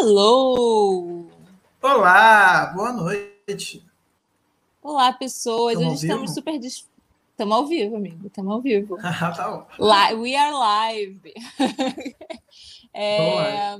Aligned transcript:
Hello! 0.00 1.28
Olá, 1.82 2.72
boa 2.74 2.92
noite. 2.92 3.87
Olá, 4.88 5.12
pessoas. 5.12 5.74
Tamo 5.74 5.90
Hoje 5.90 6.06
estamos 6.06 6.32
super. 6.32 6.58
Estamos 6.64 7.54
ao 7.54 7.66
vivo, 7.66 7.96
amigo. 7.96 8.26
Estamos 8.26 8.50
ao 8.50 8.62
vivo. 8.62 8.96
tá 8.96 9.66
bom. 9.78 10.18
We 10.18 10.34
are 10.34 10.54
live. 10.54 11.34
é... 12.94 13.76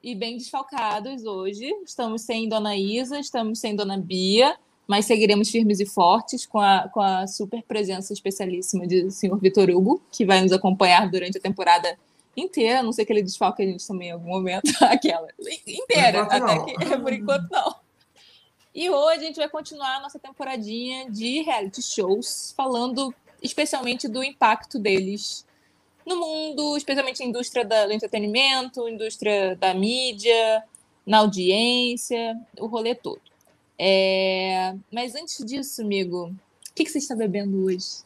E 0.00 0.14
bem 0.14 0.36
desfalcados 0.36 1.24
hoje. 1.24 1.68
Estamos 1.84 2.22
sem 2.22 2.48
Dona 2.48 2.76
Isa, 2.76 3.18
estamos 3.18 3.58
sem 3.58 3.74
Dona 3.74 3.98
Bia, 3.98 4.56
mas 4.86 5.06
seguiremos 5.06 5.50
firmes 5.50 5.80
e 5.80 5.84
fortes 5.84 6.46
com 6.46 6.60
a, 6.60 6.88
com 6.94 7.00
a 7.00 7.26
super 7.26 7.64
presença 7.64 8.12
especialíssima 8.12 8.86
de 8.86 9.10
senhor 9.10 9.40
Vitor 9.40 9.68
Hugo, 9.68 10.00
que 10.12 10.24
vai 10.24 10.40
nos 10.42 10.52
acompanhar 10.52 11.10
durante 11.10 11.38
a 11.38 11.40
temporada 11.40 11.98
inteira, 12.36 12.78
a 12.78 12.82
não 12.84 12.92
sei 12.92 13.04
que 13.04 13.12
ele 13.12 13.24
desfalque 13.24 13.64
a 13.64 13.66
gente 13.66 13.84
também 13.84 14.10
em 14.10 14.12
algum 14.12 14.28
momento, 14.28 14.70
aquela 14.80 15.26
inteira, 15.66 16.22
até 16.22 16.60
que 16.60 16.98
por 16.98 17.12
enquanto 17.12 17.50
não. 17.50 17.85
E 18.76 18.90
hoje 18.90 19.20
a 19.20 19.26
gente 19.28 19.36
vai 19.36 19.48
continuar 19.48 19.96
a 19.96 20.00
nossa 20.00 20.18
temporadinha 20.18 21.10
de 21.10 21.40
reality 21.40 21.80
shows, 21.80 22.52
falando 22.54 23.12
especialmente 23.42 24.06
do 24.06 24.22
impacto 24.22 24.78
deles 24.78 25.46
no 26.04 26.20
mundo, 26.20 26.76
especialmente 26.76 27.20
na 27.20 27.26
indústria 27.26 27.64
do 27.64 27.90
entretenimento, 27.90 28.86
indústria 28.86 29.56
da 29.56 29.72
mídia, 29.72 30.62
na 31.06 31.20
audiência, 31.20 32.38
o 32.60 32.66
rolê 32.66 32.94
todo. 32.94 33.22
É... 33.78 34.74
Mas 34.92 35.14
antes 35.14 35.42
disso, 35.42 35.80
amigo, 35.80 36.26
o 36.26 36.74
que, 36.74 36.84
que 36.84 36.90
você 36.90 36.98
está 36.98 37.16
bebendo 37.16 37.64
hoje? 37.64 38.04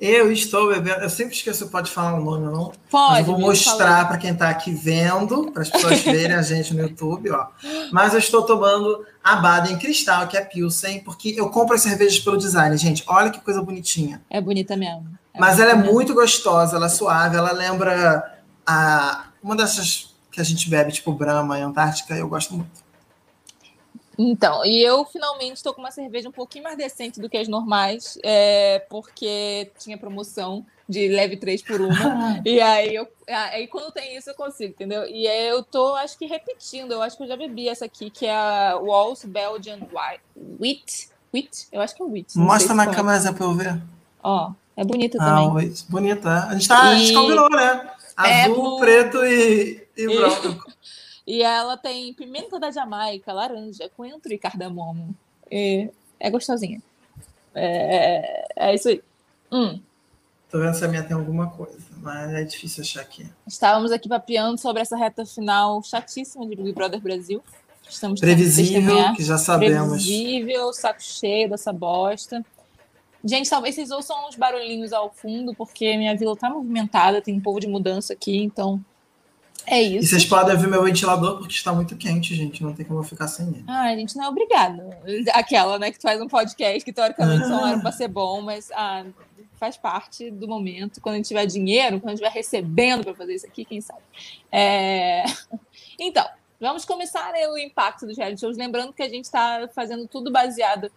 Eu 0.00 0.30
estou 0.30 0.68
bebendo. 0.68 1.00
Eu 1.02 1.10
sempre 1.10 1.34
esqueço, 1.34 1.68
pode 1.68 1.90
falar 1.90 2.20
o 2.20 2.24
nome, 2.24 2.46
não? 2.46 2.72
Pode. 2.88 3.12
Mas 3.14 3.18
eu 3.18 3.24
vou 3.24 3.40
mostrar 3.40 4.06
para 4.06 4.16
quem 4.16 4.30
está 4.30 4.48
aqui 4.48 4.72
vendo, 4.72 5.50
para 5.50 5.62
as 5.62 5.70
pessoas 5.70 6.00
verem 6.02 6.36
a 6.36 6.42
gente 6.42 6.72
no 6.72 6.82
YouTube, 6.82 7.30
ó. 7.32 7.48
Mas 7.90 8.12
eu 8.12 8.20
estou 8.20 8.42
tomando 8.42 9.04
a 9.24 9.36
Baden 9.36 9.76
Cristal, 9.76 10.28
que 10.28 10.36
é 10.36 10.40
Pilsen, 10.40 11.00
porque 11.00 11.34
eu 11.36 11.50
compro 11.50 11.74
as 11.74 11.82
cervejas 11.82 12.20
pelo 12.20 12.36
design, 12.36 12.76
gente. 12.76 13.02
Olha 13.08 13.30
que 13.30 13.40
coisa 13.40 13.60
bonitinha. 13.60 14.22
É 14.30 14.40
bonita 14.40 14.76
mesmo. 14.76 15.18
É 15.34 15.40
Mas 15.40 15.58
ela 15.58 15.72
é 15.72 15.74
mesmo. 15.74 15.92
muito 15.92 16.14
gostosa, 16.14 16.76
ela 16.76 16.86
é 16.86 16.90
suave, 16.90 17.36
ela 17.36 17.50
lembra 17.50 18.38
a 18.64 19.24
uma 19.42 19.56
dessas 19.56 20.14
que 20.30 20.40
a 20.40 20.44
gente 20.44 20.70
bebe, 20.70 20.92
tipo 20.92 21.12
Brahma 21.12 21.58
e 21.58 21.62
Antártica, 21.62 22.14
eu 22.14 22.28
gosto 22.28 22.54
muito. 22.54 22.87
Então, 24.18 24.66
e 24.66 24.82
eu 24.82 25.04
finalmente 25.04 25.54
estou 25.54 25.72
com 25.72 25.80
uma 25.80 25.92
cerveja 25.92 26.28
um 26.28 26.32
pouquinho 26.32 26.64
mais 26.64 26.76
decente 26.76 27.20
do 27.20 27.28
que 27.28 27.36
as 27.36 27.46
normais, 27.46 28.18
é, 28.24 28.80
porque 28.90 29.70
tinha 29.78 29.96
promoção 29.96 30.66
de 30.88 31.06
leve 31.06 31.36
3 31.36 31.62
por 31.62 31.80
uma. 31.80 32.40
e 32.44 32.60
aí, 32.60 32.96
eu, 32.96 33.06
aí, 33.28 33.68
quando 33.68 33.92
tem 33.92 34.16
isso, 34.16 34.30
eu 34.30 34.34
consigo, 34.34 34.72
entendeu? 34.72 35.04
E 35.06 35.24
eu 35.26 35.62
tô, 35.62 35.94
acho 35.94 36.18
que 36.18 36.26
repetindo, 36.26 36.92
eu 36.92 37.02
acho 37.02 37.16
que 37.16 37.22
eu 37.22 37.28
já 37.28 37.36
bebi 37.36 37.68
essa 37.68 37.84
aqui, 37.84 38.10
que 38.10 38.26
é 38.26 38.34
a 38.34 38.76
Walls 38.82 39.24
Belgian 39.24 39.78
Wheat. 40.60 41.10
Wheat? 41.32 41.68
Eu 41.70 41.80
acho 41.80 41.94
que 41.94 42.02
é 42.02 42.06
Wheat. 42.06 42.36
Mostra 42.36 42.74
na 42.74 42.88
câmera 42.88 43.32
para 43.32 43.44
eu 43.44 43.54
ver. 43.54 43.80
Ó, 44.20 44.50
é 44.76 44.84
bonita 44.84 45.18
ah, 45.20 45.26
também. 45.26 45.50
Wheat. 45.50 45.84
Bonita. 45.88 46.46
A 46.48 46.54
gente, 46.54 46.66
tá, 46.66 46.92
e... 46.92 46.96
a 46.96 46.98
gente 46.98 47.14
combinou, 47.14 47.48
né? 47.50 47.88
É 48.24 48.44
Azul, 48.46 48.78
é, 48.78 48.80
preto 48.80 49.24
e, 49.24 49.86
e 49.96 50.06
branco. 50.06 50.66
E 51.28 51.42
ela 51.42 51.76
tem 51.76 52.14
pimenta 52.14 52.58
da 52.58 52.70
Jamaica, 52.70 53.34
laranja, 53.34 53.90
coentro 53.94 54.32
e 54.32 54.38
cardamomo. 54.38 55.14
E 55.50 55.90
é 56.18 56.30
gostosinha. 56.30 56.80
É, 57.54 58.46
é 58.56 58.74
isso 58.74 58.88
aí. 58.88 59.02
Hum. 59.52 59.78
Tô 60.50 60.58
vendo 60.58 60.72
se 60.72 60.82
a 60.86 60.88
minha 60.88 61.02
tem 61.02 61.14
alguma 61.14 61.50
coisa, 61.50 61.84
mas 61.98 62.32
é 62.32 62.44
difícil 62.44 62.82
achar 62.82 63.02
aqui. 63.02 63.30
Estávamos 63.46 63.92
aqui 63.92 64.08
papeando 64.08 64.58
sobre 64.58 64.80
essa 64.80 64.96
reta 64.96 65.26
final 65.26 65.82
chatíssima 65.82 66.46
de 66.46 66.56
Big 66.56 66.72
Brother 66.72 66.98
Brasil. 66.98 67.44
Estamos 67.86 68.20
Previsível, 68.20 69.12
que 69.14 69.22
já 69.22 69.36
sabemos. 69.36 70.02
Previsível, 70.02 70.72
saco 70.72 71.02
cheio 71.02 71.50
dessa 71.50 71.74
bosta. 71.74 72.42
Gente, 73.22 73.50
talvez 73.50 73.74
vocês 73.74 73.90
ouçam 73.90 74.26
uns 74.26 74.34
barulhinhos 74.34 74.94
ao 74.94 75.12
fundo, 75.12 75.54
porque 75.54 75.94
minha 75.98 76.16
vila 76.16 76.34
tá 76.34 76.48
movimentada, 76.48 77.20
tem 77.20 77.34
um 77.34 77.40
povo 77.40 77.60
de 77.60 77.66
mudança 77.66 78.14
aqui, 78.14 78.38
então 78.38 78.82
é 79.66 79.82
isso. 79.82 80.04
E 80.04 80.08
vocês 80.08 80.24
podem 80.24 80.54
ouvir 80.54 80.68
meu 80.68 80.82
ventilador 80.82 81.38
porque 81.38 81.54
está 81.54 81.72
muito 81.72 81.96
quente, 81.96 82.34
gente. 82.34 82.62
Não 82.62 82.72
tem 82.72 82.86
como 82.86 83.00
eu 83.00 83.04
ficar 83.04 83.28
sem 83.28 83.48
ele. 83.48 83.64
Ah, 83.66 83.88
a 83.88 83.96
gente 83.96 84.16
não 84.16 84.24
é 84.24 84.28
obrigado. 84.28 84.82
Aquela, 85.32 85.78
né, 85.78 85.90
que 85.90 85.98
tu 85.98 86.02
faz 86.02 86.20
um 86.20 86.28
podcast 86.28 86.84
que 86.84 86.92
teoricamente 86.92 87.46
só 87.46 87.66
era 87.66 87.78
para 87.78 87.92
ser 87.92 88.08
bom, 88.08 88.40
mas 88.40 88.70
ah, 88.72 89.04
faz 89.58 89.76
parte 89.76 90.30
do 90.30 90.48
momento. 90.48 91.00
Quando 91.00 91.14
a 91.14 91.16
gente 91.18 91.28
tiver 91.28 91.46
dinheiro, 91.46 92.00
quando 92.00 92.08
a 92.08 92.16
gente 92.16 92.24
estiver 92.24 92.38
recebendo 92.38 93.04
para 93.04 93.14
fazer 93.14 93.34
isso 93.34 93.46
aqui, 93.46 93.64
quem 93.64 93.80
sabe. 93.80 94.02
É... 94.50 95.24
Então, 96.00 96.24
vamos 96.60 96.84
começar 96.84 97.32
o 97.50 97.58
impacto 97.58 98.06
dos 98.06 98.16
reality 98.16 98.40
shows. 98.40 98.56
Lembrando 98.56 98.92
que 98.92 99.02
a 99.02 99.08
gente 99.08 99.24
está 99.24 99.68
fazendo 99.74 100.06
tudo 100.06 100.30
baseado 100.30 100.92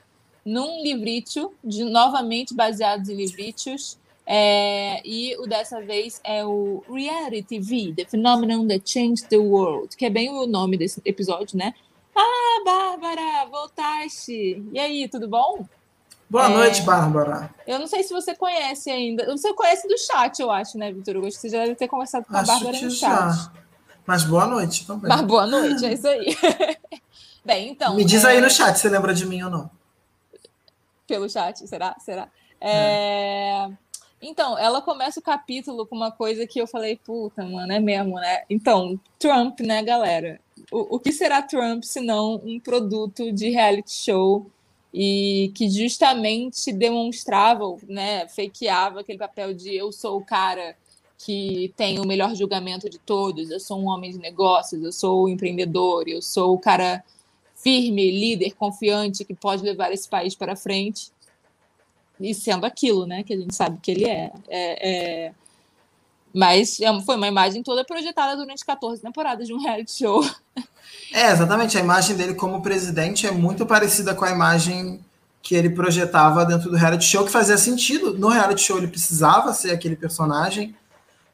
num 0.46 0.84
livrítio, 0.84 1.52
de 1.64 1.84
novamente 1.84 2.54
baseados 2.54 3.10
em 3.10 3.16
livrítios. 3.16 3.98
É, 4.34 5.02
e 5.04 5.36
o 5.40 5.46
dessa 5.46 5.82
vez 5.82 6.22
é 6.24 6.46
o 6.46 6.82
Reality 6.90 7.44
TV, 7.60 7.94
The 7.94 8.06
Phenomenon 8.06 8.66
That 8.66 8.90
Changed 8.90 9.28
the 9.28 9.36
World, 9.36 9.98
que 9.98 10.06
é 10.06 10.10
bem 10.10 10.30
o 10.30 10.48
nome 10.48 10.78
desse 10.78 11.02
episódio, 11.04 11.58
né? 11.58 11.74
Ah, 12.16 12.62
Bárbara, 12.64 13.46
voltaste! 13.52 14.64
E 14.72 14.80
aí, 14.80 15.10
tudo 15.10 15.28
bom? 15.28 15.66
Boa 16.30 16.46
é, 16.46 16.48
noite, 16.48 16.82
Bárbara. 16.84 17.54
Eu 17.68 17.78
não 17.78 17.88
sei 17.88 18.04
se 18.04 18.14
você 18.14 18.34
conhece 18.34 18.90
ainda. 18.90 19.26
Você 19.26 19.54
conhece 19.54 19.86
do 19.86 19.98
chat, 19.98 20.40
eu 20.40 20.50
acho, 20.50 20.78
né, 20.78 20.94
Vitor? 20.94 21.18
Acho 21.18 21.32
que 21.32 21.34
você 21.34 21.50
já 21.50 21.66
deve 21.66 21.76
ter 21.76 21.90
conversado 21.90 22.26
com 22.26 22.34
acho 22.34 22.50
a 22.50 22.54
Bárbara 22.54 22.82
no 22.82 22.90
chat. 22.90 23.10
Já. 23.10 23.52
Mas 24.08 24.24
boa 24.24 24.46
noite 24.46 24.88
também. 24.88 25.10
Mas 25.10 25.22
boa 25.24 25.46
noite, 25.46 25.84
é 25.84 25.92
isso 25.94 26.08
aí. 26.08 26.38
Bem, 27.44 27.72
então. 27.72 27.98
Me 27.98 28.06
diz 28.06 28.24
é... 28.24 28.30
aí 28.30 28.40
no 28.40 28.50
chat 28.50 28.76
se 28.76 28.84
você 28.84 28.90
lembra 28.90 29.14
de 29.14 29.26
mim 29.26 29.44
ou 29.44 29.50
não. 29.50 29.70
Pelo 31.06 31.30
chat, 31.30 31.68
será? 31.68 31.98
Será? 32.00 32.30
É... 32.62 33.66
é... 33.68 33.72
Então, 34.22 34.58
ela 34.58 34.82
começa 34.82 35.20
o 35.20 35.24
capítulo 35.24 35.86
com 35.86 35.96
uma 35.96 36.12
coisa 36.12 36.46
que 36.46 36.62
eu 36.62 36.68
falei, 36.68 36.96
puta, 36.96 37.44
mano, 37.44 37.72
é 37.72 37.80
mesmo, 37.80 38.16
né? 38.16 38.44
Então, 38.50 39.00
Trump, 39.18 39.62
né, 39.62 39.82
galera? 39.82 40.40
O, 40.72 40.96
o 40.96 41.00
que 41.00 41.12
será 41.12 41.42
Trump 41.42 41.84
se 41.84 42.00
não 42.00 42.36
um 42.36 42.60
produto 42.60 43.32
de 43.32 43.50
reality 43.50 43.92
show 43.92 44.46
e 44.94 45.52
que 45.56 45.70
justamente 45.70 46.72
demonstrava, 46.72 47.64
né, 47.88 48.28
fakeava 48.28 49.00
aquele 49.00 49.18
papel 49.18 49.54
de 49.54 49.74
eu 49.74 49.92
sou 49.92 50.18
o 50.18 50.26
cara 50.26 50.76
que 51.18 51.74
tem 51.76 52.00
o 52.00 52.06
melhor 52.06 52.36
julgamento 52.36 52.90
de 52.90 53.00
todos, 53.00 53.50
eu 53.50 53.60
sou 53.60 53.80
um 53.80 53.88
homem 53.88 54.12
de 54.12 54.18
negócios, 54.18 54.84
eu 54.84 54.92
sou 54.92 55.24
o 55.24 55.30
empreendedor, 55.30 56.08
eu 56.08 56.22
sou 56.22 56.54
o 56.54 56.60
cara 56.60 57.04
firme, 57.56 58.12
líder, 58.12 58.52
confiante 58.52 59.24
que 59.24 59.34
pode 59.34 59.64
levar 59.64 59.92
esse 59.92 60.10
país 60.10 60.36
para 60.36 60.56
frente 60.56 61.12
e 62.22 62.34
sendo 62.34 62.66
aquilo, 62.66 63.06
né, 63.06 63.24
que 63.24 63.34
a 63.34 63.38
gente 63.38 63.56
sabe 63.56 63.80
que 63.82 63.92
ele 63.92 64.06
é. 64.06 64.32
é, 64.48 64.90
é... 65.28 65.34
Mas 66.34 66.80
é, 66.80 67.02
foi 67.02 67.16
uma 67.16 67.28
imagem 67.28 67.62
toda 67.62 67.84
projetada 67.84 68.38
durante 68.38 68.66
14 68.66 69.02
temporadas 69.02 69.48
de 69.48 69.54
um 69.54 69.60
reality 69.60 69.92
show. 69.92 70.24
É, 71.14 71.32
exatamente. 71.32 71.78
A 71.78 71.82
imagem 71.82 72.16
dele 72.16 72.34
como 72.34 72.62
presidente 72.62 73.28
é 73.28 73.32
muito 73.32 73.66
parecida 73.66 74.16
com 74.16 74.24
a 74.24 74.32
imagem 74.32 75.04
que 75.42 75.56
ele 75.56 75.70
projetava 75.70 76.46
dentro 76.46 76.70
do 76.70 76.78
reality 76.78 77.04
show, 77.04 77.26
que 77.26 77.32
fazia 77.32 77.58
sentido. 77.58 78.18
No 78.18 78.30
reality 78.30 78.62
show 78.62 78.78
ele 78.78 78.88
precisava 78.88 79.54
ser 79.54 79.72
aquele 79.72 79.96
personagem, 79.96 80.76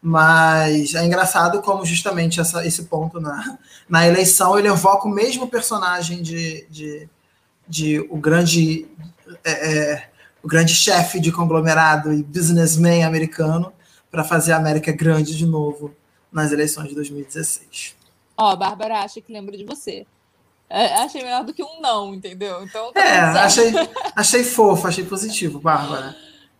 mas 0.01 0.95
é 0.95 1.06
engraçado 1.06 1.62
como 1.62 1.86
justamente 1.86 2.40
essa, 2.40 2.66
esse 2.66 2.83
ponto 2.83 3.19
na, 3.19 3.57
na 3.88 4.07
eleição 4.07 4.57
ele 4.57 4.68
evoca 4.68 5.07
o 5.07 5.12
mesmo 5.12 5.48
personagem 5.48 6.22
de, 6.22 6.66
de, 6.69 7.10
de 7.68 8.00
o 8.10 8.18
grande 8.18 8.88
é, 9.44 9.51
é 9.51 10.10
o 10.44 10.48
grande 10.48 10.74
chefe 10.74 11.19
de 11.19 11.31
conglomerado 11.31 12.13
e 12.13 12.24
businessman 12.24 13.04
americano 13.04 13.74
para 14.10 14.24
fazer 14.24 14.54
a 14.54 14.57
América 14.57 14.92
grande 14.92 15.36
de 15.36 15.45
novo 15.45 15.94
nas 16.31 16.51
eleições 16.51 16.89
de 16.89 16.95
2016. 16.95 17.95
Ó, 18.38 18.54
oh, 18.54 18.57
Bárbara 18.57 19.00
acha 19.00 19.19
que 19.19 19.34
lembra 19.34 19.57
de 19.57 19.66
você. 19.66 20.06
É, 20.69 20.95
achei 20.95 21.24
melhor 21.24 21.44
do 21.44 21.54
que 21.54 21.63
um 21.63 21.80
não, 21.80 22.13
entendeu? 22.13 22.63
Então, 22.63 22.92
tá 22.92 23.00
é, 23.00 23.19
achei, 23.19 23.72
achei 24.16 24.44
fofo, 24.44 24.88
achei 24.88 25.06
positivo, 25.06 25.60
Bárbara. 25.60 26.16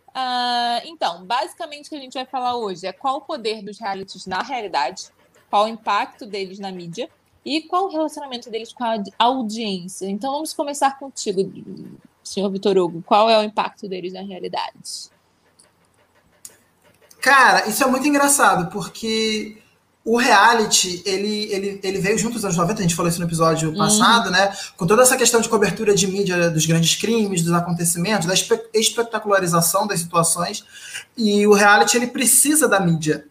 Uh, 0.08 0.80
então, 0.86 1.24
basicamente 1.24 1.86
o 1.86 1.90
que 1.90 1.96
a 1.96 2.00
gente 2.00 2.14
vai 2.14 2.26
falar 2.26 2.56
hoje 2.56 2.86
é 2.86 2.92
qual 2.92 3.18
o 3.18 3.20
poder 3.20 3.62
dos 3.62 3.78
realities 3.78 4.26
na 4.26 4.42
realidade, 4.42 5.08
qual 5.50 5.66
o 5.66 5.68
impacto 5.68 6.26
deles 6.26 6.58
na 6.58 6.72
mídia 6.72 7.08
E 7.44 7.62
qual 7.62 7.84
o 7.84 7.88
relacionamento 7.88 8.50
deles 8.50 8.72
com 8.72 8.84
a 8.84 8.98
audiência? 9.18 10.06
Então 10.06 10.32
vamos 10.32 10.52
começar 10.52 10.98
contigo, 10.98 11.40
senhor 12.28 12.50
Vitor 12.50 12.76
Hugo. 12.76 13.02
Qual 13.02 13.28
é 13.28 13.38
o 13.38 13.42
impacto 13.42 13.88
deles 13.88 14.12
na 14.12 14.22
realidade? 14.22 15.10
Cara, 17.20 17.68
isso 17.68 17.82
é 17.82 17.86
muito 17.86 18.06
engraçado, 18.06 18.70
porque 18.70 19.58
o 20.04 20.16
reality, 20.16 21.02
ele, 21.04 21.52
ele, 21.52 21.80
ele 21.82 21.98
veio 21.98 22.16
junto 22.16 22.34
dos 22.34 22.44
anos 22.44 22.56
90, 22.56 22.78
a 22.78 22.82
gente 22.82 22.94
falou 22.94 23.10
isso 23.10 23.20
no 23.20 23.26
episódio 23.26 23.70
uhum. 23.70 23.76
passado, 23.76 24.30
né? 24.30 24.50
Com 24.76 24.86
toda 24.86 25.02
essa 25.02 25.16
questão 25.16 25.40
de 25.40 25.48
cobertura 25.48 25.94
de 25.94 26.06
mídia 26.06 26.48
dos 26.48 26.64
grandes 26.64 26.96
crimes, 26.96 27.42
dos 27.42 27.52
acontecimentos, 27.52 28.26
da 28.26 28.34
espetacularização 28.72 29.86
das 29.86 30.00
situações. 30.00 30.64
E 31.16 31.46
o 31.46 31.52
reality, 31.52 31.98
ele 31.98 32.06
precisa 32.06 32.66
da 32.66 32.80
mídia. 32.80 33.26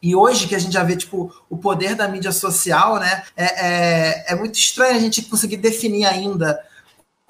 E 0.00 0.14
hoje 0.14 0.46
que 0.46 0.54
a 0.54 0.58
gente 0.58 0.72
já 0.72 0.84
vê, 0.84 0.96
tipo, 0.96 1.34
o 1.48 1.56
poder 1.56 1.94
da 1.94 2.06
mídia 2.06 2.30
social, 2.30 3.00
né? 3.00 3.24
É, 3.36 3.44
é, 3.44 4.24
é 4.28 4.34
muito 4.36 4.56
estranho 4.56 4.96
a 4.96 5.00
gente 5.00 5.22
conseguir 5.22 5.56
definir 5.56 6.04
ainda 6.04 6.56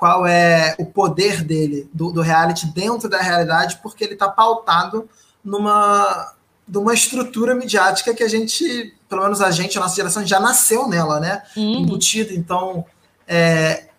qual 0.02 0.26
é 0.26 0.74
o 0.80 0.84
poder 0.84 1.44
dele, 1.44 1.88
do, 1.94 2.10
do 2.10 2.22
reality, 2.22 2.66
dentro 2.66 3.08
da 3.08 3.20
realidade, 3.20 3.78
porque 3.80 4.02
ele 4.02 4.14
está 4.14 4.28
pautado 4.28 5.08
numa 5.44 6.34
de 6.66 6.76
uma 6.76 6.92
estrutura 6.92 7.54
midiática 7.54 8.12
que 8.12 8.24
a 8.24 8.28
gente, 8.28 8.96
pelo 9.08 9.22
menos 9.22 9.40
a 9.40 9.52
gente, 9.52 9.78
a 9.78 9.80
nossa 9.80 9.94
geração, 9.94 10.26
já 10.26 10.40
nasceu 10.40 10.88
nela, 10.88 11.20
né? 11.20 11.44
Uhum. 11.56 11.82
Embutido. 11.82 12.34
Então, 12.34 12.84
é, 13.28 13.90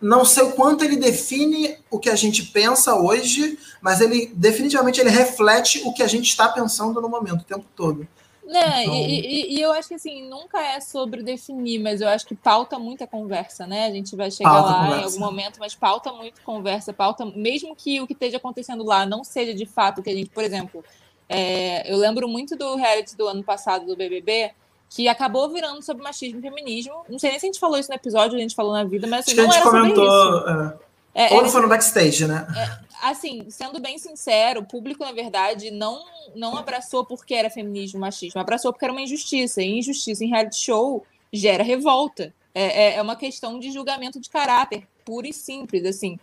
não 0.00 0.24
sei 0.24 0.44
o 0.44 0.52
quanto 0.52 0.82
ele 0.82 0.96
define 0.96 1.76
o 1.90 1.98
que 1.98 2.08
a 2.08 2.16
gente 2.16 2.42
pensa 2.44 2.94
hoje, 2.94 3.58
mas 3.82 4.00
ele 4.00 4.32
definitivamente 4.34 4.98
ele 4.98 5.10
reflete 5.10 5.82
o 5.84 5.92
que 5.92 6.02
a 6.02 6.08
gente 6.08 6.30
está 6.30 6.48
pensando 6.48 7.02
no 7.02 7.08
momento, 7.10 7.42
o 7.42 7.44
tempo 7.44 7.66
todo. 7.76 8.08
É, 8.52 8.82
então... 8.82 8.94
e, 8.94 9.20
e, 9.20 9.58
e, 9.58 9.60
eu 9.60 9.72
acho 9.72 9.88
que 9.88 9.94
assim, 9.94 10.28
nunca 10.28 10.60
é 10.60 10.80
sobre 10.80 11.22
definir, 11.22 11.78
mas 11.78 12.00
eu 12.00 12.08
acho 12.08 12.26
que 12.26 12.34
pauta 12.34 12.78
muita 12.78 13.06
conversa, 13.06 13.66
né? 13.66 13.86
A 13.86 13.90
gente 13.90 14.16
vai 14.16 14.30
chegar 14.30 14.50
pauta 14.50 14.70
lá 14.70 14.84
conversa. 14.84 15.00
em 15.00 15.04
algum 15.04 15.18
momento, 15.20 15.60
mas 15.60 15.74
pauta 15.74 16.12
muito 16.12 16.40
conversa, 16.42 16.92
pauta, 16.92 17.24
mesmo 17.24 17.74
que 17.76 18.00
o 18.00 18.06
que 18.06 18.12
esteja 18.12 18.38
acontecendo 18.38 18.84
lá 18.84 19.06
não 19.06 19.22
seja 19.22 19.54
de 19.54 19.66
fato 19.66 20.02
que 20.02 20.10
a 20.10 20.14
gente, 20.14 20.30
por 20.30 20.42
exemplo, 20.42 20.84
é, 21.28 21.90
eu 21.90 21.96
lembro 21.96 22.28
muito 22.28 22.56
do 22.56 22.74
reality 22.74 23.16
do 23.16 23.28
ano 23.28 23.44
passado 23.44 23.86
do 23.86 23.96
BBB, 23.96 24.52
que 24.88 25.06
acabou 25.06 25.48
virando 25.48 25.80
sobre 25.82 26.02
machismo 26.02 26.40
e 26.40 26.42
feminismo. 26.42 27.04
Não 27.08 27.18
sei 27.18 27.30
nem 27.30 27.38
se 27.38 27.46
a 27.46 27.48
gente 27.48 27.60
falou 27.60 27.78
isso 27.78 27.88
no 27.88 27.94
episódio, 27.94 28.36
a 28.36 28.40
gente 28.40 28.56
falou 28.56 28.72
na 28.72 28.82
vida, 28.82 29.06
mas 29.06 29.20
assim, 29.20 29.36
não 29.36 29.52
era 29.52 29.62
comentou, 29.62 30.10
sobre 30.10 30.38
isso. 30.38 30.48
É, 30.48 30.89
é 31.14 31.34
Ou 31.34 31.48
foi 31.48 31.60
no 31.60 31.68
backstage, 31.68 32.26
né? 32.26 32.46
É, 32.56 33.08
assim, 33.10 33.48
sendo 33.50 33.80
bem 33.80 33.98
sincero, 33.98 34.60
o 34.60 34.66
público, 34.66 35.04
na 35.04 35.12
verdade, 35.12 35.70
não, 35.70 36.04
não 36.34 36.56
abraçou 36.56 37.04
porque 37.04 37.34
era 37.34 37.50
feminismo, 37.50 38.00
machismo, 38.00 38.40
abraçou 38.40 38.72
porque 38.72 38.84
era 38.84 38.92
uma 38.92 39.02
injustiça. 39.02 39.62
E 39.62 39.78
injustiça 39.78 40.24
em 40.24 40.28
reality 40.28 40.56
show 40.56 41.04
gera 41.32 41.62
revolta. 41.62 42.32
É, 42.54 42.62
é, 42.62 42.94
é 42.96 43.02
uma 43.02 43.16
questão 43.16 43.58
de 43.58 43.70
julgamento 43.70 44.20
de 44.20 44.28
caráter, 44.28 44.86
puro 45.04 45.26
e 45.26 45.32
simples. 45.32 45.84
Assim, 45.84 46.18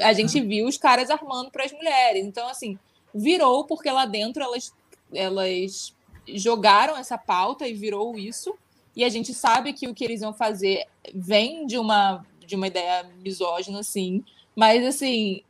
a 0.00 0.12
gente 0.12 0.40
uhum. 0.40 0.48
viu 0.48 0.66
os 0.66 0.76
caras 0.76 1.10
armando 1.10 1.50
para 1.50 1.64
as 1.64 1.72
mulheres. 1.72 2.24
Então, 2.24 2.48
assim, 2.48 2.78
virou 3.14 3.64
porque 3.64 3.90
lá 3.90 4.06
dentro 4.06 4.42
elas, 4.42 4.72
elas 5.12 5.94
jogaram 6.26 6.96
essa 6.96 7.18
pauta 7.18 7.66
e 7.66 7.74
virou 7.74 8.18
isso. 8.18 8.54
E 8.94 9.04
a 9.04 9.08
gente 9.08 9.32
sabe 9.32 9.72
que 9.72 9.88
o 9.88 9.94
que 9.94 10.04
eles 10.04 10.20
iam 10.20 10.32
fazer 10.32 10.84
vem 11.14 11.66
de 11.66 11.78
uma, 11.78 12.24
de 12.50 12.56
uma 12.56 12.66
ideia 12.66 13.08
misógina, 13.22 13.82
sim, 13.82 14.24
mas 14.56 14.84
assim 14.84 15.42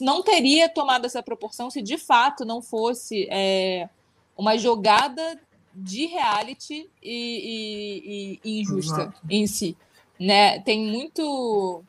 não 0.00 0.22
teria 0.22 0.68
tomado 0.68 1.04
essa 1.04 1.22
proporção 1.22 1.70
se 1.70 1.80
de 1.80 1.96
fato 1.96 2.44
não 2.44 2.60
fosse 2.60 3.28
é, 3.30 3.88
uma 4.36 4.58
jogada 4.58 5.38
de 5.72 6.06
reality 6.06 6.90
e, 7.00 8.40
e, 8.42 8.50
e 8.50 8.60
injusta 8.62 9.02
Exato. 9.02 9.20
em 9.28 9.46
si. 9.46 9.76
Né? 10.18 10.58
Tem 10.60 10.80
muito 10.80 11.84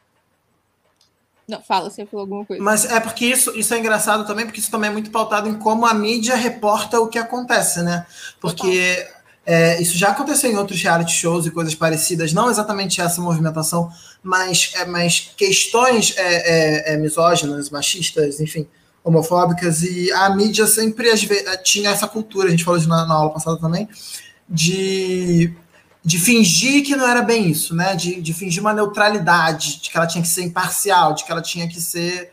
não, 1.48 1.62
fala, 1.62 1.90
você 1.90 2.06
falou 2.06 2.22
alguma 2.22 2.46
coisa. 2.46 2.64
Mas 2.64 2.86
é 2.86 3.00
porque 3.00 3.26
isso, 3.26 3.58
isso 3.58 3.74
é 3.74 3.80
engraçado 3.80 4.26
também, 4.28 4.46
porque 4.46 4.60
isso 4.60 4.70
também 4.70 4.90
é 4.90 4.94
muito 4.94 5.10
pautado 5.10 5.50
em 5.50 5.56
como 5.56 5.86
a 5.86 5.94
mídia 5.94 6.36
reporta 6.36 7.00
o 7.00 7.08
que 7.08 7.18
acontece, 7.18 7.82
né? 7.82 8.06
Porque 8.40 9.10
é, 9.46 9.82
isso 9.82 9.98
já 9.98 10.10
aconteceu 10.10 10.52
em 10.52 10.56
outros 10.56 10.82
reality 10.82 11.14
shows 11.14 11.46
e 11.46 11.52
coisas 11.52 11.74
parecidas, 11.74 12.32
não 12.32 12.50
exatamente 12.50 13.02
essa 13.02 13.20
movimentação, 13.22 13.92
mas, 14.22 14.72
é, 14.76 14.86
mas 14.86 15.32
questões 15.36 16.14
é, 16.18 16.92
é, 16.92 16.94
é 16.94 16.98
misóginas, 16.98 17.70
machistas, 17.70 18.40
enfim, 18.40 18.68
homofóbicas, 19.04 19.82
e 19.82 20.12
a 20.12 20.30
mídia 20.30 20.68
sempre 20.68 21.10
vezes, 21.16 21.44
tinha 21.64 21.90
essa 21.90 22.08
cultura, 22.08 22.48
a 22.48 22.52
gente 22.52 22.64
falou 22.64 22.80
isso 22.80 22.90
na, 22.90 23.06
na 23.06 23.16
aula 23.16 23.32
passada 23.32 23.58
também, 23.58 23.90
de 24.48 25.56
de 26.04 26.18
fingir 26.18 26.84
que 26.84 26.96
não 26.96 27.08
era 27.08 27.22
bem 27.22 27.50
isso, 27.50 27.76
né? 27.76 27.96
De, 27.96 28.20
de 28.20 28.34
fingir 28.34 28.62
uma 28.62 28.74
neutralidade, 28.74 29.82
de 29.82 29.90
que 29.90 29.96
ela 29.96 30.08
tinha 30.08 30.22
que 30.22 30.28
ser 30.28 30.44
imparcial, 30.44 31.14
de 31.14 31.24
que 31.24 31.32
ela 31.32 31.42
tinha 31.42 31.68
que 31.68 31.80
ser 31.80 32.32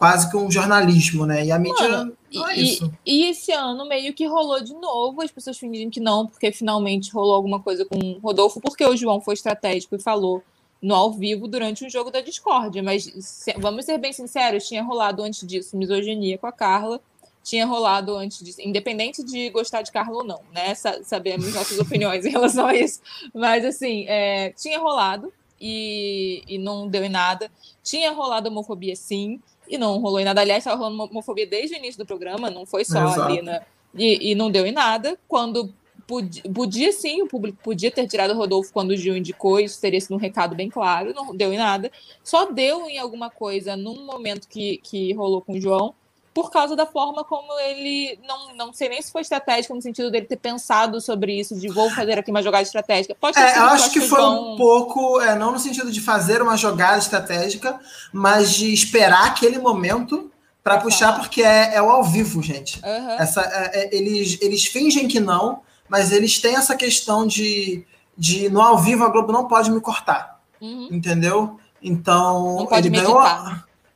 quase 0.00 0.30
que 0.30 0.36
um 0.38 0.50
jornalismo, 0.50 1.26
né? 1.26 1.44
E 1.44 1.52
a 1.52 1.58
mídia 1.58 1.86
Mano, 1.86 2.16
é 2.34 2.58
e. 2.58 2.78
E, 3.04 3.26
esse 3.26 3.52
ano 3.52 3.86
meio 3.86 4.14
que 4.14 4.26
rolou 4.26 4.58
de 4.64 4.72
novo, 4.72 5.20
as 5.20 5.30
pessoas 5.30 5.58
fingem 5.58 5.90
que 5.90 6.00
não, 6.00 6.26
porque 6.26 6.50
finalmente 6.50 7.12
rolou 7.12 7.34
alguma 7.34 7.60
coisa 7.60 7.84
com 7.84 7.98
o 7.98 8.18
Rodolfo, 8.18 8.62
porque 8.62 8.82
o 8.82 8.96
João 8.96 9.20
foi 9.20 9.34
estratégico 9.34 9.94
e 9.94 10.00
falou 10.00 10.42
no 10.80 10.94
ao 10.94 11.12
vivo 11.12 11.46
durante 11.46 11.84
um 11.84 11.90
jogo 11.90 12.10
da 12.10 12.22
Discord. 12.22 12.80
Mas 12.80 13.12
se, 13.20 13.52
vamos 13.58 13.84
ser 13.84 13.98
bem 13.98 14.10
sinceros, 14.10 14.66
tinha 14.66 14.82
rolado 14.82 15.22
antes 15.22 15.46
disso 15.46 15.76
misoginia 15.76 16.38
com 16.38 16.46
a 16.46 16.52
Carla 16.52 16.98
tinha 17.42 17.64
rolado 17.64 18.14
antes 18.16 18.44
disso, 18.44 18.60
independente 18.60 19.24
de 19.24 19.48
gostar 19.48 19.80
de 19.80 19.90
Carla 19.90 20.14
ou 20.14 20.24
não, 20.24 20.40
né? 20.52 20.74
Sabemos 20.74 21.54
nossas 21.54 21.78
opiniões 21.80 22.26
em 22.26 22.30
relação 22.30 22.66
a 22.66 22.74
isso. 22.76 23.00
Mas, 23.34 23.64
assim, 23.64 24.04
é, 24.08 24.50
tinha 24.50 24.78
rolado 24.78 25.32
e, 25.58 26.42
e 26.46 26.58
não 26.58 26.86
deu 26.86 27.02
em 27.02 27.08
nada. 27.08 27.50
Tinha 27.82 28.12
rolado 28.12 28.50
homofobia, 28.50 28.94
sim, 28.94 29.40
e 29.70 29.78
não 29.78 29.98
rolou 29.98 30.20
em 30.20 30.24
nada. 30.24 30.40
Aliás, 30.40 30.62
estava 30.62 30.76
rolando 30.76 31.04
homofobia 31.04 31.46
desde 31.46 31.76
o 31.76 31.78
início 31.78 31.98
do 31.98 32.06
programa, 32.06 32.50
não 32.50 32.66
foi 32.66 32.84
só 32.84 33.04
Exato. 33.04 33.22
ali, 33.22 33.40
né? 33.40 33.60
E, 33.94 34.32
e 34.32 34.34
não 34.34 34.50
deu 34.50 34.66
em 34.66 34.72
nada. 34.72 35.16
Quando 35.28 35.72
podia, 36.06 36.42
podia, 36.52 36.92
sim, 36.92 37.22
o 37.22 37.28
público 37.28 37.58
podia 37.62 37.90
ter 37.90 38.08
tirado 38.08 38.32
o 38.32 38.36
Rodolfo 38.36 38.72
quando 38.72 38.90
o 38.90 38.96
Gil 38.96 39.16
indicou, 39.16 39.60
isso 39.60 39.80
teria 39.80 40.00
sido 40.00 40.14
um 40.16 40.18
recado 40.18 40.56
bem 40.56 40.68
claro, 40.68 41.14
não 41.14 41.34
deu 41.34 41.52
em 41.52 41.56
nada. 41.56 41.90
Só 42.24 42.50
deu 42.50 42.88
em 42.88 42.98
alguma 42.98 43.30
coisa 43.30 43.76
num 43.76 44.04
momento 44.04 44.48
que, 44.48 44.78
que 44.78 45.12
rolou 45.14 45.40
com 45.40 45.52
o 45.52 45.60
João, 45.60 45.94
por 46.32 46.50
causa 46.50 46.76
da 46.76 46.86
forma 46.86 47.24
como 47.24 47.58
ele 47.60 48.18
não, 48.26 48.54
não 48.54 48.72
sei 48.72 48.88
nem 48.88 49.02
se 49.02 49.10
foi 49.10 49.22
estratégico 49.22 49.74
no 49.74 49.82
sentido 49.82 50.10
dele 50.10 50.26
ter 50.26 50.36
pensado 50.36 51.00
sobre 51.00 51.38
isso, 51.38 51.58
de 51.58 51.68
vou 51.68 51.90
fazer 51.90 52.18
aqui 52.18 52.30
uma 52.30 52.42
jogada 52.42 52.62
estratégica. 52.62 53.14
Pode 53.14 53.38
é, 53.38 53.58
eu 53.58 53.64
acho 53.64 53.90
que, 53.90 54.00
que 54.00 54.06
foi 54.06 54.22
um 54.22 54.56
pouco, 54.56 55.20
é, 55.20 55.34
não 55.34 55.52
no 55.52 55.58
sentido 55.58 55.90
de 55.90 56.00
fazer 56.00 56.40
uma 56.40 56.56
jogada 56.56 56.98
estratégica, 56.98 57.80
mas 58.12 58.52
de 58.52 58.72
esperar 58.72 59.26
aquele 59.26 59.58
momento 59.58 60.30
para 60.62 60.78
puxar, 60.78 61.18
porque 61.18 61.42
é, 61.42 61.74
é, 61.74 61.82
o 61.82 61.90
ao 61.90 62.04
vivo, 62.04 62.42
gente. 62.42 62.80
Uhum. 62.84 63.10
Essa, 63.12 63.40
é, 63.42 63.80
é, 63.80 63.96
eles, 63.96 64.38
eles 64.40 64.64
fingem 64.66 65.08
que 65.08 65.18
não, 65.18 65.62
mas 65.88 66.12
eles 66.12 66.38
têm 66.38 66.54
essa 66.54 66.76
questão 66.76 67.26
de, 67.26 67.84
de 68.16 68.48
no 68.50 68.60
ao 68.60 68.78
vivo 68.78 69.04
a 69.04 69.08
Globo 69.08 69.32
não 69.32 69.48
pode 69.48 69.70
me 69.70 69.80
cortar. 69.80 70.40
Uhum. 70.60 70.88
Entendeu? 70.92 71.58
Então, 71.82 72.68
ele 72.70 72.90
ganhou. 72.90 73.20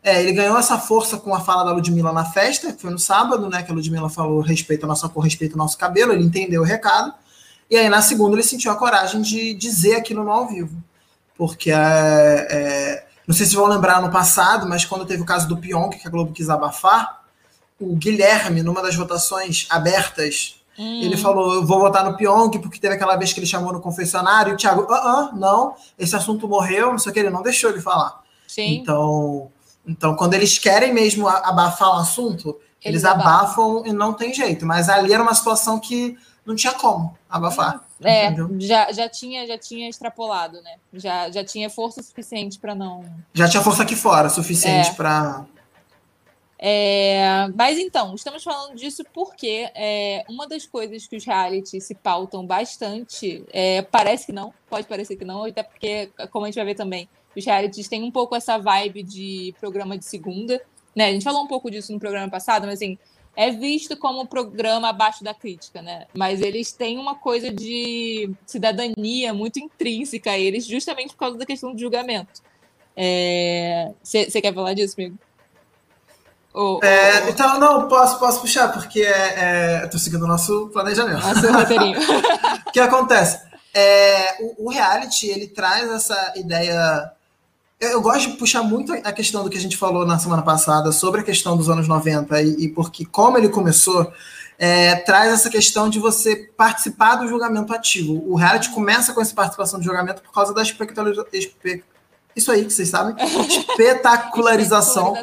É, 0.05 0.23
ele 0.23 0.33
ganhou 0.33 0.59
essa 0.59 0.79
força 0.79 1.17
com 1.17 1.35
a 1.35 1.41
fala 1.41 1.65
da 1.65 1.73
Ludmilla 1.73 2.13
na 2.13 2.27
festa, 2.27 2.71
que 2.75 2.83
foi 2.83 2.91
no 2.91 2.99
sábado, 2.99 3.49
né? 3.49 3.63
Que 3.63 3.73
a 3.73 3.75
Ludmilla 3.75 4.11
falou 4.11 4.43
respeito 4.43 4.85
a 4.85 4.87
nossa 4.87 5.09
cor, 5.09 5.25
respeito 5.25 5.53
ao 5.53 5.59
nosso 5.59 5.79
cabelo, 5.79 6.13
ele 6.13 6.23
entendeu 6.23 6.61
o 6.61 6.65
recado. 6.65 7.15
E 7.71 7.77
aí, 7.77 7.89
na 7.89 8.03
segunda, 8.03 8.37
ele 8.37 8.43
sentiu 8.43 8.71
a 8.71 8.77
coragem 8.77 9.23
de 9.23 9.55
dizer 9.55 9.97
aquilo 9.97 10.23
no 10.23 10.31
ao 10.31 10.47
vivo. 10.47 10.77
Porque 11.39 11.71
é, 11.71 11.77
é, 11.77 13.07
não 13.27 13.35
sei 13.35 13.47
se 13.47 13.57
vão 13.57 13.67
lembrar 13.67 14.03
no 14.03 14.11
passado, 14.11 14.69
mas 14.69 14.85
quando 14.85 15.07
teve 15.07 15.23
o 15.23 15.27
caso 15.27 15.49
do 15.49 15.57
Pionk, 15.57 15.99
que 15.99 16.07
a 16.07 16.11
Globo 16.11 16.33
quis 16.33 16.51
abafar, 16.51 17.23
o 17.81 17.97
Guilherme, 17.97 18.63
numa 18.63 18.83
das 18.83 18.95
votações 18.95 19.67
abertas, 19.71 20.57
hum. 20.79 21.01
ele 21.03 21.17
falou: 21.17 21.55
Eu 21.55 21.67
vou 21.67 21.81
votar 21.81 22.05
no 22.05 22.15
Pionk, 22.15 22.59
porque 22.59 22.79
teve 22.79 22.95
aquela 22.95 23.17
vez 23.17 23.33
que 23.33 23.41
ele 23.41 23.47
chamou 23.47 23.73
no 23.73 23.81
confessionário, 23.81 24.53
e 24.53 24.55
o 24.55 24.57
Thiago, 24.59 24.87
ah, 24.91 25.31
uh, 25.33 25.35
uh 25.35 25.39
não, 25.39 25.75
esse 25.99 26.15
assunto 26.15 26.47
morreu, 26.47 26.91
não 26.93 26.99
sei 26.99 27.11
o 27.11 27.13
que, 27.15 27.21
ele 27.21 27.31
não 27.31 27.43
deixou 27.43 27.71
ele 27.71 27.81
falar. 27.81 28.23
Sim. 28.47 28.77
Então, 28.77 29.51
então, 29.87 30.17
quando 30.17 30.35
eles 30.35 30.59
querem 30.59 30.93
mesmo 30.93 31.29
abafar 31.29 31.91
o 31.91 32.01
assunto, 32.01 32.49
eles, 32.83 33.03
eles 33.03 33.05
abafam. 33.05 33.79
abafam. 33.79 33.87
e 33.87 33.93
não 33.93 34.13
tem 34.13 34.33
jeito. 34.33 34.65
Mas 34.65 34.89
ali 34.89 35.13
era 35.13 35.23
uma 35.23 35.35
situação 35.35 35.79
que 35.79 36.17
não 36.45 36.55
tinha 36.55 36.73
como 36.73 37.17
abafar. 37.29 37.85
É, 38.03 38.35
já, 38.59 38.93
já, 38.93 39.09
tinha, 39.09 39.47
já 39.47 39.57
tinha 39.57 39.89
extrapolado, 39.89 40.61
né? 40.63 40.77
Já, 40.93 41.31
já 41.31 41.45
tinha 41.45 41.71
força 41.71 42.03
suficiente 42.03 42.59
para 42.59 42.75
não. 42.75 43.05
Já 43.33 43.49
tinha 43.49 43.63
força 43.63 43.83
aqui 43.83 43.97
fora, 43.97 44.29
suficiente 44.29 44.91
é. 44.91 44.95
para. 44.95 45.47
É, 46.59 47.49
mas 47.55 47.79
então, 47.79 48.15
estamos 48.15 48.43
falando 48.43 48.75
disso 48.75 49.05
porque 49.13 49.71
é, 49.75 50.25
uma 50.29 50.47
das 50.47 50.65
coisas 50.65 51.07
que 51.07 51.17
os 51.17 51.25
realities 51.25 51.85
se 51.85 51.95
pautam 51.95 52.47
bastante, 52.47 53.45
é, 53.53 53.83
parece 53.83 54.27
que 54.27 54.33
não, 54.33 54.53
pode 54.71 54.87
parecer 54.87 55.17
que 55.17 55.25
não, 55.25 55.45
até 55.45 55.63
porque, 55.63 56.11
como 56.31 56.45
a 56.45 56.49
gente 56.49 56.57
vai 56.57 56.65
ver 56.65 56.75
também, 56.75 57.09
os 57.37 57.45
realities 57.45 57.89
têm 57.89 58.03
um 58.03 58.11
pouco 58.11 58.35
essa 58.35 58.59
vibe 58.59 59.03
de 59.03 59.55
programa 59.61 59.97
de 59.99 60.05
segunda, 60.05 60.61
né? 60.95 61.07
A 61.07 61.13
gente 61.13 61.25
falou 61.25 61.43
um 61.43 61.49
pouco 61.49 61.71
disso 61.71 61.93
no 61.93 61.99
programa 61.99 62.31
passado, 62.31 62.67
mas 62.67 62.75
assim, 62.75 62.99
é 63.37 63.51
visto 63.51 63.97
como 63.97 64.23
um 64.23 64.27
programa 64.27 64.89
abaixo 64.89 65.25
da 65.25 65.35
crítica, 65.35 65.83
né? 65.83 66.07
Mas 66.15 66.41
eles 66.41 66.73
têm 66.73 66.99
uma 66.99 67.15
coisa 67.15 67.53
de 67.53 68.31
cidadania 68.47 69.35
muito 69.35 69.59
intrínseca 69.59 70.31
a 70.31 70.39
eles, 70.39 70.67
justamente 70.67 71.15
por 71.15 71.19
causa 71.19 71.39
da 71.39 71.47
questão 71.47 71.75
de 71.75 71.81
julgamento. 71.81 72.43
Você 74.03 74.29
é... 74.33 74.41
quer 74.41 74.55
falar 74.55 74.75
disso, 74.75 74.95
amigo? 74.97 75.19
Ou, 76.53 76.81
é, 76.85 77.23
ou... 77.23 77.29
Então, 77.31 77.59
não, 77.59 77.89
posso, 77.89 78.19
posso 78.21 78.41
puxar, 78.41 78.69
porque 78.73 79.03
é, 79.03 79.83
é, 79.83 79.87
tô 79.89 79.99
seguindo 79.99 80.23
o 80.23 80.29
nosso 80.29 80.71
planejamento. 80.73 81.21
Nosso 81.21 81.53
roteirinho. 81.53 81.99
o 82.69 82.71
que 82.71 82.79
acontece? 82.79 83.41
É, 83.75 84.37
o, 84.41 84.67
o, 84.67 84.71
reality, 84.71 85.27
ele 85.27 85.49
traz 85.49 85.91
essa 85.91 86.33
ideia... 86.37 87.11
Eu, 87.93 88.01
gosto 88.01 88.31
de 88.31 88.37
puxar 88.37 88.63
muito 88.63 88.93
a 88.93 89.13
questão 89.13 89.43
do 89.43 89.51
que 89.51 89.57
a 89.57 89.61
gente 89.61 89.77
falou 89.77 90.07
na 90.07 90.19
semana 90.19 90.43
passada 90.43 90.93
sobre 90.93 91.21
a 91.21 91.25
questão 91.25 91.57
dos 91.57 91.69
anos 91.69 91.89
90 91.89 92.43
e, 92.43 92.65
e 92.65 92.69
porque, 92.69 93.05
como 93.05 93.39
ele 93.39 93.49
começou, 93.49 94.13
é, 94.59 94.97
traz 94.97 95.33
essa 95.33 95.51
questão 95.51 95.89
de 95.89 95.99
você 95.99 96.37
participar 96.57 97.17
do 97.17 97.29
julgamento 97.29 97.75
ativo. 97.75 98.23
O 98.27 98.37
reality 98.37 98.71
começa 98.71 99.13
com 99.13 99.21
essa 99.21 99.35
participação 99.35 99.79
do 99.79 99.85
julgamento 99.85 100.23
por 100.23 100.33
causa 100.33 100.55
da 100.55 100.63
espectacularidade 100.63 101.29
isso 102.37 102.51
aí 102.51 102.65
que 102.65 102.73
vocês 102.73 102.89
sabem, 102.89 103.15
espetacularização 103.47 105.15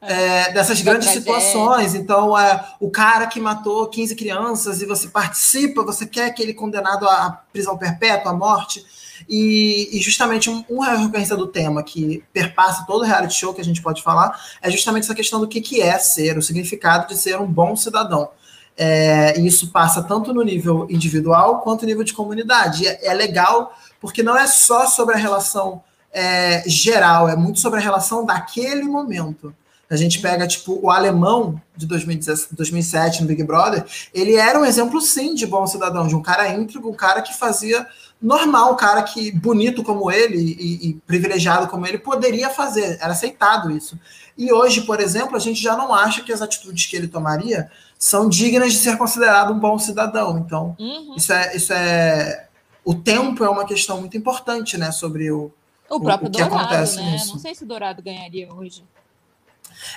é, 0.00 0.52
dessas 0.52 0.80
grandes 0.82 1.08
situações. 1.08 1.94
Então, 1.94 2.38
é, 2.38 2.74
o 2.78 2.90
cara 2.90 3.26
que 3.26 3.40
matou 3.40 3.88
15 3.88 4.14
crianças 4.14 4.82
e 4.82 4.86
você 4.86 5.08
participa, 5.08 5.82
você 5.82 6.06
quer 6.06 6.26
aquele 6.26 6.52
condenado 6.52 7.08
à 7.08 7.42
prisão 7.52 7.78
perpétua, 7.78 8.32
à 8.32 8.34
morte. 8.34 8.84
E, 9.28 9.88
e 9.92 10.00
justamente 10.00 10.48
um, 10.50 10.64
uma 10.68 10.94
recorrência 10.94 11.36
do 11.36 11.46
tema 11.46 11.82
que 11.82 12.22
perpassa 12.32 12.84
todo 12.86 13.02
o 13.02 13.04
reality 13.04 13.34
show 13.34 13.54
que 13.54 13.60
a 13.60 13.64
gente 13.64 13.82
pode 13.82 14.02
falar 14.02 14.38
é 14.60 14.70
justamente 14.70 15.04
essa 15.04 15.14
questão 15.14 15.40
do 15.40 15.48
que, 15.48 15.60
que 15.60 15.80
é 15.80 15.98
ser, 15.98 16.36
o 16.36 16.42
significado 16.42 17.06
de 17.06 17.16
ser 17.16 17.40
um 17.40 17.46
bom 17.46 17.76
cidadão. 17.76 18.30
É, 18.76 19.38
e 19.38 19.46
isso 19.46 19.70
passa 19.70 20.02
tanto 20.02 20.32
no 20.32 20.42
nível 20.42 20.86
individual 20.88 21.60
quanto 21.60 21.82
no 21.82 21.88
nível 21.88 22.04
de 22.04 22.14
comunidade. 22.14 22.86
É, 22.86 23.08
é 23.08 23.14
legal 23.14 23.74
porque 24.00 24.22
não 24.22 24.36
é 24.36 24.46
só 24.46 24.86
sobre 24.86 25.14
a 25.14 25.18
relação 25.18 25.82
é, 26.12 26.62
geral, 26.66 27.28
é 27.28 27.36
muito 27.36 27.60
sobre 27.60 27.78
a 27.78 27.82
relação 27.82 28.24
daquele 28.24 28.84
momento. 28.84 29.54
A 29.90 29.96
gente 29.96 30.20
pega, 30.20 30.46
tipo, 30.46 30.78
o 30.80 30.88
alemão 30.88 31.60
de 31.76 31.84
2007 31.84 33.22
no 33.22 33.26
Big 33.26 33.42
Brother, 33.42 33.84
ele 34.14 34.36
era 34.36 34.58
um 34.58 34.64
exemplo, 34.64 35.00
sim, 35.00 35.34
de 35.34 35.46
bom 35.46 35.66
cidadão, 35.66 36.06
de 36.06 36.14
um 36.14 36.22
cara 36.22 36.48
íntegro, 36.48 36.88
um 36.88 36.94
cara 36.94 37.20
que 37.20 37.36
fazia 37.36 37.86
normal, 38.22 38.74
um 38.74 38.76
cara 38.76 39.02
que, 39.02 39.32
bonito 39.32 39.82
como 39.82 40.10
ele 40.10 40.38
e, 40.38 40.90
e 40.90 40.94
privilegiado 41.06 41.66
como 41.66 41.86
ele, 41.86 41.98
poderia 41.98 42.50
fazer, 42.50 42.98
era 43.00 43.12
aceitado 43.12 43.70
isso. 43.70 43.98
E 44.38 44.52
hoje, 44.52 44.82
por 44.82 45.00
exemplo, 45.00 45.36
a 45.36 45.40
gente 45.40 45.60
já 45.60 45.76
não 45.76 45.92
acha 45.92 46.22
que 46.22 46.32
as 46.32 46.40
atitudes 46.40 46.86
que 46.86 46.96
ele 46.96 47.08
tomaria 47.08 47.70
são 47.98 48.28
dignas 48.28 48.72
de 48.72 48.78
ser 48.78 48.96
considerado 48.96 49.52
um 49.52 49.58
bom 49.58 49.78
cidadão. 49.78 50.38
Então, 50.38 50.76
uhum. 50.78 51.14
isso 51.16 51.32
é. 51.32 51.56
Isso 51.56 51.72
é 51.72 52.46
o 52.82 52.94
tempo 52.94 53.44
é 53.44 53.50
uma 53.50 53.66
questão 53.66 54.00
muito 54.00 54.16
importante, 54.16 54.78
né, 54.78 54.90
sobre 54.90 55.30
o, 55.30 55.52
o 55.88 56.00
próprio 56.00 56.28
o, 56.28 56.30
o 56.30 56.48
Dourado, 56.48 56.96
né? 56.96 57.10
Nisso. 57.12 57.32
Não 57.32 57.38
sei 57.38 57.54
se 57.54 57.62
o 57.62 57.66
Dourado 57.66 58.02
ganharia 58.02 58.52
hoje. 58.52 58.82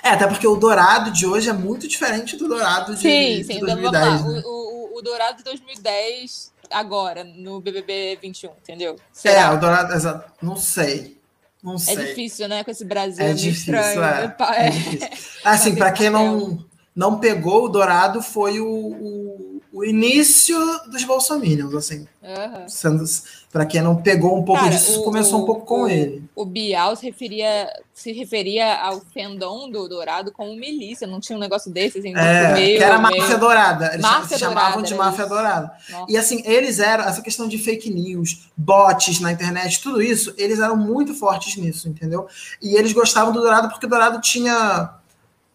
É, 0.02 0.10
até 0.10 0.26
porque 0.26 0.46
o 0.46 0.56
Dourado 0.56 1.10
de 1.10 1.26
hoje 1.26 1.48
é 1.48 1.52
muito 1.52 1.86
diferente 1.88 2.36
do 2.36 2.48
Dourado 2.48 2.94
de, 2.94 3.00
sim, 3.00 3.38
de 3.38 3.44
sim, 3.44 3.60
2010. 3.60 4.20
Sim, 4.20 4.28
né? 4.28 4.42
o, 4.44 4.48
o, 4.48 4.98
o, 4.98 5.02
Dourado 5.02 5.38
de 5.38 5.44
2010, 5.44 6.52
agora, 6.70 7.24
no 7.24 7.60
BBB 7.60 8.18
21, 8.20 8.50
entendeu? 8.62 8.96
Será? 9.12 9.40
É, 9.40 9.50
o 9.50 9.60
Dourado, 9.60 9.92
exato. 9.92 10.32
Não 10.42 10.56
sei. 10.56 11.18
Não 11.62 11.76
é 11.76 11.78
sei. 11.78 11.94
É 11.94 12.04
difícil, 12.04 12.48
né? 12.48 12.62
Com 12.62 12.70
esse 12.70 12.84
Brasil 12.84 13.24
é 13.24 13.32
difícil. 13.32 13.74
É, 13.74 14.36
é, 14.56 14.66
é 14.66 14.70
difícil. 14.70 15.08
Assim, 15.44 15.74
para 15.74 15.92
quem 15.92 16.10
não, 16.10 16.64
não 16.94 17.18
pegou, 17.18 17.64
o 17.64 17.68
Dourado 17.68 18.20
foi 18.20 18.60
o, 18.60 18.66
o, 18.66 19.53
o 19.74 19.84
início 19.84 20.56
dos 20.86 21.02
bolsominions, 21.02 21.74
assim. 21.74 22.06
Uhum. 22.22 22.68
Sendo 22.68 23.04
para 23.52 23.66
quem 23.66 23.82
não 23.82 24.00
pegou 24.00 24.38
um 24.38 24.44
pouco 24.44 24.62
Cara, 24.62 24.72
disso, 24.72 25.00
o, 25.00 25.04
começou 25.04 25.42
um 25.42 25.44
pouco 25.44 25.66
com 25.66 25.82
o, 25.82 25.88
ele. 25.88 26.22
O 26.34 26.44
Bial 26.44 26.94
se 26.94 27.04
referia, 27.06 27.68
se 27.92 28.12
referia 28.12 28.72
ao 28.80 29.00
fandom 29.00 29.68
do 29.68 29.88
Dourado 29.88 30.30
como 30.30 30.54
milícia, 30.54 31.08
não 31.08 31.18
tinha 31.18 31.36
um 31.36 31.40
negócio 31.40 31.72
desse, 31.72 31.98
assim, 31.98 32.14
é, 32.16 32.52
meio, 32.52 32.78
que 32.78 32.84
era 32.84 32.98
máfia 32.98 33.26
meio... 33.26 33.38
dourada. 33.38 33.86
Eles 33.88 34.00
máfia 34.00 34.36
se 34.36 34.38
chamavam 34.38 34.82
dourada, 34.82 34.86
de 34.86 34.94
máfia 34.94 35.26
dourada. 35.26 35.72
Nossa. 35.90 36.12
E 36.12 36.16
assim, 36.16 36.40
eles 36.46 36.78
eram, 36.78 37.04
essa 37.04 37.20
questão 37.20 37.48
de 37.48 37.58
fake 37.58 37.92
news, 37.92 38.48
bots 38.56 39.18
na 39.18 39.32
internet, 39.32 39.82
tudo 39.82 40.00
isso, 40.00 40.32
eles 40.38 40.60
eram 40.60 40.76
muito 40.76 41.14
fortes 41.14 41.56
nisso, 41.56 41.88
entendeu? 41.88 42.28
E 42.62 42.76
eles 42.76 42.92
gostavam 42.92 43.32
do 43.32 43.40
Dourado 43.40 43.68
porque 43.68 43.86
o 43.86 43.88
Dourado 43.88 44.20
tinha 44.20 44.94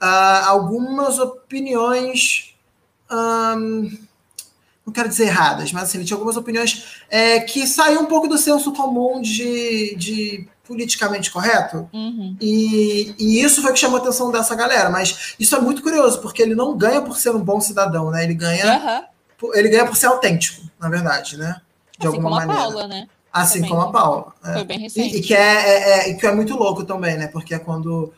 uh, 0.02 0.46
algumas 0.46 1.20
opiniões. 1.20 2.54
Um, 3.10 4.09
não 4.90 4.94
quero 4.94 5.08
dizer 5.08 5.28
erradas, 5.28 5.72
mas 5.72 5.84
assim, 5.84 6.00
ele 6.00 6.06
tinha 6.06 6.18
algumas 6.18 6.36
opiniões 6.36 7.04
é, 7.10 7.40
que 7.40 7.66
saíam 7.66 8.04
um 8.04 8.08
pouco 8.08 8.28
do 8.28 8.38
senso 8.38 8.74
comum 8.74 9.22
de, 9.22 9.96
de 9.96 10.48
politicamente 10.68 11.32
correto. 11.32 11.90
Uhum. 11.94 12.36
E, 12.42 13.16
e, 13.18 13.42
isso 13.42 13.62
foi 13.62 13.72
o 13.72 13.74
que 13.74 13.80
chamou 13.80 13.98
a 13.98 14.02
atenção 14.02 14.32
dessa 14.32 14.56
galera. 14.56 14.90
Mas 14.90 15.36
isso 15.40 15.56
é 15.56 15.62
muito 15.62 15.82
curioso, 15.82 16.22
porque 16.22 16.42
ele 16.42 16.56
não 16.56 16.78
ganha 16.78 17.02
por 17.02 17.18
ser 17.18 17.32
um 17.32 17.40
bom 17.40 17.62
cidadão, 17.62 18.12
né? 18.12 18.24
Ele 18.24 18.34
ganha, 18.34 18.80
uhum. 18.80 19.04
por, 19.38 19.56
ele 19.56 19.70
ganha 19.70 19.86
por 19.86 19.96
ser 19.96 20.08
autêntico, 20.08 20.62
na 20.80 20.90
verdade, 20.90 21.38
né? 21.38 21.62
De 21.98 22.08
assim 22.08 22.18
alguma 22.18 22.38
maneira. 22.38 22.54
a 22.54 22.66
Paula, 22.66 22.88
né? 22.88 23.08
Assim 23.32 23.62
também. 23.62 23.70
como 23.70 23.82
a 23.82 23.92
Paula. 23.92 24.34
É. 24.44 24.54
Foi 24.54 24.64
bem 24.64 24.80
recente. 24.80 25.16
E, 25.16 25.20
e 25.20 25.22
que 25.22 25.34
é, 25.34 25.40
é, 25.40 26.10
é, 26.10 26.14
que 26.14 26.26
é 26.26 26.34
muito 26.34 26.56
louco 26.56 26.84
também, 26.84 27.18
né? 27.18 27.28
Porque 27.28 27.54
é 27.54 27.60
quando 27.60 28.12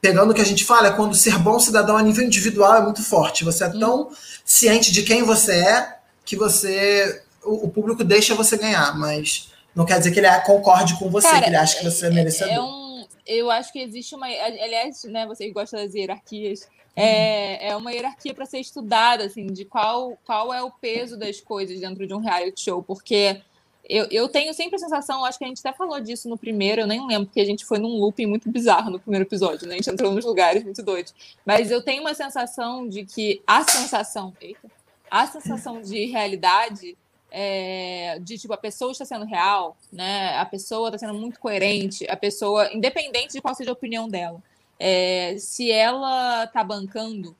pegando 0.00 0.30
o 0.30 0.34
que 0.34 0.40
a 0.40 0.46
gente 0.46 0.64
fala, 0.64 0.88
é 0.88 0.92
quando 0.92 1.14
ser 1.14 1.38
bom 1.38 1.58
cidadão 1.58 1.96
a 1.96 2.02
nível 2.02 2.24
individual 2.24 2.76
é 2.76 2.82
muito 2.82 3.02
forte. 3.02 3.44
Você 3.44 3.64
é 3.64 3.68
tão 3.68 4.10
ciente 4.44 4.92
de 4.92 5.02
quem 5.02 5.22
você 5.22 5.52
é 5.52 5.98
que 6.24 6.36
você. 6.36 7.22
O, 7.42 7.66
o, 7.66 7.68
público 7.68 8.02
deixa 8.02 8.34
você 8.34 8.56
ganhar, 8.56 8.98
mas 8.98 9.52
não 9.74 9.84
quer 9.84 9.98
dizer 9.98 10.12
que 10.12 10.18
ele 10.18 10.40
concorde 10.40 10.98
com 10.98 11.10
você, 11.10 11.28
Cara, 11.28 11.42
que 11.42 11.48
ele 11.50 11.56
acha 11.56 11.78
que 11.78 11.84
você 11.84 12.06
é, 12.06 12.08
é 12.08 12.12
merecedor. 12.12 12.54
É 12.54 12.60
um, 12.60 13.06
eu 13.26 13.50
acho 13.50 13.72
que 13.72 13.78
existe 13.78 14.14
uma. 14.14 14.26
Aliás, 14.26 15.04
né, 15.04 15.26
vocês 15.26 15.52
gostam 15.52 15.80
das 15.80 15.94
hierarquias. 15.94 16.68
É, 16.96 17.70
é 17.70 17.76
uma 17.76 17.92
hierarquia 17.92 18.32
para 18.32 18.46
ser 18.46 18.60
estudada, 18.60 19.24
assim, 19.24 19.46
de 19.46 19.64
qual, 19.64 20.16
qual 20.24 20.54
é 20.54 20.62
o 20.62 20.70
peso 20.70 21.16
das 21.16 21.40
coisas 21.40 21.80
dentro 21.80 22.06
de 22.06 22.14
um 22.14 22.20
reality 22.20 22.62
show, 22.62 22.82
porque 22.82 23.42
eu, 23.88 24.06
eu 24.10 24.28
tenho 24.28 24.52
sempre 24.54 24.76
a 24.76 24.78
sensação, 24.78 25.24
acho 25.24 25.38
que 25.38 25.44
a 25.44 25.48
gente 25.48 25.60
até 25.60 25.76
falou 25.76 26.00
disso 26.00 26.28
no 26.28 26.38
primeiro, 26.38 26.80
eu 26.80 26.86
nem 26.86 27.06
lembro, 27.06 27.26
porque 27.26 27.40
a 27.40 27.44
gente 27.44 27.64
foi 27.64 27.78
num 27.78 27.98
looping 27.98 28.26
muito 28.26 28.50
bizarro 28.50 28.90
no 28.90 28.98
primeiro 28.98 29.26
episódio, 29.26 29.68
né? 29.68 29.74
A 29.74 29.76
gente 29.76 29.90
entrou 29.90 30.12
nos 30.12 30.24
lugares 30.24 30.64
muito 30.64 30.82
doidos. 30.82 31.14
Mas 31.44 31.70
eu 31.70 31.82
tenho 31.82 32.00
uma 32.00 32.14
sensação 32.14 32.88
de 32.88 33.04
que 33.04 33.42
a 33.46 33.62
sensação, 33.62 34.34
eita, 34.40 34.70
a 35.10 35.26
sensação 35.26 35.82
de 35.82 36.06
realidade 36.06 36.96
é, 37.30 38.18
de 38.20 38.38
tipo 38.38 38.54
a 38.54 38.56
pessoa 38.56 38.92
está 38.92 39.04
sendo 39.04 39.26
real, 39.26 39.76
né? 39.92 40.36
A 40.38 40.46
pessoa 40.46 40.88
está 40.88 40.98
sendo 40.98 41.14
muito 41.14 41.38
coerente, 41.38 42.08
a 42.08 42.16
pessoa, 42.16 42.72
independente 42.72 43.34
de 43.34 43.42
qual 43.42 43.54
seja 43.54 43.70
a 43.70 43.74
opinião 43.74 44.08
dela, 44.08 44.42
é, 44.78 45.36
se 45.38 45.70
ela 45.70 46.44
está 46.44 46.64
bancando, 46.64 47.36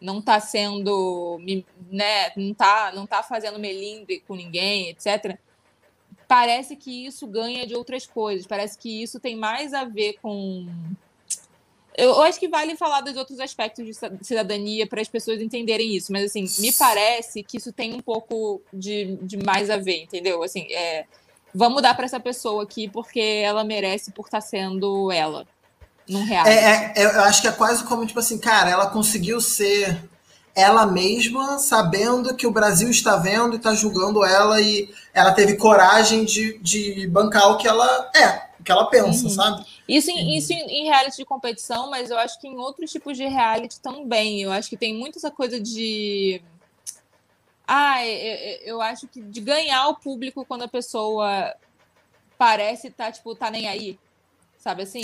não 0.00 0.18
está 0.18 0.40
sendo, 0.40 1.38
né? 1.90 2.30
Não 2.36 2.50
está, 2.50 2.92
não 2.92 3.06
tá 3.06 3.22
fazendo 3.22 3.58
melindre 3.58 4.20
com 4.26 4.34
ninguém, 4.34 4.88
etc 4.88 5.38
parece 6.28 6.76
que 6.76 7.06
isso 7.06 7.26
ganha 7.26 7.66
de 7.66 7.74
outras 7.74 8.06
coisas, 8.06 8.46
parece 8.46 8.76
que 8.78 9.02
isso 9.02 9.20
tem 9.20 9.36
mais 9.36 9.72
a 9.72 9.84
ver 9.84 10.18
com. 10.20 10.66
Eu, 11.96 12.22
acho 12.22 12.38
que 12.38 12.48
vale 12.48 12.76
falar 12.76 13.00
dos 13.00 13.16
outros 13.16 13.40
aspectos 13.40 13.86
de 13.86 13.94
cidadania 14.20 14.86
para 14.86 15.00
as 15.00 15.08
pessoas 15.08 15.40
entenderem 15.40 15.96
isso, 15.96 16.12
mas 16.12 16.24
assim, 16.24 16.44
me 16.60 16.70
parece 16.72 17.42
que 17.42 17.56
isso 17.56 17.72
tem 17.72 17.94
um 17.94 18.00
pouco 18.00 18.60
de, 18.70 19.16
de 19.22 19.38
mais 19.38 19.70
a 19.70 19.78
ver, 19.78 20.02
entendeu? 20.02 20.42
Assim, 20.42 20.70
é, 20.70 21.06
vamos 21.54 21.80
dar 21.80 21.94
para 21.94 22.04
essa 22.04 22.20
pessoa 22.20 22.64
aqui 22.64 22.86
porque 22.86 23.18
ela 23.42 23.64
merece 23.64 24.12
por 24.12 24.26
estar 24.26 24.42
tá 24.42 24.46
sendo 24.46 25.10
ela. 25.10 25.46
Num 26.06 26.22
real. 26.22 26.46
É, 26.46 26.92
é, 26.94 27.04
eu 27.04 27.22
acho 27.22 27.40
que 27.40 27.48
é 27.48 27.52
quase 27.52 27.82
como, 27.84 28.06
tipo 28.06 28.20
assim, 28.20 28.38
cara, 28.38 28.70
ela 28.70 28.90
conseguiu 28.90 29.40
ser 29.40 29.98
ela 30.56 30.86
mesma, 30.86 31.58
sabendo 31.58 32.34
que 32.34 32.46
o 32.46 32.50
Brasil 32.50 32.88
está 32.88 33.16
vendo 33.16 33.52
e 33.52 33.56
está 33.58 33.74
julgando 33.74 34.24
ela, 34.24 34.58
e 34.58 34.90
ela 35.12 35.32
teve 35.32 35.56
coragem 35.56 36.24
de, 36.24 36.58
de 36.58 37.06
bancar 37.08 37.52
o 37.52 37.58
que 37.58 37.68
ela 37.68 38.10
é, 38.16 38.48
o 38.58 38.64
que 38.64 38.72
ela 38.72 38.88
pensa, 38.88 39.24
uhum. 39.24 39.30
sabe? 39.30 39.66
Isso, 39.86 40.10
em, 40.10 40.34
isso 40.36 40.54
em, 40.54 40.84
reality 40.84 41.18
de 41.18 41.26
competição, 41.26 41.90
mas 41.90 42.10
eu 42.10 42.18
acho 42.18 42.40
que 42.40 42.48
em 42.48 42.56
outros 42.56 42.90
tipos 42.90 43.18
de 43.18 43.26
reality 43.26 43.78
também. 43.80 44.42
Eu 44.42 44.50
acho 44.50 44.70
que 44.70 44.78
tem 44.78 44.94
muito 44.94 45.18
essa 45.18 45.30
coisa 45.30 45.60
de. 45.60 46.40
Ah, 47.68 48.04
eu, 48.04 48.58
eu 48.62 48.82
acho 48.82 49.06
que 49.08 49.20
de 49.20 49.40
ganhar 49.40 49.88
o 49.88 49.96
público 49.96 50.44
quando 50.46 50.62
a 50.62 50.68
pessoa 50.68 51.54
parece 52.38 52.88
estar, 52.88 53.06
tá, 53.06 53.12
tipo, 53.12 53.34
tá 53.34 53.50
nem 53.50 53.68
aí. 53.68 53.98
Sabe 54.58 54.82
assim? 54.82 55.02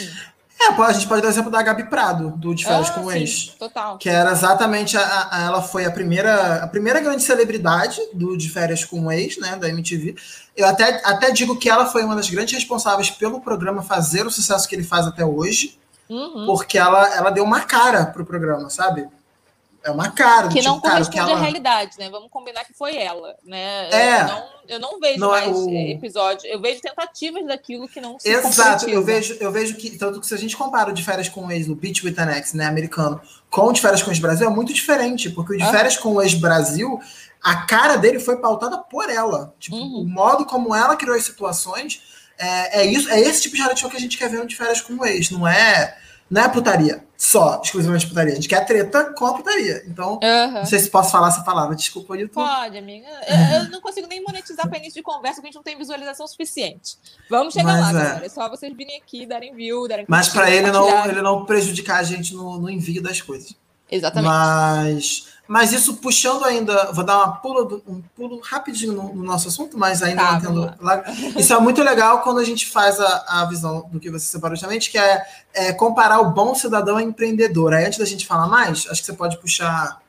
É, 0.68 0.82
a 0.82 0.92
gente 0.92 1.08
pode 1.08 1.20
dar 1.22 1.28
o 1.28 1.30
exemplo 1.30 1.50
da 1.50 1.60
Gabi 1.62 1.84
Prado, 1.84 2.30
do 2.36 2.54
De 2.54 2.64
Férias 2.64 2.90
ah, 2.90 2.92
com 2.92 3.06
o 3.06 3.12
Ex. 3.12 3.46
Total. 3.58 3.98
Que 3.98 4.08
era 4.08 4.30
exatamente. 4.30 4.96
A, 4.96 5.28
a, 5.30 5.42
ela 5.42 5.62
foi 5.62 5.84
a 5.84 5.90
primeira, 5.90 6.62
a 6.62 6.68
primeira 6.68 7.00
grande 7.00 7.22
celebridade 7.22 8.00
do 8.12 8.36
De 8.36 8.48
Férias 8.48 8.84
com 8.84 9.06
o 9.06 9.12
Ex, 9.12 9.38
né? 9.38 9.56
Da 9.56 9.68
MTV. 9.68 10.14
Eu 10.56 10.66
até, 10.66 11.00
até 11.04 11.30
digo 11.30 11.56
que 11.56 11.68
ela 11.68 11.86
foi 11.86 12.04
uma 12.04 12.14
das 12.14 12.30
grandes 12.30 12.54
responsáveis 12.54 13.10
pelo 13.10 13.40
programa 13.40 13.82
fazer 13.82 14.26
o 14.26 14.30
sucesso 14.30 14.68
que 14.68 14.74
ele 14.74 14.84
faz 14.84 15.06
até 15.06 15.24
hoje. 15.24 15.78
Uhum. 16.08 16.46
Porque 16.46 16.78
ela, 16.78 17.14
ela 17.14 17.30
deu 17.30 17.42
uma 17.42 17.62
cara 17.62 18.06
pro 18.06 18.24
programa, 18.24 18.68
sabe? 18.70 19.08
É 19.84 19.90
uma 19.90 20.10
cara. 20.10 20.48
Que 20.48 20.60
tipo, 20.60 20.68
não 20.68 20.80
corresponde 20.80 21.16
cara, 21.16 21.30
ela... 21.30 21.38
à 21.38 21.42
realidade, 21.42 21.98
né? 21.98 22.08
Vamos 22.08 22.30
combinar 22.30 22.64
que 22.64 22.72
foi 22.72 22.96
ela, 22.96 23.36
né? 23.44 23.88
É. 23.90 24.20
Eu 24.20 24.26
não, 24.26 24.48
eu 24.68 24.80
não 24.80 25.00
vejo 25.00 25.20
não 25.20 25.34
é 25.34 25.46
mais 25.46 25.56
é 25.56 25.60
o... 25.60 25.70
episódios, 25.90 26.44
eu 26.44 26.60
vejo 26.60 26.80
tentativas 26.80 27.46
daquilo 27.46 27.88
que 27.88 28.00
não 28.00 28.18
se 28.18 28.28
Exato, 28.28 28.88
eu 28.88 29.02
vejo, 29.04 29.36
eu 29.40 29.50
vejo 29.50 29.74
que, 29.76 29.98
tanto 29.98 30.20
que 30.20 30.26
se 30.26 30.34
a 30.34 30.38
gente 30.38 30.56
compara 30.56 30.90
o 30.90 30.92
de 30.92 31.02
férias 31.02 31.28
com 31.28 31.46
o 31.46 31.50
ex, 31.50 31.66
no 31.66 31.74
Beach 31.74 32.04
with 32.04 32.14
an 32.18 32.30
Ex, 32.30 32.52
né, 32.54 32.66
americano, 32.66 33.20
com 33.50 33.66
o 33.66 33.72
de 33.72 33.80
férias 33.80 34.02
com 34.02 34.10
o 34.10 34.12
ex-Brasil, 34.12 34.46
é 34.46 34.50
muito 34.50 34.72
diferente, 34.72 35.30
porque 35.30 35.54
o 35.54 35.58
de 35.58 35.70
férias 35.70 35.96
com 35.96 36.14
o 36.14 36.22
ex-Brasil, 36.22 37.00
a 37.42 37.66
cara 37.66 37.96
dele 37.96 38.20
foi 38.20 38.36
pautada 38.36 38.78
por 38.78 39.10
ela. 39.10 39.54
Tipo, 39.58 39.76
uhum. 39.76 40.02
o 40.02 40.04
modo 40.04 40.44
como 40.46 40.74
ela 40.74 40.96
criou 40.96 41.16
as 41.16 41.24
situações, 41.24 42.00
é, 42.38 42.82
é, 42.82 42.86
isso, 42.86 43.08
é 43.10 43.20
esse 43.20 43.42
tipo 43.42 43.56
de 43.56 43.62
reality 43.62 43.80
show 43.80 43.90
que 43.90 43.96
a 43.96 44.00
gente 44.00 44.16
quer 44.16 44.28
ver 44.28 44.38
no 44.38 44.46
de 44.46 44.56
férias 44.56 44.80
com 44.80 44.94
o 44.94 45.04
ex, 45.04 45.30
não 45.30 45.46
é 45.46 45.96
não 46.32 46.42
é 46.42 46.48
putaria 46.48 47.04
só, 47.14 47.60
exclusivamente 47.62 48.06
putaria. 48.08 48.32
A 48.32 48.34
gente 48.34 48.48
quer 48.48 48.64
treta 48.64 49.12
com 49.12 49.26
a 49.26 49.34
putaria. 49.34 49.84
Então, 49.86 50.18
uhum. 50.20 50.50
não 50.50 50.66
sei 50.66 50.78
se 50.78 50.90
posso 50.90 51.12
falar 51.12 51.28
essa 51.28 51.42
palavra. 51.42 51.76
Desculpa, 51.76 52.16
YouTube. 52.16 52.44
Pode, 52.44 52.76
amiga. 52.76 53.06
Eu, 53.28 53.60
eu, 53.60 53.70
não 53.70 53.80
consigo 53.80 54.08
nem 54.08 54.20
monetizar 54.24 54.66
para 54.68 54.78
início 54.78 54.94
de 54.94 55.02
conversa, 55.02 55.36
porque 55.36 55.46
a 55.46 55.50
gente 55.50 55.54
não 55.56 55.62
tem 55.62 55.76
visualização 55.78 56.26
suficiente. 56.26 56.96
Vamos 57.30 57.54
chegar 57.54 57.74
Mas, 57.74 57.80
lá, 57.80 57.90
é. 57.90 57.92
galera. 57.92 58.26
É 58.26 58.28
só 58.28 58.48
vocês 58.48 58.74
virem 58.74 58.96
aqui, 58.96 59.24
darem 59.24 59.54
view, 59.54 59.86
darem 59.86 60.04
Mas 60.08 60.30
para 60.30 60.50
ele 60.50 60.72
não, 60.72 61.06
ele 61.06 61.22
não 61.22 61.44
prejudicar 61.44 62.00
a 62.00 62.02
gente 62.02 62.34
no, 62.34 62.58
no 62.58 62.68
envio 62.68 63.00
das 63.02 63.20
coisas. 63.20 63.54
Exatamente. 63.88 64.28
Mas 64.28 65.28
mas 65.52 65.70
isso 65.70 65.98
puxando 65.98 66.46
ainda, 66.46 66.90
vou 66.92 67.04
dar 67.04 67.18
uma 67.18 67.36
pulo, 67.36 67.82
um 67.86 68.00
pulo 68.16 68.40
rapidinho 68.40 68.94
no, 68.94 69.14
no 69.14 69.22
nosso 69.22 69.48
assunto, 69.48 69.78
mas 69.78 70.02
ainda 70.02 70.22
tá, 70.22 70.32
mantendo 70.32 70.74
lá. 70.80 71.04
Isso 71.36 71.52
é 71.52 71.60
muito 71.60 71.82
legal 71.82 72.22
quando 72.22 72.38
a 72.38 72.44
gente 72.44 72.66
faz 72.66 72.98
a, 72.98 73.42
a 73.42 73.44
visão 73.44 73.86
do 73.92 74.00
que 74.00 74.10
você 74.10 74.24
separou 74.24 74.56
justamente, 74.56 74.90
que 74.90 74.96
é, 74.96 75.22
é, 75.52 75.72
comparar 75.74 76.20
o 76.20 76.30
bom 76.30 76.54
cidadão 76.54 76.96
a 76.96 77.02
empreendedor. 77.02 77.74
Aí 77.74 77.84
antes 77.84 77.98
da 77.98 78.06
gente 78.06 78.26
falar 78.26 78.46
mais, 78.46 78.86
acho 78.88 79.02
que 79.02 79.06
você 79.06 79.12
pode 79.12 79.36
puxar 79.36 80.00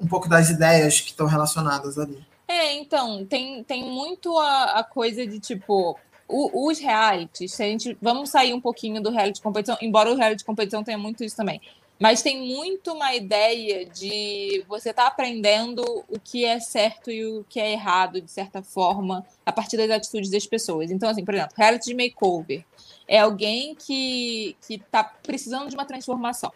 um 0.00 0.06
pouco 0.06 0.26
das 0.26 0.48
ideias 0.48 1.02
que 1.02 1.10
estão 1.10 1.26
relacionadas 1.26 1.98
ali. 1.98 2.26
É, 2.48 2.72
então, 2.72 3.26
tem, 3.26 3.62
tem 3.64 3.84
muito 3.84 4.38
a, 4.38 4.78
a 4.78 4.84
coisa 4.84 5.26
de 5.26 5.38
tipo, 5.38 5.98
o, 6.26 6.70
os 6.70 6.78
realities, 6.78 7.52
se 7.52 7.62
a 7.62 7.66
gente, 7.66 7.94
vamos 8.00 8.30
sair 8.30 8.54
um 8.54 8.60
pouquinho 8.60 9.02
do 9.02 9.10
reality 9.10 9.34
de 9.34 9.42
competição, 9.42 9.76
embora 9.82 10.10
o 10.10 10.16
reality 10.16 10.38
de 10.38 10.46
competição 10.46 10.82
tenha 10.82 10.96
muito 10.96 11.22
isso 11.22 11.36
também. 11.36 11.60
Mas 12.02 12.20
tem 12.20 12.44
muito 12.44 12.92
uma 12.92 13.14
ideia 13.14 13.86
de 13.86 14.64
você 14.66 14.90
estar 14.90 15.04
tá 15.04 15.08
aprendendo 15.08 15.84
o 16.08 16.18
que 16.18 16.44
é 16.44 16.58
certo 16.58 17.12
e 17.12 17.24
o 17.24 17.44
que 17.48 17.60
é 17.60 17.70
errado, 17.70 18.20
de 18.20 18.28
certa 18.28 18.60
forma, 18.60 19.24
a 19.46 19.52
partir 19.52 19.76
das 19.76 19.88
atitudes 19.88 20.28
das 20.28 20.44
pessoas. 20.44 20.90
Então, 20.90 21.08
assim, 21.08 21.24
por 21.24 21.32
exemplo, 21.32 21.54
reality 21.56 21.94
makeover 21.94 22.64
é 23.06 23.20
alguém 23.20 23.76
que 23.76 24.56
está 24.68 25.04
precisando 25.04 25.68
de 25.68 25.76
uma 25.76 25.84
transformação. 25.84 26.52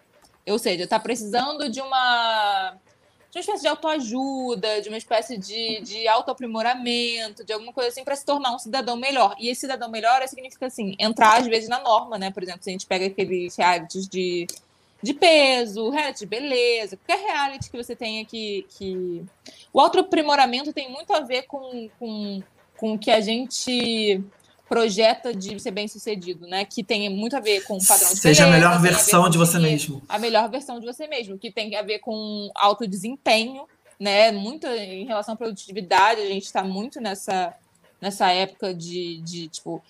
Ou 0.49 0.59
seja, 0.59 0.83
está 0.83 0.99
precisando 0.99 1.69
de 1.69 1.81
uma, 1.81 2.77
de 3.31 3.39
uma 3.39 3.41
espécie 3.41 3.63
de 3.63 3.69
autoajuda, 3.69 4.83
de 4.83 4.89
uma 4.89 4.99
espécie 4.99 5.39
de, 5.39 5.81
de 5.81 6.09
autoaprimoramento, 6.09 7.45
de 7.45 7.53
alguma 7.53 7.73
coisa 7.73 7.91
assim, 7.91 8.03
para 8.03 8.17
se 8.17 8.25
tornar 8.25 8.53
um 8.53 8.59
cidadão 8.59 8.97
melhor. 8.97 9.37
E 9.39 9.49
esse 9.49 9.61
cidadão 9.61 9.89
melhor 9.89 10.27
significa, 10.27 10.67
assim, 10.67 10.97
entrar 10.99 11.39
às 11.39 11.47
vezes 11.47 11.69
na 11.69 11.79
norma, 11.79 12.19
né? 12.19 12.33
Por 12.33 12.43
exemplo, 12.43 12.65
se 12.65 12.71
a 12.71 12.73
gente 12.73 12.87
pega 12.87 13.07
aqueles 13.07 13.55
realities 13.55 14.09
de 14.09 14.49
de 15.07 15.15
peso, 15.15 15.91
reality 15.91 16.21
de 16.21 16.27
beleza, 16.27 16.97
qualquer 16.97 17.25
reality 17.25 17.71
que 17.71 17.77
você 17.77 17.95
tenha 17.95 18.25
que. 18.25 18.67
que... 18.71 19.23
O 19.73 19.81
autoaprimoramento 19.81 20.73
tem 20.73 20.91
muito 20.91 21.13
a 21.13 21.21
ver 21.21 21.43
com, 21.43 21.89
com, 21.99 22.43
com 22.77 22.95
o 22.95 22.99
que 22.99 23.11
a 23.11 23.21
gente 23.21 24.23
projeta 24.69 25.33
de 25.33 25.59
ser 25.61 25.71
bem 25.71 25.87
sucedido, 25.87 26.47
né? 26.47 26.65
Que 26.65 26.83
tem 26.83 27.09
muito 27.09 27.37
a 27.37 27.41
ver 27.41 27.65
com 27.65 27.77
o 27.77 27.87
padrão 27.87 28.13
de 28.13 28.19
Seja 28.19 28.45
beleza, 28.45 28.67
a 28.67 28.69
melhor 28.69 28.83
versão 28.83 29.25
a 29.25 29.29
de 29.29 29.39
você 29.39 29.59
mesmo. 29.59 30.03
A 30.09 30.19
melhor 30.19 30.51
versão 30.51 30.81
de 30.81 30.87
você 30.87 31.07
mesmo, 31.07 31.39
que 31.39 31.53
tem 31.53 31.75
a 31.77 31.83
ver 31.83 32.01
com 32.01 32.51
alto 32.55 32.87
desempenho, 32.87 33.67
né? 33.99 34.33
Muito 34.33 34.67
em 34.67 35.07
relação 35.07 35.35
à 35.35 35.37
produtividade, 35.37 36.21
a 36.21 36.27
gente 36.27 36.45
está 36.45 36.65
muito 36.65 37.01
nessa, 37.01 37.55
nessa 38.01 38.31
época 38.33 38.75
de, 38.75 39.21
de 39.23 39.49
tipo. 39.49 39.83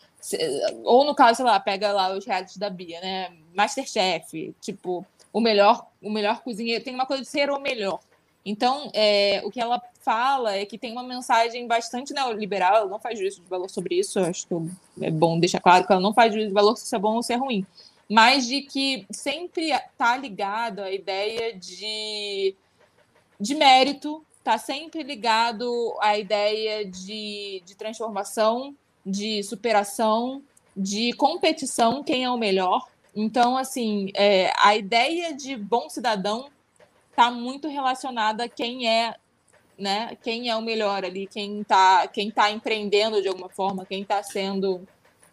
Ou 0.85 1.05
no 1.05 1.15
caso, 1.15 1.37
sei 1.37 1.45
lá, 1.45 1.59
pega 1.61 1.93
lá 1.93 2.13
os 2.13 2.25
realities 2.25 2.57
da 2.57 2.71
Bia, 2.71 3.01
né? 3.01 3.33
Masterchef, 3.55 4.55
tipo, 4.61 5.07
o 5.33 5.41
melhor, 5.41 5.87
o 6.03 6.11
melhor 6.11 6.43
cozinheiro, 6.43 6.83
tem 6.83 6.95
uma 6.95 7.07
coisa 7.07 7.23
de 7.23 7.29
ser 7.29 7.51
o 7.51 7.61
melhor. 7.61 8.01
Então, 8.45 8.91
é, 8.95 9.43
o 9.45 9.51
que 9.51 9.61
ela 9.61 9.83
fala 10.01 10.55
é 10.55 10.65
que 10.65 10.79
tem 10.79 10.93
uma 10.93 11.03
mensagem 11.03 11.67
bastante 11.67 12.15
neoliberal, 12.15 12.77
ela 12.77 12.87
não 12.87 13.01
faz 13.01 13.19
juízo 13.19 13.41
de 13.41 13.49
valor 13.49 13.69
sobre 13.69 13.97
isso, 13.97 14.21
acho 14.21 14.47
que 14.47 14.55
é 15.05 15.11
bom 15.11 15.39
deixar 15.39 15.61
claro 15.61 15.85
que 15.85 15.93
ela 15.93 16.01
não 16.01 16.15
faz 16.15 16.33
juízo 16.33 16.49
de 16.49 16.55
valor 16.55 16.77
se 16.77 16.85
isso 16.85 16.95
é 16.95 16.99
bom 16.99 17.17
ou 17.17 17.23
se 17.25 17.33
é 17.33 17.37
ruim, 17.37 17.67
mas 18.09 18.47
de 18.47 18.63
que 18.63 19.05
sempre 19.11 19.73
está 19.73 20.17
ligado 20.17 20.81
à 20.81 20.93
ideia 20.93 21.59
de, 21.59 22.55
de 23.41 23.55
mérito, 23.57 24.25
está 24.39 24.57
sempre 24.59 25.03
ligado 25.03 25.97
à 26.01 26.17
ideia 26.17 26.85
de, 26.89 27.65
de 27.67 27.75
transformação, 27.75 28.77
de 29.07 29.43
superação, 29.45 30.43
de 30.77 31.13
competição, 31.13 32.03
quem 32.03 32.25
é 32.25 32.31
o 32.31 32.37
melhor, 32.37 32.85
então, 33.17 33.57
assim, 33.57 34.11
é, 34.15 34.53
a 34.59 34.77
ideia 34.77 35.35
de 35.35 35.57
bom 35.57 35.89
cidadão 35.89 36.49
está 37.11 37.31
muito 37.31 37.67
relacionada 37.67 38.45
a 38.45 38.49
quem 38.49 38.87
é, 38.87 39.15
né? 39.79 40.15
Quem 40.23 40.51
é 40.51 40.57
o 40.57 40.61
melhor 40.61 41.03
ali, 41.03 41.27
quem 41.27 41.63
está 41.63 42.07
quem 42.09 42.31
tá 42.31 42.51
empreendendo 42.51 43.23
de 43.23 43.29
alguma 43.29 43.49
forma, 43.49 43.87
quem 43.87 44.03
está 44.03 44.23
sendo 44.23 44.87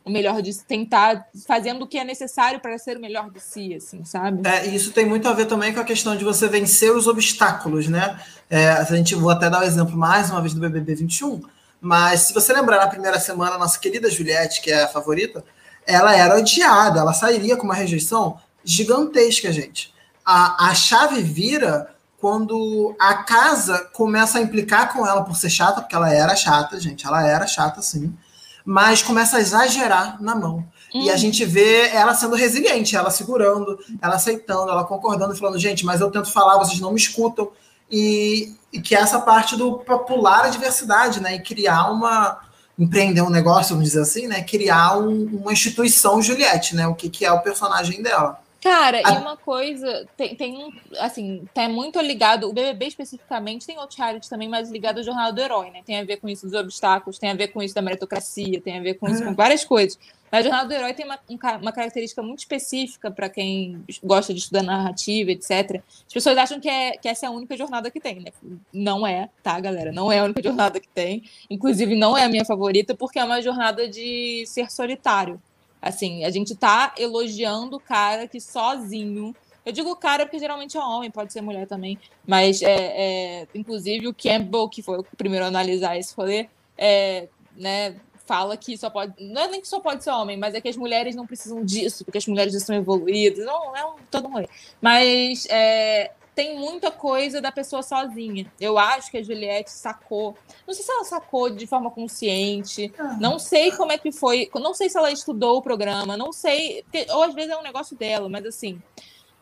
o 0.06 0.10
melhor 0.10 0.42
de 0.42 0.58
tentar 0.64 1.28
fazendo 1.46 1.84
o 1.84 1.88
que 1.88 1.98
é 1.98 2.06
necessário 2.06 2.60
para 2.62 2.78
ser 2.78 2.98
o 2.98 3.02
melhor 3.02 3.30
de 3.30 3.42
si, 3.42 3.74
assim, 3.76 4.06
sabe? 4.06 4.48
É, 4.48 4.66
isso 4.68 4.94
tem 4.94 5.06
muito 5.06 5.28
a 5.28 5.34
ver 5.34 5.46
também 5.46 5.74
com 5.74 5.82
a 5.82 5.86
questão 5.86 6.16
de 6.16 6.24
você 6.24 6.48
vencer 6.48 6.96
os 6.96 7.08
obstáculos, 7.08 7.90
né? 7.90 8.18
É, 8.50 8.70
a 8.70 8.84
gente 8.86 9.14
vou 9.14 9.30
até 9.30 9.50
dar 9.50 9.62
o 9.62 9.66
exemplo 9.66 9.98
mais 9.98 10.30
uma 10.30 10.40
vez 10.40 10.54
do 10.54 10.62
BBB 10.62 10.96
21, 10.96 11.42
mas 11.84 12.22
se 12.22 12.34
você 12.34 12.54
lembrar 12.54 12.78
na 12.78 12.88
primeira 12.88 13.20
semana, 13.20 13.58
nossa 13.58 13.78
querida 13.78 14.10
Juliette, 14.10 14.62
que 14.62 14.72
é 14.72 14.84
a 14.84 14.88
favorita, 14.88 15.44
ela 15.86 16.16
era 16.16 16.38
odiada, 16.38 17.02
ela 17.02 17.12
sairia 17.12 17.58
com 17.58 17.66
uma 17.66 17.74
rejeição 17.74 18.40
gigantesca, 18.64 19.52
gente. 19.52 19.94
A, 20.26 20.70
a 20.70 20.74
chave 20.74 21.22
vira 21.22 21.94
quando 22.22 22.96
a 22.98 23.16
casa 23.16 23.80
começa 23.92 24.38
a 24.38 24.42
implicar 24.42 24.94
com 24.94 25.06
ela 25.06 25.26
por 25.26 25.36
ser 25.36 25.50
chata, 25.50 25.82
porque 25.82 25.94
ela 25.94 26.10
era 26.10 26.34
chata, 26.38 26.80
gente, 26.80 27.06
ela 27.06 27.28
era 27.28 27.46
chata 27.46 27.82
sim, 27.82 28.16
mas 28.64 29.02
começa 29.02 29.36
a 29.36 29.42
exagerar 29.42 30.24
na 30.24 30.34
mão. 30.34 30.66
E 30.94 31.10
a 31.10 31.16
hum. 31.16 31.18
gente 31.18 31.44
vê 31.44 31.90
ela 31.90 32.16
sendo 32.16 32.38
resiliente, 32.38 32.96
ela 32.96 33.12
segurando, 33.12 33.78
ela 34.02 34.16
aceitando, 34.16 34.72
ela 34.72 34.86
concordando, 34.86 35.36
falando, 35.36 35.60
gente, 35.60 35.86
mas 35.86 36.00
eu 36.00 36.10
tento 36.10 36.32
falar, 36.32 36.58
vocês 36.60 36.80
não 36.80 36.94
me 36.94 36.98
escutam. 36.98 37.52
E, 37.92 38.56
e 38.74 38.82
que 38.82 38.96
é 38.96 39.00
essa 39.00 39.22
parte 39.22 39.56
do 39.56 39.78
popular 39.78 40.46
a 40.46 40.50
diversidade, 40.50 41.22
né? 41.22 41.36
E 41.36 41.40
criar 41.40 41.92
uma, 41.92 42.40
empreender 42.78 43.22
um 43.22 43.30
negócio, 43.30 43.76
vamos 43.76 43.90
dizer 43.90 44.02
assim, 44.02 44.28
né? 44.28 44.42
Criar 44.42 44.98
um, 44.98 45.26
uma 45.26 45.54
instituição 45.54 46.22
Juliette, 46.22 46.76
né? 46.76 46.88
O 46.88 46.96
que, 46.96 47.08
que 47.08 47.24
é 47.24 47.32
o 47.32 47.42
personagem 47.42 48.02
dela. 48.02 48.40
Cara, 48.64 49.02
a... 49.04 49.14
e 49.14 49.18
uma 49.18 49.36
coisa, 49.36 50.08
tem, 50.16 50.36
tem 50.36 50.58
um, 50.58 50.72
assim, 51.00 51.46
tá 51.54 51.68
muito 51.68 52.00
ligado, 52.00 52.50
o 52.50 52.54
BBB 52.54 52.88
especificamente, 52.88 53.68
tem 53.68 53.78
outros 53.78 54.00
reality 54.00 54.30
também, 54.30 54.48
mas 54.48 54.72
ligado 54.72 55.00
ao 55.00 55.04
Jornal 55.04 55.34
do 55.34 55.42
Herói, 55.42 55.70
né? 55.70 55.82
Tem 55.86 56.00
a 56.00 56.04
ver 56.06 56.18
com 56.18 56.30
isso 56.30 56.46
dos 56.46 56.58
obstáculos, 56.58 57.20
tem 57.20 57.30
a 57.30 57.34
ver 57.34 57.50
com 57.50 57.62
isso 57.62 57.76
da 57.76 57.82
meritocracia, 57.82 58.62
tem 58.62 58.80
a 58.80 58.82
ver 58.82 58.94
com 58.94 59.10
isso 59.10 59.22
com 59.22 59.36
várias 59.36 59.66
coisas. 59.66 60.00
Mas 60.32 60.46
o 60.46 60.50
Jornal 60.50 60.66
do 60.66 60.74
Herói 60.74 60.94
tem 60.94 61.06
uma, 61.06 61.20
uma 61.62 61.72
característica 61.74 62.24
muito 62.24 62.40
específica 62.40 63.12
para 63.12 63.30
quem 63.30 63.84
gosta 64.02 64.34
de 64.34 64.40
estudar 64.40 64.64
narrativa, 64.64 65.30
etc. 65.32 65.84
As 66.08 66.14
pessoas 66.14 66.38
acham 66.38 66.60
que, 66.60 66.70
é, 66.70 66.94
que 66.94 67.10
essa 67.10 67.26
é 67.26 67.30
a 67.30 67.32
única 67.32 67.56
jornada 67.58 67.92
que 67.92 68.00
tem, 68.00 68.22
né? 68.22 68.32
Não 68.74 69.06
é, 69.06 69.30
tá, 69.44 69.60
galera? 69.60 69.92
Não 69.92 70.12
é 70.12 70.20
a 70.20 70.24
única 70.24 70.42
jornada 70.42 70.80
que 70.80 70.88
tem. 70.88 71.24
Inclusive, 71.50 71.96
não 71.96 72.18
é 72.18 72.24
a 72.24 72.30
minha 72.30 72.46
favorita, 72.46 72.96
porque 72.96 73.20
é 73.20 73.24
uma 73.24 73.42
jornada 73.42 73.88
de 73.88 74.44
ser 74.48 74.72
solitário. 74.72 75.40
Assim, 75.84 76.24
a 76.24 76.30
gente 76.30 76.56
tá 76.56 76.96
elogiando 76.98 77.76
o 77.76 77.80
cara 77.80 78.26
que 78.26 78.40
sozinho. 78.40 79.36
Eu 79.66 79.74
digo 79.74 79.94
cara 79.98 80.26
porque 80.26 80.40
geralmente 80.40 80.78
é 80.78 80.80
homem, 80.80 81.12
pode 81.12 81.34
ser 81.34 81.42
mulher 81.42 81.68
também. 81.68 82.00
Mas, 82.26 82.62
é, 82.62 83.42
é 83.42 83.48
inclusive, 83.54 84.08
o 84.08 84.14
Campbell, 84.14 84.70
que 84.70 84.82
foi 84.82 85.00
o 85.00 85.04
primeiro 85.18 85.44
a 85.44 85.50
analisar 85.50 85.98
esse 85.98 86.16
rolê, 86.16 86.48
é, 86.78 87.28
né, 87.58 87.98
fala 88.26 88.56
que 88.56 88.78
só 88.78 88.90
pode. 88.90 89.14
Não 89.22 89.42
é 89.42 89.48
nem 89.50 89.60
que 89.60 89.68
só 89.68 89.82
pode 89.82 90.06
ser 90.06 90.12
homem, 90.12 90.38
mas 90.38 90.56
é 90.56 90.62
que 90.62 90.70
as 90.70 90.78
mulheres 90.78 91.16
não 91.16 91.28
precisam 91.28 91.64
disso, 91.66 92.06
porque 92.06 92.18
as 92.18 92.28
mulheres 92.28 92.54
já 92.54 92.62
são 92.62 92.74
evoluídas. 92.74 93.46
Não, 93.46 93.76
é 93.76 93.86
um, 93.86 93.96
todo 94.10 94.30
mundo. 94.30 94.48
Mas 94.82 95.46
é, 95.50 96.12
tem 96.36 96.58
muita 96.58 96.92
coisa 96.92 97.42
da 97.42 97.52
pessoa 97.52 97.84
sozinha. 97.84 98.52
Eu 98.60 98.78
acho 98.78 99.12
que 99.12 99.18
a 99.18 99.24
Juliette 99.24 99.72
sacou. 99.72 100.36
Não 100.68 100.74
sei 100.74 100.84
se 100.84 100.92
ela 100.92 101.04
sacou 101.04 101.50
de 101.50 101.68
forma 101.68 101.92
consciente. 101.92 102.92
Ah. 102.98 103.18
Não 103.20 103.38
sei 103.38 103.72
como 103.72 103.92
é 103.92 103.98
que 103.98 104.12
foi. 104.12 104.50
Não 104.56 104.74
sei 104.74 104.90
se 104.90 104.98
ela 104.98 105.12
estudou 105.12 105.58
o 105.58 105.62
programa. 105.62 106.18
Não 106.18 106.32
sei. 106.32 106.84
Ou 107.12 107.24
às 107.24 107.34
vezes 107.34 107.52
é 107.52 107.58
um 107.58 107.64
negócio 107.64 107.96
dela, 107.96 108.28
mas 108.28 108.46
assim. 108.46 108.82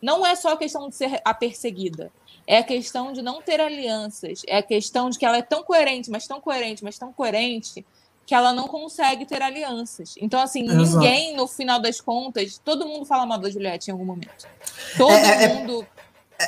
Não 0.01 0.25
é 0.25 0.36
só 0.36 0.54
a 0.54 0.58
questão 0.58 0.89
de 0.89 0.95
ser 0.95 1.21
a 1.23 1.34
perseguida. 1.34 2.12
É 2.47 2.58
a 2.58 2.63
questão 2.63 3.13
de 3.13 3.21
não 3.21 3.41
ter 3.41 3.62
alianças. 3.62 4.41
É 4.47 4.58
a 4.58 4.63
questão 4.63 5.10
de 5.10 5.19
que 5.19 5.25
ela 5.25 5.38
é 5.38 5.41
tão 5.43 5.63
coerente, 5.63 6.10
mas 6.10 6.27
tão 6.27 6.41
coerente, 6.41 6.84
mas 6.84 6.97
tão 6.97 7.13
coerente, 7.13 7.86
que 8.25 8.34
ela 8.34 8.54
não 8.54 8.67
consegue 8.67 9.25
ter 9.25 9.41
alianças. 9.41 10.15
Então, 10.17 10.39
assim, 10.39 10.63
Exato. 10.63 10.97
ninguém, 10.97 11.36
no 11.36 11.47
final 11.47 11.80
das 11.80 11.99
contas, 11.99 12.60
todo 12.63 12.88
mundo 12.88 13.06
fala 13.06 13.25
mal 13.25 13.38
da 13.38 13.49
Juliette 13.49 13.89
em 13.89 13.91
algum 13.91 14.06
momento. 14.06 14.47
Todo 14.97 15.12
é, 15.12 15.43
é, 15.43 15.43
é 15.43 15.54
mundo. 15.54 15.86
é, 15.97 16.01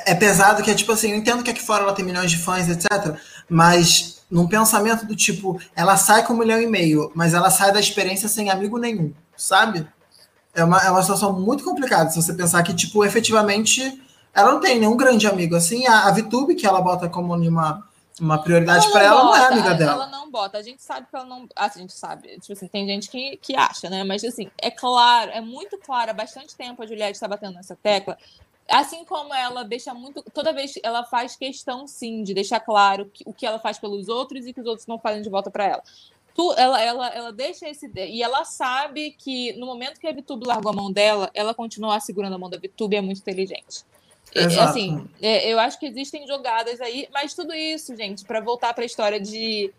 é 0.06 0.14
pesado 0.14 0.62
que 0.62 0.70
é 0.70 0.74
tipo 0.74 0.92
assim, 0.92 1.10
eu 1.10 1.16
entendo 1.16 1.42
que 1.42 1.50
aqui 1.50 1.62
fora 1.62 1.84
ela 1.84 1.92
tem 1.92 2.04
milhões 2.04 2.30
de 2.30 2.38
fãs, 2.38 2.68
etc. 2.68 3.16
Mas 3.48 4.14
num 4.30 4.48
pensamento 4.48 5.06
do 5.06 5.14
tipo, 5.14 5.60
ela 5.76 5.96
sai 5.96 6.26
com 6.26 6.32
um 6.32 6.38
milhão 6.38 6.60
e 6.60 6.66
meio, 6.66 7.12
mas 7.14 7.34
ela 7.34 7.50
sai 7.50 7.72
da 7.72 7.80
experiência 7.80 8.28
sem 8.28 8.50
amigo 8.50 8.78
nenhum, 8.78 9.12
sabe? 9.36 9.86
É 10.54 10.64
uma, 10.64 10.78
é 10.80 10.90
uma 10.90 11.02
situação 11.02 11.32
muito 11.32 11.64
complicada 11.64 12.10
se 12.10 12.20
você 12.20 12.32
pensar 12.32 12.62
que, 12.62 12.74
tipo, 12.74 13.04
efetivamente, 13.04 14.02
ela 14.32 14.52
não 14.52 14.60
tem 14.60 14.78
nenhum 14.78 14.96
grande 14.96 15.26
amigo. 15.26 15.54
Assim, 15.56 15.86
a, 15.86 16.08
a 16.08 16.12
VTube, 16.12 16.54
que 16.54 16.66
ela 16.66 16.80
bota 16.80 17.08
como 17.08 17.34
uma, 17.34 17.88
uma 18.20 18.38
prioridade 18.38 18.90
para 18.90 19.02
ela, 19.02 19.24
não 19.24 19.36
é 19.36 19.46
amiga 19.46 19.74
dela. 19.74 19.92
Ela 19.92 20.06
não 20.08 20.30
bota. 20.30 20.58
A 20.58 20.62
gente 20.62 20.82
sabe 20.82 21.06
que 21.08 21.16
ela 21.16 21.24
não. 21.24 21.48
Assim, 21.56 21.80
a 21.80 21.82
gente 21.82 21.92
sabe. 21.92 22.28
Tipo 22.40 22.52
assim, 22.52 22.68
tem 22.68 22.86
gente 22.86 23.08
que, 23.10 23.36
que 23.36 23.56
acha, 23.56 23.90
né? 23.90 24.04
Mas, 24.04 24.22
assim, 24.24 24.48
é 24.58 24.70
claro, 24.70 25.30
é 25.32 25.40
muito 25.40 25.78
claro, 25.78 26.10
há 26.10 26.14
bastante 26.14 26.54
tempo 26.56 26.82
a 26.82 26.86
Juliette 26.86 27.12
está 27.12 27.28
batendo 27.28 27.54
nessa 27.54 27.76
tecla. 27.76 28.16
Assim 28.68 29.04
como 29.04 29.34
ela 29.34 29.62
deixa 29.62 29.92
muito. 29.92 30.22
Toda 30.32 30.52
vez 30.52 30.74
ela 30.82 31.04
faz 31.04 31.36
questão, 31.36 31.86
sim, 31.86 32.22
de 32.22 32.32
deixar 32.32 32.60
claro 32.60 33.10
que, 33.12 33.22
o 33.26 33.32
que 33.32 33.44
ela 33.44 33.58
faz 33.58 33.78
pelos 33.78 34.08
outros 34.08 34.46
e 34.46 34.52
que 34.52 34.60
os 34.60 34.66
outros 34.66 34.86
não 34.86 34.98
fazem 34.98 35.22
de 35.22 35.28
volta 35.28 35.50
para 35.50 35.64
ela 35.66 35.82
tu, 36.34 36.52
ela, 36.54 36.82
ela, 36.82 37.08
ela 37.08 37.32
deixa 37.32 37.68
esse. 37.68 37.90
E 37.94 38.22
ela 38.22 38.44
sabe 38.44 39.12
que 39.12 39.52
no 39.54 39.66
momento 39.66 40.00
que 40.00 40.06
a 40.06 40.12
Vitube 40.12 40.46
largou 40.46 40.72
a 40.72 40.74
mão 40.74 40.92
dela, 40.92 41.30
ela 41.32 41.54
continuar 41.54 42.00
segurando 42.00 42.34
a 42.34 42.38
mão 42.38 42.50
da 42.50 42.58
Vitube 42.58 42.96
é 42.96 43.00
muito 43.00 43.20
inteligente. 43.20 43.84
Exato. 44.34 44.68
Assim, 44.68 45.08
é, 45.22 45.48
eu 45.48 45.60
acho 45.60 45.78
que 45.78 45.86
existem 45.86 46.26
jogadas 46.26 46.80
aí, 46.80 47.08
mas 47.12 47.34
tudo 47.34 47.54
isso, 47.54 47.96
gente, 47.96 48.24
para 48.24 48.40
voltar 48.40 48.74
para 48.74 48.82
a 48.82 48.86
história 48.86 49.20
de. 49.20 49.72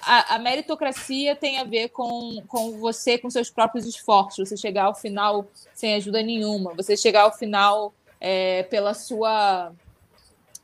A, 0.00 0.34
a, 0.34 0.38
meritocracia 0.38 1.36
tem 1.36 1.58
a 1.58 1.64
ver 1.64 1.88
com, 1.90 2.42
com 2.48 2.78
você, 2.78 3.16
com 3.16 3.30
seus 3.30 3.48
próprios 3.48 3.86
esforços. 3.86 4.48
Você 4.48 4.56
chegar 4.56 4.84
ao 4.84 4.94
final 4.94 5.46
sem 5.72 5.94
ajuda 5.94 6.22
nenhuma. 6.22 6.74
Você 6.74 6.96
chegar 6.96 7.22
ao 7.22 7.32
final 7.32 7.94
é, 8.26 8.62
pela 8.62 8.94
sua. 8.94 9.72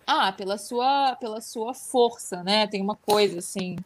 Ah, 0.07 0.33
pela 0.33 0.57
sua, 0.57 1.14
pela 1.20 1.42
sua 1.42 1.75
força, 1.75 2.42
né? 2.42 2.66
Tem 2.66 2.81
uma 2.81 2.96
coisa 2.96 3.38
assim. 3.38 3.77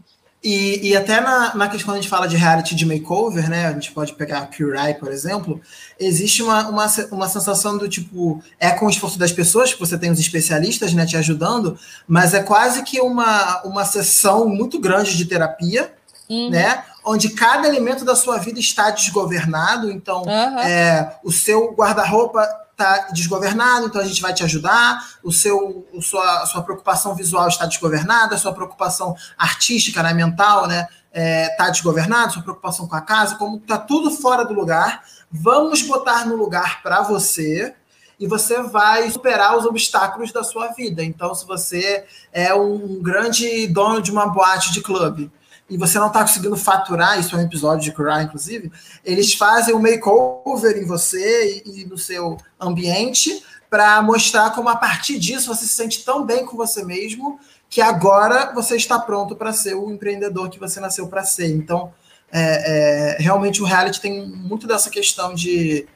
E, 0.43 0.91
e 0.91 0.97
até 0.97 1.21
na, 1.21 1.55
na 1.55 1.69
questão 1.69 1.89
quando 1.89 1.99
a 1.99 2.01
gente 2.01 2.09
fala 2.09 2.29
de 2.29 2.37
reality 2.37 2.75
de 2.75 2.87
makeover, 2.87 3.51
né? 3.51 3.67
A 3.67 3.73
gente 3.73 3.91
pode 3.93 4.13
pegar 4.13 4.49
a 4.49 4.95
por 4.95 5.11
exemplo, 5.11 5.61
existe 5.99 6.43
uma, 6.43 6.69
uma, 6.69 6.87
uma 7.11 7.29
sensação 7.29 7.77
do 7.77 7.89
tipo, 7.89 8.43
é 8.61 8.71
com 8.71 8.87
o 8.87 8.91
esforço 8.91 9.19
das 9.19 9.33
pessoas, 9.33 9.73
que 9.73 9.81
você 9.81 9.99
tem 9.99 10.11
os 10.11 10.21
especialistas 10.21 10.95
né, 10.95 11.05
te 11.05 11.17
ajudando, 11.17 11.79
mas 12.07 12.33
é 12.33 12.43
quase 12.43 12.85
que 12.85 13.01
uma, 13.01 13.63
uma 13.65 13.85
sessão 13.85 14.49
muito 14.49 14.79
grande 14.79 15.17
de 15.17 15.25
terapia, 15.25 15.93
uhum. 16.31 16.51
né? 16.51 16.85
Onde 17.05 17.31
cada 17.31 17.67
elemento 17.67 18.05
da 18.05 18.15
sua 18.15 18.39
vida 18.39 18.61
está 18.61 18.91
desgovernado, 18.91 19.91
então 19.91 20.23
uhum. 20.23 20.59
é, 20.61 21.19
o 21.25 21.33
seu 21.33 21.75
guarda-roupa 21.75 22.64
está 22.75 23.09
desgovernado, 23.13 23.87
então 23.87 24.01
a 24.01 24.05
gente 24.05 24.21
vai 24.21 24.35
te 24.35 24.45
ajudar. 24.45 25.17
O 25.23 25.33
seu, 25.33 25.87
o 25.93 26.03
sua, 26.03 26.43
a 26.43 26.47
sua 26.47 26.63
preocupação 26.63 27.15
visual 27.15 27.49
está 27.49 27.65
desgovernada, 27.67 28.35
a 28.35 28.39
sua 28.39 28.53
preocupação 28.53 29.17
artística, 29.39 30.03
né, 30.03 30.13
mental, 30.13 30.67
né, 30.67 30.87
está 31.13 31.69
é, 31.69 31.71
desgovernada, 31.71 32.33
sua 32.33 32.43
preocupação 32.43 32.87
com 32.87 32.97
a 32.97 33.01
casa, 33.01 33.37
como 33.37 33.57
está 33.57 33.79
tudo 33.79 34.11
fora 34.11 34.45
do 34.45 34.53
lugar, 34.53 35.05
vamos 35.31 35.83
botar 35.83 36.27
no 36.27 36.37
lugar 36.37 36.83
para 36.83 37.03
você 37.03 37.75
e 38.19 38.27
você 38.27 38.63
vai 38.63 39.11
superar 39.11 39.57
os 39.57 39.65
obstáculos 39.65 40.33
da 40.33 40.45
sua 40.45 40.69
vida. 40.69 41.03
Então, 41.03 41.35
se 41.35 41.47
você 41.47 42.05
é 42.33 42.55
um 42.55 43.01
grande 43.03 43.67
dono 43.67 44.01
de 44.01 44.11
uma 44.11 44.27
boate 44.27 44.73
de 44.73 44.81
clube 44.81 45.31
e 45.69 45.79
você 45.79 45.99
não 45.99 46.09
está 46.09 46.21
conseguindo 46.21 46.57
faturar, 46.57 47.19
isso 47.19 47.35
é 47.35 47.39
um 47.39 47.43
episódio 47.43 47.85
de 47.85 47.93
Cry, 47.93 48.25
inclusive, 48.25 48.71
eles 49.05 49.35
fazem 49.35 49.75
um 49.75 49.81
makeover 49.81 50.77
em 50.77 50.85
você 50.85 51.63
e, 51.65 51.83
e 51.83 51.85
no 51.87 51.97
seu 51.97 52.37
ambiente 52.61 53.43
para 53.71 54.01
mostrar 54.03 54.51
como 54.51 54.69
a 54.69 54.77
partir 54.77 55.19
disso 55.19 55.53
você 55.53 55.67
se 55.67 55.73
sente 55.73 56.05
tão 56.05 56.25
bem 56.25 56.45
com 56.45 56.57
você 56.57 56.85
mesmo 56.85 57.41
que 57.69 57.81
agora 57.81 58.53
você 58.55 58.77
está 58.77 59.01
pronto 59.01 59.35
para 59.35 59.53
ser 59.53 59.75
o 59.75 59.91
empreendedor 59.91 60.49
que 60.49 60.61
você 60.61 60.79
nasceu 60.79 61.09
para 61.09 61.25
ser. 61.25 61.49
Então, 61.49 61.93
é, 62.31 63.17
é, 63.17 63.23
realmente 63.23 63.61
o 63.61 63.65
reality 63.65 64.01
tem 64.01 64.29
muito 64.29 64.67
dessa 64.67 64.91
questão 64.91 65.35
de. 65.35 65.87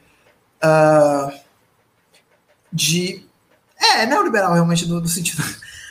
Uh, 0.61 1.39
de 2.71 3.25
é, 3.77 4.05
neoliberal, 4.05 4.53
realmente, 4.53 4.85
no, 4.85 4.99
no 4.99 5.07
sentido 5.07 5.41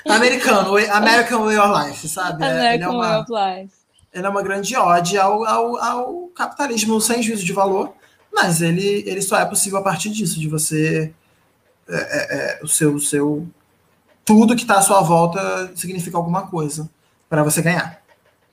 Americano, 0.06 0.76
American 0.76 1.44
Way 1.44 1.58
of 1.58 1.88
Life, 1.88 2.08
sabe? 2.08 2.44
É, 2.44 2.50
American 2.50 2.92
é 2.92 2.96
uma, 2.96 3.08
Way 3.08 3.20
of 3.20 3.32
Life. 3.32 3.74
Ele 4.12 4.26
é 4.26 4.28
uma 4.28 4.42
grande 4.42 4.76
ode 4.76 5.18
ao, 5.18 5.44
ao, 5.44 5.76
ao, 5.76 6.28
capitalismo 6.28 7.00
sem 7.00 7.22
juízo 7.22 7.44
de 7.44 7.52
valor, 7.52 7.94
mas 8.32 8.62
ele, 8.62 9.04
ele 9.06 9.22
só 9.22 9.38
é 9.38 9.44
possível 9.44 9.78
a 9.78 9.82
partir 9.82 10.10
disso, 10.10 10.38
de 10.38 10.48
você. 10.48 11.12
É, 11.88 11.96
é, 11.96 12.58
é 12.60 12.60
o 12.62 12.68
seu, 12.68 12.94
o 12.94 13.00
seu. 13.00 13.46
Tudo 14.24 14.54
que 14.54 14.62
está 14.62 14.78
à 14.78 14.82
sua 14.82 15.00
volta 15.00 15.72
significa 15.74 16.16
alguma 16.16 16.46
coisa 16.46 16.88
para 17.28 17.42
você 17.42 17.62
ganhar. 17.62 18.02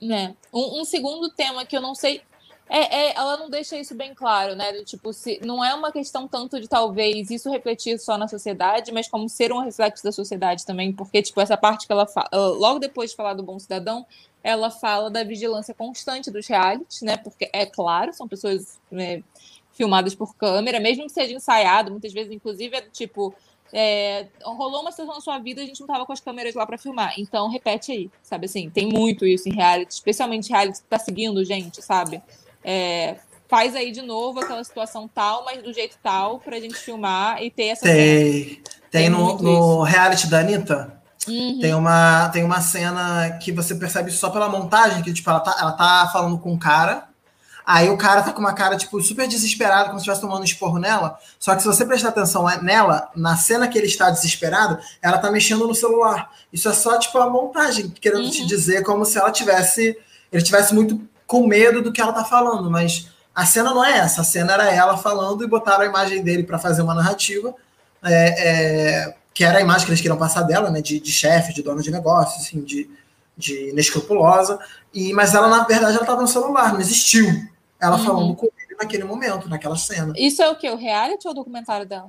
É. 0.02 0.34
Um, 0.52 0.80
um, 0.80 0.84
segundo 0.84 1.30
tema 1.30 1.64
que 1.64 1.76
eu 1.76 1.80
não 1.80 1.94
sei 1.94 2.20
é, 2.68 3.10
é, 3.10 3.16
ela 3.16 3.36
não 3.36 3.48
deixa 3.48 3.76
isso 3.76 3.94
bem 3.94 4.12
claro, 4.12 4.56
né? 4.56 4.72
Tipo, 4.84 5.12
se, 5.12 5.40
não 5.44 5.64
é 5.64 5.72
uma 5.72 5.92
questão 5.92 6.26
tanto 6.26 6.60
de 6.60 6.66
talvez 6.66 7.30
isso 7.30 7.48
refletir 7.50 7.98
só 7.98 8.18
na 8.18 8.26
sociedade, 8.26 8.92
mas 8.92 9.08
como 9.08 9.28
ser 9.28 9.52
um 9.52 9.60
reflexo 9.60 10.02
da 10.02 10.10
sociedade 10.10 10.66
também, 10.66 10.92
porque, 10.92 11.22
tipo, 11.22 11.40
essa 11.40 11.56
parte 11.56 11.86
que 11.86 11.92
ela 11.92 12.06
fala, 12.06 12.28
logo 12.32 12.80
depois 12.80 13.10
de 13.10 13.16
falar 13.16 13.34
do 13.34 13.42
bom 13.42 13.58
cidadão, 13.58 14.04
ela 14.42 14.70
fala 14.70 15.08
da 15.08 15.22
vigilância 15.22 15.74
constante 15.74 16.30
dos 16.30 16.46
realities, 16.46 17.02
né? 17.02 17.16
Porque, 17.16 17.48
é 17.52 17.66
claro, 17.66 18.12
são 18.12 18.26
pessoas 18.26 18.80
né, 18.90 19.22
filmadas 19.72 20.14
por 20.14 20.34
câmera, 20.34 20.80
mesmo 20.80 21.04
que 21.04 21.12
seja 21.12 21.34
ensaiado, 21.34 21.92
muitas 21.92 22.12
vezes, 22.12 22.32
inclusive, 22.32 22.76
é 22.76 22.80
tipo. 22.82 23.34
É, 23.72 24.28
rolou 24.44 24.80
uma 24.80 24.92
situação 24.92 25.16
na 25.16 25.20
sua 25.20 25.38
vida, 25.40 25.60
a 25.60 25.66
gente 25.66 25.80
não 25.80 25.88
tava 25.88 26.06
com 26.06 26.12
as 26.12 26.20
câmeras 26.20 26.54
lá 26.54 26.64
para 26.64 26.78
filmar. 26.78 27.14
Então, 27.18 27.48
repete 27.50 27.90
aí, 27.90 28.10
sabe 28.22 28.46
assim? 28.46 28.70
Tem 28.70 28.86
muito 28.86 29.26
isso 29.26 29.48
em 29.48 29.52
reality, 29.52 29.92
especialmente 29.92 30.50
reality 30.50 30.80
que 30.80 30.86
tá 30.86 31.00
seguindo 31.00 31.44
gente, 31.44 31.82
sabe? 31.82 32.22
É, 32.66 33.16
faz 33.48 33.76
aí 33.76 33.92
de 33.92 34.02
novo 34.02 34.40
aquela 34.40 34.64
situação 34.64 35.08
tal, 35.08 35.44
mas 35.44 35.62
do 35.62 35.72
jeito 35.72 35.96
tal, 36.02 36.40
pra 36.40 36.58
gente 36.58 36.74
filmar 36.74 37.40
e 37.40 37.48
ter 37.48 37.66
essa. 37.66 37.82
Tem, 37.82 38.44
cena. 38.44 38.58
tem, 38.90 39.08
no, 39.08 39.40
no 39.40 39.82
reality 39.82 40.26
da 40.26 40.40
Anitta. 40.40 40.96
Uhum. 41.28 41.60
Tem, 41.60 41.74
uma, 41.74 42.28
tem 42.30 42.44
uma 42.44 42.60
cena 42.60 43.38
que 43.42 43.52
você 43.52 43.74
percebe 43.74 44.10
só 44.10 44.30
pela 44.30 44.48
montagem, 44.48 45.02
que 45.02 45.12
tipo, 45.12 45.28
ela 45.30 45.40
tá, 45.40 45.56
ela 45.60 45.72
tá 45.72 46.08
falando 46.12 46.38
com 46.38 46.52
um 46.52 46.58
cara, 46.58 47.08
aí 47.64 47.88
o 47.88 47.96
cara 47.96 48.22
tá 48.22 48.32
com 48.32 48.40
uma 48.40 48.52
cara, 48.52 48.76
tipo, 48.76 49.00
super 49.00 49.26
desesperado, 49.26 49.86
como 49.86 49.98
se 49.98 50.02
estivesse 50.02 50.20
tomando 50.20 50.42
um 50.42 50.44
esporro 50.44 50.78
nela. 50.78 51.18
Só 51.38 51.54
que 51.54 51.62
se 51.62 51.68
você 51.68 51.84
prestar 51.84 52.10
atenção 52.10 52.44
nela, 52.62 53.10
na 53.14 53.36
cena 53.36 53.66
que 53.66 53.76
ele 53.76 53.88
está 53.88 54.10
desesperado, 54.10 54.78
ela 55.02 55.18
tá 55.18 55.30
mexendo 55.30 55.66
no 55.66 55.74
celular. 55.74 56.30
Isso 56.52 56.68
é 56.68 56.72
só, 56.72 56.96
tipo, 56.96 57.18
a 57.18 57.28
montagem, 57.28 57.90
querendo 57.90 58.24
uhum. 58.24 58.30
te 58.30 58.46
dizer 58.46 58.84
como 58.84 59.04
se 59.04 59.18
ela 59.18 59.30
tivesse. 59.30 59.96
Ele 60.32 60.42
tivesse 60.42 60.74
muito 60.74 61.00
com 61.26 61.46
medo 61.46 61.82
do 61.82 61.92
que 61.92 62.00
ela 62.00 62.12
tá 62.12 62.24
falando, 62.24 62.70
mas 62.70 63.08
a 63.34 63.44
cena 63.44 63.74
não 63.74 63.84
é 63.84 63.98
essa, 63.98 64.20
a 64.20 64.24
cena 64.24 64.54
era 64.54 64.72
ela 64.72 64.96
falando 64.96 65.44
e 65.44 65.46
botaram 65.46 65.82
a 65.82 65.86
imagem 65.86 66.22
dele 66.22 66.42
para 66.42 66.58
fazer 66.58 66.82
uma 66.82 66.94
narrativa, 66.94 67.54
é, 68.02 68.48
é, 68.48 69.14
que 69.34 69.44
era 69.44 69.58
a 69.58 69.60
imagem 69.60 69.84
que 69.84 69.90
eles 69.90 70.00
queriam 70.00 70.16
passar 70.16 70.42
dela, 70.42 70.70
né, 70.70 70.80
de, 70.80 71.00
de 71.00 71.12
chefe, 71.12 71.52
de 71.52 71.62
dona 71.62 71.82
de 71.82 71.90
negócio, 71.90 72.40
assim, 72.40 72.62
de, 72.62 72.88
de 73.36 73.70
inescrupulosa, 73.70 74.58
e, 74.94 75.12
mas 75.12 75.34
ela, 75.34 75.48
na 75.48 75.64
verdade, 75.64 75.94
ela 75.94 76.02
estava 76.02 76.22
no 76.22 76.28
celular, 76.28 76.72
não 76.72 76.80
existiu 76.80 77.26
ela 77.80 77.96
uhum. 77.96 78.04
falando 78.04 78.34
com 78.34 78.46
ele 78.46 78.76
naquele 78.78 79.04
momento, 79.04 79.48
naquela 79.48 79.76
cena. 79.76 80.12
Isso 80.16 80.42
é 80.42 80.48
o 80.48 80.56
que? 80.56 80.68
O 80.70 80.76
reality 80.76 81.26
ou 81.26 81.32
o 81.32 81.34
documentário 81.34 81.86
dela? 81.86 82.08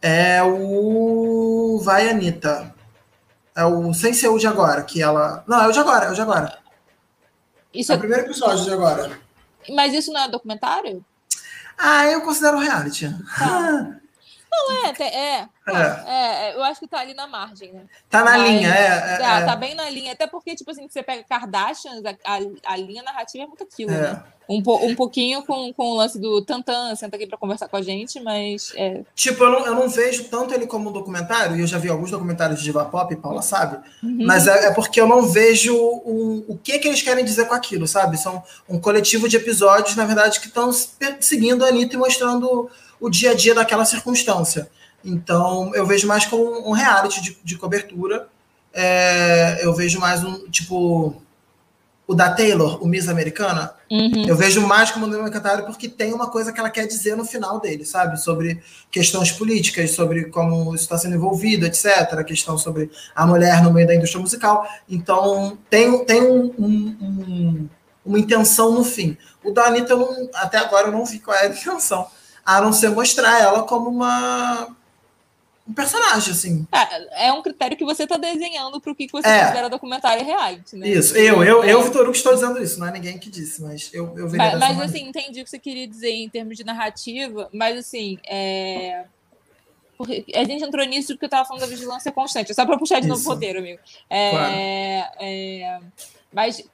É 0.00 0.42
o 0.42 1.80
Vai 1.84 2.08
Anitta. 2.08 2.74
É 3.54 3.64
o 3.64 3.92
Sem 3.94 4.12
Ser 4.12 4.28
o 4.28 4.38
de 4.38 4.46
Agora, 4.46 4.82
que 4.82 5.00
ela. 5.00 5.44
Não, 5.46 5.62
é 5.62 5.68
o 5.68 5.72
de 5.72 5.78
agora, 5.78 6.06
é 6.06 6.10
o 6.10 6.14
de 6.14 6.20
agora. 6.20 6.58
Isso 7.72 7.92
é 7.92 7.96
o 7.96 7.98
primeiro 7.98 8.24
episódio 8.24 8.64
de 8.64 8.72
agora. 8.72 9.18
Mas 9.70 9.94
isso 9.94 10.12
não 10.12 10.22
é 10.22 10.28
documentário? 10.28 11.04
Ah, 11.78 12.06
eu 12.06 12.20
considero 12.22 12.58
reality. 12.58 13.08
Tá. 13.38 13.96
Não, 14.52 14.84
é, 14.84 14.94
é, 15.00 15.48
é, 15.66 16.50
é, 16.50 16.54
Eu 16.54 16.62
acho 16.62 16.78
que 16.78 16.86
tá 16.86 16.98
ali 16.98 17.14
na 17.14 17.26
margem, 17.26 17.72
né? 17.72 17.84
Tá 18.10 18.22
na 18.22 18.36
Mas, 18.36 18.50
linha, 18.50 18.68
é, 18.68 18.86
é, 18.86 19.16
tá, 19.16 19.40
é. 19.40 19.44
Tá 19.46 19.56
bem 19.56 19.74
na 19.74 19.88
linha. 19.88 20.12
Até 20.12 20.26
porque, 20.26 20.54
tipo 20.54 20.70
assim, 20.70 20.86
você 20.86 21.02
pega 21.02 21.24
Kardashians, 21.24 22.02
a, 22.04 22.10
a, 22.10 22.74
a 22.74 22.76
linha 22.76 23.02
narrativa 23.02 23.44
é 23.44 23.46
muito 23.46 23.64
aquilo, 23.64 23.90
é. 23.92 24.00
né? 24.00 24.22
Um, 24.48 24.58
um 24.58 24.94
pouquinho 24.94 25.42
com, 25.44 25.72
com 25.72 25.92
o 25.92 25.96
lance 25.96 26.18
do 26.18 26.42
Tantan, 26.42 26.94
senta 26.96 27.16
aqui 27.16 27.26
para 27.26 27.38
conversar 27.38 27.68
com 27.68 27.76
a 27.76 27.82
gente, 27.82 28.20
mas. 28.20 28.72
É... 28.76 29.02
Tipo, 29.14 29.44
eu 29.44 29.50
não, 29.50 29.66
eu 29.66 29.74
não 29.74 29.88
vejo 29.88 30.24
tanto 30.24 30.52
ele 30.52 30.66
como 30.66 30.90
um 30.90 30.92
documentário, 30.92 31.56
e 31.56 31.60
eu 31.60 31.66
já 31.66 31.78
vi 31.78 31.88
alguns 31.88 32.10
documentários 32.10 32.58
de 32.58 32.64
Diva 32.64 32.84
Pop, 32.84 33.14
Paula 33.16 33.40
sabe, 33.40 33.76
uhum. 34.02 34.26
mas 34.26 34.46
é, 34.46 34.66
é, 34.66 34.74
porque 34.74 35.00
eu 35.00 35.06
não 35.06 35.22
vejo 35.22 35.74
o, 35.74 36.44
o 36.48 36.58
que, 36.58 36.78
que 36.78 36.88
eles 36.88 37.00
querem 37.00 37.24
dizer 37.24 37.46
com 37.46 37.54
aquilo, 37.54 37.86
sabe? 37.86 38.18
São 38.18 38.42
um 38.68 38.78
coletivo 38.78 39.28
de 39.28 39.36
episódios, 39.36 39.96
na 39.96 40.04
verdade, 40.04 40.40
que 40.40 40.48
estão 40.48 40.70
seguindo 41.20 41.64
a 41.64 41.68
Anitta 41.68 41.94
e 41.94 41.98
mostrando 41.98 42.68
o 43.02 43.10
dia 43.10 43.32
a 43.32 43.34
dia 43.34 43.54
daquela 43.54 43.84
circunstância. 43.84 44.70
Então, 45.04 45.74
eu 45.74 45.84
vejo 45.84 46.06
mais 46.06 46.24
como 46.24 46.68
um 46.68 46.72
reality 46.72 47.20
de, 47.20 47.36
de 47.42 47.58
cobertura. 47.58 48.28
É, 48.72 49.58
eu 49.62 49.74
vejo 49.74 49.98
mais 50.00 50.24
um, 50.24 50.48
tipo, 50.48 51.20
o 52.06 52.14
da 52.14 52.30
Taylor, 52.32 52.82
o 52.82 52.86
Miss 52.86 53.08
Americana, 53.08 53.74
Uhum. 53.90 54.24
eu 54.26 54.34
vejo 54.34 54.66
mais 54.66 54.90
como 54.90 55.04
um 55.04 55.10
documentário 55.10 55.66
porque 55.66 55.86
tem 55.86 56.14
uma 56.14 56.30
coisa 56.30 56.50
que 56.50 56.58
ela 56.58 56.70
quer 56.70 56.86
dizer 56.86 57.14
no 57.14 57.26
final 57.26 57.60
dele, 57.60 57.84
sabe? 57.84 58.18
Sobre 58.18 58.62
questões 58.90 59.30
políticas, 59.30 59.90
sobre 59.90 60.24
como 60.30 60.74
isso 60.74 60.84
está 60.84 60.96
sendo 60.96 61.14
envolvido, 61.16 61.66
etc. 61.66 61.86
A 62.14 62.24
questão 62.24 62.56
sobre 62.56 62.90
a 63.14 63.26
mulher 63.26 63.62
no 63.62 63.70
meio 63.70 63.86
da 63.86 63.94
indústria 63.94 64.20
musical. 64.22 64.66
Então, 64.88 65.58
tem, 65.68 66.02
tem 66.06 66.22
um- 66.22 66.54
um- 66.58 66.96
um- 67.02 67.68
uma 68.06 68.18
intenção 68.18 68.72
no 68.72 68.82
fim. 68.82 69.14
O 69.44 69.50
da 69.50 69.66
Anitta, 69.66 69.92
eu 69.92 69.98
não- 69.98 70.30
até 70.36 70.56
agora, 70.56 70.86
eu 70.88 70.92
não 70.92 71.04
vi 71.04 71.18
qual 71.18 71.36
é 71.36 71.42
a 71.42 71.48
intenção. 71.48 72.06
A 72.44 72.60
não 72.60 72.72
ser 72.72 72.90
mostrar 72.90 73.40
ela 73.40 73.62
como 73.62 73.88
uma 73.90 74.68
um 75.66 75.72
personagem, 75.72 76.32
assim. 76.32 76.66
É, 76.72 77.28
é 77.28 77.32
um 77.32 77.40
critério 77.40 77.76
que 77.76 77.84
você 77.84 78.02
está 78.02 78.16
desenhando 78.16 78.80
para 78.80 78.90
o 78.90 78.94
que 78.96 79.06
que 79.06 79.12
você 79.12 79.28
É. 79.28 79.42
considera 79.42 79.70
documentário 79.70 80.22
e 80.22 80.26
reality, 80.26 80.76
né? 80.76 80.88
Isso, 80.88 81.16
eu, 81.16 81.42
eu, 81.44 81.62
eu. 81.62 81.82
Vitor 81.84 82.02
Hugo, 82.02 82.10
estou 82.10 82.34
dizendo 82.34 82.60
isso, 82.60 82.80
não 82.80 82.88
é 82.88 82.92
ninguém 82.92 83.16
que 83.16 83.30
disse, 83.30 83.62
mas 83.62 83.88
eu, 83.92 84.12
eu 84.18 84.28
veria 84.28 84.58
Mas, 84.58 84.76
mas, 84.76 84.80
assim, 84.80 85.06
entendi 85.06 85.40
o 85.40 85.44
que 85.44 85.50
você 85.50 85.60
queria 85.60 85.86
dizer 85.86 86.10
em 86.10 86.28
termos 86.28 86.56
de 86.56 86.64
narrativa, 86.64 87.48
mas 87.52 87.78
assim, 87.78 88.18
é... 88.26 89.04
porque 89.96 90.24
a 90.34 90.42
gente 90.42 90.64
entrou 90.64 90.84
nisso 90.84 91.12
porque 91.12 91.26
eu 91.26 91.28
estava 91.28 91.46
falando 91.46 91.60
da 91.60 91.68
vigilância 91.68 92.10
constante, 92.10 92.50
é 92.50 92.54
só 92.54 92.66
para 92.66 92.76
puxar 92.76 93.00
de 93.00 93.06
novo 93.06 93.20
o 93.20 93.22
Isso. 93.22 93.30
roteiro, 93.30 93.60
amigo. 93.60 93.80
É, 94.10 94.30
Claro. 94.30 94.54
é, 95.20 95.80
Mas 96.32 96.64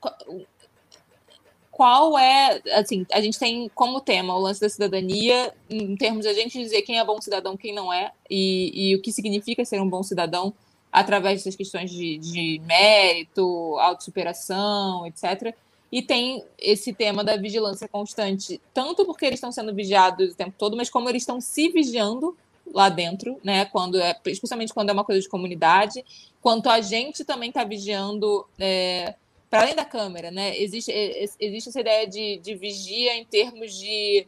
qual 1.79 2.19
é, 2.19 2.61
assim, 2.73 3.07
a 3.12 3.21
gente 3.21 3.38
tem 3.38 3.71
como 3.73 4.01
tema 4.01 4.35
o 4.35 4.41
lance 4.41 4.61
da 4.61 4.69
cidadania, 4.69 5.55
em 5.71 5.95
termos 5.95 6.25
de 6.25 6.29
a 6.29 6.35
gente 6.35 6.59
dizer 6.59 6.83
quem 6.83 6.99
é 6.99 7.05
bom 7.05 7.21
cidadão, 7.21 7.57
quem 7.57 7.73
não 7.73 7.93
é, 7.93 8.11
e, 8.29 8.91
e 8.91 8.97
o 8.97 9.01
que 9.01 9.12
significa 9.12 9.64
ser 9.64 9.81
um 9.81 9.88
bom 9.88 10.03
cidadão 10.03 10.53
através 10.91 11.38
dessas 11.38 11.55
questões 11.55 11.88
de, 11.93 12.19
de 12.19 12.61
mérito, 12.67 13.79
autossuperação, 13.79 15.07
etc. 15.07 15.55
E 15.93 16.03
tem 16.03 16.45
esse 16.59 16.93
tema 16.93 17.23
da 17.23 17.37
vigilância 17.37 17.87
constante, 17.87 18.61
tanto 18.75 19.05
porque 19.05 19.25
eles 19.25 19.37
estão 19.37 19.53
sendo 19.53 19.73
vigiados 19.73 20.33
o 20.33 20.37
tempo 20.37 20.55
todo, 20.59 20.77
mas 20.77 20.91
como 20.91 21.09
eles 21.09 21.23
estão 21.23 21.41
se 21.41 21.69
vigiando 21.69 22.37
lá 22.75 22.88
dentro, 22.88 23.38
né? 23.45 23.67
Quando 23.67 24.01
é, 24.01 24.19
especialmente 24.27 24.75
quando 24.75 24.91
é 24.91 24.93
uma 24.93 25.05
coisa 25.05 25.21
de 25.21 25.29
comunidade, 25.29 26.05
quanto 26.43 26.69
a 26.69 26.81
gente 26.81 27.25
também 27.25 27.51
está 27.51 27.62
vigiando 27.62 28.45
é, 28.59 29.14
para 29.51 29.63
além 29.63 29.75
da 29.75 29.85
câmera, 29.85 30.31
né? 30.31 30.59
Existe, 30.59 30.93
é, 30.93 31.25
existe 31.41 31.69
essa 31.71 31.81
ideia 31.81 32.07
de, 32.07 32.39
de 32.39 32.55
vigia 32.55 33.17
em 33.17 33.25
termos 33.25 33.75
de, 33.75 34.27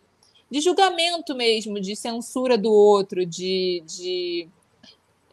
de 0.50 0.60
julgamento 0.60 1.34
mesmo, 1.34 1.80
de 1.80 1.94
censura 1.94 2.56
do 2.56 2.72
outro, 2.72 3.26
de, 3.26 3.82
de, 3.86 4.48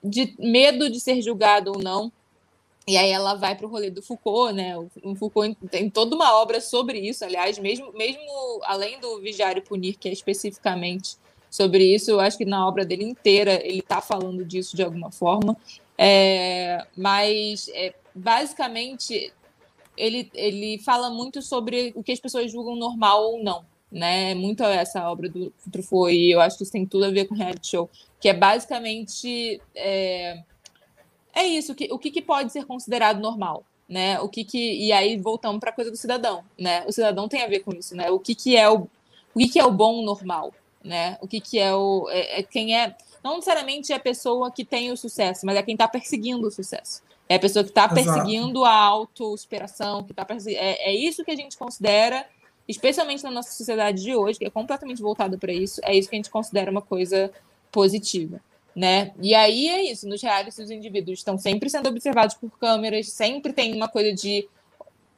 de 0.03 0.35
medo 0.37 0.89
de 0.89 0.99
ser 0.99 1.21
julgado 1.21 1.71
ou 1.71 1.81
não. 1.81 2.11
E 2.87 2.95
aí 2.95 3.09
ela 3.09 3.33
vai 3.35 3.53
para 3.55 3.65
o 3.65 3.69
rolê 3.69 3.89
do 3.89 4.01
Foucault, 4.01 4.53
né? 4.53 4.77
O 5.03 5.15
Foucault 5.15 5.57
tem 5.69 5.89
toda 5.89 6.15
uma 6.15 6.39
obra 6.39 6.61
sobre 6.61 6.99
isso, 6.99 7.25
aliás, 7.25 7.59
mesmo, 7.59 7.91
mesmo 7.91 8.21
além 8.63 8.97
do 8.99 9.19
Vigiar 9.19 9.57
e 9.57 9.61
Punir, 9.61 9.97
que 9.97 10.07
é 10.07 10.11
especificamente 10.13 11.17
sobre 11.49 11.83
isso, 11.93 12.11
eu 12.11 12.19
acho 12.19 12.37
que 12.37 12.45
na 12.45 12.65
obra 12.67 12.85
dele 12.85 13.03
inteira 13.03 13.59
ele 13.65 13.79
está 13.79 14.01
falando 14.01 14.43
disso 14.45 14.75
de 14.75 14.83
alguma 14.83 15.11
forma. 15.11 15.57
É, 15.97 16.85
mas 16.95 17.69
é, 17.73 17.93
basicamente 18.13 19.33
ele, 19.97 20.29
ele 20.33 20.79
fala 20.79 21.09
muito 21.09 21.41
sobre 21.41 21.91
o 21.95 22.03
que 22.03 22.11
as 22.11 22.19
pessoas 22.19 22.51
julgam 22.51 22.75
normal 22.75 23.33
ou 23.33 23.43
não. 23.43 23.65
Né? 23.91 24.35
Muito 24.35 24.63
essa 24.63 25.09
obra 25.09 25.29
do 25.29 25.51
Truffaut, 25.71 26.13
e 26.13 26.31
eu 26.31 26.41
acho 26.41 26.57
que 26.57 26.63
isso 26.63 26.71
tem 26.71 26.85
tudo 26.85 27.05
a 27.05 27.09
ver 27.09 27.25
com 27.25 27.35
reality 27.35 27.69
show, 27.69 27.89
que 28.19 28.27
é 28.27 28.33
basicamente 28.33 29.61
é, 29.73 30.43
é 31.33 31.45
isso, 31.45 31.73
que, 31.73 31.87
o 31.91 31.97
que, 31.97 32.11
que 32.11 32.21
pode 32.21 32.51
ser 32.51 32.65
considerado 32.65 33.21
normal, 33.21 33.63
né? 33.87 34.19
O 34.19 34.27
que 34.27 34.43
que 34.43 34.57
e 34.57 34.91
aí 34.91 35.17
voltamos 35.17 35.59
para 35.59 35.69
a 35.69 35.73
coisa 35.73 35.89
do 35.89 35.95
cidadão, 35.95 36.43
né? 36.59 36.83
O 36.85 36.91
cidadão 36.91 37.29
tem 37.29 37.41
a 37.41 37.47
ver 37.47 37.59
com 37.59 37.73
isso, 37.73 37.95
né? 37.95 38.11
O 38.11 38.19
que 38.19 38.35
que 38.35 38.57
é 38.57 38.69
o 38.69 38.89
o 39.33 39.39
que 39.39 39.47
que 39.47 39.59
é 39.59 39.65
o 39.65 39.71
bom 39.71 40.03
normal, 40.03 40.51
né? 40.83 41.17
O 41.21 41.27
que 41.27 41.39
que 41.39 41.57
é 41.57 41.73
o 41.73 42.09
é, 42.09 42.39
é 42.39 42.43
quem 42.43 42.75
é 42.75 42.95
não 43.23 43.35
necessariamente 43.35 43.93
é 43.93 43.95
a 43.95 43.99
pessoa 43.99 44.51
que 44.51 44.65
tem 44.65 44.91
o 44.91 44.97
sucesso, 44.97 45.45
mas 45.45 45.55
é 45.55 45.63
quem 45.63 45.75
está 45.75 45.87
perseguindo 45.87 46.47
o 46.47 46.51
sucesso. 46.51 47.01
É 47.29 47.35
a 47.35 47.39
pessoa 47.39 47.63
que 47.63 47.71
está 47.71 47.87
perseguindo 47.89 48.63
a 48.63 48.73
autossuperação, 48.73 50.03
que 50.03 50.11
está 50.11 50.23
perseguindo. 50.23 50.61
É, 50.61 50.91
é 50.91 50.95
isso 50.95 51.23
que 51.23 51.31
a 51.31 51.35
gente 51.35 51.57
considera, 51.57 52.25
especialmente 52.67 53.23
na 53.23 53.31
nossa 53.31 53.51
sociedade 53.51 54.01
de 54.01 54.15
hoje, 54.15 54.39
que 54.39 54.45
é 54.45 54.49
completamente 54.49 55.01
voltada 55.01 55.37
para 55.37 55.51
isso, 55.51 55.81
é 55.83 55.95
isso 55.95 56.09
que 56.09 56.15
a 56.15 56.19
gente 56.19 56.29
considera 56.29 56.71
uma 56.71 56.81
coisa 56.81 57.31
positiva 57.71 58.41
né? 58.77 59.11
E 59.19 59.33
aí 59.33 59.69
é 59.69 59.91
isso, 59.91 60.07
nos 60.07 60.21
realities 60.21 60.59
os 60.59 60.69
indivíduos 60.69 61.17
estão 61.17 61.35
sempre 61.35 61.67
sendo 61.67 61.89
observados 61.89 62.35
por 62.35 62.51
câmeras, 62.59 63.09
sempre 63.09 63.51
tem 63.51 63.73
uma 63.73 63.87
coisa 63.87 64.13
de 64.13 64.47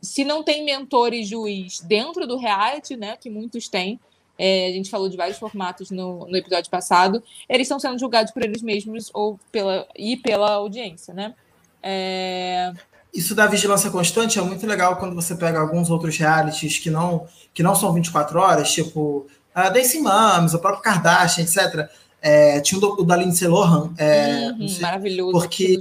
se 0.01 0.23
não 0.23 0.41
tem 0.41 0.63
mentor 0.63 1.13
e 1.13 1.25
juiz 1.25 1.81
dentro 1.81 2.25
do 2.25 2.37
reality, 2.37 2.95
né, 2.95 3.17
que 3.17 3.29
muitos 3.29 3.67
têm, 3.67 3.99
é, 4.37 4.67
a 4.67 4.71
gente 4.71 4.89
falou 4.89 5.09
de 5.09 5.17
vários 5.17 5.37
formatos 5.37 5.91
no, 5.91 6.25
no 6.25 6.37
episódio 6.37 6.71
passado, 6.71 7.21
eles 7.49 7.65
estão 7.65 7.77
sendo 7.77 7.99
julgados 7.99 8.31
por 8.31 8.45
eles 8.45 8.61
mesmos 8.61 9.11
ou 9.13 9.37
pela 9.51 9.85
e 9.93 10.15
pela 10.15 10.53
audiência, 10.53 11.13
né? 11.13 11.35
É... 11.81 12.71
Isso 13.13 13.33
da 13.33 13.47
vigilância 13.47 13.89
constante 13.89 14.37
é 14.37 14.41
muito 14.41 14.65
legal 14.67 14.97
quando 14.97 15.15
você 15.15 15.35
pega 15.35 15.59
alguns 15.59 15.89
outros 15.89 16.15
realities 16.17 16.77
que 16.77 16.89
não, 16.89 17.25
que 17.53 17.63
não 17.63 17.73
são 17.73 17.91
24 17.91 18.39
horas, 18.39 18.71
tipo 18.71 19.27
a 19.53 19.69
Daisy 19.69 19.99
Mames, 19.99 20.53
o 20.53 20.59
próprio 20.59 20.83
Kardashian, 20.83 21.43
etc. 21.43 21.89
É, 22.21 22.59
tinha 22.59 22.79
o 22.79 23.03
da 23.03 23.15
Lindsay 23.15 23.47
Lohan. 23.47 23.93
É, 23.97 24.51
uhum, 24.51 24.67
maravilhoso. 24.81 25.31
Porque 25.31 25.77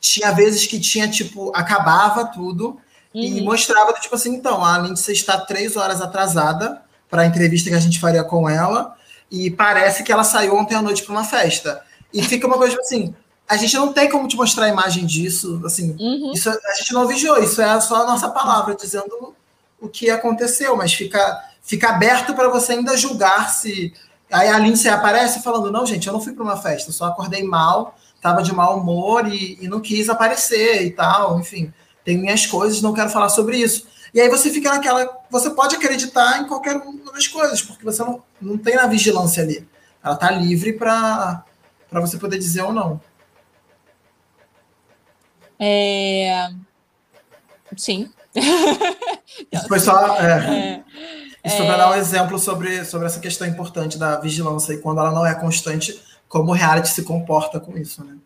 tinha 0.00 0.32
vezes 0.32 0.66
que 0.66 0.80
tinha, 0.80 1.08
tipo, 1.08 1.52
acabava 1.54 2.26
tudo 2.26 2.80
uhum. 3.14 3.22
e 3.22 3.40
mostrava, 3.42 3.92
tipo 3.94 4.14
assim, 4.14 4.34
então, 4.34 4.64
a 4.64 4.78
Lindsay 4.78 5.14
está 5.14 5.38
três 5.38 5.76
horas 5.76 6.00
atrasada 6.00 6.82
para 7.08 7.22
a 7.22 7.26
entrevista 7.26 7.70
que 7.70 7.76
a 7.76 7.80
gente 7.80 8.00
faria 8.00 8.24
com 8.24 8.48
ela 8.48 8.96
e 9.30 9.50
parece 9.50 10.02
que 10.02 10.10
ela 10.10 10.24
saiu 10.24 10.56
ontem 10.56 10.74
à 10.74 10.82
noite 10.82 11.02
para 11.02 11.12
uma 11.12 11.24
festa. 11.24 11.82
E 12.12 12.22
fica 12.22 12.46
uma 12.46 12.56
coisa, 12.56 12.72
tipo 12.72 12.82
assim, 12.82 13.14
a 13.48 13.56
gente 13.56 13.74
não 13.76 13.92
tem 13.92 14.08
como 14.10 14.28
te 14.28 14.36
mostrar 14.36 14.66
a 14.66 14.68
imagem 14.68 15.04
disso, 15.04 15.60
assim, 15.64 15.96
uhum. 15.98 16.32
isso 16.32 16.48
a 16.48 16.74
gente 16.78 16.92
não 16.92 17.06
vigiou, 17.06 17.42
isso 17.42 17.60
é 17.60 17.80
só 17.80 18.02
a 18.02 18.06
nossa 18.06 18.30
palavra 18.30 18.74
dizendo 18.74 19.34
o 19.80 19.88
que 19.88 20.08
aconteceu, 20.08 20.76
mas 20.76 20.94
fica, 20.94 21.44
fica 21.62 21.90
aberto 21.90 22.34
para 22.34 22.48
você 22.48 22.72
ainda 22.72 22.96
julgar 22.96 23.50
se 23.50 23.92
Aí 24.32 24.48
a 24.48 24.58
Lindsay 24.58 24.90
aparece 24.90 25.42
falando: 25.42 25.70
não, 25.70 25.84
gente, 25.84 26.06
eu 26.06 26.12
não 26.12 26.20
fui 26.20 26.32
para 26.32 26.42
uma 26.42 26.56
festa, 26.56 26.88
eu 26.88 26.94
só 26.94 27.04
acordei 27.04 27.44
mal, 27.44 27.96
estava 28.16 28.42
de 28.42 28.52
mau 28.52 28.78
humor 28.78 29.28
e, 29.28 29.58
e, 29.60 29.68
não 29.68 29.78
quis 29.78 30.08
aparecer 30.08 30.86
e 30.86 30.90
tal. 30.90 31.38
Enfim, 31.38 31.72
tem 32.02 32.16
minhas 32.16 32.46
coisas, 32.46 32.80
não 32.80 32.94
quero 32.94 33.10
falar 33.10 33.28
sobre 33.28 33.58
isso. 33.58 33.86
E 34.14 34.20
aí 34.20 34.28
você 34.30 34.50
fica 34.50 34.70
naquela. 34.70 35.06
Você 35.30 35.50
pode 35.50 35.76
acreditar 35.76 36.40
em 36.40 36.46
qualquer 36.46 36.76
uma 36.76 37.12
das 37.12 37.28
coisas, 37.28 37.60
porque 37.60 37.84
você 37.84 38.02
não, 38.02 38.22
não 38.40 38.56
tem 38.56 38.74
na 38.74 38.86
vigilância 38.86 39.42
ali. 39.42 39.68
Ela 40.02 40.14
está 40.14 40.30
livre 40.30 40.72
para 40.72 41.44
você 41.92 42.16
poder 42.16 42.38
dizer 42.38 42.62
ou 42.62 42.72
não. 42.72 43.00
É... 45.64 46.50
Sim. 47.76 48.10
Isso 48.34 49.66
foi 49.68 49.78
só. 49.78 50.16
É... 50.16 50.82
É. 51.44 51.48
Isso 51.48 51.62
é... 51.62 51.66
para 51.66 51.76
dar 51.76 51.90
um 51.90 51.94
exemplo 51.94 52.38
sobre, 52.38 52.84
sobre 52.84 53.06
essa 53.06 53.20
questão 53.20 53.46
importante 53.46 53.96
da 53.96 54.18
vigilância 54.18 54.72
e 54.72 54.78
quando 54.78 54.98
ela 54.98 55.12
não 55.12 55.24
é 55.24 55.34
constante, 55.34 56.02
como 56.28 56.50
o 56.50 56.54
reality 56.54 56.88
se 56.88 57.04
comporta 57.04 57.60
com 57.60 57.78
isso, 57.78 58.04
né? 58.04 58.16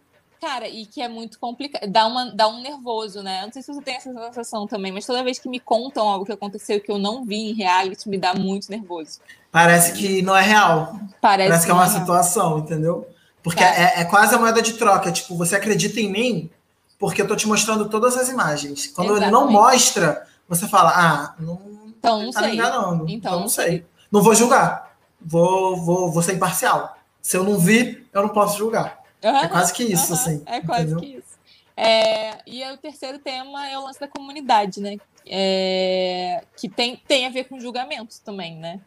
Cara, 0.41 0.69
e 0.69 0.87
que 0.87 1.03
é 1.03 1.09
muito 1.09 1.39
complicado, 1.39 1.91
dá, 1.91 2.07
uma, 2.07 2.31
dá 2.31 2.47
um 2.49 2.63
nervoso, 2.63 3.23
né? 3.23 3.45
Não 3.45 3.53
sei 3.53 3.63
se 3.63 3.73
você 3.73 3.83
tem 3.83 3.97
essa 3.97 4.13
sensação 4.13 4.67
também, 4.67 4.93
mas 4.93 5.05
toda 5.05 5.25
vez 5.25 5.39
que 5.39 5.49
me 5.49 5.59
contam 5.59 6.09
algo 6.09 6.25
que 6.25 6.33
aconteceu 6.33 6.81
que 6.81 6.91
eu 6.91 6.99
não 6.99 7.25
vi 7.25 7.51
em 7.51 7.55
reality, 7.55 8.09
me 8.09 8.19
dá 8.19 8.35
muito 8.35 8.71
nervoso. 8.71 9.21
Parece 9.51 9.93
que 9.93 10.23
não 10.23 10.37
é 10.37 10.43
real. 10.43 11.01
Parece, 11.21 11.49
Parece 11.49 11.67
que 11.67 11.71
é 11.71 11.75
uma 11.75 11.87
é 11.87 11.89
situação, 11.89 12.59
entendeu? 12.59 13.09
Porque 13.43 13.63
é, 13.63 14.01
é, 14.01 14.05
quase 14.05 14.35
a 14.35 14.39
moeda 14.39 14.61
de 14.61 14.75
troca. 14.75 15.11
Tipo, 15.11 15.37
você 15.37 15.57
acredita 15.57 16.01
em 16.01 16.11
mim 16.11 16.51
porque 16.99 17.21
eu 17.21 17.29
tô 17.29 17.37
te 17.37 17.47
mostrando 17.47 17.89
todas 17.89 18.17
as 18.17 18.29
imagens. 18.29 18.87
Quando 18.89 19.13
Exatamente. 19.13 19.35
ele 19.35 19.45
não 19.45 19.51
mostra, 19.51 20.27
você 20.49 20.67
fala, 20.67 20.93
ah, 20.95 21.35
não, 21.39 21.61
então, 21.87 22.23
não 22.23 22.31
tá 22.31 22.41
sei. 22.41 22.51
me 22.51 22.55
enganando. 22.57 23.05
Então, 23.05 23.15
então 23.15 23.41
não 23.41 23.49
sei. 23.49 23.87
Não 24.11 24.23
vou 24.23 24.35
julgar. 24.35 24.97
Vou, 25.21 25.77
vou, 25.77 26.11
vou 26.13 26.23
ser 26.23 26.35
imparcial. 26.35 26.97
Se 27.21 27.37
eu 27.37 27.45
não 27.45 27.59
vi, 27.59 28.07
eu 28.13 28.23
não 28.23 28.29
posso 28.29 28.59
julgar. 28.59 29.03
Uhum, 29.23 29.37
é 29.37 29.49
quase 29.49 29.73
que 29.73 29.83
isso, 29.83 30.13
uhum, 30.13 30.19
assim. 30.19 30.43
É 30.47 30.61
quase 30.61 30.93
entendeu? 30.93 31.01
que 31.01 31.19
isso. 31.19 31.37
É, 31.77 32.39
e 32.47 32.65
o 32.73 32.77
terceiro 32.79 33.19
tema 33.19 33.69
é 33.69 33.77
o 33.79 33.85
lance 33.85 34.01
da 34.01 34.09
comunidade, 34.09 34.81
né? 34.81 34.97
É, 35.27 36.45
que 36.57 36.69
tem, 36.69 36.97
tem 37.07 37.27
a 37.27 37.31
ver 37.31 37.45
com 37.45 37.61
julgamento 37.61 38.21
também, 38.25 38.57
né? 38.57 38.81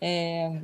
É, 0.00 0.60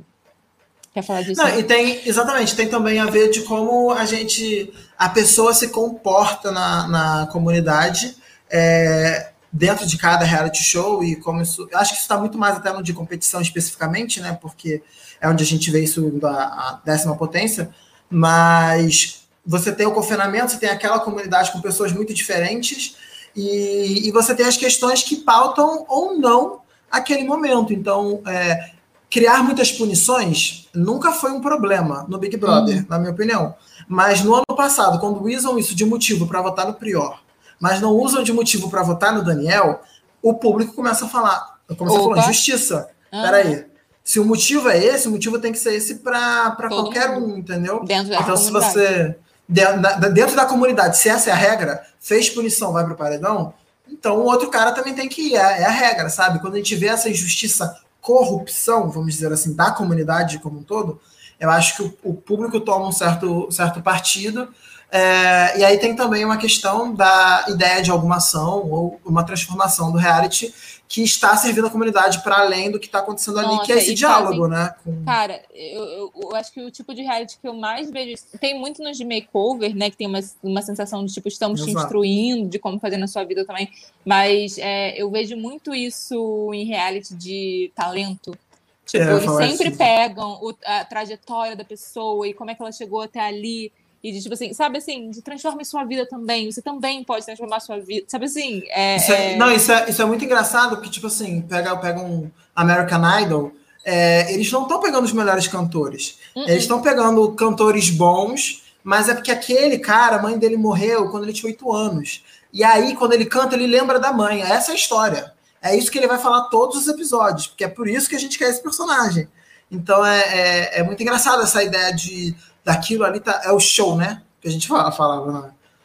quer 0.93 1.03
falar 1.03 1.21
disso? 1.21 1.41
Não, 1.41 1.59
e 1.59 1.63
tem, 1.63 2.07
exatamente, 2.07 2.55
tem 2.55 2.67
também 2.67 2.99
a 2.99 3.05
ver 3.05 3.29
de 3.29 3.41
como 3.41 3.91
a 3.91 4.05
gente, 4.05 4.73
a 4.97 5.09
pessoa 5.09 5.53
se 5.53 5.69
comporta 5.69 6.51
na, 6.51 6.87
na 6.87 7.27
comunidade. 7.27 8.15
É, 8.49 9.31
dentro 9.51 9.85
de 9.85 9.97
cada 9.97 10.23
reality 10.25 10.63
show 10.63 11.03
e 11.03 11.15
como 11.15 11.41
isso. 11.41 11.67
Eu 11.71 11.79
acho 11.79 11.91
que 11.91 11.95
isso 11.95 12.03
está 12.03 12.17
muito 12.17 12.37
mais 12.37 12.57
até 12.57 12.71
no 12.71 12.83
de 12.83 12.93
competição 12.93 13.41
especificamente, 13.41 14.19
né? 14.21 14.37
Porque 14.39 14.81
é 15.19 15.27
onde 15.27 15.43
a 15.43 15.45
gente 15.45 15.71
vê 15.71 15.83
isso 15.83 16.09
da 16.11 16.79
décima 16.85 17.15
potência. 17.15 17.69
Mas 18.09 19.27
você 19.45 19.71
tem 19.71 19.87
o 19.87 19.91
confinamento, 19.91 20.51
você 20.51 20.57
tem 20.57 20.69
aquela 20.69 20.99
comunidade 20.99 21.51
com 21.51 21.61
pessoas 21.61 21.91
muito 21.91 22.13
diferentes, 22.13 22.95
E, 23.35 24.07
e 24.07 24.11
você 24.11 24.35
tem 24.35 24.45
as 24.45 24.57
questões 24.57 25.03
que 25.03 25.17
pautam 25.17 25.85
ou 25.87 26.17
não 26.17 26.61
aquele 26.91 27.23
momento. 27.23 27.71
Então, 27.73 28.21
é, 28.27 28.71
criar 29.09 29.43
muitas 29.43 29.71
punições 29.71 30.67
nunca 30.73 31.11
foi 31.11 31.31
um 31.31 31.41
problema 31.41 32.05
no 32.07 32.17
Big 32.17 32.37
Brother, 32.37 32.77
uhum. 32.77 32.85
na 32.87 32.99
minha 32.99 33.11
opinião. 33.11 33.55
Mas 33.87 34.23
no 34.23 34.35
ano 34.35 34.45
passado, 34.55 34.99
quando 34.99 35.23
usam 35.23 35.57
isso 35.57 35.73
de 35.73 35.83
motivo 35.83 36.27
para 36.27 36.41
votar 36.41 36.67
no 36.67 36.75
Prior, 36.75 37.19
mas 37.59 37.81
não 37.81 37.91
usam 37.93 38.23
de 38.23 38.31
motivo 38.31 38.69
para 38.69 38.83
votar 38.83 39.13
no 39.13 39.23
Daniel, 39.23 39.81
o 40.21 40.33
público 40.33 40.73
começa 40.73 41.05
a 41.05 41.09
falar, 41.09 41.59
como 41.77 41.89
você 41.89 41.97
falou, 41.97 42.21
justiça. 42.21 42.89
Uhum. 43.11 43.21
Peraí. 43.21 43.65
Se 44.03 44.19
o 44.19 44.25
motivo 44.25 44.69
é 44.69 44.77
esse, 44.77 45.07
o 45.07 45.11
motivo 45.11 45.39
tem 45.39 45.51
que 45.51 45.59
ser 45.59 45.73
esse 45.73 45.95
para 45.95 46.55
qualquer 46.67 47.19
mundo. 47.19 47.33
um, 47.33 47.37
entendeu? 47.37 47.83
Dentro 47.83 48.09
da 48.09 48.21
então, 48.21 48.35
comunidade. 48.35 48.43
se 48.43 48.51
você. 48.51 49.15
Dentro 49.47 49.81
da, 49.81 49.93
dentro 49.95 50.35
da 50.35 50.45
comunidade, 50.45 50.97
se 50.97 51.09
essa 51.09 51.31
é 51.31 51.33
a 51.33 51.35
regra, 51.35 51.83
fez 51.99 52.29
punição, 52.29 52.71
vai 52.71 52.83
para 52.83 52.93
o 52.93 52.95
paredão, 52.95 53.51
então 53.87 54.17
o 54.17 54.25
outro 54.25 54.47
cara 54.49 54.71
também 54.71 54.93
tem 54.93 55.09
que 55.09 55.29
ir. 55.29 55.35
É, 55.35 55.61
é 55.61 55.65
a 55.65 55.71
regra, 55.71 56.09
sabe? 56.09 56.39
Quando 56.39 56.53
a 56.53 56.57
gente 56.57 56.75
vê 56.75 56.87
essa 56.87 57.09
injustiça 57.09 57.75
corrupção, 58.09 58.89
vamos 58.89 59.13
dizer 59.13 59.31
assim, 59.31 59.55
da 59.55 59.69
comunidade 59.69 60.39
como 60.39 60.59
um 60.59 60.63
todo, 60.63 60.99
eu 61.39 61.47
acho 61.51 61.77
que 61.77 61.83
o, 61.83 62.11
o 62.11 62.13
público 62.15 62.59
toma 62.59 62.87
um 62.87 62.91
certo, 62.91 63.47
certo 63.51 63.81
partido. 63.83 64.49
É, 64.91 65.59
e 65.59 65.63
aí 65.63 65.77
tem 65.77 65.95
também 65.95 66.25
uma 66.25 66.37
questão 66.37 66.95
da 66.95 67.45
ideia 67.47 67.83
de 67.83 67.91
alguma 67.91 68.15
ação 68.15 68.67
ou 68.67 68.99
uma 69.05 69.23
transformação 69.23 69.91
do 69.91 69.99
reality 69.99 70.51
que 70.89 71.03
está 71.03 71.37
servindo 71.37 71.67
a 71.67 71.69
comunidade 71.69 72.23
para 72.23 72.39
além 72.39 72.71
do 72.71 72.79
que 72.79 72.87
está 72.87 72.97
acontecendo 72.97 73.37
ali, 73.37 73.47
Nossa, 73.49 73.65
que 73.67 73.71
é 73.71 73.77
esse 73.77 73.93
diálogo, 73.93 74.49
fazem... 74.49 74.49
né? 74.49 74.75
Com... 74.83 75.05
Cara, 75.05 75.39
eu, 75.53 75.83
eu, 75.83 76.13
eu, 76.15 76.35
acho 76.35 76.51
que 76.51 76.59
o 76.63 76.71
tipo 76.71 76.95
de 76.95 77.03
reality 77.03 77.37
que 77.39 77.47
eu 77.47 77.53
mais 77.53 77.91
vejo. 77.91 78.15
Tem 78.41 78.59
muito 78.59 78.81
nos 78.81 78.97
de 78.97 79.05
makeover, 79.05 79.75
né? 79.75 79.91
Que 79.91 79.97
tem 79.97 80.07
uma, 80.07 80.19
uma 80.41 80.63
sensação 80.63 81.05
de 81.05 81.13
tipo, 81.13 81.27
estamos 81.27 81.59
Exato. 81.59 81.77
te 81.77 81.83
instruindo 81.83 82.49
de 82.49 82.57
como 82.57 82.79
fazer 82.79 82.97
na 82.97 83.05
sua 83.05 83.23
vida 83.23 83.45
também. 83.45 83.69
Mas 84.03 84.57
é, 84.57 84.99
eu 84.99 85.11
vejo 85.11 85.37
muito 85.37 85.75
isso 85.75 86.51
em 86.55 86.65
reality 86.65 87.13
de 87.13 87.71
talento. 87.75 88.35
Tipo, 88.83 89.03
é, 89.03 89.17
eles 89.17 89.31
sempre 89.31 89.67
assim. 89.67 89.77
pegam 89.77 90.39
o, 90.41 90.55
a 90.65 90.83
trajetória 90.85 91.55
da 91.55 91.63
pessoa 91.63 92.27
e 92.27 92.33
como 92.33 92.49
é 92.49 92.55
que 92.55 92.63
ela 92.63 92.71
chegou 92.71 93.01
até 93.01 93.19
ali. 93.19 93.71
E 94.03 94.11
de, 94.11 94.21
tipo 94.21 94.33
assim, 94.33 94.53
sabe 94.53 94.77
assim, 94.77 95.09
de 95.11 95.21
transforme 95.21 95.65
sua 95.65 95.83
vida 95.83 96.07
também. 96.07 96.49
Você 96.51 96.61
também 96.61 97.03
pode 97.03 97.25
transformar 97.25 97.59
sua 97.59 97.79
vida. 97.79 98.05
Sabe 98.07 98.25
assim? 98.25 98.63
É, 98.69 98.95
isso 98.95 99.11
é, 99.11 99.33
é... 99.33 99.35
Não, 99.35 99.51
isso 99.51 99.71
é, 99.71 99.89
isso 99.89 100.01
é 100.01 100.05
muito 100.05 100.23
engraçado, 100.23 100.77
porque, 100.77 100.89
tipo 100.89 101.07
assim, 101.07 101.41
pega, 101.41 101.75
pega 101.77 101.99
um 101.99 102.31
American 102.55 103.01
Idol, 103.21 103.51
é, 103.83 104.33
eles 104.33 104.51
não 104.51 104.63
estão 104.63 104.79
pegando 104.79 105.03
os 105.03 105.11
melhores 105.11 105.47
cantores. 105.47 106.17
Uh 106.35 106.41
-uh. 106.41 106.49
Eles 106.49 106.63
estão 106.63 106.81
pegando 106.81 107.31
cantores 107.33 107.89
bons, 107.89 108.63
mas 108.83 109.09
é 109.09 109.13
porque 109.13 109.31
aquele 109.31 109.79
cara, 109.79 110.15
a 110.15 110.21
mãe 110.21 110.37
dele 110.37 110.55
morreu 110.55 111.09
quando 111.09 111.23
ele 111.23 111.33
tinha 111.33 111.49
oito 111.49 111.71
anos. 111.71 112.23
E 112.53 112.63
aí, 112.63 112.95
quando 112.95 113.13
ele 113.13 113.25
canta, 113.25 113.55
ele 113.55 113.67
lembra 113.67 113.99
da 113.99 114.13
mãe. 114.13 114.41
Essa 114.41 114.71
é 114.71 114.73
a 114.73 114.77
história. 114.77 115.33
É 115.61 115.75
isso 115.75 115.91
que 115.91 115.97
ele 115.97 116.07
vai 116.07 116.17
falar 116.17 116.43
todos 116.43 116.77
os 116.77 116.87
episódios, 116.87 117.47
porque 117.47 117.65
é 117.65 117.67
por 117.67 117.87
isso 117.87 118.09
que 118.09 118.15
a 118.15 118.19
gente 118.19 118.37
quer 118.37 118.49
esse 118.49 118.63
personagem. 118.63 119.27
Então 119.69 120.05
é, 120.05 120.19
é, 120.19 120.79
é 120.79 120.83
muito 120.83 121.01
engraçado 121.01 121.43
essa 121.43 121.61
ideia 121.63 121.93
de 121.93 122.35
daquilo 122.69 123.03
ali 123.03 123.19
tá, 123.19 123.41
é 123.43 123.51
o 123.51 123.59
show, 123.59 123.95
né? 123.95 124.21
Que 124.39 124.47
a 124.47 124.51
gente 124.51 124.67
fala, 124.67 124.91
falava 124.91 125.31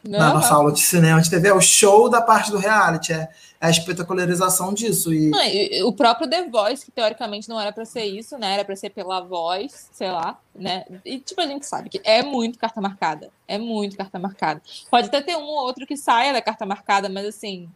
na, 0.05 0.19
na 0.19 0.35
nossa 0.35 0.55
aula 0.55 0.71
de 0.71 0.81
cinema 0.81 1.21
de 1.23 1.31
TV, 1.31 1.49
é 1.49 1.55
o 1.55 1.63
show 1.63 2.11
da 2.11 2.21
parte 2.21 2.51
do 2.51 2.59
reality, 2.59 3.15
é, 3.15 3.27
é 3.59 3.67
a 3.67 3.71
espetacularização 3.71 4.75
disso. 4.75 5.13
E... 5.15 5.31
Não, 5.31 5.43
e 5.43 5.83
o 5.83 5.95
próprio 5.95 6.29
The 6.29 6.47
Voice, 6.47 6.85
que 6.85 6.93
teoricamente 6.93 7.49
não 7.49 7.59
era 7.59 7.73
para 7.73 7.87
ser 7.87 8.05
isso, 8.05 8.37
né? 8.37 8.53
Era 8.53 8.67
para 8.67 8.77
ser 8.77 8.91
pela 8.91 9.21
voz, 9.23 9.89
sei 9.93 10.11
lá, 10.11 10.39
né? 10.55 10.85
E 11.07 11.19
tipo, 11.19 11.41
a 11.41 11.47
gente 11.47 11.65
sabe 11.65 11.89
que 11.89 12.03
é 12.05 12.23
muito 12.23 12.59
carta 12.59 12.83
marcada. 12.83 13.31
É 13.49 13.57
muito 13.57 13.97
carta 13.97 14.19
marcada. 14.19 14.61
Pode 14.91 15.09
até 15.09 15.23
ter 15.23 15.37
um 15.37 15.45
ou 15.45 15.65
outro 15.65 15.87
que 15.87 15.97
saia 15.97 16.35
da 16.35 16.43
carta 16.43 16.67
marcada, 16.67 17.09
mas 17.09 17.25
assim, 17.25 17.67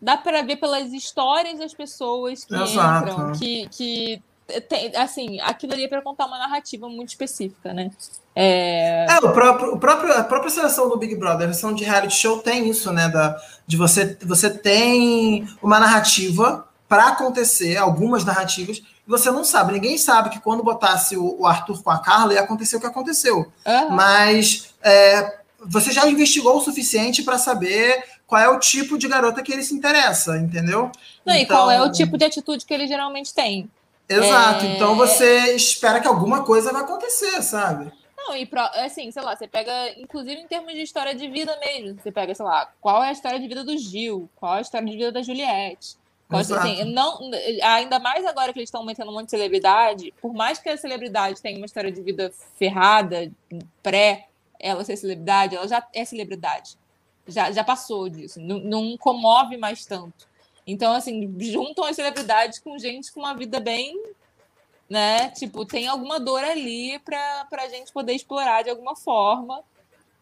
dá 0.00 0.18
para 0.18 0.42
ver 0.42 0.56
pelas 0.56 0.92
histórias 0.92 1.58
das 1.58 1.72
pessoas 1.72 2.44
que 2.44 2.54
Exato. 2.54 3.08
entram, 3.08 3.32
que, 3.32 3.66
que 3.70 4.22
tem, 4.60 4.94
assim, 4.96 5.40
aquilo 5.40 5.72
ali 5.72 5.84
é 5.84 5.88
para 5.88 6.02
contar 6.02 6.26
uma 6.26 6.38
narrativa 6.38 6.88
muito 6.88 7.10
específica, 7.10 7.72
né? 7.72 7.90
É... 8.34 9.06
é, 9.08 9.18
o, 9.18 9.32
próprio, 9.32 9.74
o 9.74 9.78
próprio, 9.78 10.12
a 10.12 10.24
própria 10.24 10.50
seleção 10.50 10.88
do 10.88 10.96
Big 10.96 11.14
Brother, 11.16 11.48
a 11.48 11.52
seleção 11.52 11.74
de 11.74 11.84
reality 11.84 12.14
show 12.14 12.38
tem 12.38 12.68
isso, 12.68 12.92
né? 12.92 13.08
Da, 13.08 13.36
de 13.66 13.76
você, 13.76 14.16
você 14.22 14.50
tem 14.50 15.46
uma 15.62 15.78
narrativa 15.78 16.66
para 16.88 17.08
acontecer, 17.08 17.76
algumas 17.76 18.24
narrativas, 18.24 18.78
e 18.78 19.10
você 19.10 19.30
não 19.30 19.44
sabe. 19.44 19.72
Ninguém 19.72 19.96
sabe 19.96 20.30
que 20.30 20.40
quando 20.40 20.64
botasse 20.64 21.16
o, 21.16 21.40
o 21.40 21.46
Arthur 21.46 21.82
com 21.82 21.90
a 21.90 21.98
Carla 21.98 22.34
ia 22.34 22.40
acontecer 22.40 22.76
o 22.76 22.80
que 22.80 22.86
aconteceu. 22.86 23.52
Uhum. 23.64 23.90
Mas 23.90 24.74
é, 24.82 25.40
você 25.64 25.92
já 25.92 26.08
investigou 26.08 26.56
o 26.56 26.60
suficiente 26.60 27.22
para 27.22 27.38
saber 27.38 28.02
qual 28.26 28.40
é 28.40 28.48
o 28.48 28.58
tipo 28.58 28.96
de 28.96 29.08
garota 29.08 29.42
que 29.42 29.52
ele 29.52 29.62
se 29.62 29.74
interessa, 29.74 30.38
entendeu? 30.38 30.90
Não, 31.24 31.34
então... 31.34 31.36
e 31.36 31.46
qual 31.46 31.70
é 31.70 31.82
o 31.82 31.90
tipo 31.90 32.16
de 32.16 32.24
atitude 32.24 32.64
que 32.64 32.72
ele 32.72 32.86
geralmente 32.86 33.34
tem. 33.34 33.68
Exato. 34.10 34.64
É... 34.64 34.68
Então 34.74 34.96
você 34.96 35.54
espera 35.54 36.00
que 36.00 36.08
alguma 36.08 36.44
coisa 36.44 36.72
vai 36.72 36.82
acontecer, 36.82 37.40
sabe? 37.42 37.92
Não, 38.16 38.36
e 38.36 38.44
pro, 38.44 38.60
assim, 38.60 39.10
sei 39.10 39.22
lá, 39.22 39.34
você 39.34 39.48
pega, 39.48 39.72
inclusive 39.98 40.40
em 40.40 40.46
termos 40.46 40.72
de 40.72 40.82
história 40.82 41.14
de 41.14 41.28
vida 41.28 41.56
mesmo, 41.58 41.98
você 42.00 42.12
pega, 42.12 42.34
sei 42.34 42.44
lá, 42.44 42.70
qual 42.80 43.02
é 43.02 43.08
a 43.08 43.12
história 43.12 43.40
de 43.40 43.48
vida 43.48 43.64
do 43.64 43.76
Gil, 43.78 44.28
qual 44.36 44.56
é 44.56 44.58
a 44.58 44.60
história 44.60 44.86
de 44.86 44.96
vida 44.96 45.10
da 45.10 45.22
Juliette. 45.22 45.96
Qual, 46.28 46.40
assim, 46.40 46.84
não, 46.84 47.18
ainda 47.60 47.98
mais 47.98 48.24
agora 48.24 48.52
que 48.52 48.60
eles 48.60 48.68
estão 48.68 48.82
aumentando 48.82 49.10
um 49.10 49.14
monte 49.14 49.24
de 49.24 49.30
celebridade, 49.30 50.14
por 50.22 50.32
mais 50.32 50.60
que 50.60 50.68
a 50.68 50.76
celebridade 50.76 51.42
tenha 51.42 51.56
uma 51.56 51.66
história 51.66 51.90
de 51.90 52.00
vida 52.00 52.32
ferrada, 52.56 53.32
pré 53.82 54.28
ela 54.60 54.84
ser 54.84 54.96
celebridade, 54.96 55.56
ela 55.56 55.66
já 55.66 55.84
é 55.92 56.04
celebridade. 56.04 56.78
Já, 57.26 57.50
já 57.50 57.64
passou 57.64 58.08
disso. 58.08 58.40
Não, 58.40 58.58
não 58.58 58.96
comove 58.96 59.56
mais 59.56 59.84
tanto. 59.86 60.28
Então, 60.70 60.92
assim, 60.92 61.34
juntam 61.40 61.84
as 61.84 61.96
celebridades 61.96 62.58
com 62.58 62.78
gente 62.78 63.12
com 63.12 63.20
uma 63.20 63.34
vida 63.34 63.58
bem, 63.58 64.00
né? 64.88 65.30
Tipo, 65.30 65.64
tem 65.64 65.88
alguma 65.88 66.20
dor 66.20 66.42
ali 66.44 66.98
para 67.00 67.46
a 67.50 67.68
gente 67.68 67.92
poder 67.92 68.12
explorar 68.12 68.62
de 68.62 68.70
alguma 68.70 68.94
forma, 68.94 69.62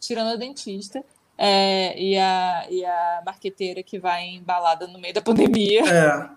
tirando 0.01 0.33
a 0.33 0.37
dentista. 0.37 1.05
É, 1.41 1.97
e, 1.97 2.19
a, 2.19 2.67
e 2.69 2.85
a 2.85 3.23
marqueteira 3.25 3.81
que 3.81 3.97
vai 3.97 4.25
embalada 4.27 4.89
no 4.89 4.99
meio 4.99 5.15
da 5.15 5.23
pandemia. 5.23 5.83
É. 5.83 6.31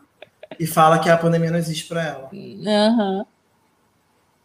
E 0.60 0.68
fala 0.68 1.00
que 1.00 1.10
a 1.10 1.18
pandemia 1.18 1.50
não 1.50 1.58
existe 1.58 1.88
para 1.88 2.06
ela. 2.06 2.30
Uhum. 2.32 3.26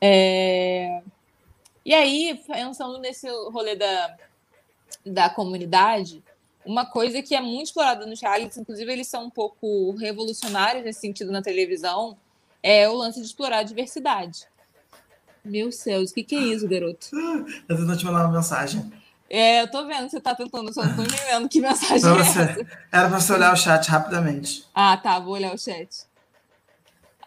É... 0.00 1.02
E 1.84 1.94
aí, 1.94 2.42
pensando 2.46 2.98
nesse 2.98 3.28
rolê 3.50 3.76
da, 3.76 4.16
da 5.04 5.28
comunidade, 5.28 6.22
uma 6.66 6.84
coisa 6.84 7.22
que 7.22 7.34
é 7.34 7.40
muito 7.40 7.66
explorada 7.66 8.04
nos 8.04 8.20
realities, 8.20 8.58
inclusive 8.58 8.92
eles 8.92 9.06
são 9.06 9.24
um 9.24 9.30
pouco 9.30 9.92
revolucionários 9.92 10.84
nesse 10.84 11.00
sentido 11.00 11.30
na 11.30 11.40
televisão, 11.40 12.16
é 12.62 12.88
o 12.88 12.94
lance 12.94 13.20
de 13.20 13.26
explorar 13.26 13.58
a 13.58 13.62
diversidade. 13.62 14.46
Meu 15.44 15.70
céus, 15.70 16.10
o 16.10 16.14
que, 16.14 16.24
que 16.24 16.34
é 16.34 16.40
isso, 16.40 16.68
garoto? 16.68 17.06
Eu 17.68 17.86
tô 17.86 17.96
te 17.96 18.04
mandar 18.04 18.24
uma 18.24 18.32
mensagem. 18.32 18.92
É, 19.30 19.62
eu 19.62 19.70
tô 19.70 19.86
vendo, 19.86 20.08
você 20.08 20.20
tá 20.20 20.34
tentando, 20.34 20.72
só 20.72 20.84
não 20.84 20.96
tô 20.96 21.02
entendendo 21.02 21.48
que 21.48 21.60
mensagem 21.60 22.00
pra 22.00 22.10
é 22.10 22.24
você, 22.24 22.40
essa. 22.40 22.66
Era 22.92 23.08
pra 23.08 23.20
você 23.20 23.32
olhar 23.32 23.52
o 23.52 23.56
chat 23.56 23.88
rapidamente. 23.88 24.64
Ah, 24.74 24.96
tá, 24.96 25.18
vou 25.18 25.34
olhar 25.34 25.54
o 25.54 25.58
chat. 25.58 25.88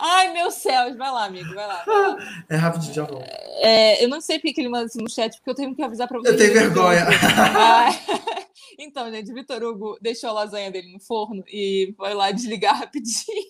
Ai, 0.02 0.32
meu 0.32 0.49
céus, 0.49 0.95
vai 0.95 1.12
lá, 1.12 1.25
amigo, 1.25 1.54
vai 1.54 1.67
lá. 1.67 1.84
Vai 1.86 2.02
lá. 2.08 2.17
É 2.49 2.56
rapidinho, 2.56 2.93
já 2.93 3.04
vou. 3.04 3.21
É, 3.62 4.02
eu 4.02 4.08
não 4.08 4.21
sei 4.21 4.39
porque 4.39 4.62
ele 4.62 4.69
manda 4.69 4.86
isso 4.86 4.97
no 4.97 5.10
chat, 5.10 5.36
porque 5.38 5.49
eu 5.49 5.56
tenho 5.56 5.75
que 5.75 5.84
avisar 5.84 6.08
pra 6.08 6.19
você. 6.19 6.30
Eu 6.30 6.38
tenho 6.38 6.54
vergonha. 6.54 7.06
Ah, 7.58 7.89
então, 8.77 9.12
gente, 9.12 9.34
Vitor 9.34 9.63
Hugo 9.63 9.97
deixou 10.01 10.29
a 10.29 10.34
lasanha 10.34 10.71
dele 10.71 10.91
no 10.91 10.99
forno 10.99 11.43
e 11.47 11.93
foi 11.97 12.13
lá 12.13 12.32
desligar 12.32 12.77
rapidinho. 12.79 13.47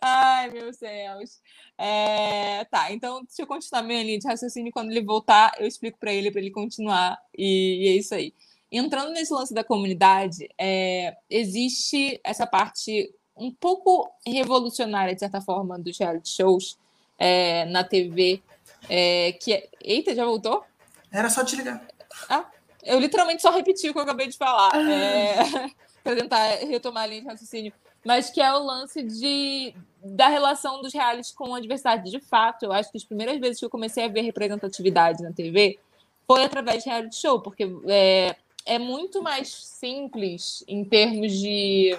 Ai, 0.00 0.50
meu 0.50 0.72
céus. 0.72 1.40
É, 1.78 2.64
tá, 2.66 2.90
então 2.90 3.22
deixa 3.24 3.42
eu 3.42 3.46
continuar 3.46 3.82
minha 3.82 4.02
linha 4.02 4.18
de 4.18 4.26
raciocínio. 4.26 4.72
Quando 4.72 4.90
ele 4.90 5.02
voltar, 5.02 5.54
eu 5.58 5.66
explico 5.66 5.98
para 5.98 6.12
ele, 6.12 6.30
para 6.30 6.40
ele 6.40 6.50
continuar. 6.50 7.18
E, 7.36 7.84
e, 7.84 7.88
é 7.88 7.96
isso 7.96 8.14
aí. 8.14 8.32
Entrando 8.70 9.12
nesse 9.12 9.32
lance 9.32 9.54
da 9.54 9.64
comunidade, 9.64 10.48
é, 10.58 11.16
existe 11.30 12.20
essa 12.24 12.46
parte 12.46 13.12
um 13.36 13.52
pouco 13.52 14.10
revolucionária, 14.26 15.14
de 15.14 15.20
certa 15.20 15.40
forma, 15.40 15.78
dos 15.78 15.98
reality 15.98 16.30
shows 16.30 16.78
é, 17.18 17.64
na 17.66 17.84
TV. 17.84 18.42
É, 18.88 19.32
que 19.32 19.52
é... 19.52 19.68
Eita, 19.80 20.14
já 20.14 20.24
voltou? 20.24 20.64
Era 21.12 21.30
só 21.30 21.44
te 21.44 21.56
ligar. 21.56 21.86
Ah, 22.28 22.50
eu 22.86 22.98
literalmente 22.98 23.42
só 23.42 23.50
repeti 23.50 23.88
o 23.88 23.92
que 23.92 23.98
eu 23.98 24.02
acabei 24.02 24.28
de 24.28 24.36
falar. 24.36 24.70
Ah. 24.72 24.90
É, 24.90 25.70
para 26.02 26.16
tentar 26.16 26.48
retomar 26.66 27.04
a 27.04 27.06
linha 27.06 27.22
de 27.22 27.26
raciocínio. 27.26 27.72
Mas 28.04 28.30
que 28.30 28.40
é 28.40 28.52
o 28.52 28.62
lance 28.62 29.02
de, 29.02 29.74
da 30.02 30.28
relação 30.28 30.80
dos 30.80 30.94
realities 30.94 31.32
com 31.32 31.54
a 31.54 31.60
diversidade. 31.60 32.10
De 32.10 32.20
fato, 32.20 32.64
eu 32.64 32.72
acho 32.72 32.90
que 32.90 32.96
as 32.96 33.04
primeiras 33.04 33.38
vezes 33.40 33.58
que 33.58 33.64
eu 33.64 33.70
comecei 33.70 34.04
a 34.04 34.08
ver 34.08 34.20
representatividade 34.20 35.22
na 35.22 35.32
TV 35.32 35.78
foi 36.26 36.44
através 36.44 36.84
de 36.84 36.90
reality 36.90 37.16
show, 37.16 37.40
porque 37.40 37.68
é, 37.86 38.36
é 38.64 38.78
muito 38.78 39.22
mais 39.22 39.48
simples 39.48 40.64
em 40.68 40.84
termos 40.84 41.32
de 41.32 41.96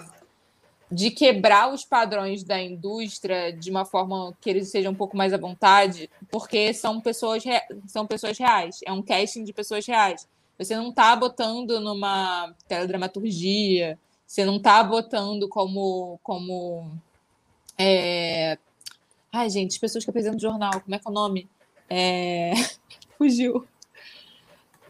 de 0.90 1.12
quebrar 1.12 1.74
os 1.74 1.84
padrões 1.84 2.44
da 2.44 2.62
indústria 2.62 3.52
de 3.52 3.70
uma 3.70 3.84
forma 3.84 4.36
que 4.40 4.50
eles 4.50 4.70
sejam 4.70 4.94
um 4.94 4.96
pouco 4.96 5.18
mais 5.18 5.34
à 5.34 5.38
vontade, 5.38 6.10
porque 6.32 6.74
são 6.74 7.02
pessoas, 7.02 7.44
são 7.88 8.08
pessoas 8.08 8.38
reais, 8.38 8.80
é 8.86 8.92
um 8.92 9.02
casting 9.02 9.44
de 9.44 9.52
pessoas 9.52 9.86
reais. 9.86 10.28
Você 10.58 10.76
não 10.76 10.90
está 10.90 11.16
botando 11.16 11.80
numa 11.80 12.54
teledramaturgia, 12.68 13.98
você 14.26 14.44
não 14.44 14.58
está 14.58 14.84
botando 14.84 15.48
como. 15.48 16.20
como 16.24 16.92
é... 17.78 18.58
Ai, 19.32 19.50
gente, 19.50 19.74
as 19.74 19.78
pessoas 19.78 20.04
que 20.04 20.10
apresentam 20.10 20.40
jornal, 20.40 20.82
como 20.82 20.96
é 20.96 21.00
que 21.00 21.08
é 21.08 21.12
o 21.12 21.14
nome? 21.14 21.48
É... 21.90 22.54
Fugiu. 23.18 23.68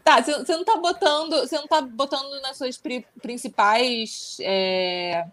Tá, 0.02 0.22
você, 0.22 0.52
não 0.52 0.60
está 0.62 0.76
botando, 0.76 1.38
você 1.40 1.56
não 1.56 1.66
tá 1.66 1.82
botando 1.82 2.40
nas 2.40 2.56
suas 2.56 2.78
pri 2.78 3.06
principais. 3.20 4.38
É... 4.40 5.28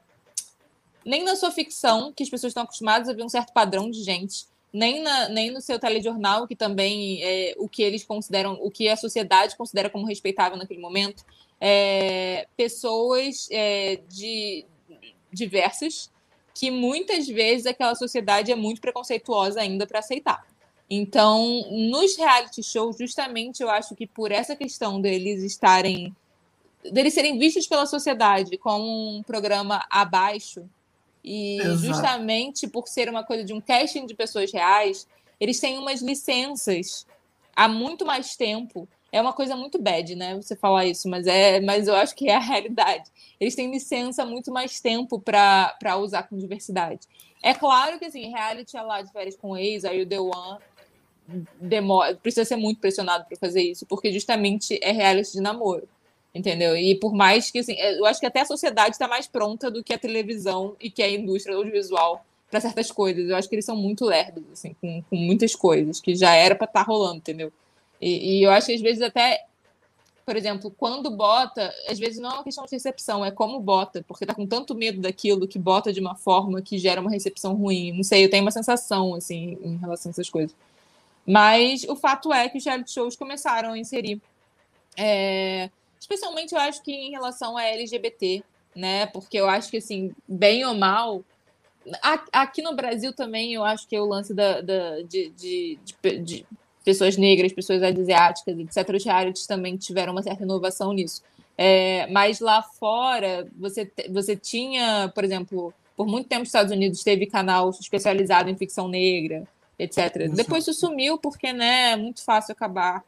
Nem 1.06 1.24
na 1.24 1.36
sua 1.36 1.52
ficção, 1.52 2.12
que 2.12 2.24
as 2.24 2.30
pessoas 2.30 2.52
estão 2.52 2.64
acostumadas 2.64 3.08
a 3.08 3.14
ver 3.14 3.24
um 3.24 3.30
certo 3.30 3.54
padrão 3.54 3.90
de 3.90 4.04
gente 4.04 4.48
nem, 4.76 5.02
na, 5.02 5.30
nem 5.30 5.52
no 5.52 5.62
seu 5.62 5.80
telejornal, 5.80 6.46
que 6.46 6.56
também 6.56 7.24
é 7.24 7.56
o 7.58 7.70
que 7.70 7.82
eles 7.82 8.04
consideram, 8.04 8.60
o 8.62 8.70
que 8.70 8.90
a 8.90 8.98
sociedade 8.98 9.56
considera 9.56 9.90
como 9.90 10.06
respeitável 10.06 10.58
naquele 10.58 10.82
momento, 10.82 11.24
é, 11.62 12.46
pessoas 12.58 13.48
é, 13.52 14.02
de 14.10 14.66
diversas 15.32 16.12
que 16.54 16.70
muitas 16.70 17.26
vezes 17.26 17.66
aquela 17.66 17.96
sociedade 17.96 18.52
é 18.52 18.56
muito 18.56 18.82
preconceituosa 18.82 19.62
ainda 19.62 19.88
para 19.88 20.00
aceitar. 20.00 20.46
Então, 20.90 21.66
nos 21.72 22.18
reality 22.18 22.62
shows, 22.62 22.98
justamente 22.98 23.64
eu 23.64 23.70
acho 23.70 23.96
que 23.96 24.06
por 24.06 24.30
essa 24.30 24.58
questão 24.58 25.00
deles 25.00 25.42
estarem 25.42 26.14
deles 26.92 27.14
serem 27.14 27.40
vistos 27.40 27.66
pela 27.66 27.86
sociedade 27.86 28.58
como 28.58 29.18
um 29.18 29.24
programa 29.24 29.84
abaixo 29.90 30.70
e 31.26 31.60
Exato. 31.60 31.78
justamente 31.78 32.68
por 32.68 32.88
ser 32.88 33.10
uma 33.10 33.24
coisa 33.24 33.44
de 33.44 33.52
um 33.52 33.60
casting 33.60 34.06
de 34.06 34.14
pessoas 34.14 34.54
reais, 34.54 35.08
eles 35.40 35.60
têm 35.60 35.80
umas 35.80 36.00
licenças 36.02 37.08
há 37.56 37.68
muito 37.68 38.06
mais 38.06 38.36
tempo. 38.36 38.88
É 39.12 39.20
uma 39.20 39.34
coisa 39.34 39.56
muito 39.56 39.82
bad, 39.82 40.16
né? 40.16 40.36
Você 40.36 40.56
falar 40.56 40.86
isso, 40.86 41.10
mas 41.10 41.26
é, 41.26 41.60
mas 41.62 41.88
eu 41.88 41.96
acho 41.96 42.16
que 42.16 42.30
é 42.30 42.36
a 42.36 42.40
realidade. 42.40 43.10
Eles 43.40 43.56
têm 43.56 43.72
licença 43.72 44.22
há 44.22 44.26
muito 44.26 44.52
mais 44.52 44.80
tempo 44.80 45.20
para 45.20 45.98
usar 45.98 46.24
com 46.24 46.38
diversidade. 46.38 47.08
É 47.42 47.54
claro 47.54 47.98
que 47.98 48.06
assim, 48.06 48.30
reality 48.30 48.78
é 48.78 48.82
lá 48.82 49.02
de 49.02 49.12
férias 49.12 49.36
com 49.36 49.58
ex, 49.58 49.84
aí 49.84 50.02
o 50.02 50.08
The 50.08 50.20
One 50.20 50.60
demora, 51.60 52.16
precisa 52.16 52.46
ser 52.46 52.56
muito 52.56 52.80
pressionado 52.80 53.26
para 53.26 53.38
fazer 53.38 53.64
isso, 53.64 53.86
porque 53.88 54.12
justamente 54.12 54.80
é 54.82 54.92
reality 54.92 55.34
de 55.34 55.42
namoro 55.42 55.88
entendeu? 56.36 56.76
E 56.76 56.94
por 56.96 57.14
mais 57.14 57.50
que, 57.50 57.60
assim, 57.60 57.76
é, 57.80 57.98
eu 57.98 58.06
acho 58.06 58.20
que 58.20 58.26
até 58.26 58.42
a 58.42 58.46
sociedade 58.46 58.92
está 58.92 59.08
mais 59.08 59.26
pronta 59.26 59.72
do 59.72 59.82
que 59.82 59.94
a 59.94 59.98
televisão 59.98 60.76
e 60.82 60.92
que 60.92 61.02
a 61.02 61.10
indústria 61.10 61.56
audiovisual 61.56 62.26
para 62.52 62.60
certas 62.60 62.92
coisas. 62.92 63.30
Eu 63.30 63.38
acho 63.38 63.48
que 63.48 63.56
eles 63.56 63.66
são 63.66 63.76
muito 63.76 64.04
lerdos, 64.06 64.44
assim, 64.52 64.76
com, 64.82 65.02
com 65.10 65.16
muitas 65.16 65.56
coisas, 65.56 66.02
que 66.02 66.14
já 66.14 66.36
era 66.36 66.54
para 66.54 66.66
estar 66.66 66.84
tá 66.84 66.86
rolando, 66.86 67.18
entendeu? 67.18 67.52
E, 68.02 68.40
e, 68.40 68.44
eu 68.44 68.52
acho 68.52 68.68
que 68.68 68.74
às 68.74 68.82
vezes 68.82 69.02
até, 69.02 69.46
por 70.26 70.36
exemplo, 70.36 70.70
quando 70.78 71.10
bota, 71.10 71.74
às 71.88 71.98
vezes 71.98 72.20
não 72.20 72.30
é 72.30 72.34
uma 72.34 72.44
questão 72.44 72.66
de 72.66 72.72
recepção, 72.72 73.24
é 73.24 73.32
como 73.32 73.58
bota, 73.62 74.04
porque 74.06 74.26
tá 74.26 74.36
com 74.36 74.46
tanto 74.46 74.76
medo 74.76 75.00
daquilo 75.00 75.48
que 75.48 75.58
bota 75.58 75.94
de 75.94 76.02
uma 76.02 76.16
forma 76.16 76.62
que 76.62 76.78
gera 76.78 77.00
uma 77.00 77.10
recepção 77.10 77.54
ruim. 77.56 77.94
Não 77.94 78.04
sei, 78.04 78.26
eu 78.26 78.30
tenho 78.30 78.44
uma 78.44 78.52
sensação, 78.52 79.16
assim, 79.16 79.58
em 79.64 79.78
relação 79.78 80.10
a 80.10 80.12
essas 80.12 80.30
coisas. 80.30 80.54
Mas 81.26 81.86
o 81.86 81.96
fato 81.96 82.32
é 82.34 82.50
que 82.50 82.58
os 82.58 82.66
reality 82.66 82.92
shows 82.92 83.16
começaram 83.16 83.72
a 83.72 83.78
inserir. 83.78 84.22
É, 84.98 85.70
Especialmente 86.06 86.53
eu 86.53 86.60
acho 86.60 86.84
que 86.84 86.91
em 86.91 87.10
relação 87.10 87.58
a 87.58 87.64
LGBT, 87.64 88.43
né? 88.76 89.08
Porque 89.08 89.38
eu 89.38 89.49
acho 89.49 89.72
que, 89.72 89.78
assim, 89.78 90.14
bem 90.28 90.64
ou 90.64 90.76
mal. 90.76 91.24
Aqui 92.32 92.62
no 92.62 92.76
Brasil 92.76 93.12
também 93.12 93.56
eu 93.56 93.64
acho 93.64 93.88
que 93.88 93.95
é 93.95 94.01
o 94.01 94.06
lance 94.06 94.32
da, 94.32 94.62
da 94.62 95.01
de, 95.01 95.30
de, 95.32 95.80
de, 95.84 96.20
de, 96.20 96.45
pessoas 96.84 97.18
negras, 97.18 97.53
pessoas 97.53 97.82
asiáticas, 97.82 98.60
etc. 98.60 98.89
Os 98.95 99.03
realities 99.03 99.47
também 99.47 99.78
tiveram 99.78 100.12
uma 100.12 100.22
certa 100.22 100.43
inovação 100.43 100.93
nisso. 100.93 101.24
É, 101.58 102.06
mas 102.12 102.39
lá 102.39 102.62
fora, 102.62 103.47
você, 103.58 103.91
você 104.10 104.36
tinha, 104.36 105.12
por 105.14 105.24
exemplo, 105.24 105.74
por 105.97 106.06
muito 106.06 106.28
tempo 106.28 106.41
nos 106.41 106.49
Estados 106.49 106.72
Unidos 106.72 107.03
teve 107.03 107.26
canal 107.26 107.72
especializado 107.72 108.47
em 108.47 108.56
ficção 108.56 108.88
negra, 108.88 109.47
etc. 109.80 110.30
Depois 110.36 110.68
isso 110.68 110.80
sumiu 110.80 111.18
porque 111.18 111.51
né, 111.51 111.93
é 111.93 111.95
muito 111.95 112.24
fácil 112.24 112.51
acabar 112.51 113.03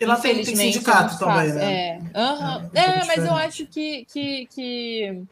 e 0.00 0.04
lá 0.04 0.16
tem, 0.16 0.42
tem 0.42 0.56
sindicato 0.56 1.18
também, 1.18 1.52
né? 1.52 1.64
É, 1.64 1.98
uhum. 1.98 2.70
é, 2.74 3.00
é 3.00 3.04
mas 3.04 3.24
eu 3.24 3.34
acho 3.34 3.66
que, 3.66 4.04
que, 4.04 4.46
que 4.46 5.22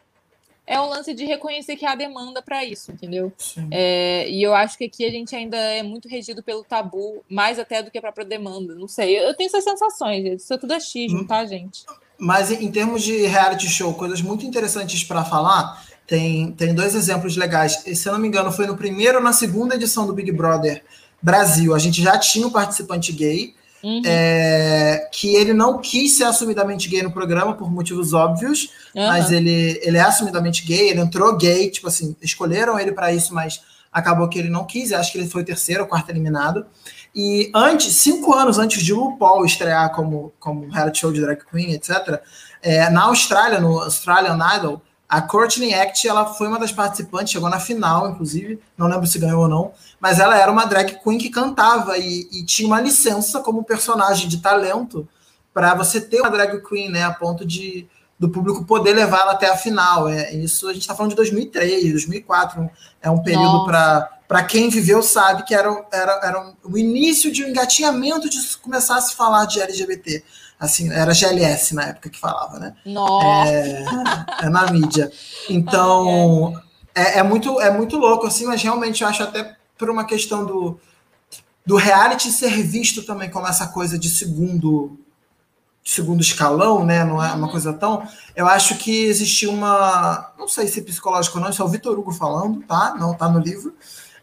é 0.66 0.80
um 0.80 0.88
lance 0.88 1.14
de 1.14 1.24
reconhecer 1.24 1.76
que 1.76 1.86
há 1.86 1.94
demanda 1.94 2.42
para 2.42 2.64
isso, 2.64 2.90
entendeu? 2.90 3.32
É, 3.70 4.28
e 4.28 4.42
eu 4.42 4.54
acho 4.54 4.76
que 4.76 4.84
aqui 4.84 5.04
a 5.04 5.10
gente 5.10 5.34
ainda 5.36 5.56
é 5.56 5.82
muito 5.82 6.08
regido 6.08 6.42
pelo 6.42 6.64
tabu, 6.64 7.22
mais 7.28 7.58
até 7.58 7.82
do 7.82 7.90
que 7.90 7.98
a 7.98 8.00
própria 8.02 8.26
demanda. 8.26 8.74
Não 8.74 8.88
sei, 8.88 9.16
eu 9.16 9.34
tenho 9.34 9.46
essas 9.46 9.62
sensações, 9.62 10.24
isso 10.24 10.52
é 10.52 10.58
tudo 10.58 10.74
achismo, 10.74 11.20
hum. 11.20 11.26
tá, 11.26 11.44
gente? 11.46 11.84
Mas 12.18 12.50
em 12.50 12.70
termos 12.70 13.02
de 13.02 13.26
reality 13.26 13.68
show, 13.68 13.94
coisas 13.94 14.20
muito 14.20 14.44
interessantes 14.44 15.04
para 15.04 15.24
falar, 15.24 15.84
tem, 16.06 16.50
tem 16.52 16.74
dois 16.74 16.94
exemplos 16.94 17.36
legais. 17.36 17.84
Se 17.94 18.08
eu 18.08 18.12
não 18.12 18.18
me 18.18 18.26
engano, 18.26 18.50
foi 18.50 18.66
no 18.66 18.76
primeiro 18.76 19.18
ou 19.18 19.24
na 19.24 19.32
segunda 19.32 19.74
edição 19.74 20.06
do 20.06 20.12
Big 20.12 20.32
Brother 20.32 20.82
Brasil. 21.22 21.74
A 21.74 21.78
gente 21.78 22.02
já 22.02 22.18
tinha 22.18 22.46
um 22.46 22.50
participante 22.50 23.12
gay, 23.12 23.54
Uhum. 23.86 24.02
É, 24.04 25.08
que 25.12 25.36
ele 25.36 25.52
não 25.52 25.78
quis 25.78 26.16
ser 26.16 26.24
assumidamente 26.24 26.88
gay 26.88 27.04
no 27.04 27.12
programa 27.12 27.54
por 27.54 27.70
motivos 27.70 28.12
óbvios, 28.12 28.68
uhum. 28.92 29.06
mas 29.06 29.30
ele, 29.30 29.80
ele 29.80 29.96
é 29.96 30.00
assumidamente 30.00 30.66
gay, 30.66 30.88
ele 30.88 30.98
entrou 30.98 31.36
gay, 31.36 31.70
tipo 31.70 31.86
assim, 31.86 32.16
escolheram 32.20 32.80
ele 32.80 32.90
para 32.90 33.12
isso, 33.12 33.32
mas 33.32 33.60
acabou 33.92 34.28
que 34.28 34.40
ele 34.40 34.48
não 34.48 34.64
quis, 34.64 34.92
acho 34.92 35.12
que 35.12 35.18
ele 35.18 35.28
foi 35.28 35.42
o 35.42 35.44
terceiro 35.44 35.82
ou 35.82 35.88
quarto 35.88 36.10
eliminado. 36.10 36.66
E 37.14 37.48
antes, 37.54 37.94
cinco 37.94 38.34
anos 38.34 38.58
antes 38.58 38.82
de 38.82 38.92
RuPaul 38.92 39.46
estrear 39.46 39.94
como, 39.94 40.32
como 40.40 40.68
reality 40.68 40.98
show 40.98 41.12
de 41.12 41.20
drag 41.20 41.44
queen, 41.48 41.72
etc., 41.72 42.20
é, 42.60 42.90
na 42.90 43.04
Austrália, 43.04 43.60
no 43.60 43.78
Australian 43.78 44.36
Idol, 44.56 44.82
a 45.08 45.22
Courtney 45.22 45.72
Act, 45.72 46.06
ela 46.06 46.26
foi 46.26 46.48
uma 46.48 46.58
das 46.58 46.72
participantes, 46.72 47.32
chegou 47.32 47.48
na 47.48 47.60
final, 47.60 48.10
inclusive, 48.10 48.58
não 48.76 48.88
lembro 48.88 49.06
se 49.06 49.18
ganhou 49.18 49.42
ou 49.42 49.48
não, 49.48 49.72
mas 50.00 50.18
ela 50.18 50.36
era 50.36 50.50
uma 50.50 50.64
drag 50.64 50.98
queen 51.02 51.18
que 51.18 51.30
cantava 51.30 51.96
e, 51.96 52.28
e 52.32 52.44
tinha 52.44 52.66
uma 52.66 52.80
licença 52.80 53.40
como 53.40 53.62
personagem 53.62 54.28
de 54.28 54.38
talento 54.38 55.08
para 55.54 55.74
você 55.74 56.00
ter 56.00 56.20
uma 56.20 56.30
drag 56.30 56.60
queen, 56.60 56.90
né, 56.90 57.04
a 57.04 57.12
ponto 57.12 57.44
de 57.44 57.88
do 58.18 58.30
público 58.30 58.64
poder 58.64 58.94
levá-la 58.94 59.32
até 59.32 59.48
a 59.48 59.56
final. 59.56 60.08
É, 60.08 60.34
isso 60.34 60.68
a 60.68 60.72
gente 60.72 60.82
está 60.82 60.94
falando 60.94 61.10
de 61.10 61.16
2003, 61.16 61.90
2004, 61.90 62.70
é 63.02 63.10
um 63.10 63.22
período 63.22 63.64
para 63.64 64.42
quem 64.44 64.68
viveu 64.68 65.02
sabe 65.02 65.44
que 65.44 65.54
era, 65.54 65.86
era, 65.92 66.20
era 66.22 66.54
o 66.64 66.78
início 66.78 67.30
de 67.30 67.44
um 67.44 67.48
engatinhamento 67.48 68.28
de 68.28 68.38
começar 68.58 68.96
a 68.96 69.00
se 69.00 69.14
falar 69.14 69.44
de 69.44 69.60
LGBT 69.60 70.24
assim, 70.58 70.90
era 70.90 71.12
GLS 71.12 71.74
na 71.74 71.84
época 71.84 72.10
que 72.10 72.18
falava, 72.18 72.58
né? 72.58 72.74
Nossa. 72.84 73.50
É, 73.50 73.84
é 74.42 74.48
na 74.48 74.70
mídia. 74.70 75.10
Então, 75.48 76.60
é, 76.94 77.18
é, 77.18 77.22
muito, 77.22 77.60
é 77.60 77.70
muito 77.70 77.96
louco, 77.96 78.26
assim, 78.26 78.46
mas 78.46 78.62
realmente 78.62 79.02
eu 79.02 79.08
acho 79.08 79.22
até 79.22 79.56
por 79.76 79.90
uma 79.90 80.04
questão 80.04 80.44
do, 80.44 80.80
do 81.64 81.76
reality 81.76 82.30
ser 82.32 82.62
visto 82.62 83.04
também 83.04 83.30
como 83.30 83.46
essa 83.46 83.66
coisa 83.68 83.98
de 83.98 84.08
segundo 84.08 84.98
segundo 85.86 86.20
escalão, 86.20 86.84
né? 86.84 87.04
Não 87.04 87.22
é 87.22 87.32
uma 87.32 87.46
uhum. 87.46 87.52
coisa 87.52 87.72
tão. 87.72 88.06
Eu 88.34 88.48
acho 88.48 88.76
que 88.76 89.04
existiu 89.04 89.52
uma. 89.52 90.32
Não 90.36 90.48
sei 90.48 90.66
se 90.66 90.82
psicológico 90.82 91.38
ou 91.38 91.44
não, 91.44 91.50
isso 91.50 91.62
é 91.62 91.64
o 91.64 91.68
Vitor 91.68 91.96
Hugo 91.96 92.12
falando, 92.12 92.60
tá? 92.64 92.96
Não 92.98 93.14
tá 93.14 93.28
no 93.28 93.38
livro. 93.38 93.72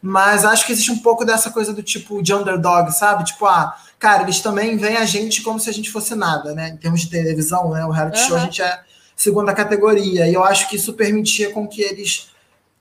Mas 0.01 0.43
acho 0.43 0.65
que 0.65 0.73
existe 0.73 0.91
um 0.91 0.99
pouco 0.99 1.23
dessa 1.23 1.49
coisa 1.49 1.71
do 1.73 1.81
tipo 1.81 2.21
de 2.21 2.33
underdog, 2.33 2.91
sabe? 2.91 3.23
Tipo, 3.23 3.45
ah, 3.45 3.73
cara, 4.03 4.23
eles 4.23 4.41
também 4.41 4.75
veem 4.75 4.97
a 4.97 5.05
gente 5.05 5.41
como 5.41 5.57
se 5.57 5.69
a 5.69 5.73
gente 5.73 5.89
fosse 5.89 6.13
nada, 6.13 6.53
né? 6.53 6.71
Em 6.71 6.75
termos 6.75 6.99
de 6.99 7.09
televisão, 7.09 7.69
né? 7.69 7.85
O 7.85 7.89
reality 7.89 8.19
uhum. 8.19 8.27
show 8.27 8.35
a 8.35 8.39
gente 8.41 8.61
é 8.61 8.83
segunda 9.15 9.53
categoria. 9.53 10.27
E 10.27 10.33
eu 10.33 10.43
acho 10.43 10.67
que 10.67 10.75
isso 10.75 10.91
permitia 10.91 11.53
com 11.53 11.65
que 11.65 11.81
eles 11.81 12.29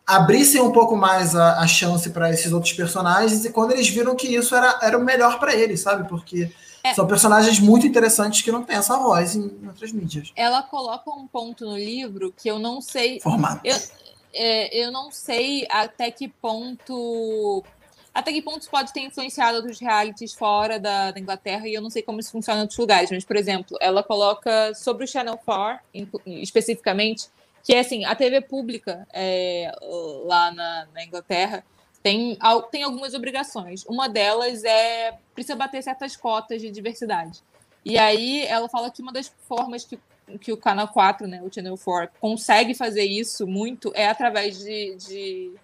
abrissem 0.05 0.61
um 0.61 0.73
pouco 0.73 0.97
mais 0.97 1.37
a, 1.37 1.61
a 1.61 1.67
chance 1.69 2.11
para 2.11 2.29
esses 2.31 2.53
outros 2.53 2.73
personagens 2.73 3.45
e 3.45 3.51
quando 3.51 3.71
eles 3.71 3.89
viram 3.89 4.17
que 4.17 4.27
isso 4.35 4.53
era, 4.53 4.81
era 4.83 4.99
o 4.99 5.05
melhor 5.05 5.39
para 5.39 5.55
eles, 5.55 5.79
sabe? 5.79 6.09
Porque 6.09 6.51
é. 6.83 6.93
são 6.93 7.07
personagens 7.07 7.61
muito 7.61 7.87
interessantes 7.87 8.43
que 8.43 8.51
não 8.51 8.65
têm 8.65 8.75
essa 8.75 8.99
voz 8.99 9.37
em, 9.37 9.43
em, 9.63 9.69
outras 9.69 9.93
mídias. 9.93 10.33
Ela 10.35 10.65
coloca 10.65 11.09
um 11.09 11.29
ponto 11.29 11.65
no 11.65 11.77
livro 11.77 12.35
que 12.37 12.51
eu 12.51 12.59
não 12.59 12.81
sei. 12.81 13.21
Formato. 13.21 13.61
Eu, 13.63 13.77
é, 14.35 14.87
eu 14.87 14.91
não 14.91 15.13
sei 15.13 15.69
até 15.71 16.11
que 16.11 16.27
ponto 16.27 17.63
até 18.15 18.33
que 18.33 18.43
pontos 18.43 18.69
pode 18.69 18.93
ter 18.93 19.01
influenciado 19.01 19.57
outros 19.57 19.81
realities 19.81 20.35
fora 20.35 20.79
da, 20.79 21.11
da, 21.11 21.19
Inglaterra 21.19 21.67
e 21.67 21.75
eu 21.75 21.81
não 21.81 21.89
sei 21.89 22.03
como 22.03 22.21
isso 22.21 22.31
funciona 22.31 22.61
em 22.61 22.63
outros 22.63 22.79
lugares, 22.79 23.11
mas, 23.11 23.25
por 23.25 23.37
exemplo, 23.37 23.77
ela 23.81 24.03
coloca 24.03 24.75
sobre 24.75 25.05
o 25.05 25.09
Channel 25.09 25.39
4, 25.39 25.83
especificamente, 26.27 27.29
que 27.65 27.73
é 27.73 27.81
assim, 27.81 28.05
a 28.05 28.15
TV 28.15 28.43
pública 28.43 29.07
é, 29.13 29.73
lá 30.25 30.51
na, 30.51 30.87
na, 30.93 31.05
Inglaterra 31.05 31.65
tem, 32.03 32.37
tem 32.71 32.83
algumas 32.83 33.15
obrigações. 33.15 33.85
Uma 33.87 34.09
delas 34.09 34.63
é 34.65 35.17
precisa 35.35 35.57
bater 35.57 35.83
certas 35.83 36.17
cotas 36.17 36.61
de 36.61 36.71
diversidade. 36.71 37.41
E 37.85 37.97
aí 37.97 38.45
ela 38.47 38.69
fala 38.69 38.91
que 38.91 39.01
uma 39.01 39.13
das 39.13 39.33
formas 39.49 39.85
que, 39.85 39.99
que 40.41 40.53
o 40.53 40.57
Canal 40.57 40.89
4, 40.89 41.27
né, 41.27 41.41
o 41.43 41.53
Channel 41.53 41.79
4, 41.79 42.15
consegue 42.21 42.75
fazer 42.75 43.05
isso 43.05 43.47
muito 43.47 43.93
é 43.95 44.09
através 44.09 44.59
de, 44.59 44.97
de, 44.97 45.55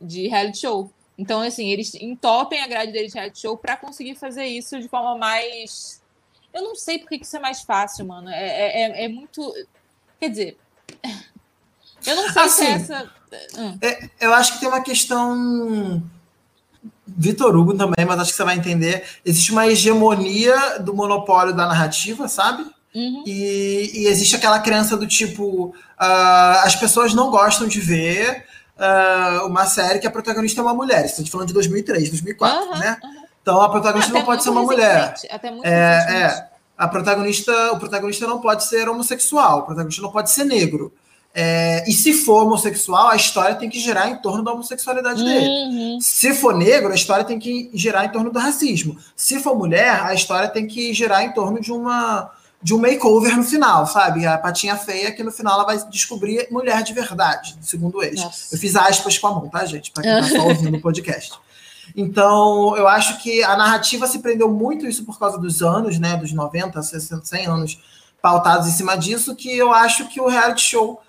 de 0.00 0.28
reality 0.28 0.58
show. 0.58 0.90
Então, 1.16 1.40
assim, 1.40 1.68
eles 1.70 1.94
entopem 1.94 2.62
a 2.62 2.66
grade 2.66 2.92
deles 2.92 3.12
de 3.12 3.18
reality 3.18 3.40
show 3.40 3.56
para 3.56 3.76
conseguir 3.76 4.16
fazer 4.16 4.46
isso 4.46 4.80
de 4.80 4.88
forma 4.88 5.16
mais. 5.16 6.02
Eu 6.52 6.62
não 6.62 6.74
sei 6.74 6.98
porque 6.98 7.18
que 7.18 7.24
isso 7.24 7.36
é 7.36 7.40
mais 7.40 7.62
fácil, 7.62 8.06
mano. 8.06 8.28
É, 8.28 8.46
é, 8.46 8.82
é, 8.82 9.04
é 9.04 9.08
muito. 9.08 9.54
Quer 10.18 10.30
dizer. 10.30 10.58
Eu 12.06 12.16
não 12.16 12.30
sei 12.30 12.42
assim, 12.42 12.64
se 12.64 12.64
é 12.64 12.70
essa. 12.72 13.10
Hum. 13.56 13.78
É, 13.80 14.10
eu 14.20 14.34
acho 14.34 14.52
que 14.52 14.60
tem 14.60 14.68
uma 14.68 14.82
questão. 14.82 16.02
Vitor 17.06 17.56
Hugo 17.56 17.74
também, 17.74 18.04
mas 18.04 18.20
acho 18.20 18.30
que 18.30 18.36
você 18.36 18.44
vai 18.44 18.56
entender. 18.56 19.04
Existe 19.24 19.52
uma 19.52 19.66
hegemonia 19.66 20.80
do 20.80 20.94
monopólio 20.94 21.54
da 21.54 21.66
narrativa, 21.66 22.28
sabe? 22.28 22.62
Uhum. 22.94 23.24
E, 23.26 23.90
e, 23.94 24.06
existe 24.06 24.36
aquela 24.36 24.60
crença 24.60 24.96
do 24.96 25.06
tipo: 25.06 25.68
uh, 25.68 26.62
as 26.62 26.76
pessoas 26.76 27.14
não 27.14 27.30
gostam 27.30 27.66
de 27.66 27.80
ver 27.80 28.44
uh, 28.78 29.46
uma 29.46 29.66
série 29.66 29.98
que 29.98 30.06
a 30.06 30.10
protagonista 30.10 30.60
é 30.60 30.64
uma 30.64 30.74
mulher. 30.74 31.04
Estamos 31.04 31.30
falando 31.30 31.48
de 31.48 31.54
2003, 31.54 32.10
2004, 32.10 32.58
uhum, 32.58 32.78
né? 32.78 32.98
Uhum. 33.02 33.24
Então 33.42 33.60
a 33.60 33.68
protagonista 33.68 34.10
até 34.10 34.18
não 34.18 34.26
pode 34.26 34.42
ser 34.42 34.50
uma 34.50 34.62
mulher. 34.62 35.14
Até 35.30 35.50
muito 35.50 35.66
é, 35.66 35.70
é, 35.70 36.48
a 36.76 36.88
protagonista, 36.88 37.72
o 37.72 37.78
protagonista 37.78 38.26
não 38.26 38.40
pode 38.40 38.64
ser 38.64 38.88
homossexual, 38.88 39.60
o 39.60 39.62
protagonista 39.62 40.02
não 40.02 40.10
pode 40.10 40.30
ser 40.30 40.44
negro. 40.44 40.92
É, 41.36 41.84
e 41.88 41.92
se 41.92 42.14
for 42.14 42.44
homossexual, 42.44 43.08
a 43.08 43.16
história 43.16 43.56
tem 43.56 43.68
que 43.68 43.80
girar 43.80 44.08
em 44.08 44.16
torno 44.22 44.44
da 44.44 44.52
homossexualidade 44.52 45.20
uhum. 45.20 45.28
dele. 45.28 45.98
Se 46.00 46.32
for 46.32 46.56
negro, 46.56 46.92
a 46.92 46.94
história 46.94 47.24
tem 47.24 47.38
que 47.38 47.70
girar 47.74 48.04
em 48.04 48.08
torno 48.08 48.30
do 48.30 48.38
racismo. 48.38 48.96
Se 49.16 49.40
for 49.40 49.56
mulher, 49.56 50.00
a 50.04 50.14
história 50.14 50.48
tem 50.48 50.66
que 50.66 50.94
girar 50.94 51.22
em 51.24 51.32
torno 51.32 51.60
de 51.60 51.72
uma 51.72 52.30
de 52.64 52.72
um 52.72 52.78
makeover 52.78 53.36
no 53.36 53.44
final, 53.44 53.86
sabe? 53.86 54.26
A 54.26 54.38
patinha 54.38 54.74
feia 54.74 55.12
que 55.12 55.22
no 55.22 55.30
final 55.30 55.52
ela 55.52 55.64
vai 55.64 55.78
descobrir 55.90 56.48
mulher 56.50 56.82
de 56.82 56.94
verdade, 56.94 57.54
segundo 57.60 58.02
eles. 58.02 58.18
Nossa. 58.18 58.54
Eu 58.54 58.58
fiz 58.58 58.74
aspas 58.74 59.18
com 59.18 59.26
a 59.26 59.32
mão, 59.32 59.48
tá, 59.50 59.66
gente? 59.66 59.90
Para 59.90 60.02
quem 60.02 60.12
tá 60.12 60.28
só 60.30 60.48
ouvindo 60.48 60.78
o 60.78 60.80
podcast. 60.80 61.34
Então, 61.94 62.74
eu 62.74 62.88
acho 62.88 63.22
que 63.22 63.44
a 63.44 63.54
narrativa 63.54 64.06
se 64.06 64.20
prendeu 64.20 64.50
muito 64.50 64.86
isso 64.86 65.04
por 65.04 65.18
causa 65.18 65.36
dos 65.36 65.60
anos, 65.60 65.98
né? 65.98 66.16
Dos 66.16 66.32
90, 66.32 66.82
60, 66.82 67.26
100 67.26 67.46
anos 67.46 67.78
pautados 68.22 68.66
em 68.66 68.72
cima 68.72 68.96
disso, 68.96 69.36
que 69.36 69.54
eu 69.54 69.70
acho 69.70 70.08
que 70.08 70.18
o 70.18 70.26
reality 70.26 70.62
show 70.62 71.02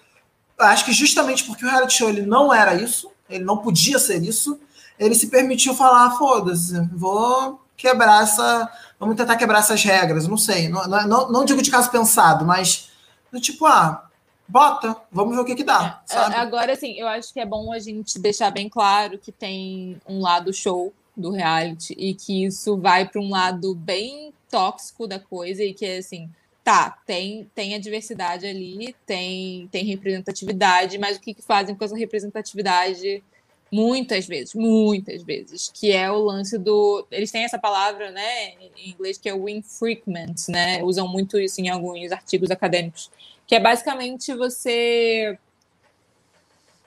acho 0.59 0.83
que 0.83 0.91
justamente 0.91 1.45
porque 1.45 1.65
o 1.65 1.69
reality 1.69 1.93
show 1.93 2.09
ele 2.09 2.23
não 2.23 2.53
era 2.53 2.75
isso, 2.75 3.09
ele 3.29 3.45
não 3.45 3.59
podia 3.59 3.97
ser 3.97 4.21
isso, 4.21 4.59
ele 4.99 5.15
se 5.15 5.27
permitiu 5.27 5.73
falar, 5.73 6.17
foda-se, 6.17 6.77
vou 6.93 7.61
quebrar 7.77 8.23
essa, 8.23 8.69
vamos 8.99 9.15
tentar 9.15 9.35
quebrar 9.35 9.59
essas 9.59 9.83
regras, 9.83 10.27
não 10.27 10.37
sei, 10.37 10.69
não, 10.69 10.87
não, 10.87 11.31
não 11.31 11.45
digo 11.45 11.61
de 11.61 11.71
caso 11.71 11.91
pensado, 11.91 12.45
mas 12.45 12.89
do 13.31 13.39
tipo, 13.39 13.65
ah, 13.65 14.07
bota, 14.47 14.95
vamos 15.11 15.35
ver 15.35 15.41
o 15.41 15.45
que 15.45 15.55
que 15.55 15.63
dá, 15.63 16.01
é, 16.09 16.13
sabe? 16.13 16.35
Agora, 16.35 16.73
assim, 16.73 16.93
eu 16.93 17.07
acho 17.07 17.33
que 17.33 17.39
é 17.39 17.45
bom 17.45 17.71
a 17.73 17.79
gente 17.79 18.19
deixar 18.19 18.51
bem 18.51 18.69
claro 18.69 19.17
que 19.17 19.31
tem 19.31 19.99
um 20.07 20.21
lado 20.21 20.53
show 20.53 20.93
do 21.15 21.31
reality 21.31 21.93
e 21.97 22.13
que 22.13 22.45
isso 22.45 22.77
vai 22.77 23.07
para 23.07 23.21
um 23.21 23.29
lado 23.29 23.73
bem 23.73 24.33
tóxico 24.49 25.07
da 25.07 25.19
coisa 25.19 25.63
e 25.63 25.73
que, 25.73 25.85
assim, 25.85 26.29
tá, 26.63 26.97
tem, 27.05 27.49
tem 27.53 27.75
a 27.75 27.79
diversidade 27.79 28.45
ali, 28.45 28.95
tem, 29.05 29.67
tem 29.71 29.85
representatividade, 29.85 30.97
mas 30.97 31.17
o 31.17 31.19
que, 31.19 31.33
que 31.33 31.41
fazem 31.41 31.75
com 31.75 31.83
essa 31.83 31.95
representatividade 31.95 33.23
muitas 33.71 34.27
vezes, 34.27 34.53
muitas 34.53 35.23
vezes, 35.23 35.71
que 35.73 35.91
é 35.91 36.09
o 36.09 36.19
lance 36.19 36.57
do. 36.57 37.05
Eles 37.11 37.31
têm 37.31 37.43
essa 37.43 37.59
palavra, 37.59 38.11
né, 38.11 38.49
em 38.77 38.91
inglês, 38.91 39.17
que 39.17 39.29
é 39.29 39.33
o 39.33 39.49
infrequent, 39.49 40.47
né? 40.49 40.83
Usam 40.83 41.07
muito 41.07 41.39
isso 41.39 41.59
em 41.61 41.69
alguns 41.69 42.11
artigos 42.11 42.51
acadêmicos, 42.51 43.11
que 43.45 43.55
é 43.55 43.59
basicamente 43.59 44.33
você 44.33 45.37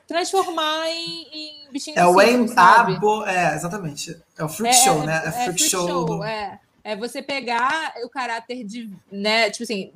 transformar 0.06 0.88
em, 0.88 1.26
em 1.32 1.70
bichinho 1.70 1.98
É 1.98 2.06
o 2.06 2.20
em, 2.22 2.46
abo, 2.56 3.26
é, 3.26 3.54
exatamente. 3.54 4.16
É 4.38 4.44
o 4.44 4.48
freak 4.48 4.74
é, 4.74 4.84
show, 4.84 5.04
né? 5.04 5.22
É, 5.24 5.28
é 5.28 5.32
freak, 5.32 5.62
show. 5.62 5.86
show 5.86 6.04
do... 6.06 6.24
é 6.24 6.58
é 6.88 6.96
você 6.96 7.20
pegar 7.20 7.92
o 8.02 8.08
caráter 8.08 8.64
de, 8.64 8.90
né, 9.12 9.50
tipo 9.50 9.64
assim, 9.64 9.92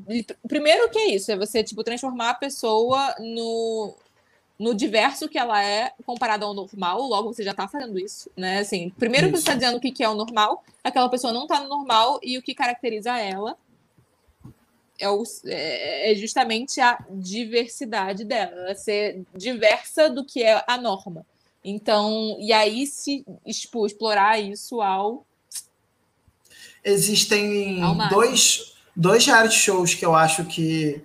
primeiro 0.46 0.90
que 0.90 0.98
é 0.98 1.14
isso, 1.14 1.32
é 1.32 1.36
você 1.36 1.64
tipo 1.64 1.82
transformar 1.82 2.30
a 2.30 2.34
pessoa 2.34 3.14
no 3.18 3.94
no 4.62 4.74
diverso 4.74 5.28
que 5.28 5.36
ela 5.36 5.62
é 5.64 5.92
comparado 6.06 6.44
ao 6.44 6.54
normal, 6.54 7.02
logo 7.02 7.32
você 7.32 7.42
já 7.42 7.52
tá 7.52 7.66
fazendo 7.66 7.98
isso, 7.98 8.30
né? 8.36 8.60
Assim, 8.60 8.90
primeiro 8.90 9.26
isso. 9.26 9.34
que 9.34 9.40
você 9.40 9.46
tá 9.46 9.54
dizendo 9.54 9.76
o 9.76 9.80
que, 9.80 9.90
que 9.90 10.04
é 10.04 10.08
o 10.08 10.14
normal, 10.14 10.62
aquela 10.84 11.08
pessoa 11.08 11.32
não 11.32 11.48
tá 11.48 11.58
no 11.58 11.68
normal 11.68 12.20
e 12.22 12.38
o 12.38 12.42
que 12.42 12.54
caracteriza 12.54 13.18
ela 13.18 13.56
é, 15.00 15.10
o, 15.10 15.24
é, 15.46 16.12
é 16.12 16.14
justamente 16.14 16.80
a 16.80 16.96
diversidade 17.10 18.24
dela, 18.24 18.52
ela 18.52 18.74
ser 18.76 19.24
diversa 19.34 20.08
do 20.08 20.24
que 20.24 20.44
é 20.44 20.62
a 20.64 20.78
norma. 20.78 21.26
Então, 21.64 22.36
e 22.38 22.52
aí 22.52 22.86
se 22.86 23.24
tipo, 23.44 23.84
explorar 23.84 24.38
isso 24.38 24.80
ao 24.80 25.26
existem 26.84 27.80
dois, 28.10 28.74
dois 28.94 29.26
reality 29.26 29.54
shows 29.54 29.94
que 29.94 30.06
eu 30.06 30.14
acho 30.14 30.44
que, 30.44 31.02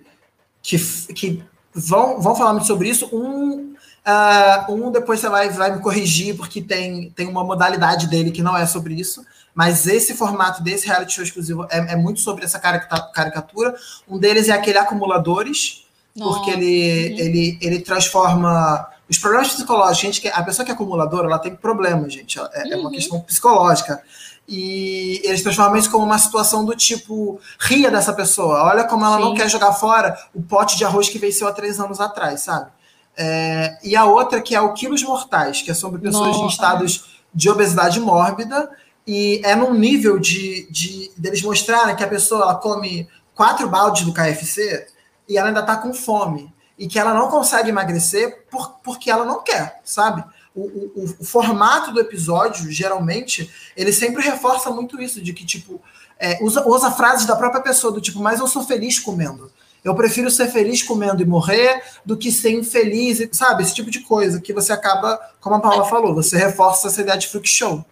que, 0.62 0.76
que 1.12 1.42
vão, 1.74 2.20
vão 2.20 2.34
falar 2.34 2.52
muito 2.52 2.66
sobre 2.66 2.88
isso. 2.88 3.08
Um, 3.12 3.74
uh, 4.06 4.72
um 4.72 4.90
depois 4.90 5.20
você 5.20 5.28
vai, 5.28 5.48
vai 5.50 5.74
me 5.74 5.82
corrigir, 5.82 6.36
porque 6.36 6.60
tem, 6.60 7.10
tem 7.10 7.28
uma 7.28 7.44
modalidade 7.44 8.06
dele 8.06 8.30
que 8.30 8.42
não 8.42 8.56
é 8.56 8.66
sobre 8.66 8.94
isso. 8.94 9.24
Mas 9.54 9.86
esse 9.86 10.14
formato 10.14 10.62
desse 10.62 10.86
reality 10.86 11.14
show 11.14 11.24
exclusivo 11.24 11.66
é, 11.70 11.92
é 11.92 11.96
muito 11.96 12.20
sobre 12.20 12.44
essa 12.44 12.60
caricatura. 12.60 13.74
Um 14.08 14.18
deles 14.18 14.48
é 14.48 14.52
aquele 14.52 14.78
Acumuladores, 14.78 15.84
Nossa. 16.14 16.38
porque 16.38 16.50
ele, 16.52 17.12
uhum. 17.12 17.18
ele, 17.18 17.58
ele 17.60 17.80
transforma 17.80 18.88
os 19.08 19.18
problemas 19.18 19.48
psicológicos, 19.48 19.98
gente, 19.98 20.28
a 20.28 20.42
pessoa 20.42 20.64
que 20.64 20.70
é 20.70 20.74
acumuladora, 20.74 21.26
ela 21.26 21.38
tem 21.38 21.56
problemas, 21.56 22.12
gente. 22.12 22.38
É, 22.38 22.42
uhum. 22.42 22.48
é 22.54 22.76
uma 22.76 22.84
uhum. 22.84 22.90
questão 22.90 23.20
psicológica. 23.20 24.02
E 24.48 25.20
eles 25.24 25.42
transformam 25.42 25.76
isso 25.76 25.90
como 25.90 26.06
uma 26.06 26.18
situação 26.18 26.64
do 26.64 26.74
tipo, 26.74 27.38
ria 27.60 27.90
dessa 27.90 28.14
pessoa, 28.14 28.64
olha 28.64 28.84
como 28.84 29.04
ela 29.04 29.18
Sim. 29.18 29.22
não 29.22 29.34
quer 29.34 29.50
jogar 29.50 29.74
fora 29.74 30.18
o 30.34 30.40
pote 30.40 30.78
de 30.78 30.86
arroz 30.86 31.10
que 31.10 31.18
venceu 31.18 31.46
há 31.46 31.52
três 31.52 31.78
anos 31.78 32.00
atrás, 32.00 32.40
sabe? 32.40 32.70
É, 33.14 33.78
e 33.84 33.94
a 33.94 34.06
outra 34.06 34.40
que 34.40 34.54
é 34.54 34.60
o 34.60 34.72
Quilos 34.72 35.02
Mortais, 35.02 35.60
que 35.60 35.70
é 35.70 35.74
sobre 35.74 36.00
pessoas 36.00 36.28
Nossa. 36.28 36.44
em 36.44 36.46
estados 36.46 37.20
de 37.34 37.50
obesidade 37.50 38.00
mórbida, 38.00 38.70
e 39.06 39.40
é 39.44 39.54
num 39.54 39.74
nível 39.74 40.18
de, 40.18 40.66
de 40.70 41.10
deles 41.16 41.42
mostrarem 41.42 41.94
que 41.94 42.04
a 42.04 42.08
pessoa 42.08 42.42
ela 42.42 42.54
come 42.54 43.06
quatro 43.34 43.68
baldes 43.68 44.04
do 44.04 44.14
KFC 44.14 44.86
e 45.28 45.36
ela 45.36 45.48
ainda 45.48 45.62
tá 45.62 45.76
com 45.76 45.92
fome. 45.92 46.52
E 46.78 46.86
que 46.86 46.98
ela 46.98 47.12
não 47.12 47.28
consegue 47.28 47.70
emagrecer 47.70 48.46
por, 48.50 48.78
porque 48.84 49.10
ela 49.10 49.24
não 49.24 49.42
quer, 49.42 49.80
sabe? 49.84 50.24
O, 50.58 50.92
o, 50.94 51.16
o, 51.20 51.24
formato 51.24 51.92
do 51.92 52.00
episódio, 52.00 52.70
geralmente, 52.70 53.50
ele 53.76 53.92
sempre 53.92 54.22
reforça 54.22 54.70
muito 54.70 55.00
isso, 55.00 55.20
de 55.20 55.32
que, 55.32 55.44
tipo, 55.44 55.80
é, 56.18 56.42
usa, 56.42 56.66
usa 56.66 56.90
frases 56.90 57.26
da 57.26 57.36
própria 57.36 57.62
pessoa, 57.62 57.92
do 57.92 58.00
tipo, 58.00 58.20
mas 58.20 58.40
eu 58.40 58.46
sou 58.46 58.64
feliz 58.64 58.98
comendo. 58.98 59.50
Eu 59.84 59.94
prefiro 59.94 60.30
ser 60.30 60.48
feliz 60.48 60.82
comendo 60.82 61.22
e 61.22 61.26
morrer 61.26 61.82
do 62.04 62.16
que 62.16 62.32
ser 62.32 62.50
infeliz, 62.50 63.26
sabe? 63.32 63.62
Esse 63.62 63.74
tipo 63.74 63.90
de 63.90 64.00
coisa 64.00 64.40
que 64.40 64.52
você 64.52 64.72
acaba, 64.72 65.18
como 65.40 65.54
a 65.54 65.60
Paula 65.60 65.84
falou, 65.84 66.14
você 66.14 66.36
reforça 66.36 66.88
essa 66.88 67.00
ideia 67.00 67.16
de 67.16 67.28
freak 67.28 67.48
show. 67.48 67.84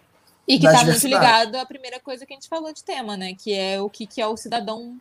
E 0.47 0.59
que 0.59 0.65
está 0.65 0.83
muito 0.83 1.07
ligado 1.07 1.55
à 1.55 1.65
primeira 1.65 1.99
coisa 1.99 2.25
que 2.25 2.33
a 2.33 2.35
gente 2.35 2.47
falou 2.47 2.73
de 2.73 2.83
tema, 2.83 3.17
né? 3.17 3.33
Que 3.37 3.53
é 3.53 3.81
o 3.81 3.89
que, 3.89 4.05
que 4.05 4.21
é 4.21 4.27
o 4.27 4.37
cidadão 4.37 4.97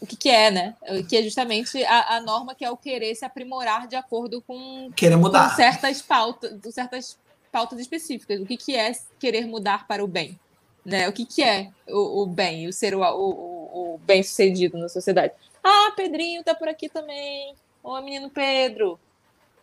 o 0.00 0.06
que, 0.06 0.16
que 0.16 0.28
é, 0.28 0.50
né? 0.50 0.74
Que 1.08 1.16
é 1.16 1.22
justamente 1.22 1.82
a, 1.84 2.16
a, 2.16 2.20
norma 2.20 2.54
que 2.54 2.64
é 2.64 2.70
o 2.70 2.76
querer 2.76 3.14
se 3.14 3.24
aprimorar 3.24 3.86
de 3.86 3.96
acordo 3.96 4.42
com, 4.42 4.90
querer 4.94 5.16
mudar. 5.16 5.50
Com 5.50 5.56
certas 5.56 6.02
pautas, 6.02 6.74
certas 6.74 7.18
pautas 7.50 7.78
específicas. 7.78 8.40
O 8.40 8.46
que, 8.46 8.56
que 8.56 8.76
é 8.76 8.92
querer 9.18 9.46
mudar 9.46 9.86
para 9.86 10.04
o 10.04 10.06
bem? 10.06 10.38
Né? 10.84 11.08
O 11.08 11.12
que, 11.12 11.24
que 11.24 11.42
é 11.42 11.70
o, 11.88 12.22
o 12.22 12.26
bem, 12.26 12.68
o 12.68 12.72
ser 12.72 12.94
o, 12.94 13.00
o, 13.00 13.94
o 13.94 13.98
bem 13.98 14.22
sucedido 14.22 14.78
na 14.78 14.88
sociedade? 14.88 15.32
Ah, 15.64 15.92
Pedrinho 15.96 16.44
tá 16.44 16.54
por 16.54 16.68
aqui 16.68 16.88
também. 16.88 17.54
Ô, 17.82 18.00
menino 18.00 18.28
Pedro, 18.30 19.00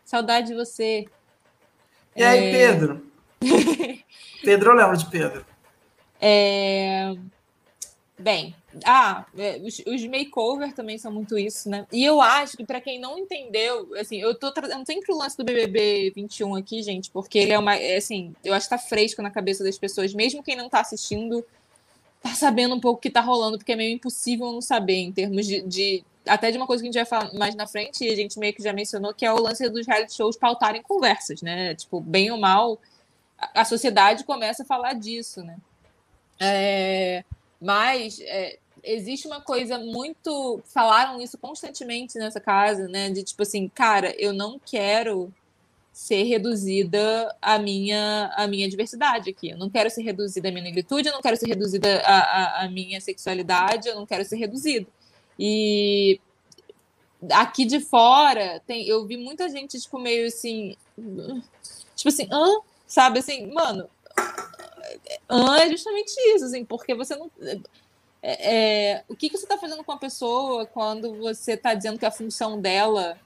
saudade 0.04 0.48
de 0.48 0.56
você. 0.56 1.06
E 2.16 2.24
aí, 2.24 2.46
é... 2.46 2.52
Pedro? 2.52 3.06
Pedro, 4.44 4.72
eu 4.72 4.76
lembro 4.76 4.98
de 4.98 5.06
Pedro. 5.06 5.46
É... 6.20 7.16
Bem, 8.18 8.56
ah, 8.86 9.26
é, 9.36 9.58
os, 9.58 9.80
os 9.88 10.06
makeover 10.06 10.72
também 10.74 11.00
são 11.00 11.12
muito 11.12 11.38
isso, 11.38 11.68
né? 11.68 11.88
E 11.92 12.06
eu 12.06 12.22
acho 12.22 12.56
que 12.56 12.64
para 12.64 12.80
quem 12.80 13.00
não 13.00 13.18
entendeu, 13.18 13.90
assim, 13.96 14.18
eu 14.18 14.36
tô 14.36 14.52
trazendo 14.52 14.86
sempre 14.86 15.12
o 15.12 15.18
lance 15.18 15.36
do 15.36 15.44
BBB 15.44 16.12
21 16.16 16.56
aqui, 16.56 16.84
gente, 16.84 17.10
porque 17.10 17.40
ele 17.40 17.52
é 17.52 17.58
uma, 17.58 17.76
é, 17.76 17.98
assim, 17.98 18.36
eu 18.44 18.54
acho 18.54 18.68
que 18.68 18.70
tá 18.70 18.78
fresco 18.78 19.22
na 19.22 19.32
cabeça 19.32 19.64
das 19.64 19.80
pessoas, 19.80 20.14
mesmo 20.14 20.44
quem 20.44 20.56
não 20.56 20.70
tá 20.70 20.80
assistindo, 20.80 21.44
tá 22.22 22.36
sabendo 22.36 22.76
um 22.76 22.80
pouco 22.80 23.00
o 23.00 23.02
que 23.02 23.10
tá 23.10 23.20
rolando, 23.20 23.58
porque 23.58 23.74
é 23.74 23.76
meio 23.76 23.96
impossível 23.96 24.52
não 24.52 24.62
saber 24.62 24.98
em 24.98 25.12
termos 25.12 25.48
de, 25.48 25.62
de 25.62 26.04
até 26.26 26.52
de 26.52 26.58
uma 26.58 26.68
coisa 26.68 26.84
que 26.84 26.90
a 26.90 26.92
gente 26.92 27.02
vai 27.02 27.06
falar 27.06 27.34
mais 27.34 27.56
na 27.56 27.66
frente, 27.66 28.06
e 28.06 28.10
a 28.10 28.16
gente 28.16 28.38
meio 28.38 28.54
que 28.54 28.62
já 28.64 28.72
mencionou, 28.72 29.14
que 29.14 29.26
é 29.26 29.34
o 29.34 29.42
lance 29.42 29.68
dos 29.70 29.88
reality 29.88 30.14
shows 30.14 30.38
pautarem 30.38 30.84
conversas, 30.84 31.42
né? 31.42 31.74
Tipo, 31.74 32.00
bem 32.00 32.32
ou 32.32 32.38
mal, 32.38 32.80
a, 33.38 33.62
a 33.62 33.66
sociedade 33.66 34.24
começa 34.24 34.62
a 34.62 34.66
falar 34.66 34.94
disso, 34.94 35.44
né? 35.44 35.58
É, 36.40 37.24
mas 37.64 38.20
é, 38.20 38.60
existe 38.84 39.26
uma 39.26 39.40
coisa 39.42 39.80
muito. 39.80 40.62
Falaram 40.66 41.22
isso 41.22 41.38
constantemente 41.38 42.18
nessa 42.20 42.40
casa, 42.40 42.88
né? 42.88 43.10
De 43.10 43.24
tipo 43.24 43.42
assim, 43.42 43.70
cara, 43.70 44.14
eu 44.20 44.34
não 44.34 44.60
quero 44.60 45.34
ser 45.94 46.24
reduzida 46.24 47.34
a 47.42 47.58
minha, 47.60 48.34
a 48.36 48.48
minha 48.48 48.68
diversidade 48.68 49.30
aqui. 49.30 49.52
Eu 49.52 49.58
não 49.58 49.70
quero 49.70 49.90
ser 49.90 50.02
reduzida 50.02 50.50
a 50.50 50.52
minha 50.52 50.64
negritude, 50.64 51.08
eu 51.08 51.14
não 51.14 51.22
quero 51.22 51.38
ser 51.38 51.48
reduzida 51.48 52.02
a, 52.02 52.18
a, 52.18 52.66
a 52.66 52.70
minha 52.70 53.00
sexualidade, 53.00 53.88
eu 53.88 53.96
não 53.96 54.06
quero 54.06 54.26
ser 54.26 54.38
reduzida. 54.38 54.88
E 55.40 56.20
aqui 57.32 57.64
de 57.64 57.80
fora, 57.80 58.62
tem, 58.68 58.88
eu 58.88 59.06
vi 59.06 59.18
muita 59.18 59.48
gente, 59.50 59.80
tipo, 59.80 60.00
meio 60.00 60.28
assim. 60.28 60.76
Tipo 61.96 62.10
assim, 62.10 62.28
hã? 62.32 62.60
Sabe 62.88 63.20
assim, 63.20 63.52
mano, 63.52 63.88
é 65.56 65.70
justamente 65.70 66.14
isso, 66.36 66.46
assim, 66.46 66.66
porque 66.66 66.94
você 66.96 67.16
não. 67.16 67.30
É, 68.22 68.56
é, 68.56 69.04
o 69.10 69.16
que, 69.16 69.30
que 69.30 69.38
você 69.38 69.44
está 69.44 69.58
fazendo 69.58 69.84
com 69.84 69.92
a 69.92 69.98
pessoa 69.98 70.66
quando 70.66 71.18
você 71.18 71.54
está 71.54 71.74
dizendo 71.74 72.00
que 72.00 72.06
a 72.06 72.12
função 72.12 72.60
dela 72.60 73.18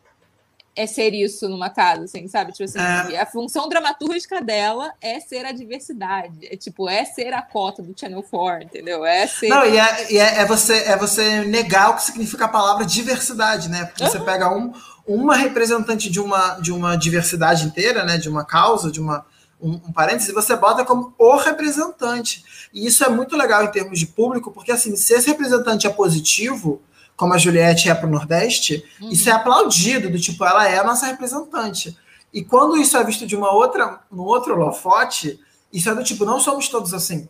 é 0.77 0.85
ser 0.85 1.11
isso 1.11 1.49
numa 1.49 1.71
casa, 1.71 2.03
assim, 2.03 2.27
sabe? 2.27 2.51
Tipo 2.51 2.65
assim, 2.65 2.79
é. 3.13 3.19
a 3.19 3.25
função 3.25 3.67
dramatúrgica 3.67 4.39
dela 4.39 4.93
é 5.01 5.19
ser 5.19 5.43
a 5.43 5.51
diversidade. 5.51 6.45
É 6.45 6.55
tipo, 6.55 6.87
é 6.87 7.03
ser 7.03 7.33
a 7.33 7.41
cota 7.41 7.81
do 7.81 7.99
Channel 7.99 8.21
4, 8.21 8.63
entendeu? 8.63 9.03
É 9.03 9.25
ser. 9.25 9.49
Não, 9.49 9.65
e 9.65 9.75
é, 9.75 10.13
e 10.13 10.17
é, 10.19 10.41
é 10.41 10.45
você, 10.45 10.83
é 10.83 10.95
você 10.95 11.43
negar 11.45 11.89
o 11.89 11.95
que 11.95 12.03
significa 12.03 12.45
a 12.45 12.47
palavra 12.47 12.85
diversidade, 12.85 13.69
né? 13.69 13.85
Porque 13.85 14.03
uhum. 14.03 14.09
você 14.11 14.19
pega 14.19 14.55
um, 14.55 14.71
uma 15.07 15.35
representante 15.35 16.11
de 16.11 16.19
uma, 16.19 16.59
de 16.59 16.71
uma 16.71 16.95
diversidade 16.95 17.65
inteira, 17.65 18.05
né? 18.05 18.19
De 18.19 18.29
uma 18.29 18.45
causa, 18.45 18.91
de 18.91 19.01
uma. 19.01 19.25
Um, 19.59 19.73
um 19.73 19.91
parênteses, 19.91 20.29
e 20.29 20.33
você 20.33 20.55
bota 20.55 20.85
como 20.85 21.15
o 21.17 21.35
representante. 21.35 22.43
E 22.71 22.85
isso 22.85 23.03
é 23.03 23.09
muito 23.09 23.35
legal 23.35 23.63
em 23.63 23.71
termos 23.71 23.97
de 23.97 24.05
público, 24.05 24.51
porque 24.51 24.71
assim, 24.71 24.95
se 24.95 25.15
esse 25.15 25.27
representante 25.27 25.87
é 25.87 25.89
positivo, 25.89 26.79
como 27.15 27.33
a 27.33 27.37
Juliette 27.39 27.89
é 27.89 27.95
para 27.95 28.07
o 28.07 28.11
Nordeste, 28.11 28.85
uhum. 29.01 29.09
isso 29.09 29.27
é 29.27 29.31
aplaudido, 29.31 30.11
do 30.11 30.19
tipo, 30.19 30.45
ela 30.45 30.69
é 30.69 30.77
a 30.77 30.83
nossa 30.83 31.07
representante. 31.07 31.97
E 32.31 32.43
quando 32.43 32.77
isso 32.77 32.95
é 32.95 33.03
visto 33.03 33.25
de 33.25 33.35
uma 33.35 33.51
outra, 33.51 33.99
no 34.11 34.23
outro 34.23 34.53
holofote, 34.53 35.39
isso 35.73 35.89
é 35.89 35.95
do 35.95 36.03
tipo, 36.03 36.23
não 36.23 36.39
somos 36.39 36.69
todos 36.69 36.93
assim. 36.93 37.27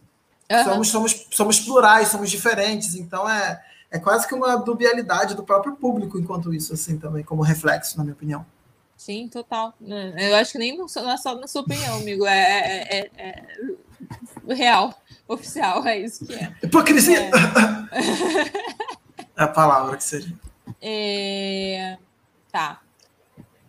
Uhum. 0.52 0.64
Somos, 0.64 0.90
somos, 0.90 1.28
somos 1.32 1.60
plurais, 1.62 2.10
somos 2.10 2.30
diferentes. 2.30 2.96
Então 2.96 3.30
é, 3.30 3.62
é 3.90 3.98
quase 3.98 4.28
que 4.28 4.36
uma 4.36 4.58
dubialidade 4.58 5.36
do 5.36 5.44
próprio 5.44 5.76
público 5.76 6.20
enquanto 6.20 6.54
isso, 6.54 6.74
assim, 6.74 6.98
também, 6.98 7.24
como 7.24 7.42
reflexo, 7.42 7.98
na 7.98 8.04
minha 8.04 8.14
opinião. 8.14 8.46
Sim, 8.98 9.30
total. 9.30 9.74
Eu 10.18 10.36
acho 10.36 10.52
que 10.52 10.58
nem 10.58 10.76
não 10.76 10.86
é 10.86 11.18
só 11.18 11.36
na 11.36 11.48
sua 11.48 11.62
opinião, 11.62 11.98
amigo. 11.98 12.26
É, 12.26 12.88
é, 12.90 13.12
é, 13.16 13.44
é 14.48 14.54
real, 14.54 14.94
oficial, 15.28 15.86
é 15.86 16.00
isso 16.00 16.26
que 16.26 16.34
é. 16.34 16.52
Hipocrisia! 16.64 17.30
É. 17.30 18.78
É 19.38 19.44
a 19.44 19.48
palavra 19.48 19.96
que 19.96 20.04
seria. 20.04 20.34
É... 20.82 21.96
Tá. 22.52 22.82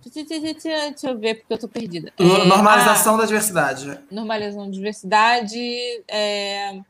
Deixa 0.03 1.11
eu 1.11 1.19
ver, 1.19 1.35
porque 1.35 1.53
eu 1.53 1.59
tô 1.59 1.69
perdida. 1.69 2.11
Normalização 2.19 3.17
é... 3.17 3.19
da 3.19 3.27
diversidade. 3.27 3.99
Normalização 4.11 4.65
da 4.65 4.71
diversidade. 4.71 5.61
É... 6.09 6.81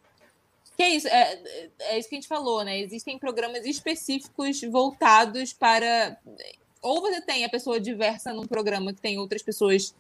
Que 0.76 0.82
é 0.84 0.88
isso? 0.90 1.08
É, 1.08 1.38
é 1.80 1.98
isso 1.98 2.08
que 2.08 2.14
a 2.14 2.18
gente 2.18 2.28
falou, 2.28 2.64
né? 2.64 2.78
Existem 2.78 3.18
programas 3.18 3.66
específicos 3.66 4.60
voltados 4.62 5.52
para. 5.52 6.16
Ou 6.80 7.00
você 7.00 7.20
tem 7.20 7.44
a 7.44 7.48
pessoa 7.48 7.80
diversa 7.80 8.32
num 8.32 8.46
programa 8.46 8.92
que 8.92 9.00
tem 9.00 9.18
outras 9.18 9.42
pessoas 9.42 9.94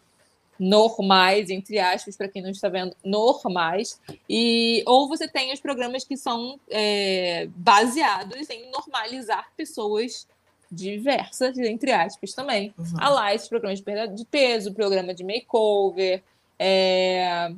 normais, 0.58 1.50
entre 1.50 1.78
aspas, 1.78 2.16
para 2.16 2.28
quem 2.28 2.42
não 2.42 2.50
está 2.50 2.68
vendo, 2.68 2.94
normais, 3.04 4.00
e 4.28 4.82
ou 4.86 5.06
você 5.08 5.28
tem 5.28 5.52
os 5.52 5.60
programas 5.60 6.02
que 6.02 6.16
são 6.16 6.58
é, 6.68 7.48
baseados 7.54 8.50
em 8.50 8.70
normalizar 8.70 9.48
pessoas 9.56 10.26
diversas, 10.70 11.56
entre 11.58 11.92
aspas, 11.92 12.32
também. 12.32 12.74
Uhum. 12.76 12.96
Lá 12.98 13.32
esses 13.34 13.48
programas 13.48 13.78
de 13.78 13.84
perda 13.84 14.12
de 14.12 14.24
peso, 14.24 14.74
programa 14.74 15.14
de 15.14 15.24
makeover, 15.24 16.22
é... 16.58 17.52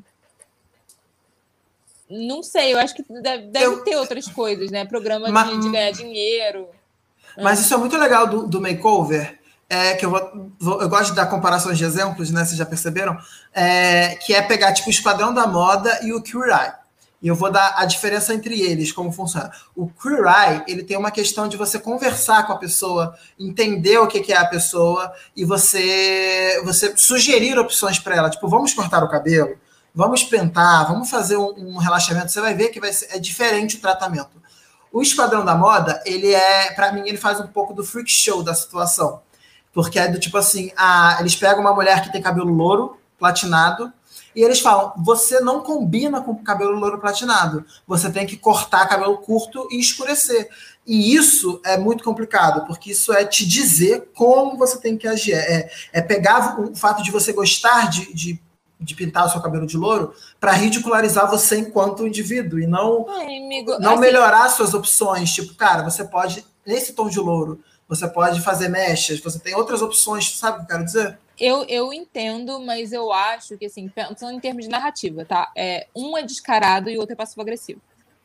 não 2.08 2.42
sei, 2.42 2.74
eu 2.74 2.78
acho 2.78 2.94
que 2.94 3.02
deve, 3.02 3.46
deve 3.46 3.64
eu... 3.64 3.82
ter 3.82 3.96
outras 3.96 4.28
coisas, 4.28 4.70
né? 4.70 4.84
Programa 4.84 5.28
Mas... 5.30 5.50
de, 5.50 5.62
de 5.62 5.70
ganhar 5.70 5.90
dinheiro. 5.90 6.68
Mas 7.36 7.60
isso 7.60 7.74
é 7.74 7.76
muito 7.76 7.96
legal 7.96 8.26
do, 8.26 8.46
do 8.46 8.60
makeover, 8.60 9.38
é, 9.68 9.94
que 9.94 10.04
eu, 10.04 10.10
vou, 10.10 10.50
vou, 10.58 10.82
eu 10.82 10.88
gosto 10.88 11.10
de 11.10 11.16
dar 11.16 11.26
comparações 11.26 11.78
de 11.78 11.84
exemplos, 11.84 12.30
né? 12.30 12.44
Vocês 12.44 12.56
já 12.56 12.66
perceberam? 12.66 13.16
É, 13.54 14.16
que 14.16 14.34
é 14.34 14.42
pegar 14.42 14.72
tipo 14.72 14.88
o 14.88 14.90
Esquadrão 14.90 15.32
da 15.32 15.46
Moda 15.46 16.00
e 16.02 16.12
o 16.12 16.20
Queer 16.20 16.48
Eye. 16.48 16.72
E 17.22 17.28
eu 17.28 17.34
vou 17.34 17.52
dar 17.52 17.74
a 17.76 17.84
diferença 17.84 18.34
entre 18.34 18.60
eles, 18.60 18.90
como 18.90 19.12
funciona. 19.12 19.52
O 19.76 19.88
Queer 19.88 20.24
Eye, 20.24 20.64
ele 20.66 20.82
tem 20.82 20.96
uma 20.96 21.10
questão 21.10 21.46
de 21.46 21.56
você 21.56 21.78
conversar 21.78 22.46
com 22.46 22.52
a 22.52 22.58
pessoa, 22.58 23.14
entender 23.38 23.98
o 23.98 24.08
que, 24.08 24.20
que 24.20 24.32
é 24.32 24.38
a 24.38 24.46
pessoa 24.46 25.12
e 25.36 25.44
você, 25.44 26.60
você 26.64 26.96
sugerir 26.96 27.58
opções 27.58 27.98
para 27.98 28.16
ela. 28.16 28.30
Tipo, 28.30 28.48
vamos 28.48 28.72
cortar 28.72 29.04
o 29.04 29.08
cabelo, 29.08 29.56
vamos 29.94 30.24
pentar, 30.24 30.88
vamos 30.88 31.10
fazer 31.10 31.36
um, 31.36 31.74
um 31.74 31.76
relaxamento. 31.76 32.32
Você 32.32 32.40
vai 32.40 32.54
ver 32.54 32.70
que 32.70 32.80
vai 32.80 32.92
ser, 32.92 33.14
é 33.14 33.18
diferente 33.18 33.76
o 33.76 33.80
tratamento. 33.80 34.39
O 34.92 35.02
Esquadrão 35.02 35.44
da 35.44 35.54
Moda, 35.54 36.02
ele 36.04 36.32
é, 36.32 36.72
para 36.72 36.92
mim, 36.92 37.02
ele 37.06 37.18
faz 37.18 37.40
um 37.40 37.46
pouco 37.46 37.72
do 37.72 37.84
freak 37.84 38.10
show 38.10 38.42
da 38.42 38.54
situação 38.54 39.20
porque 39.72 39.98
é 39.98 40.08
do 40.08 40.18
tipo 40.18 40.36
assim, 40.36 40.70
a, 40.76 41.18
eles 41.20 41.36
pegam 41.36 41.60
uma 41.60 41.74
mulher 41.74 42.02
que 42.02 42.12
tem 42.12 42.20
cabelo 42.20 42.52
louro, 42.52 42.96
platinado, 43.18 43.92
e 44.34 44.42
eles 44.42 44.60
falam: 44.60 44.92
você 44.96 45.40
não 45.40 45.60
combina 45.60 46.20
com 46.20 46.34
cabelo 46.36 46.78
louro 46.78 46.98
platinado. 46.98 47.64
Você 47.86 48.10
tem 48.10 48.26
que 48.26 48.36
cortar 48.36 48.88
cabelo 48.88 49.18
curto 49.18 49.68
e 49.70 49.78
escurecer. 49.78 50.48
E 50.86 51.14
isso 51.14 51.60
é 51.64 51.76
muito 51.76 52.02
complicado, 52.02 52.66
porque 52.66 52.92
isso 52.92 53.12
é 53.12 53.24
te 53.24 53.46
dizer 53.46 54.10
como 54.14 54.56
você 54.56 54.78
tem 54.78 54.96
que 54.96 55.06
agir. 55.06 55.34
É, 55.34 55.70
é 55.92 56.00
pegar 56.00 56.60
o 56.60 56.74
fato 56.74 57.02
de 57.02 57.10
você 57.10 57.32
gostar 57.32 57.88
de, 57.90 58.12
de, 58.14 58.42
de 58.80 58.94
pintar 58.94 59.26
o 59.26 59.28
seu 59.28 59.40
cabelo 59.40 59.66
de 59.66 59.76
louro 59.76 60.14
para 60.38 60.52
ridicularizar 60.52 61.30
você 61.30 61.58
enquanto 61.58 62.06
indivíduo 62.06 62.58
e 62.58 62.66
não, 62.66 63.06
Ai, 63.08 63.36
amigo, 63.36 63.78
não 63.78 63.92
assim... 63.92 64.00
melhorar 64.00 64.48
suas 64.48 64.72
opções. 64.72 65.32
Tipo, 65.32 65.54
cara, 65.54 65.82
você 65.82 66.04
pode, 66.04 66.44
nesse 66.64 66.94
tom 66.94 67.08
de 67.08 67.20
louro, 67.20 67.62
você 67.86 68.08
pode 68.08 68.40
fazer 68.40 68.68
mechas, 68.68 69.20
você 69.20 69.38
tem 69.38 69.54
outras 69.54 69.82
opções, 69.82 70.36
sabe 70.36 70.56
o 70.56 70.60
que 70.60 70.64
eu 70.64 70.68
quero 70.68 70.84
dizer? 70.84 71.18
Eu, 71.38 71.64
eu 71.64 71.92
entendo, 71.92 72.60
mas 72.60 72.92
eu 72.92 73.12
acho 73.12 73.56
que, 73.56 73.66
assim, 73.66 73.88
pensando 73.88 74.32
em 74.32 74.40
termos 74.40 74.64
de 74.64 74.70
narrativa, 74.70 75.24
tá? 75.24 75.50
É, 75.56 75.86
um 75.94 76.16
é 76.16 76.22
descarado 76.22 76.90
e 76.90 76.96
o 76.96 77.00
outro 77.00 77.14
é 77.14 77.16
passivo-agressivo. 77.16 77.80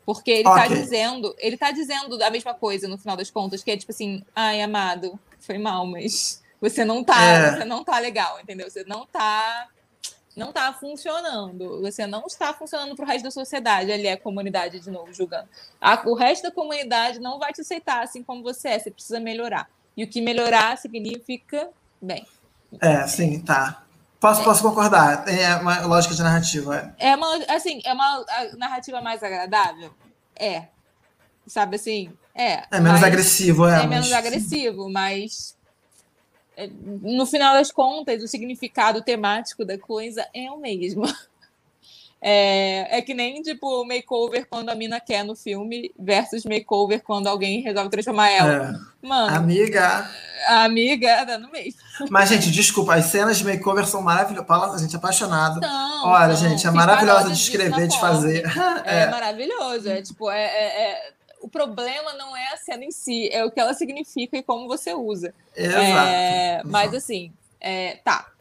Porque 0.05 0.29
ele 0.29 0.43
tá 0.43 0.51
okay. 0.51 0.67
tá 0.67 0.75
dizendo, 0.75 1.35
ele 1.39 1.57
tá 1.57 1.71
dizendo 1.71 2.21
a 2.23 2.29
mesma 2.29 2.53
coisa 2.53 2.87
no 2.87 2.97
final 2.97 3.17
das 3.17 3.31
contas, 3.31 3.63
que 3.63 3.71
é 3.71 3.77
tipo 3.77 3.91
assim, 3.91 4.23
ai, 4.35 4.61
amado, 4.61 5.19
foi 5.39 5.57
mal, 5.57 5.85
mas 5.85 6.43
você 6.61 6.85
não 6.85 7.03
tá, 7.03 7.19
é. 7.23 7.51
você 7.51 7.65
não 7.65 7.83
tá 7.83 7.97
legal, 7.99 8.39
entendeu? 8.39 8.69
Você 8.69 8.83
não 8.83 9.05
tá 9.07 9.67
não 10.35 10.49
está 10.49 10.73
funcionando. 10.73 11.81
Você 11.81 12.05
não 12.05 12.25
está 12.25 12.53
funcionando 12.53 12.95
para 12.95 13.05
o 13.05 13.07
resto 13.07 13.23
da 13.23 13.31
sociedade. 13.31 13.91
Ali 13.91 14.07
é 14.07 14.13
a 14.13 14.17
comunidade 14.17 14.79
de 14.79 14.91
novo 14.91 15.13
julgando. 15.13 15.47
A, 15.79 16.01
o 16.05 16.13
resto 16.13 16.43
da 16.43 16.51
comunidade 16.51 17.19
não 17.19 17.39
vai 17.39 17.53
te 17.53 17.61
aceitar 17.61 18.03
assim 18.03 18.21
como 18.21 18.43
você 18.43 18.69
é. 18.69 18.79
Você 18.79 18.91
precisa 18.91 19.19
melhorar. 19.19 19.69
E 19.95 20.03
o 20.03 20.07
que 20.07 20.21
melhorar 20.21 20.77
significa 20.77 21.69
bem. 22.01 22.25
É, 22.81 23.07
sim, 23.07 23.39
tá. 23.39 23.83
Posso, 24.19 24.43
posso 24.43 24.61
concordar. 24.61 25.27
É 25.27 25.55
uma 25.55 25.85
lógica 25.85 26.13
de 26.13 26.21
narrativa. 26.21 26.93
É, 26.97 27.15
uma, 27.15 27.35
assim, 27.47 27.81
é 27.85 27.93
uma 27.93 28.25
narrativa 28.57 29.01
mais 29.01 29.23
agradável? 29.23 29.93
É. 30.35 30.67
Sabe 31.47 31.75
assim? 31.75 32.11
É. 32.33 32.63
É 32.69 32.79
menos 32.81 33.01
agressivo, 33.01 33.67
é. 33.67 33.83
É 33.83 33.87
menos 33.87 34.11
agressivo, 34.11 34.89
mas 34.89 35.54
no 36.77 37.25
final 37.25 37.53
das 37.53 37.71
contas, 37.71 38.23
o 38.23 38.27
significado 38.27 39.01
temático 39.01 39.65
da 39.65 39.77
coisa 39.77 40.25
é 40.33 40.49
o 40.51 40.57
mesmo. 40.57 41.03
É, 42.27 42.97
é 42.97 43.01
que 43.03 43.13
nem, 43.13 43.39
tipo, 43.43 43.85
makeover 43.85 44.47
quando 44.49 44.69
a 44.69 44.75
mina 44.75 44.99
quer 44.99 45.23
no 45.23 45.35
filme 45.35 45.93
versus 45.95 46.43
makeover 46.43 47.03
quando 47.03 47.27
alguém 47.27 47.61
resolve 47.61 47.91
transformar 47.91 48.31
ela. 48.31 48.79
É. 49.03 49.07
Mano. 49.07 49.37
Amiga. 49.37 50.09
A 50.47 50.63
amiga 50.63 51.23
dá 51.23 51.37
no 51.37 51.51
mesmo. 51.51 51.79
Mas, 52.09 52.29
gente, 52.29 52.49
desculpa, 52.49 52.95
as 52.95 53.05
cenas 53.05 53.37
de 53.37 53.45
makeover 53.45 53.85
são 53.85 54.01
maravilhosas. 54.01 54.47
Paula, 54.47 54.73
a 54.73 54.79
gente 54.79 54.95
é 54.95 54.97
apaixonado. 54.97 55.61
Não, 55.61 56.07
Olha, 56.07 56.29
não. 56.29 56.35
gente, 56.35 56.65
é 56.65 56.71
maravilhosa 56.71 57.27
de 57.27 57.39
escrever, 57.39 57.87
de 57.87 57.99
fazer. 57.99 58.43
É, 58.85 59.03
é, 59.03 59.09
maravilhoso. 59.09 59.89
É 59.89 60.01
tipo, 60.01 60.29
é, 60.29 60.43
é, 60.43 60.91
é 60.91 61.11
o 61.45 61.47
problema 61.47 62.11
não 62.15 62.35
é 62.35 62.53
a 62.53 62.57
cena 62.57 62.83
em 62.83 62.89
si, 62.89 63.29
é 63.31 63.45
o 63.45 63.51
que 63.51 63.59
ela 63.59 63.75
significa 63.75 64.35
e 64.35 64.41
como 64.41 64.67
você 64.67 64.95
usa. 64.95 65.31
Exato. 65.55 65.79
É, 65.79 66.63
mas 66.65 66.91
assim, 66.91 67.31
é, 67.61 67.97
tá. 68.03 68.31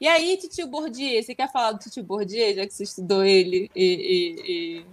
E 0.00 0.06
aí, 0.06 0.36
Titio 0.36 0.68
Bourdieu, 0.68 1.20
você 1.20 1.34
quer 1.34 1.50
falar 1.50 1.72
do 1.72 1.80
Titio 1.80 2.04
Bourdieu, 2.04 2.54
já 2.54 2.64
que 2.64 2.72
você 2.72 2.84
estudou 2.84 3.24
ele 3.24 3.68
e, 3.74 3.84
e, 3.84 4.52
e, 4.52 4.86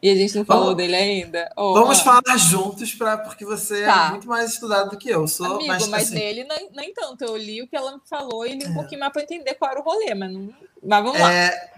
e 0.00 0.10
a 0.12 0.14
gente 0.14 0.36
não 0.36 0.44
falou 0.44 0.66
vamos, 0.66 0.76
dele 0.76 0.94
ainda? 0.94 1.50
Oh, 1.56 1.74
vamos 1.74 1.98
ah. 1.98 2.04
falar 2.04 2.36
juntos, 2.36 2.94
pra, 2.94 3.18
porque 3.18 3.44
você 3.44 3.82
é 3.82 3.86
tá. 3.86 4.06
é 4.06 4.10
muito 4.10 4.28
mais 4.28 4.52
estudado 4.52 4.90
do 4.90 4.96
que 4.96 5.10
eu. 5.10 5.26
Sou, 5.26 5.56
Amigo, 5.56 5.66
mas, 5.66 5.88
mas 5.88 6.04
assim... 6.04 6.14
nele 6.14 6.44
nem, 6.44 6.70
nem 6.72 6.94
tanto. 6.94 7.24
Eu 7.24 7.36
li 7.36 7.62
o 7.62 7.66
que 7.66 7.76
ela 7.76 7.96
me 7.96 8.02
falou 8.08 8.46
e 8.46 8.54
li 8.54 8.64
um 8.64 8.70
é. 8.70 8.74
pouquinho 8.74 9.00
mais 9.00 9.12
para 9.12 9.22
entender 9.22 9.54
qual 9.54 9.72
era 9.72 9.80
o 9.80 9.82
rolê, 9.82 10.14
mas, 10.14 10.32
não, 10.32 10.54
mas 10.84 11.02
vamos 11.02 11.20
lá. 11.20 11.34
É, 11.34 11.70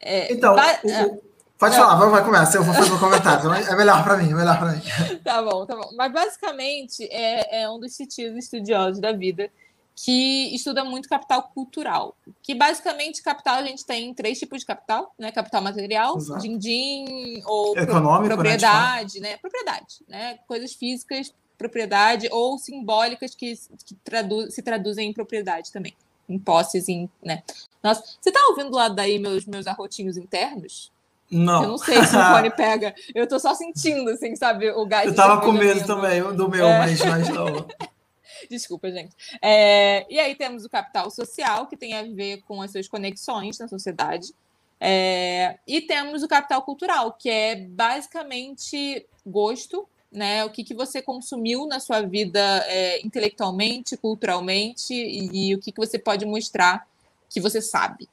é 0.00 0.32
então, 0.32 0.54
ba... 0.54 0.80
o, 0.84 1.33
Pode 1.64 1.76
falar, 1.76 1.94
vai, 1.94 2.10
vai 2.10 2.24
começar, 2.24 2.58
eu 2.58 2.62
vou 2.62 2.74
fazer 2.74 2.92
um 2.92 2.98
comentário. 2.98 3.50
É 3.72 3.74
melhor 3.74 4.04
para 4.04 4.18
mim, 4.18 4.30
é 4.30 4.34
melhor 4.34 4.58
para 4.58 4.72
mim. 4.72 4.82
Tá 5.24 5.42
bom, 5.42 5.64
tá 5.64 5.74
bom. 5.74 5.90
Mas 5.96 6.12
basicamente 6.12 7.08
é, 7.10 7.62
é 7.62 7.70
um 7.70 7.80
dos 7.80 7.94
sitios 7.94 8.36
estudiosos 8.36 9.00
da 9.00 9.12
vida 9.12 9.50
que 9.96 10.54
estuda 10.54 10.84
muito 10.84 11.08
capital 11.08 11.44
cultural. 11.54 12.14
Que 12.42 12.54
basicamente 12.54 13.22
capital 13.22 13.56
a 13.56 13.62
gente 13.62 13.86
tem 13.86 14.12
três 14.12 14.38
tipos 14.38 14.60
de 14.60 14.66
capital, 14.66 15.14
né? 15.18 15.32
Capital 15.32 15.62
material, 15.62 16.18
din-din 16.38 17.42
ou 17.46 17.74
Econômico, 17.78 18.28
né, 18.28 18.34
propriedade, 18.34 19.20
né? 19.20 19.30
né? 19.30 19.36
Propriedade, 19.38 20.04
né? 20.06 20.38
Coisas 20.46 20.74
físicas, 20.74 21.32
propriedade 21.56 22.28
ou 22.30 22.58
simbólicas 22.58 23.34
que, 23.34 23.54
que 23.86 23.94
tradu 24.04 24.50
se 24.50 24.60
traduzem 24.60 25.08
em 25.08 25.14
propriedade 25.14 25.72
também, 25.72 25.94
em 26.28 26.38
posses, 26.38 26.90
em, 26.90 27.08
né? 27.22 27.42
Nossa, 27.82 28.04
você 28.20 28.30
tá 28.30 28.40
ouvindo 28.50 28.74
lá 28.74 28.88
daí 28.88 29.18
meus 29.18 29.46
meus 29.46 29.66
arrotinhos 29.66 30.18
internos? 30.18 30.92
Não. 31.30 31.62
Eu 31.62 31.68
não 31.70 31.78
sei 31.78 32.04
se 32.04 32.16
o 32.16 32.22
fone 32.22 32.50
pega. 32.54 32.94
Eu 33.14 33.26
tô 33.26 33.38
só 33.38 33.54
sentindo, 33.54 34.10
assim, 34.10 34.36
sabe, 34.36 34.70
o 34.70 34.86
gás. 34.86 35.06
Eu 35.06 35.14
tava 35.14 35.40
com 35.40 35.52
medo 35.52 35.84
também 35.86 36.22
do 36.34 36.48
meu, 36.48 36.66
é. 36.66 36.78
mas, 36.78 37.00
mas 37.04 37.28
não. 37.28 37.66
Desculpa, 38.50 38.90
gente. 38.90 39.14
É, 39.40 40.06
e 40.10 40.18
aí 40.18 40.34
temos 40.34 40.64
o 40.64 40.68
capital 40.68 41.10
social, 41.10 41.66
que 41.66 41.76
tem 41.76 41.94
a 41.94 42.02
ver 42.02 42.42
com 42.42 42.60
as 42.60 42.72
suas 42.72 42.88
conexões 42.88 43.58
na 43.58 43.68
sociedade. 43.68 44.34
É, 44.80 45.58
e 45.66 45.80
temos 45.80 46.22
o 46.22 46.28
capital 46.28 46.62
cultural, 46.62 47.12
que 47.12 47.30
é 47.30 47.56
basicamente 47.56 49.06
gosto, 49.26 49.88
né? 50.12 50.44
O 50.44 50.50
que, 50.50 50.62
que 50.62 50.74
você 50.74 51.00
consumiu 51.00 51.66
na 51.66 51.80
sua 51.80 52.02
vida 52.02 52.40
é, 52.66 53.04
intelectualmente, 53.04 53.96
culturalmente, 53.96 54.92
e, 54.92 55.50
e 55.50 55.54
o 55.54 55.58
que, 55.58 55.72
que 55.72 55.78
você 55.78 55.98
pode 55.98 56.26
mostrar 56.26 56.86
que 57.30 57.40
você 57.40 57.60
sabe. 57.60 58.08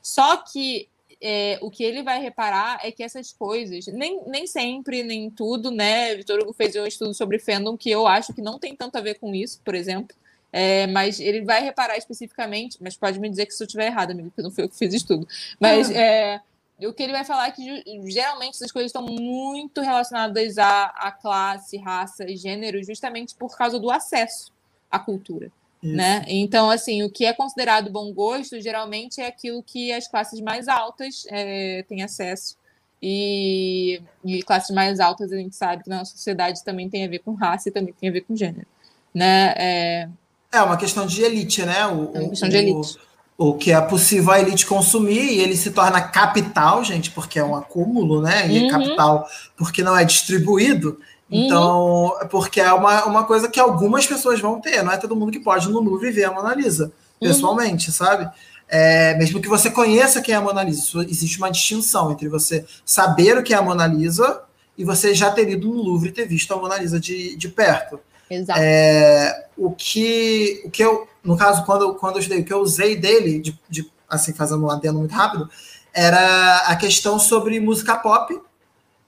Só 0.00 0.36
que 0.36 0.88
é, 1.22 1.58
o 1.62 1.70
que 1.70 1.84
ele 1.84 2.02
vai 2.02 2.20
reparar 2.20 2.80
é 2.82 2.90
que 2.90 3.02
essas 3.02 3.32
coisas, 3.32 3.86
nem, 3.86 4.20
nem 4.26 4.46
sempre, 4.46 5.04
nem 5.04 5.30
tudo, 5.30 5.70
né? 5.70 6.16
Vitor 6.16 6.40
Hugo 6.40 6.52
fez 6.52 6.74
um 6.74 6.84
estudo 6.84 7.14
sobre 7.14 7.38
fandom 7.38 7.76
que 7.76 7.88
eu 7.88 8.06
acho 8.08 8.34
que 8.34 8.42
não 8.42 8.58
tem 8.58 8.74
tanto 8.74 8.96
a 8.96 9.00
ver 9.00 9.20
com 9.20 9.32
isso, 9.32 9.60
por 9.64 9.74
exemplo. 9.74 10.16
É, 10.52 10.86
mas 10.88 11.20
ele 11.20 11.42
vai 11.42 11.62
reparar 11.62 11.96
especificamente, 11.96 12.76
mas 12.80 12.96
pode 12.96 13.18
me 13.20 13.30
dizer 13.30 13.46
que 13.46 13.52
se 13.52 13.62
eu 13.62 13.66
estiver 13.66 13.86
errado, 13.86 14.10
amigo, 14.10 14.28
porque 14.30 14.42
não 14.42 14.50
foi 14.50 14.64
eu 14.64 14.68
que 14.68 14.76
fiz 14.76 14.92
estudo. 14.92 15.26
Mas 15.58 15.88
uhum. 15.88 15.96
é, 15.96 16.40
o 16.80 16.92
que 16.92 17.02
ele 17.02 17.12
vai 17.12 17.24
falar 17.24 17.48
é 17.48 17.50
que 17.52 17.84
geralmente 18.10 18.56
essas 18.56 18.72
coisas 18.72 18.88
estão 18.90 19.06
muito 19.06 19.80
relacionadas 19.80 20.58
à, 20.58 20.86
à 20.86 21.12
classe, 21.12 21.78
raça 21.78 22.28
e 22.28 22.36
gênero, 22.36 22.82
justamente 22.82 23.34
por 23.34 23.56
causa 23.56 23.78
do 23.78 23.90
acesso 23.90 24.52
à 24.90 24.98
cultura. 24.98 25.50
Né? 25.82 26.24
Então, 26.28 26.70
assim, 26.70 27.02
o 27.02 27.10
que 27.10 27.24
é 27.24 27.32
considerado 27.32 27.90
bom 27.90 28.12
gosto 28.12 28.60
geralmente 28.60 29.20
é 29.20 29.26
aquilo 29.26 29.62
que 29.64 29.92
as 29.92 30.06
classes 30.06 30.40
mais 30.40 30.68
altas 30.68 31.24
é, 31.28 31.82
têm 31.88 32.02
acesso. 32.02 32.56
E, 33.02 34.00
e, 34.24 34.44
classes 34.44 34.72
mais 34.72 35.00
altas 35.00 35.32
a 35.32 35.36
gente 35.36 35.56
sabe 35.56 35.82
que 35.82 35.90
na 35.90 36.04
sociedade 36.04 36.62
também 36.62 36.88
tem 36.88 37.04
a 37.04 37.08
ver 37.08 37.18
com 37.18 37.34
raça 37.34 37.68
e 37.68 37.72
também 37.72 37.92
tem 37.92 38.08
a 38.08 38.12
ver 38.12 38.20
com 38.20 38.36
gênero. 38.36 38.66
Né? 39.12 39.54
É, 39.56 40.08
é 40.52 40.62
uma 40.62 40.76
questão 40.76 41.04
de 41.04 41.22
elite, 41.22 41.64
né? 41.64 41.86
O, 41.86 42.12
é 42.14 42.20
uma 42.20 42.28
questão 42.28 42.48
o, 42.48 42.52
de 42.52 42.56
elite. 42.58 42.98
O, 43.36 43.48
o 43.48 43.54
que 43.54 43.72
é 43.72 43.80
possível 43.80 44.30
a 44.30 44.38
elite 44.38 44.66
consumir 44.66 45.32
e 45.32 45.40
ele 45.40 45.56
se 45.56 45.72
torna 45.72 46.00
capital, 46.00 46.84
gente, 46.84 47.10
porque 47.10 47.40
é 47.40 47.44
um 47.44 47.56
acúmulo, 47.56 48.22
né? 48.22 48.48
E 48.48 48.62
uhum. 48.62 48.68
capital 48.68 49.26
porque 49.56 49.82
não 49.82 49.96
é 49.96 50.04
distribuído. 50.04 51.00
Então, 51.32 52.04
uhum. 52.04 52.28
porque 52.28 52.60
é 52.60 52.70
uma, 52.72 53.04
uma 53.06 53.24
coisa 53.24 53.48
que 53.48 53.58
algumas 53.58 54.06
pessoas 54.06 54.38
vão 54.38 54.60
ter, 54.60 54.82
não 54.82 54.92
é 54.92 54.98
todo 54.98 55.16
mundo 55.16 55.32
que 55.32 55.40
pode 55.40 55.66
no 55.70 55.80
Louvre 55.80 56.10
ver 56.10 56.24
a 56.24 56.32
Mona 56.32 56.54
Lisa, 56.54 56.92
uhum. 57.20 57.28
pessoalmente, 57.28 57.88
uhum. 57.88 57.94
sabe? 57.94 58.30
É, 58.68 59.14
mesmo 59.16 59.40
que 59.40 59.48
você 59.48 59.70
conheça 59.70 60.20
quem 60.20 60.34
é 60.34 60.38
a 60.38 60.42
Mona 60.42 60.62
Lisa, 60.62 61.02
existe 61.08 61.38
uma 61.38 61.50
distinção 61.50 62.12
entre 62.12 62.28
você 62.28 62.66
saber 62.84 63.38
o 63.38 63.42
que 63.42 63.54
é 63.54 63.56
a 63.56 63.62
Mona 63.62 63.86
Lisa 63.86 64.42
e 64.76 64.84
você 64.84 65.14
já 65.14 65.30
ter 65.30 65.48
ido 65.48 65.68
no 65.68 65.82
Louvre 65.82 66.10
e 66.10 66.12
ter 66.12 66.26
visto 66.26 66.52
a 66.52 66.56
Mona 66.56 66.76
Lisa 66.76 67.00
de, 67.00 67.34
de 67.36 67.48
perto. 67.48 67.98
Exato. 68.28 68.60
É, 68.62 69.46
o, 69.56 69.70
que, 69.70 70.62
o 70.64 70.70
que 70.70 70.84
eu, 70.84 71.06
no 71.24 71.36
caso, 71.36 71.64
quando, 71.64 71.94
quando 71.94 72.16
eu 72.16 72.20
estudei, 72.20 72.42
o 72.42 72.44
que 72.44 72.52
eu 72.52 72.60
usei 72.60 72.96
dele, 72.96 73.40
de, 73.40 73.58
de, 73.68 73.90
assim, 74.08 74.32
fazendo 74.32 74.64
um 74.64 74.70
adendo 74.70 74.98
muito 74.98 75.14
rápido, 75.14 75.48
era 75.94 76.58
a 76.66 76.76
questão 76.76 77.18
sobre 77.18 77.60
música 77.60 77.96
pop 77.96 78.38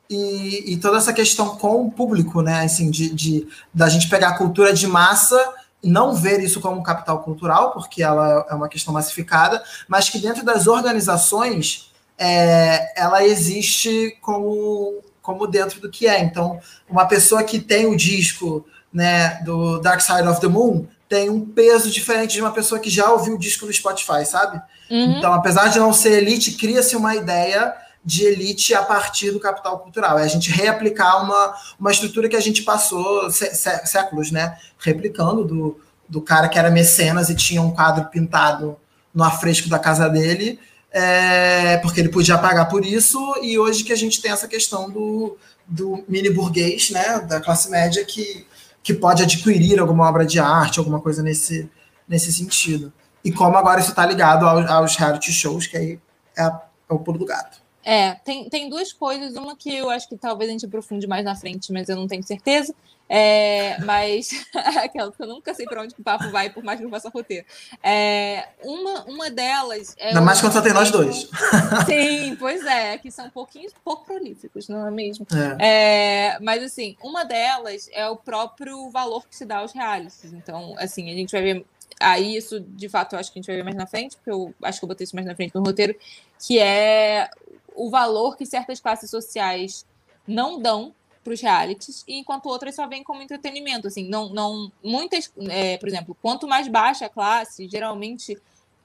e, 0.09 0.72
e, 0.72 0.76
toda 0.76 0.98
essa 0.98 1.12
questão 1.12 1.57
com 1.57 1.86
o 1.86 1.90
público, 1.90 2.42
né? 2.42 2.64
Assim, 2.64 2.90
de, 2.90 3.14
de 3.14 3.48
da 3.72 3.88
gente 3.88 4.09
pegar 4.09 4.28
a 4.28 4.38
cultura 4.38 4.72
de 4.72 4.86
massa 4.86 5.38
e 5.82 5.88
não 5.88 6.14
ver 6.14 6.40
isso 6.40 6.61
como 6.61 6.82
capital 6.82 7.22
cultural, 7.22 7.72
porque 7.72 8.02
ela 8.02 8.46
é 8.48 8.55
uma 8.55 8.68
questão 8.68 8.92
massificada, 8.92 9.62
mas 9.88 10.09
que 10.09 10.18
dentro 10.18 10.44
das 10.44 10.66
organizações 10.66 11.92
é, 12.18 13.00
ela 13.00 13.24
existe 13.24 14.16
como, 14.20 15.02
como 15.20 15.46
dentro 15.46 15.80
do 15.80 15.90
que 15.90 16.07
é. 16.07 16.20
Então, 16.22 16.59
uma 16.88 17.07
pessoa 17.07 17.42
que 17.42 17.59
tem 17.59 17.86
o 17.86 17.96
disco 17.96 18.64
né, 18.92 19.42
do 19.42 19.78
Dark 19.80 20.00
Side 20.00 20.28
of 20.28 20.40
the 20.40 20.48
Moon 20.48 20.86
tem 21.09 21.28
um 21.28 21.44
peso 21.44 21.90
diferente 21.90 22.34
de 22.34 22.40
uma 22.40 22.52
pessoa 22.52 22.80
que 22.80 22.88
já 22.88 23.11
ouviu 23.11 23.34
o 23.34 23.38
disco 23.38 23.66
no 23.66 23.72
Spotify, 23.72 24.24
sabe? 24.24 24.61
Uhum. 24.90 25.18
Então, 25.18 25.32
apesar 25.32 25.68
de 25.68 25.78
não 25.78 25.92
ser 25.92 26.22
elite, 26.22 26.52
cria-se 26.52 26.96
uma 26.96 27.14
ideia 27.14 27.74
de 28.05 28.24
elite 28.24 28.74
a 28.74 28.82
partir 28.82 29.30
do 29.30 29.40
capital 29.40 29.78
cultural. 29.78 30.18
É 30.18 30.24
a 30.24 30.28
gente 30.28 30.50
reaplicar 30.50 31.24
uma, 31.24 31.55
uma 31.80 31.90
estrutura 31.90 32.28
que 32.28 32.36
a 32.36 32.40
gente 32.40 32.62
passou 32.62 33.30
sé, 33.30 33.55
séculos, 33.55 34.30
né? 34.30 34.59
Replicando 34.78 35.44
do, 35.44 35.80
do 36.09 36.20
cara 36.20 36.48
que 36.48 36.59
era 36.59 36.70
mecenas 36.70 37.30
e 37.30 37.34
tinha 37.34 37.62
um 37.62 37.70
quadro 37.70 38.05
pintado 38.11 38.76
no 39.14 39.24
afresco 39.24 39.68
da 39.68 39.78
casa 39.78 40.09
dele, 40.09 40.59
é, 40.90 41.78
porque 41.78 42.00
ele 42.00 42.09
podia 42.09 42.36
pagar 42.36 42.66
por 42.66 42.84
isso, 42.84 43.18
e 43.42 43.59
hoje 43.59 43.84
que 43.84 43.92
a 43.92 43.96
gente 43.96 44.20
tem 44.20 44.32
essa 44.32 44.48
questão 44.48 44.90
do, 44.90 45.36
do 45.66 46.05
mini 46.09 46.28
burguês, 46.28 46.90
né? 46.90 47.20
Da 47.20 47.40
classe 47.40 47.70
média 47.70 48.05
que, 48.05 48.46
que 48.82 48.92
pode 48.92 49.22
adquirir 49.22 49.78
alguma 49.78 50.09
obra 50.09 50.26
de 50.26 50.38
arte, 50.38 50.78
alguma 50.78 51.00
coisa 51.00 51.22
nesse, 51.22 51.70
nesse 52.07 52.32
sentido. 52.32 52.92
E 53.24 53.32
como 53.32 53.57
agora 53.57 53.80
isso 53.80 53.90
está 53.90 54.05
ligado 54.05 54.46
aos, 54.46 54.68
aos 54.68 54.96
reality 54.96 55.32
shows, 55.32 55.66
que 55.66 55.76
aí 55.76 55.98
é, 56.36 56.42
é 56.44 56.52
o 56.90 56.98
pulo 56.98 57.18
do 57.18 57.24
gato. 57.24 57.64
É, 57.85 58.14
tem, 58.14 58.49
tem 58.49 58.68
duas 58.68 58.93
coisas. 58.93 59.37
Uma 59.37 59.55
que 59.57 59.74
eu 59.74 59.91
acho 59.91 60.09
que 60.09 60.16
talvez 60.16 60.49
a 60.49 60.53
gente 60.53 60.66
aprofunde 60.66 61.07
mais 61.07 61.24
na 61.24 61.37
frente, 61.37 61.72
mas 61.72 61.89
eu 61.89 61.97
não 61.97 62.09
tenho 62.09 62.22
certeza. 62.22 62.74
É, 63.07 63.78
mas 63.85 64.30
aquela 64.82 65.12
que 65.12 65.22
eu 65.22 65.26
nunca 65.26 65.53
sei 65.53 65.66
para 65.66 65.82
onde 65.82 65.95
o 65.99 66.03
papo 66.03 66.30
vai, 66.30 66.49
por 66.49 66.64
mais 66.64 66.80
que 66.80 66.87
eu 66.87 66.91
faça 66.91 67.11
roteiro. 67.11 67.45
É, 67.82 68.49
uma, 68.62 69.05
uma 69.05 69.30
delas. 69.30 69.95
É 69.99 70.09
Ainda 70.09 70.22
mais 70.22 70.41
quando 70.41 70.55
só 70.55 70.62
tem 70.62 70.72
nós 70.72 70.91
dois. 70.91 71.28
Sim, 71.87 72.37
pois 72.37 72.64
é, 72.64 72.97
que 72.97 73.11
são 73.11 73.26
um 73.26 73.30
pouquinho 73.30 73.70
pouco 73.85 74.07
prolíficos, 74.07 74.68
não 74.68 74.87
é 74.87 74.91
mesmo? 74.91 75.26
É. 75.61 76.35
é. 76.35 76.39
mas 76.41 76.62
assim, 76.62 76.97
uma 77.03 77.24
delas 77.24 77.89
é 77.93 78.09
o 78.09 78.16
próprio 78.16 78.91
valor 78.91 79.26
que 79.28 79.37
se 79.37 79.45
dá 79.45 79.59
aos 79.59 79.72
realities. 79.72 80.32
Então, 80.32 80.74
assim, 80.78 81.11
a 81.11 81.14
gente 81.14 81.32
vai 81.32 81.43
ver 81.43 81.66
aí 82.01 82.37
isso 82.37 82.59
de 82.61 82.89
fato 82.89 83.14
eu 83.14 83.18
acho 83.18 83.32
que 83.32 83.39
a 83.39 83.41
gente 83.41 83.47
vai 83.47 83.57
ver 83.57 83.62
mais 83.62 83.76
na 83.76 83.87
frente, 83.87 84.16
porque 84.16 84.30
eu 84.30 84.55
acho 84.62 84.78
que 84.78 84.85
eu 84.85 84.89
botei 84.89 85.05
isso 85.05 85.14
mais 85.14 85.26
na 85.26 85.35
frente 85.35 85.55
no 85.55 85.62
roteiro, 85.62 85.95
que 86.39 86.59
é 86.59 87.28
o 87.75 87.91
valor 87.91 88.37
que 88.37 88.47
certas 88.47 88.81
classes 88.81 89.11
sociais 89.11 89.85
não 90.27 90.59
dão 90.59 90.95
para 91.22 91.33
os 91.33 91.41
realities, 91.41 92.05
enquanto 92.07 92.47
outras 92.47 92.75
só 92.75 92.87
vêm 92.87 93.03
como 93.03 93.22
entretenimento. 93.22 93.89
Assim, 93.89 94.09
não, 94.09 94.29
não 94.29 94.70
muitas, 94.83 95.33
é, 95.49 95.79
por 95.79 95.89
exemplo, 95.89 96.16
quanto 96.20 96.47
mais 96.47 96.68
baixa 96.68 97.07
a 97.07 97.09
classe, 97.09 97.66
geralmente 97.66 98.39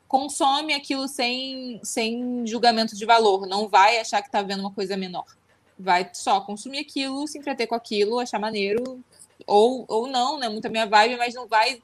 consome 0.08 0.74
aquilo 0.74 1.08
sem, 1.08 1.80
sem 1.84 2.48
julgamento 2.48 2.96
de 2.96 3.06
valor, 3.06 3.46
não 3.46 3.68
vai 3.68 4.00
achar 4.00 4.22
que 4.22 4.30
está 4.30 4.42
vendo 4.42 4.62
uma 4.62 4.72
coisa 4.72 4.98
menor. 4.98 5.26
Vai 5.78 6.10
só 6.14 6.42
consumir 6.42 6.80
aquilo, 6.80 7.28
se 7.28 7.38
entreter 7.38 7.68
com 7.68 7.76
aquilo, 7.76 8.20
achar 8.20 8.40
maneiro, 8.40 9.04
ou, 9.46 9.86
ou 9.88 10.08
não, 10.08 10.40
né? 10.40 10.50
Muita 10.50 10.70
minha 10.70 10.88
vibe, 10.88 11.18
mas 11.18 11.36
não 11.36 11.48
vai 11.48 11.82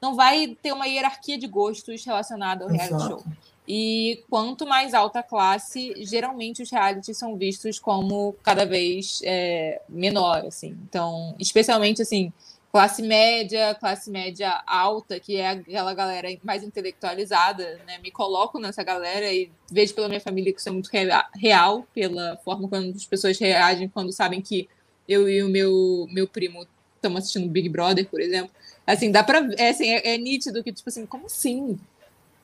não 0.00 0.14
vai 0.16 0.56
ter 0.62 0.72
uma 0.72 0.86
hierarquia 0.86 1.36
de 1.36 1.46
gostos 1.46 2.04
relacionada 2.04 2.64
ao 2.64 2.70
reality 2.70 2.94
Exato. 2.94 3.22
show. 3.22 3.24
E 3.72 4.24
quanto 4.28 4.66
mais 4.66 4.94
alta 4.94 5.20
a 5.20 5.22
classe, 5.22 5.94
geralmente 5.98 6.60
os 6.60 6.68
realities 6.68 7.16
são 7.16 7.36
vistos 7.36 7.78
como 7.78 8.34
cada 8.42 8.66
vez 8.66 9.20
é, 9.22 9.80
menor, 9.88 10.44
assim. 10.44 10.76
Então, 10.88 11.36
especialmente 11.38 12.02
assim, 12.02 12.32
classe 12.72 13.00
média, 13.00 13.72
classe 13.76 14.10
média 14.10 14.60
alta, 14.66 15.20
que 15.20 15.36
é 15.36 15.50
aquela 15.50 15.94
galera 15.94 16.28
mais 16.42 16.64
intelectualizada, 16.64 17.80
né? 17.86 17.98
Me 17.98 18.10
coloco 18.10 18.58
nessa 18.58 18.82
galera 18.82 19.32
e 19.32 19.48
vejo 19.70 19.94
pela 19.94 20.08
minha 20.08 20.20
família 20.20 20.52
que 20.52 20.58
isso 20.58 20.68
é 20.68 20.72
muito 20.72 20.90
real, 21.36 21.86
pela 21.94 22.38
forma 22.38 22.68
como 22.68 22.90
as 22.90 23.06
pessoas 23.06 23.38
reagem 23.38 23.88
quando 23.88 24.10
sabem 24.10 24.42
que 24.42 24.68
eu 25.08 25.28
e 25.28 25.44
o 25.44 25.48
meu, 25.48 26.08
meu 26.10 26.26
primo 26.26 26.66
estamos 26.96 27.20
assistindo 27.20 27.48
Big 27.48 27.68
Brother, 27.68 28.04
por 28.08 28.20
exemplo. 28.20 28.50
Assim, 28.84 29.12
dá 29.12 29.22
pra. 29.22 29.48
É, 29.56 29.68
assim, 29.68 29.88
é, 29.88 30.14
é 30.14 30.18
nítido 30.18 30.64
que, 30.64 30.72
tipo 30.72 30.88
assim, 30.88 31.06
como 31.06 31.26
assim? 31.26 31.78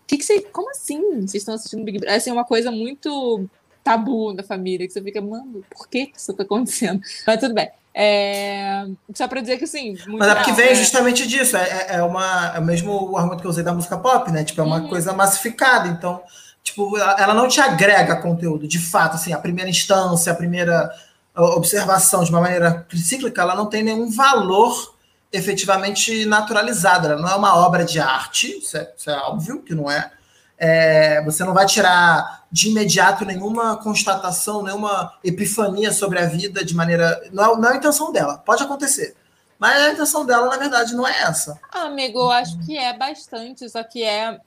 Que, 0.07 0.19
que 0.19 0.25
você. 0.25 0.41
Como 0.41 0.71
assim? 0.71 1.21
Vocês 1.21 1.37
estão 1.37 1.55
assistindo 1.55 1.85
Big 1.85 1.99
Brother? 1.99 2.17
Assim, 2.17 2.31
é 2.31 2.33
uma 2.33 2.45
coisa 2.45 2.71
muito 2.71 3.49
tabu 3.83 4.35
da 4.35 4.43
família, 4.43 4.87
que 4.87 4.93
você 4.93 5.01
fica, 5.01 5.21
mano, 5.21 5.65
por 5.71 5.89
que 5.89 6.11
isso 6.17 6.33
tá 6.35 6.43
acontecendo? 6.43 7.01
Mas 7.27 7.41
tudo 7.41 7.55
bem. 7.55 7.71
É... 7.95 8.85
Só 9.15 9.27
para 9.27 9.41
dizer 9.41 9.59
que 9.59 9.67
sim. 9.67 9.97
Mas 10.09 10.29
é 10.29 10.35
porque 10.35 10.53
vem 10.53 10.71
né? 10.71 10.75
justamente 10.75 11.27
disso. 11.27 11.57
É, 11.57 11.63
é, 11.63 11.87
é, 11.97 12.03
uma, 12.03 12.53
é 12.55 12.59
o 12.59 12.65
mesmo 12.65 13.17
argumento 13.17 13.41
que 13.41 13.47
eu 13.47 13.51
usei 13.51 13.65
da 13.65 13.73
música 13.73 13.97
pop, 13.97 14.31
né? 14.31 14.45
Tipo, 14.45 14.61
é 14.61 14.65
uma 14.65 14.81
uhum. 14.81 14.89
coisa 14.89 15.13
massificada. 15.13 15.89
Então, 15.89 16.21
tipo, 16.63 16.99
ela 16.99 17.33
não 17.33 17.49
te 17.49 17.61
agrega 17.61 18.17
conteúdo, 18.17 18.67
de 18.67 18.79
fato, 18.79 19.15
assim, 19.15 19.33
a 19.33 19.39
primeira 19.39 19.71
instância, 19.71 20.33
a 20.33 20.37
primeira 20.37 20.91
observação 21.35 22.25
de 22.25 22.31
uma 22.31 22.41
maneira 22.41 22.87
cíclica, 22.95 23.43
ela 23.43 23.55
não 23.55 23.67
tem 23.67 23.83
nenhum 23.83 24.11
valor 24.11 24.96
efetivamente 25.33 26.25
naturalizada. 26.25 27.09
Ela 27.09 27.23
não 27.23 27.29
é 27.29 27.35
uma 27.35 27.57
obra 27.57 27.85
de 27.85 27.99
arte, 28.01 28.59
isso 28.59 28.77
é, 28.77 28.93
isso 28.97 29.11
é 29.11 29.17
óbvio 29.19 29.63
que 29.63 29.75
não 29.75 29.91
é. 29.91 30.11
é. 30.59 31.23
Você 31.25 31.45
não 31.45 31.55
vai 31.55 31.67
tirar 31.67 32.45
de 32.51 32.69
imediato 32.69 33.25
nenhuma 33.25 33.77
constatação, 33.77 34.63
nenhuma 34.63 35.13
epifania 35.23 35.93
sobre 35.93 36.19
a 36.19 36.27
vida 36.27 36.65
de 36.65 36.75
maneira. 36.75 37.29
Não 37.33 37.45
é, 37.45 37.57
não 37.59 37.69
é 37.69 37.73
a 37.73 37.77
intenção 37.77 38.13
dela. 38.13 38.39
Pode 38.39 38.63
acontecer. 38.63 39.15
Mas 39.59 39.77
a 39.81 39.93
intenção 39.93 40.27
dela, 40.27 40.49
na 40.49 40.57
verdade, 40.57 40.95
não 40.95 41.07
é 41.07 41.23
essa. 41.23 41.59
Ah, 41.73 41.85
amigo, 41.85 42.19
eu 42.19 42.31
acho 42.31 42.59
que 42.67 42.77
é 42.77 42.97
bastante, 42.97 43.69
só 43.71 43.83
que 43.83 44.03
é 44.03 44.39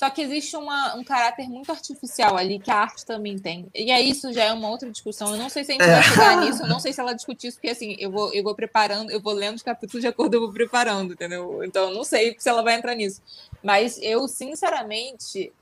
só 0.00 0.08
que 0.08 0.22
existe 0.22 0.56
uma, 0.56 0.96
um 0.96 1.04
caráter 1.04 1.46
muito 1.46 1.70
artificial 1.70 2.34
ali 2.34 2.58
que 2.58 2.70
a 2.70 2.76
arte 2.76 3.04
também 3.04 3.38
tem. 3.38 3.68
E 3.74 3.90
aí 3.90 4.08
isso 4.08 4.32
já 4.32 4.44
é 4.44 4.52
uma 4.54 4.70
outra 4.70 4.90
discussão. 4.90 5.32
Eu 5.32 5.36
não 5.36 5.50
sei 5.50 5.62
se 5.62 5.72
a 5.72 5.74
gente 5.74 5.84
é. 5.84 5.92
vai 5.92 6.02
chegar 6.02 6.36
nisso, 6.40 6.62
eu 6.62 6.68
não 6.68 6.80
sei 6.80 6.90
se 6.90 7.02
ela 7.02 7.12
discutir 7.12 7.48
isso, 7.48 7.58
porque 7.58 7.68
assim, 7.68 7.96
eu 7.98 8.10
vou, 8.10 8.32
eu 8.32 8.42
vou 8.42 8.54
preparando, 8.54 9.10
eu 9.10 9.20
vou 9.20 9.34
lendo 9.34 9.56
os 9.56 9.62
capítulos 9.62 10.00
de 10.00 10.08
acordo, 10.08 10.32
eu 10.32 10.40
vou 10.40 10.54
preparando, 10.54 11.12
entendeu? 11.12 11.62
Então 11.62 11.92
não 11.92 12.02
sei 12.02 12.34
se 12.38 12.48
ela 12.48 12.62
vai 12.62 12.76
entrar 12.76 12.94
nisso. 12.94 13.20
Mas 13.62 13.98
eu, 14.00 14.26
sinceramente, 14.26 15.52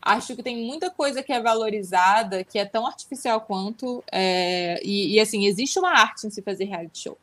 acho 0.00 0.36
que 0.36 0.44
tem 0.44 0.64
muita 0.64 0.90
coisa 0.90 1.20
que 1.20 1.32
é 1.32 1.42
valorizada, 1.42 2.44
que 2.44 2.56
é 2.56 2.64
tão 2.64 2.86
artificial 2.86 3.40
quanto. 3.40 4.04
É, 4.12 4.80
e, 4.84 5.16
e, 5.16 5.20
assim, 5.20 5.44
existe 5.44 5.76
uma 5.76 5.90
arte 5.90 6.24
em 6.24 6.30
se 6.30 6.40
fazer 6.40 6.66
reality 6.66 7.00
show. 7.00 7.18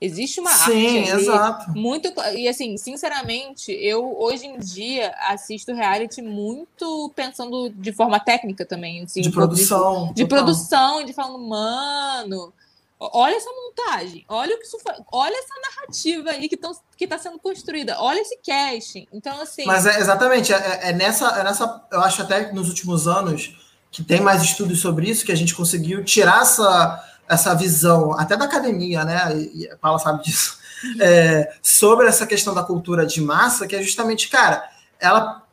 Existe 0.00 0.38
uma 0.38 0.50
Sim, 0.52 1.00
arte 1.00 1.10
exato. 1.10 1.70
muito 1.72 2.12
e 2.32 2.46
assim, 2.46 2.76
sinceramente, 2.76 3.72
eu 3.72 4.16
hoje 4.20 4.46
em 4.46 4.56
dia 4.58 5.12
assisto 5.28 5.74
reality 5.74 6.22
muito 6.22 7.12
pensando 7.16 7.68
de 7.70 7.92
forma 7.92 8.20
técnica 8.20 8.64
também, 8.64 9.02
assim, 9.02 9.20
de 9.20 9.30
produção, 9.30 10.06
de, 10.08 10.22
de 10.22 10.26
produção, 10.26 11.04
de 11.04 11.12
falando, 11.12 11.40
mano, 11.40 12.52
olha 13.00 13.34
essa 13.34 13.50
montagem, 13.50 14.24
olha 14.28 14.54
o 14.54 14.58
que 14.60 14.66
isso 14.66 14.78
olha 15.10 15.36
essa 15.36 15.54
narrativa 15.76 16.30
aí 16.30 16.48
que 16.48 16.56
tão, 16.56 16.72
que 16.96 17.02
está 17.02 17.18
sendo 17.18 17.38
construída, 17.40 18.00
olha 18.00 18.20
esse 18.20 18.38
casting. 18.38 19.04
Então 19.12 19.40
assim, 19.40 19.64
Mas 19.64 19.84
é 19.84 19.98
exatamente, 19.98 20.52
é, 20.52 20.90
é 20.90 20.92
nessa 20.92 21.26
é 21.40 21.42
nessa, 21.42 21.86
eu 21.90 22.00
acho 22.02 22.22
até 22.22 22.52
nos 22.52 22.68
últimos 22.68 23.08
anos 23.08 23.56
que 23.90 24.04
tem 24.04 24.20
mais 24.20 24.42
estudos 24.42 24.80
sobre 24.80 25.10
isso 25.10 25.24
que 25.24 25.32
a 25.32 25.36
gente 25.36 25.56
conseguiu 25.56 26.04
tirar 26.04 26.42
essa 26.42 27.04
essa 27.28 27.54
visão, 27.54 28.18
até 28.18 28.36
da 28.36 28.46
academia, 28.46 29.04
né? 29.04 29.36
E 29.54 29.68
a 29.68 29.76
Paula 29.76 29.98
sabe 29.98 30.24
disso, 30.24 30.58
é, 31.00 31.52
sobre 31.62 32.06
essa 32.06 32.26
questão 32.26 32.54
da 32.54 32.62
cultura 32.62 33.04
de 33.04 33.20
massa, 33.20 33.66
que 33.66 33.76
é 33.76 33.82
justamente, 33.82 34.28
cara, 34.28 34.68
ela 35.00 35.44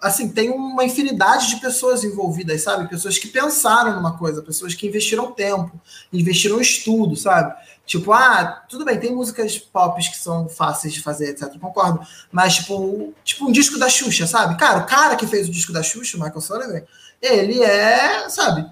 assim 0.00 0.28
tem 0.28 0.50
uma 0.50 0.84
infinidade 0.84 1.48
de 1.48 1.60
pessoas 1.60 2.02
envolvidas, 2.02 2.62
sabe? 2.62 2.88
Pessoas 2.88 3.18
que 3.18 3.28
pensaram 3.28 3.94
numa 3.94 4.18
coisa, 4.18 4.42
pessoas 4.42 4.74
que 4.74 4.86
investiram 4.86 5.32
tempo, 5.32 5.80
investiram 6.12 6.60
estudo, 6.60 7.16
sabe? 7.16 7.54
Tipo, 7.86 8.12
ah, 8.12 8.64
tudo 8.68 8.84
bem, 8.84 8.98
tem 8.98 9.14
músicas 9.14 9.58
pop 9.58 9.98
que 9.98 10.18
são 10.18 10.48
fáceis 10.48 10.92
de 10.92 11.00
fazer, 11.00 11.30
etc. 11.30 11.58
Concordo. 11.58 12.00
Mas, 12.30 12.56
tipo, 12.56 13.14
tipo 13.24 13.46
um 13.46 13.52
disco 13.52 13.78
da 13.78 13.88
Xuxa, 13.88 14.26
sabe? 14.26 14.58
Cara, 14.58 14.80
o 14.80 14.86
cara 14.86 15.16
que 15.16 15.26
fez 15.26 15.48
o 15.48 15.52
disco 15.52 15.72
da 15.72 15.82
Xuxa, 15.82 16.16
o 16.16 16.20
Michael 16.20 16.40
Sullivan, 16.40 16.82
ele 17.22 17.62
é, 17.62 18.28
sabe, 18.28 18.66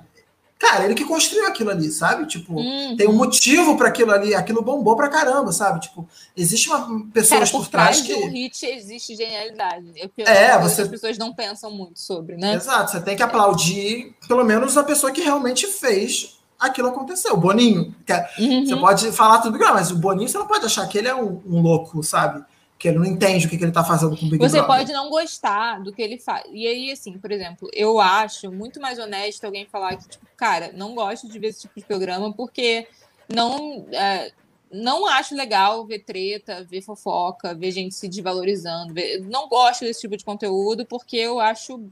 Cara, 0.59 0.85
ele 0.85 0.95
que 0.95 1.05
construiu 1.05 1.47
aquilo 1.47 1.71
ali, 1.71 1.91
sabe? 1.91 2.27
Tipo, 2.27 2.55
uhum. 2.55 2.97
tem 2.97 3.07
um 3.07 3.13
motivo 3.13 3.77
para 3.77 3.89
aquilo 3.89 4.11
ali, 4.11 4.35
aquilo 4.35 4.63
bombou 4.63 4.97
pra 4.97 5.09
caramba, 5.09 5.53
sabe? 5.53 5.81
Tipo, 5.81 6.09
existe 6.35 6.69
uma 6.69 7.07
pessoa 7.13 7.43
por, 7.43 7.51
por 7.51 7.69
trás, 7.69 8.01
trás 8.01 8.07
que. 8.07 8.15
um 8.15 8.31
hit 8.31 8.65
existe 8.65 9.15
genialidade. 9.15 9.93
É, 10.19 10.33
é 10.33 10.59
você... 10.59 10.83
as 10.83 10.89
pessoas 10.89 11.19
não 11.19 11.35
pensam 11.35 11.71
muito 11.71 12.01
sobre, 12.01 12.37
né? 12.37 12.55
Exato, 12.55 12.91
você 12.91 13.01
tem 13.01 13.15
que 13.15 13.23
aplaudir, 13.23 14.15
pelo 14.27 14.45
menos, 14.45 14.79
a 14.79 14.85
pessoa 14.85 15.13
que 15.13 15.21
realmente 15.21 15.67
fez 15.67 16.39
aquilo 16.59 16.89
acontecer. 16.89 17.31
O 17.31 17.37
Boninho. 17.37 17.95
É, 18.07 18.27
uhum. 18.39 18.65
Você 18.65 18.77
pode 18.77 19.13
falar 19.13 19.41
tudo, 19.41 19.59
mas 19.59 19.91
o 19.91 19.97
Boninho 19.97 20.29
você 20.29 20.39
não 20.39 20.47
pode 20.47 20.65
achar 20.65 20.89
que 20.89 20.97
ele 20.97 21.09
é 21.09 21.15
um, 21.15 21.43
um 21.47 21.61
louco, 21.61 22.03
sabe? 22.03 22.43
Que 22.79 22.89
ele 22.89 22.99
não 22.99 23.05
entende 23.05 23.47
o 23.47 23.49
que, 23.49 23.57
que 23.57 23.64
ele 23.64 23.70
está 23.70 23.83
fazendo 23.83 24.16
com 24.16 24.27
o 24.27 24.29
Big 24.29 24.39
Você 24.39 24.59
Brother. 24.59 24.66
pode 24.66 24.93
não 24.93 25.09
gostar 25.09 25.83
do 25.83 25.93
que 25.93 26.03
ele 26.03 26.18
faz. 26.18 26.45
E 26.53 26.66
aí, 26.66 26.93
assim, 26.93 27.18
por 27.18 27.33
exemplo, 27.33 27.68
eu 27.72 27.99
acho 27.99 28.53
muito 28.53 28.81
mais 28.81 28.99
honesto 28.99 29.45
alguém 29.45 29.66
falar 29.66 29.97
que, 29.97 30.09
tipo, 30.09 30.27
cara, 30.37 30.72
não 30.74 30.95
gosto 30.95 31.29
de 31.29 31.39
ver 31.39 31.49
esse 31.49 31.62
tipo 31.62 31.81
de 31.81 31.87
programa 31.87 32.33
porque 32.33 32.87
não. 33.33 33.87
É, 33.93 34.33
não 34.70 35.07
acho 35.07 35.35
legal 35.35 35.87
ver 35.87 36.01
treta, 36.01 36.64
ver 36.64 36.83
fofoca, 36.83 37.55
ver 37.55 37.70
gente 37.70 37.95
se 37.95 38.09
desvalorizando. 38.09 38.93
Ver... 38.93 39.20
Não 39.20 39.49
gosto 39.49 39.85
desse 39.85 40.01
tipo 40.01 40.16
de 40.16 40.24
conteúdo 40.24 40.85
porque 40.85 41.16
eu 41.16 41.41
acho 41.41 41.83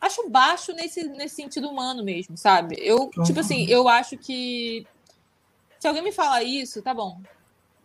acho 0.00 0.28
baixo 0.28 0.72
nesse, 0.72 1.04
nesse 1.04 1.36
sentido 1.36 1.70
humano 1.70 2.02
mesmo, 2.02 2.36
sabe? 2.36 2.74
Eu, 2.80 3.08
tipo 3.24 3.38
assim, 3.38 3.66
eu 3.66 3.88
acho 3.88 4.18
que 4.18 4.84
se 5.78 5.86
alguém 5.86 6.02
me 6.02 6.10
falar 6.10 6.42
isso, 6.42 6.82
tá 6.82 6.92
bom 6.92 7.20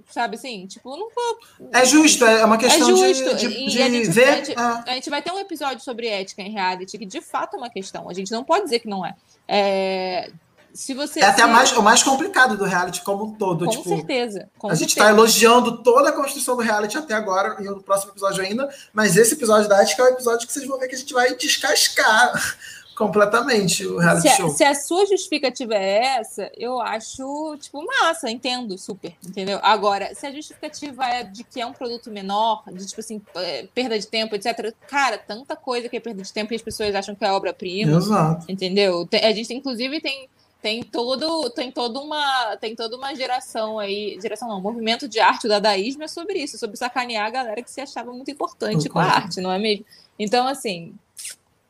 sabe 0.10 0.36
assim? 0.36 0.66
Tipo, 0.68 0.96
não 0.98 1.10
vou. 1.10 1.70
É 1.72 1.86
justo, 1.86 2.26
é 2.26 2.44
uma 2.46 2.58
questão 2.58 2.90
é 2.90 3.14
justo. 3.14 3.36
de, 3.36 3.48
de, 3.48 3.68
de 3.68 3.82
a 3.82 3.90
gente, 3.90 4.10
ver. 4.10 4.30
A 4.30 4.36
gente, 4.36 4.54
ah. 4.58 4.84
a 4.88 4.92
gente, 4.94 5.10
vai 5.10 5.22
ter 5.22 5.32
um 5.32 5.40
episódio 5.40 5.84
sobre 5.84 6.08
ética 6.08 6.42
em 6.42 6.52
reality, 6.52 6.98
que 6.98 7.06
de 7.06 7.22
fato 7.22 7.56
é 7.56 7.58
uma 7.58 7.70
questão. 7.70 8.10
A 8.10 8.14
gente 8.14 8.32
não 8.32 8.44
pode 8.44 8.66
dizer 8.66 8.80
que 8.80 8.88
não 8.88 9.06
é. 9.06 9.16
É, 9.48 10.32
se 10.78 10.94
você, 10.94 11.22
é 11.22 11.26
até 11.26 11.42
se... 11.42 11.48
mais, 11.50 11.72
o 11.72 11.82
mais 11.82 12.04
complicado 12.04 12.56
do 12.56 12.64
reality 12.64 13.02
como 13.02 13.26
um 13.26 13.34
todo. 13.34 13.66
Com 13.66 13.72
tipo, 13.72 13.90
certeza. 13.90 14.48
Com 14.60 14.70
a 14.70 14.76
gente 14.76 14.90
está 14.90 15.10
elogiando 15.10 15.82
toda 15.82 16.10
a 16.10 16.12
construção 16.12 16.56
do 16.56 16.62
reality 16.62 16.98
até 16.98 17.16
agora, 17.16 17.58
e 17.60 17.64
no 17.64 17.82
próximo 17.82 18.12
episódio 18.12 18.44
ainda, 18.44 18.70
mas 18.94 19.18
esse 19.18 19.34
episódio 19.34 19.68
da 19.68 19.82
ética 19.82 20.04
é 20.04 20.06
o 20.06 20.10
episódio 20.10 20.46
que 20.46 20.54
vocês 20.54 20.68
vão 20.68 20.78
ver 20.78 20.88
que 20.88 20.96
a 20.96 21.00
gente 21.00 21.14
vai 21.14 21.36
descascar 21.36 22.32
completamente 22.98 23.86
o 23.86 24.00
reality 24.00 24.28
se, 24.28 24.36
show. 24.36 24.50
Se 24.50 24.64
a 24.64 24.74
sua 24.74 25.06
justificativa 25.06 25.76
é 25.76 26.18
essa, 26.18 26.52
eu 26.58 26.82
acho, 26.82 27.56
tipo, 27.60 27.86
massa, 27.86 28.30
entendo 28.30 28.76
super, 28.76 29.14
entendeu? 29.24 29.60
Agora, 29.62 30.16
se 30.16 30.26
a 30.26 30.32
justificativa 30.32 31.06
é 31.06 31.24
de 31.24 31.44
que 31.44 31.62
é 31.62 31.66
um 31.66 31.74
produto 31.74 32.10
menor, 32.10 32.64
de, 32.72 32.88
tipo 32.88 33.00
assim, 33.00 33.22
é, 33.36 33.68
perda 33.74 34.00
de 34.00 34.08
tempo, 34.08 34.36
etc. 34.36 34.74
Cara, 34.88 35.18
tanta 35.18 35.56
coisa 35.56 35.88
que 35.88 35.96
é 35.96 36.00
perda 36.00 36.24
de 36.24 36.34
tempo 36.34 36.52
e 36.54 36.56
as 36.56 36.62
pessoas 36.62 36.96
acham 36.96 37.14
que 37.14 37.24
é 37.24 37.32
obra-prima. 37.32 37.96
Exato. 37.96 38.52
Entendeu? 38.52 39.08
A 39.24 39.32
gente, 39.32 39.54
inclusive, 39.54 40.02
tem 40.02 40.28
tem 40.60 40.82
todo 40.82 41.52
tem 41.52 41.72
toda 41.72 42.00
uma 42.00 42.58
tem 42.58 42.76
toda 42.76 42.98
uma 42.98 43.14
geração 43.14 43.78
aí 43.78 44.18
geração 44.20 44.48
não 44.48 44.60
movimento 44.60 45.08
de 45.08 45.20
arte 45.20 45.48
da 45.48 45.60
dadaísmo 45.60 46.02
é 46.02 46.08
sobre 46.08 46.40
isso 46.40 46.58
sobre 46.58 46.76
sacanear 46.76 47.28
a 47.28 47.30
galera 47.30 47.62
que 47.62 47.70
se 47.70 47.80
achava 47.80 48.12
muito 48.12 48.32
importante 48.32 48.90
com 48.90 48.98
a 48.98 49.04
arte 49.04 49.40
não 49.40 49.52
é 49.52 49.60
mesmo 49.60 49.86
então 50.18 50.48
assim 50.48 50.96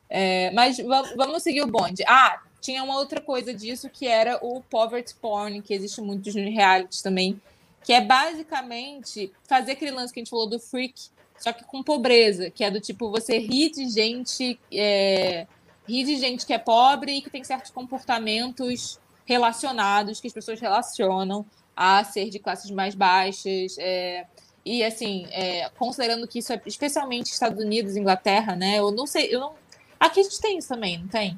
é, 0.10 0.52
mas 0.52 0.78
vamos 1.16 1.44
seguir 1.44 1.62
o 1.62 1.68
bonde. 1.68 2.04
Ah, 2.08 2.42
tinha 2.62 2.84
uma 2.84 2.98
outra 2.98 3.22
coisa 3.22 3.54
disso 3.54 3.90
que 3.90 4.08
era 4.08 4.40
o 4.42 4.62
poverty 4.62 5.16
porn, 5.16 5.62
que 5.62 5.74
existe 5.74 6.02
muito 6.02 6.26
nos 6.26 6.36
realities 6.36 7.02
também, 7.02 7.40
que 7.84 7.94
é 7.94 8.02
basicamente 8.02 9.32
fazer 9.48 9.74
aquele 9.74 9.92
lance 9.92 10.14
que 10.14 10.20
a 10.20 10.22
gente 10.22 10.30
falou 10.30 10.50
do 10.50 10.60
freak, 10.60 11.10
só 11.40 11.54
que 11.54 11.64
com 11.64 11.84
pobreza, 11.84 12.50
que 12.50 12.64
é 12.64 12.72
do 12.72 12.82
tipo 12.82 13.10
você 13.12 13.38
rir 13.38 13.70
de 13.70 13.90
gente, 13.90 14.60
é, 14.72 15.46
rir 15.88 16.04
de 16.04 16.18
gente 16.18 16.46
que 16.46 16.54
é 16.54 16.58
pobre 16.58 17.14
e 17.14 17.22
que 17.22 17.30
tem 17.30 17.44
certos 17.44 17.72
comportamentos 17.72 19.00
relacionados 19.26 20.20
que 20.20 20.28
as 20.28 20.34
pessoas 20.34 20.60
relacionam 20.60 21.46
a 21.76 22.04
ser 22.04 22.30
de 22.30 22.40
classes 22.40 22.72
mais 22.72 22.96
baixas. 22.96 23.78
É, 23.78 24.26
e 24.66 24.84
assim, 24.84 25.28
é, 25.32 25.70
considerando 25.78 26.28
que 26.28 26.40
isso 26.40 26.52
é 26.52 26.62
especialmente 26.66 27.28
Estados 27.28 27.64
Unidos, 27.64 27.96
Inglaterra, 27.96 28.56
né? 28.56 28.80
Eu 28.80 28.92
não 28.92 29.06
sei, 29.06 29.34
eu 29.34 29.40
não 29.40 29.54
Aqui 30.00 30.20
a 30.20 30.24
gente 30.24 30.40
tem 30.40 30.58
isso 30.58 30.68
também, 30.68 31.00
não 31.00 31.08
tem? 31.08 31.38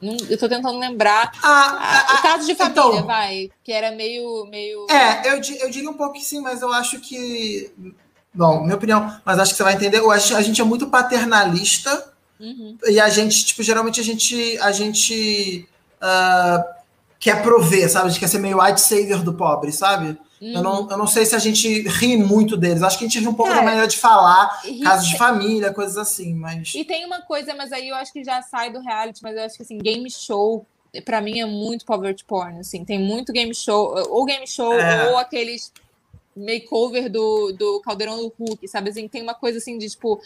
Eu 0.00 0.38
tô 0.38 0.48
tentando 0.48 0.78
lembrar. 0.78 1.32
Ah, 1.42 2.04
ah, 2.06 2.14
o 2.14 2.22
caso 2.22 2.46
de 2.46 2.54
família, 2.54 2.82
então, 2.82 3.06
vai, 3.06 3.50
que 3.64 3.72
era 3.72 3.90
meio. 3.90 4.46
meio... 4.46 4.86
É, 4.88 5.28
eu, 5.28 5.40
eu 5.60 5.70
diria 5.70 5.90
um 5.90 5.94
pouco 5.94 6.14
que 6.14 6.24
sim, 6.24 6.40
mas 6.40 6.62
eu 6.62 6.72
acho 6.72 7.00
que. 7.00 7.72
Bom, 8.32 8.62
minha 8.62 8.76
opinião, 8.76 9.20
mas 9.24 9.38
acho 9.38 9.50
que 9.50 9.56
você 9.56 9.64
vai 9.64 9.74
entender. 9.74 9.98
Eu 9.98 10.10
acho, 10.10 10.36
a 10.36 10.42
gente 10.42 10.60
é 10.60 10.64
muito 10.64 10.86
paternalista 10.86 12.12
uhum. 12.38 12.78
e 12.86 13.00
a 13.00 13.08
gente, 13.08 13.44
tipo, 13.44 13.62
geralmente 13.64 14.00
a 14.00 14.04
gente, 14.04 14.56
a 14.58 14.70
gente 14.70 15.68
uh, 16.00 16.62
quer 17.18 17.42
prover, 17.42 17.90
sabe? 17.90 18.06
A 18.06 18.10
gente 18.10 18.20
quer 18.20 18.28
ser 18.28 18.38
meio 18.38 18.62
white 18.62 18.80
savior 18.80 19.22
do 19.24 19.34
pobre, 19.34 19.72
sabe? 19.72 20.16
Uhum. 20.40 20.52
Eu, 20.52 20.62
não, 20.62 20.90
eu 20.90 20.96
não 20.96 21.06
sei 21.06 21.26
se 21.26 21.34
a 21.34 21.38
gente 21.38 21.82
ri 21.88 22.16
muito 22.16 22.56
deles. 22.56 22.82
Acho 22.82 22.98
que 22.98 23.04
a 23.04 23.08
gente 23.08 23.18
ri 23.18 23.26
um 23.26 23.34
pouco 23.34 23.50
Cara, 23.50 23.60
da 23.60 23.66
maneira 23.66 23.88
de 23.88 23.96
falar, 23.96 24.62
casos 24.82 25.08
de 25.08 25.18
família, 25.18 25.72
coisas 25.72 25.96
assim, 25.96 26.34
mas. 26.34 26.74
E 26.74 26.84
tem 26.84 27.04
uma 27.04 27.22
coisa, 27.22 27.54
mas 27.54 27.72
aí 27.72 27.88
eu 27.88 27.96
acho 27.96 28.12
que 28.12 28.22
já 28.22 28.40
sai 28.42 28.70
do 28.72 28.80
reality, 28.80 29.22
mas 29.22 29.36
eu 29.36 29.42
acho 29.42 29.56
que 29.56 29.62
assim, 29.62 29.78
game 29.78 30.08
show, 30.10 30.64
para 31.04 31.20
mim, 31.20 31.40
é 31.40 31.46
muito 31.46 31.84
poverty 31.84 32.24
porn. 32.24 32.60
Assim, 32.60 32.84
tem 32.84 32.98
muito 32.98 33.32
game 33.32 33.54
show, 33.54 33.94
ou 34.08 34.24
game 34.24 34.46
show, 34.46 34.72
é. 34.74 35.10
ou 35.10 35.18
aqueles 35.18 35.72
makeover 36.36 37.10
do, 37.10 37.52
do 37.52 37.80
Caldeirão 37.80 38.18
do 38.18 38.32
Hulk, 38.38 38.66
sabe? 38.68 38.90
Assim, 38.90 39.08
tem 39.08 39.22
uma 39.22 39.34
coisa 39.34 39.58
assim 39.58 39.76
de 39.76 39.88
tipo. 39.88 40.20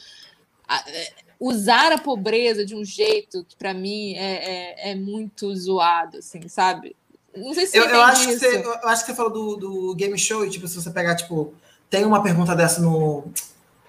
É, 0.87 1.13
usar 1.43 1.91
a 1.91 1.99
pobreza 1.99 2.65
de 2.65 2.73
um 2.73 2.85
jeito 2.85 3.45
que 3.45 3.57
para 3.57 3.75
mim 3.75 4.15
é, 4.15 4.91
é, 4.91 4.91
é 4.93 4.95
muito 4.95 5.53
zoado, 5.57 6.19
assim, 6.19 6.47
sabe? 6.47 6.95
Não 7.37 7.55
sei 7.55 7.67
se 7.67 7.77
eu, 7.77 7.85
eu 7.85 8.03
acho 8.03 8.27
que 8.27 8.39
você, 8.39 8.57
eu 8.57 8.89
acho 8.89 9.05
que 9.05 9.11
você 9.11 9.17
falou 9.17 9.33
do, 9.33 9.57
do 9.57 9.95
game 9.95 10.19
show 10.19 10.45
e, 10.45 10.51
tipo, 10.51 10.69
se 10.69 10.75
você 10.75 10.91
pegar, 10.91 11.15
tipo, 11.15 11.55
tem 11.89 12.05
uma 12.05 12.23
pergunta 12.23 12.55
dessa 12.55 12.81
no 12.81 13.25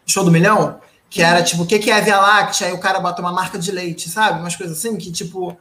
show 0.06 0.24
do 0.24 0.32
milhão, 0.32 0.80
que 1.10 1.22
era, 1.22 1.40
uhum. 1.40 1.46
tipo, 1.46 1.64
o 1.64 1.66
que, 1.68 1.80
que 1.80 1.92
é 1.92 2.02
Via 2.02 2.20
Láctea? 2.20 2.68
Aí 2.68 2.74
o 2.74 2.80
cara 2.80 3.00
bota 3.00 3.22
uma 3.22 3.32
marca 3.32 3.60
de 3.60 3.72
leite, 3.72 4.10
sabe? 4.10 4.40
Umas 4.40 4.56
coisas 4.56 4.78
assim, 4.78 4.98
que, 4.98 5.12
tipo, 5.12 5.58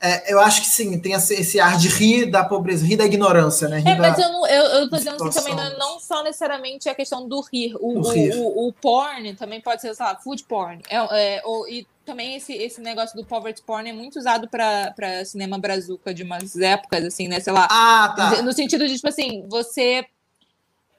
é, 0.00 0.32
eu 0.32 0.38
acho 0.38 0.60
que 0.60 0.66
sim, 0.66 0.98
tem 0.98 1.12
esse 1.14 1.58
ar 1.58 1.78
de 1.78 1.88
rir 1.88 2.26
da 2.30 2.44
pobreza, 2.44 2.84
rir 2.84 2.96
da 2.96 3.06
ignorância, 3.06 3.68
né? 3.68 3.78
Rir 3.78 3.88
é, 3.88 3.94
mas 3.96 4.16
da, 4.16 4.22
eu, 4.22 4.32
não, 4.32 4.46
eu, 4.46 4.64
eu 4.64 4.90
tô 4.90 4.96
dizendo 4.96 5.24
assim 5.24 5.40
também, 5.40 5.54
não, 5.56 5.78
não, 5.78 5.98
só 5.98 6.22
necessariamente 6.22 6.88
a 6.88 6.94
questão 6.94 7.26
do 7.26 7.40
rir. 7.40 7.74
O, 7.80 8.00
o, 8.00 8.10
rir. 8.10 8.34
o, 8.34 8.68
o 8.68 8.72
porn 8.72 9.34
também 9.34 9.60
pode 9.60 9.80
ser, 9.80 9.94
sei 9.94 10.04
lá, 10.04 10.14
food 10.16 10.44
porn. 10.44 10.82
É, 10.90 10.96
é, 10.96 11.42
ou, 11.44 11.66
e 11.66 11.86
também 12.04 12.36
esse, 12.36 12.52
esse 12.52 12.80
negócio 12.80 13.16
do 13.16 13.24
poverty 13.24 13.62
porn 13.62 13.88
é 13.88 13.92
muito 13.92 14.18
usado 14.18 14.48
para 14.48 15.24
cinema 15.24 15.58
brazuca 15.58 16.12
de 16.12 16.22
umas 16.22 16.56
épocas, 16.56 17.04
assim, 17.04 17.28
né? 17.28 17.40
Sei 17.40 17.52
lá. 17.52 17.66
Ah, 17.70 18.14
tá. 18.16 18.42
No 18.42 18.52
sentido 18.52 18.86
de, 18.86 18.94
tipo 18.96 19.08
assim, 19.08 19.46
você 19.48 20.06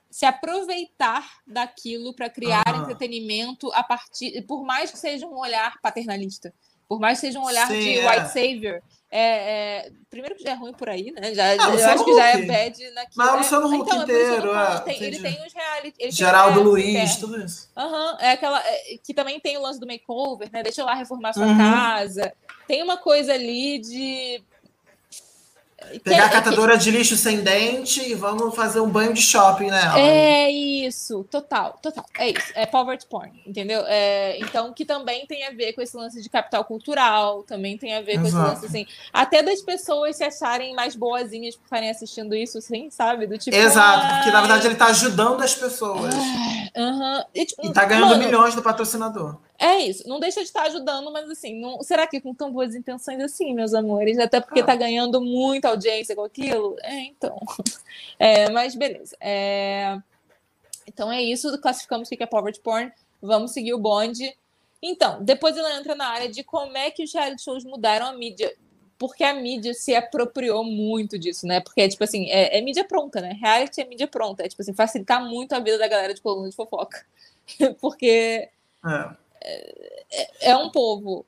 se 0.10 0.26
aproveitar 0.26 1.42
daquilo 1.46 2.14
para 2.14 2.30
criar 2.30 2.64
ah. 2.66 2.78
entretenimento 2.78 3.72
a 3.74 3.84
partir, 3.84 4.42
por 4.44 4.64
mais 4.64 4.90
que 4.90 4.98
seja 4.98 5.28
um 5.28 5.38
olhar 5.38 5.80
paternalista, 5.82 6.54
por 6.88 7.00
mais 7.00 7.20
que 7.20 7.28
seja 7.28 7.40
um 7.40 7.44
olhar 7.44 7.68
Sim, 7.68 7.80
de 7.80 8.00
é. 8.00 8.10
white 8.10 8.32
savior, 8.32 8.82
é, 9.18 9.86
é, 9.88 9.92
primeiro 10.10 10.36
que 10.36 10.44
já 10.44 10.52
é 10.52 10.54
ruim 10.56 10.74
por 10.74 10.90
aí, 10.90 11.10
né? 11.12 11.34
Já, 11.34 11.56
não, 11.56 11.74
eu 11.74 11.88
acho 11.88 12.04
que 12.04 12.14
já 12.14 12.28
é 12.28 12.42
bad 12.42 12.92
naquilo. 12.92 13.14
Mas 13.16 13.34
o 13.34 13.38
Luciano 13.38 13.68
Huck 13.68 13.90
então, 13.90 14.04
inteiro. 14.04 14.54
É, 14.54 14.80
tem, 14.82 15.04
ele 15.04 15.20
tem 15.20 15.46
os 15.46 15.54
reality. 15.54 16.12
Geraldo 16.12 16.62
Luiz, 16.62 17.16
tudo 17.16 17.42
isso. 17.42 17.70
Uhum, 17.78 18.18
é 18.20 18.32
aquela. 18.32 18.60
É, 18.60 18.98
que 19.02 19.14
também 19.14 19.40
tem 19.40 19.58
o 19.58 19.62
lance 19.62 19.80
do 19.80 19.88
makeover, 19.88 20.50
né? 20.52 20.64
Deixa 20.64 20.82
eu 20.82 20.86
lá 20.86 20.96
reformar 20.96 21.32
sua 21.32 21.46
uhum. 21.46 21.58
casa. 21.58 22.34
Tem 22.68 22.84
uma 22.84 22.98
coisa 22.98 23.34
ali 23.34 23.80
de 23.80 24.44
Pegar 26.04 26.26
a 26.26 26.30
catadora 26.30 26.78
de 26.78 26.92
lixo 26.92 27.16
sem 27.16 27.42
dente 27.42 28.02
e 28.02 28.14
vamos 28.14 28.56
fazer 28.56 28.80
um 28.80 28.90
banho 28.90 29.14
de 29.14 29.22
shopping 29.22 29.70
nela. 29.70 30.00
É 30.00 30.50
isso, 30.50 31.24
total, 31.26 31.80
total. 31.82 32.06
É 32.18 32.30
isso. 32.30 32.52
É 32.56 32.66
poverty 32.66 33.06
porn, 33.06 33.32
entendeu? 33.46 33.84
É, 33.88 34.38
então, 34.40 34.74
que 34.74 34.86
também 34.86 35.26
tem 35.26 35.46
a 35.46 35.52
ver 35.52 35.74
com 35.74 35.82
esse 35.82 35.96
lance 35.96 36.22
de 36.22 36.30
capital 36.30 36.64
cultural, 36.66 37.44
também 37.44 37.78
tem 37.78 37.96
a 37.96 38.02
ver 38.02 38.20
com 38.20 38.28
esse 38.28 38.36
lance, 38.36 38.66
assim, 38.66 38.86
até 39.12 39.42
das 39.42 39.62
pessoas 39.62 40.16
se 40.16 40.24
acharem 40.24 40.76
mais 40.76 40.96
boazinhas 40.96 41.56
por 41.56 41.66
estarem 41.66 41.90
assistindo 41.90 42.36
isso, 42.36 42.58
assim, 42.58 42.90
sabe? 42.90 43.28
Do 43.28 43.38
tipo. 43.38 43.56
Exato, 43.56 44.16
porque 44.16 44.32
na 44.32 44.40
verdade 44.42 44.68
ele 44.68 44.76
tá 44.76 44.88
ajudando 44.88 45.42
as 45.42 45.56
pessoas. 45.56 46.14
Uhum. 46.14 47.24
E, 47.34 47.46
tipo, 47.46 47.66
e 47.66 47.74
tá 47.74 47.86
ganhando 47.86 48.10
mano, 48.10 48.24
milhões 48.24 48.56
do 48.56 48.62
patrocinador. 48.62 49.38
É 49.58 49.78
isso, 49.78 50.08
não 50.08 50.20
deixa 50.20 50.42
de 50.42 50.48
estar 50.48 50.64
ajudando, 50.64 51.12
mas 51.12 51.30
assim, 51.30 51.60
não, 51.60 51.82
será 51.82 52.06
que 52.06 52.20
com 52.20 52.34
tão 52.34 52.52
boas 52.52 52.76
intenções 52.76 53.22
assim, 53.22 53.54
meus 53.54 53.74
amores? 53.74 54.20
Até 54.20 54.42
porque 54.42 54.60
ah. 54.60 54.66
tá 54.66 54.76
ganhando 54.76 55.22
muita 55.22 55.70
audiência 55.70 56.16
com 56.16 56.24
aquilo? 56.24 56.76
É, 56.82 57.00
então. 57.02 57.40
É, 58.18 58.50
mas 58.50 58.76
beleza. 58.76 59.16
É... 59.20 59.98
Então 60.88 61.12
é 61.12 61.22
isso, 61.22 61.58
classificamos 61.60 62.08
o 62.08 62.16
que 62.16 62.24
é 62.24 62.26
poverty 62.26 62.62
porn, 62.62 62.92
vamos 63.22 63.52
seguir 63.52 63.74
o 63.74 63.78
bonde. 63.78 64.36
Então, 64.82 65.22
depois 65.24 65.58
ela 65.58 65.78
entra 65.78 65.96
na 65.96 66.08
área 66.08 66.30
de 66.30 66.44
como 66.44 66.78
é 66.78 66.92
que 66.92 67.04
os 67.04 67.14
reality 67.14 67.44
shows 67.44 67.66
mudaram 67.66 68.06
a 68.06 68.14
mídia, 68.14 68.54
porque 68.98 69.24
a 69.24 69.34
mídia 69.34 69.74
se 69.74 69.96
apropriou 69.96 70.64
muito 70.64 71.20
disso, 71.20 71.46
né? 71.46 71.60
Porque, 71.60 71.88
tipo 71.90 72.04
assim, 72.04 72.30
é, 72.30 72.58
é 72.58 72.62
mídia 72.62 72.86
pronta, 72.86 73.20
né? 73.20 73.38
Reality 73.42 73.82
é 73.82 73.86
mídia 73.86 74.08
pronta, 74.08 74.44
é, 74.44 74.48
tipo 74.48 74.62
assim, 74.62 74.74
facilitar 74.74 75.26
muito 75.26 75.54
a 75.54 75.60
vida 75.60 75.78
da 75.78 75.88
galera 75.88 76.14
de 76.14 76.22
coluna 76.22 76.50
de 76.50 76.56
fofoca. 76.56 77.06
porque... 77.82 78.50
É 78.86 79.25
é, 79.46 80.52
é 80.52 80.58
um 80.58 80.70
povo. 80.70 81.26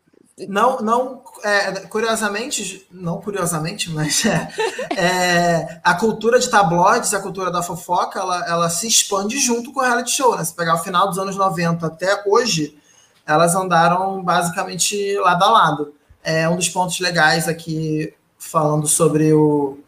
Não, 0.47 0.81
não 0.81 1.23
é, 1.43 1.71
curiosamente, 1.87 2.85
não 2.91 3.19
curiosamente, 3.19 3.89
mas 3.89 4.23
é, 4.23 4.47
é, 4.95 5.81
a 5.83 5.95
cultura 5.95 6.39
de 6.39 6.47
tabloides, 6.47 7.13
a 7.13 7.19
cultura 7.19 7.49
da 7.49 7.63
fofoca, 7.63 8.19
ela, 8.19 8.47
ela 8.47 8.69
se 8.69 8.87
expande 8.87 9.39
junto 9.39 9.73
com 9.73 9.79
o 9.79 9.83
reality 9.83 10.11
show. 10.11 10.37
Né? 10.37 10.43
Se 10.43 10.53
pegar 10.53 10.75
o 10.75 10.83
final 10.83 11.07
dos 11.07 11.17
anos 11.17 11.35
90 11.35 11.87
até 11.87 12.23
hoje, 12.27 12.77
elas 13.25 13.55
andaram 13.55 14.23
basicamente 14.23 15.17
lado 15.17 15.43
a 15.43 15.49
lado. 15.49 15.93
É 16.23 16.47
um 16.47 16.55
dos 16.55 16.69
pontos 16.69 16.99
legais 16.99 17.47
aqui, 17.47 18.13
falando 18.37 18.87
sobre 18.87 19.33
o, 19.33 19.79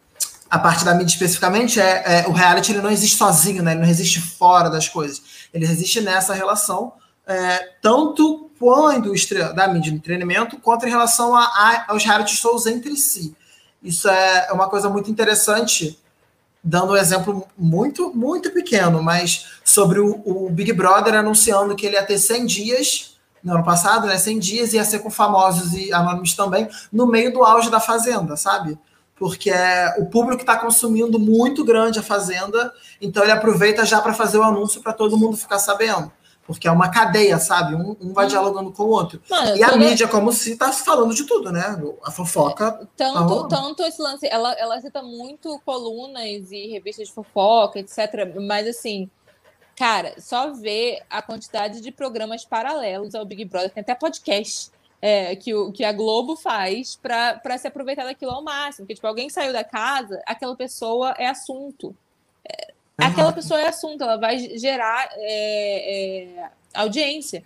a 0.50 0.58
parte 0.58 0.84
da 0.84 0.94
mídia 0.94 1.12
especificamente, 1.12 1.80
é, 1.80 2.22
é 2.22 2.28
o 2.28 2.32
reality 2.32 2.72
ele 2.72 2.82
não 2.82 2.90
existe 2.90 3.16
sozinho, 3.16 3.62
né? 3.62 3.70
ele 3.70 3.82
não 3.82 3.88
existe 3.88 4.20
fora 4.20 4.68
das 4.68 4.88
coisas. 4.88 5.22
Ele 5.54 5.64
existe 5.64 6.00
nessa 6.00 6.34
relação 6.34 6.92
é, 7.30 7.74
tanto 7.80 8.50
com 8.58 8.88
a 8.88 8.96
indústria 8.96 9.52
da 9.52 9.68
mídia 9.68 9.92
de 9.92 9.96
entretenimento, 9.96 10.58
quanto 10.58 10.84
em 10.84 10.90
relação 10.90 11.34
a, 11.36 11.44
a, 11.44 11.84
aos 11.88 12.04
reality 12.04 12.34
shows 12.34 12.66
entre 12.66 12.96
si. 12.96 13.36
Isso 13.80 14.08
é, 14.08 14.48
é 14.48 14.52
uma 14.52 14.68
coisa 14.68 14.90
muito 14.90 15.10
interessante, 15.10 15.96
dando 16.62 16.92
um 16.92 16.96
exemplo 16.96 17.46
muito, 17.56 18.12
muito 18.12 18.50
pequeno, 18.50 19.00
mas 19.00 19.46
sobre 19.64 20.00
o, 20.00 20.20
o, 20.24 20.50
Big 20.50 20.72
Brother 20.72 21.14
anunciando 21.14 21.76
que 21.76 21.86
ele 21.86 21.94
ia 21.94 22.04
ter 22.04 22.18
100 22.18 22.46
dias, 22.46 23.16
no 23.44 23.54
ano 23.54 23.64
passado, 23.64 24.08
né, 24.08 24.18
100 24.18 24.38
dias, 24.40 24.72
ia 24.74 24.84
ser 24.84 24.98
com 24.98 25.08
famosos 25.08 25.72
e 25.72 25.92
anônimos 25.92 26.34
também, 26.34 26.68
no 26.92 27.06
meio 27.06 27.32
do 27.32 27.44
auge 27.44 27.70
da 27.70 27.80
Fazenda, 27.80 28.36
sabe? 28.36 28.76
Porque 29.14 29.50
é, 29.50 29.94
o 29.98 30.06
público 30.06 30.42
está 30.42 30.58
consumindo 30.58 31.18
muito 31.18 31.64
grande 31.64 32.00
a 32.00 32.02
Fazenda, 32.02 32.72
então 33.00 33.22
ele 33.22 33.32
aproveita 33.32 33.86
já 33.86 34.02
para 34.02 34.12
fazer 34.12 34.38
o 34.38 34.42
anúncio 34.42 34.82
para 34.82 34.92
todo 34.92 35.16
mundo 35.16 35.36
ficar 35.36 35.60
sabendo 35.60 36.10
porque 36.52 36.68
é 36.68 36.70
uma 36.70 36.90
cadeia, 36.90 37.38
sabe? 37.38 37.74
Um, 37.74 37.96
um 38.00 38.12
vai 38.12 38.26
hum. 38.26 38.28
dialogando 38.28 38.72
com 38.72 38.84
o 38.84 38.88
outro. 38.88 39.22
Mano, 39.28 39.56
e 39.56 39.62
a 39.62 39.76
mídia, 39.76 40.08
como 40.08 40.32
se 40.32 40.56
tá 40.56 40.72
falando 40.72 41.14
de 41.14 41.24
tudo, 41.24 41.52
né? 41.52 41.80
A 42.04 42.10
fofoca. 42.10 42.88
Tanto, 42.96 43.48
tá 43.48 43.56
tanto 43.56 43.82
esse 43.82 44.00
lance, 44.00 44.26
ela, 44.26 44.52
ela 44.54 44.80
cita 44.80 45.02
muito 45.02 45.60
colunas 45.64 46.50
e 46.50 46.68
revistas 46.68 47.08
de 47.08 47.14
fofoca, 47.14 47.78
etc. 47.78 48.34
Mas 48.40 48.66
assim, 48.66 49.08
cara, 49.76 50.14
só 50.18 50.52
ver 50.52 51.02
a 51.08 51.22
quantidade 51.22 51.80
de 51.80 51.90
programas 51.90 52.44
paralelos 52.44 53.14
ao 53.14 53.24
Big 53.24 53.44
Brother, 53.44 53.70
tem 53.70 53.82
até 53.82 53.94
podcast. 53.94 54.70
É, 55.02 55.34
que, 55.34 55.54
o, 55.54 55.72
que 55.72 55.82
a 55.82 55.94
Globo 55.94 56.36
faz 56.36 56.94
para 56.94 57.56
se 57.56 57.66
aproveitar 57.66 58.04
daquilo 58.04 58.32
ao 58.32 58.44
máximo. 58.44 58.84
Porque, 58.84 58.96
tipo, 58.96 59.06
alguém 59.06 59.30
saiu 59.30 59.50
da 59.50 59.64
casa, 59.64 60.22
aquela 60.26 60.54
pessoa 60.54 61.14
é 61.16 61.26
assunto. 61.26 61.96
É, 62.44 62.74
aquela 63.00 63.32
pessoa 63.32 63.60
é 63.60 63.68
assunto, 63.68 64.02
ela 64.02 64.16
vai 64.16 64.38
gerar 64.58 65.08
é, 65.16 66.24
é, 66.38 66.50
audiência. 66.74 67.42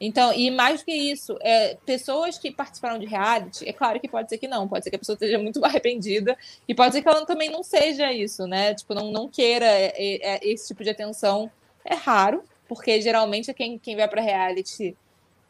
Então, 0.00 0.32
e 0.32 0.50
mais 0.50 0.80
do 0.80 0.86
que 0.86 0.92
isso, 0.92 1.36
é, 1.42 1.76
pessoas 1.84 2.38
que 2.38 2.50
participaram 2.50 2.98
de 2.98 3.04
reality, 3.04 3.68
é 3.68 3.72
claro 3.72 4.00
que 4.00 4.08
pode 4.08 4.30
ser 4.30 4.38
que 4.38 4.48
não, 4.48 4.66
pode 4.66 4.82
ser 4.82 4.90
que 4.90 4.96
a 4.96 4.98
pessoa 4.98 5.14
esteja 5.14 5.38
muito 5.38 5.62
arrependida, 5.64 6.36
e 6.66 6.74
pode 6.74 6.94
ser 6.94 7.02
que 7.02 7.08
ela 7.08 7.26
também 7.26 7.50
não 7.50 7.62
seja 7.62 8.10
isso, 8.10 8.46
né? 8.46 8.74
Tipo, 8.74 8.94
não, 8.94 9.12
não 9.12 9.28
queira 9.28 9.66
é, 9.66 9.92
é, 9.96 10.36
é 10.36 10.40
esse 10.42 10.68
tipo 10.68 10.82
de 10.82 10.90
atenção. 10.90 11.50
É 11.84 11.94
raro, 11.94 12.42
porque 12.66 13.00
geralmente 13.00 13.52
quem, 13.52 13.78
quem 13.78 13.96
vai 13.96 14.08
para 14.08 14.22
reality 14.22 14.96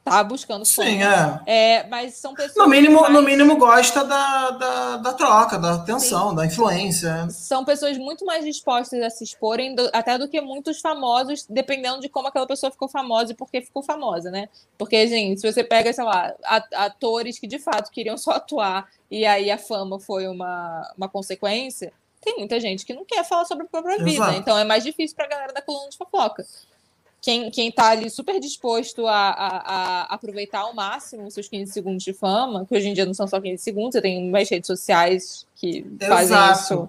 tá 0.04 0.22
buscando 0.24 0.64
Sim, 0.64 1.02
é. 1.02 1.40
é. 1.46 1.88
Mas 1.88 2.14
são 2.14 2.34
pessoas. 2.34 2.56
No 2.56 2.68
mínimo, 2.68 3.00
mais... 3.00 3.12
no 3.12 3.22
mínimo 3.22 3.56
gosta 3.56 4.04
da, 4.04 4.50
da, 4.50 4.96
da 4.96 5.12
troca, 5.12 5.58
da 5.58 5.74
atenção, 5.74 6.30
Sim. 6.30 6.36
da 6.36 6.46
influência. 6.46 7.28
São 7.30 7.64
pessoas 7.64 7.98
muito 7.98 8.24
mais 8.24 8.44
dispostas 8.44 9.02
a 9.02 9.10
se 9.10 9.24
exporem, 9.24 9.74
do, 9.74 9.88
até 9.92 10.18
do 10.18 10.28
que 10.28 10.40
muitos 10.40 10.80
famosos, 10.80 11.46
dependendo 11.48 12.00
de 12.00 12.08
como 12.08 12.28
aquela 12.28 12.46
pessoa 12.46 12.70
ficou 12.70 12.88
famosa 12.88 13.32
e 13.32 13.34
por 13.34 13.50
que 13.50 13.60
ficou 13.60 13.82
famosa, 13.82 14.30
né? 14.30 14.48
Porque, 14.78 15.06
gente, 15.06 15.40
se 15.40 15.52
você 15.52 15.62
pega, 15.62 15.92
sei 15.92 16.04
lá, 16.04 16.34
atores 16.74 17.38
que 17.38 17.46
de 17.46 17.58
fato 17.58 17.90
queriam 17.90 18.16
só 18.16 18.32
atuar 18.32 18.88
e 19.10 19.26
aí 19.26 19.50
a 19.50 19.58
fama 19.58 19.98
foi 19.98 20.28
uma, 20.28 20.92
uma 20.96 21.08
consequência. 21.08 21.92
Tem 22.20 22.36
muita 22.36 22.60
gente 22.60 22.84
que 22.84 22.92
não 22.92 23.04
quer 23.04 23.24
falar 23.24 23.46
sobre 23.46 23.64
a 23.64 23.68
própria 23.68 23.94
Exato. 23.94 24.06
vida, 24.06 24.36
então 24.36 24.58
é 24.58 24.64
mais 24.64 24.84
difícil 24.84 25.16
para 25.16 25.24
a 25.24 25.28
galera 25.28 25.52
da 25.52 25.62
coluna 25.62 25.88
de 25.88 25.96
fofoca 25.96 26.44
quem, 27.20 27.50
quem 27.50 27.70
tá 27.70 27.90
ali 27.90 28.08
super 28.08 28.40
disposto 28.40 29.06
a, 29.06 29.30
a, 29.30 29.56
a, 29.58 30.02
aproveitar 30.14 30.60
ao 30.60 30.74
máximo 30.74 31.26
os 31.26 31.34
seus 31.34 31.48
15 31.48 31.70
segundos 31.70 32.02
de 32.02 32.14
fama, 32.14 32.64
que 32.64 32.74
hoje 32.74 32.88
em 32.88 32.94
dia 32.94 33.04
não 33.04 33.14
são 33.14 33.26
só 33.26 33.40
15 33.40 33.62
segundos, 33.62 33.92
você 33.92 34.00
tem 34.00 34.30
mais 34.30 34.48
redes 34.48 34.66
sociais 34.66 35.46
que 35.54 35.86
Exato. 36.00 36.14
fazem 36.14 36.52
isso, 36.52 36.88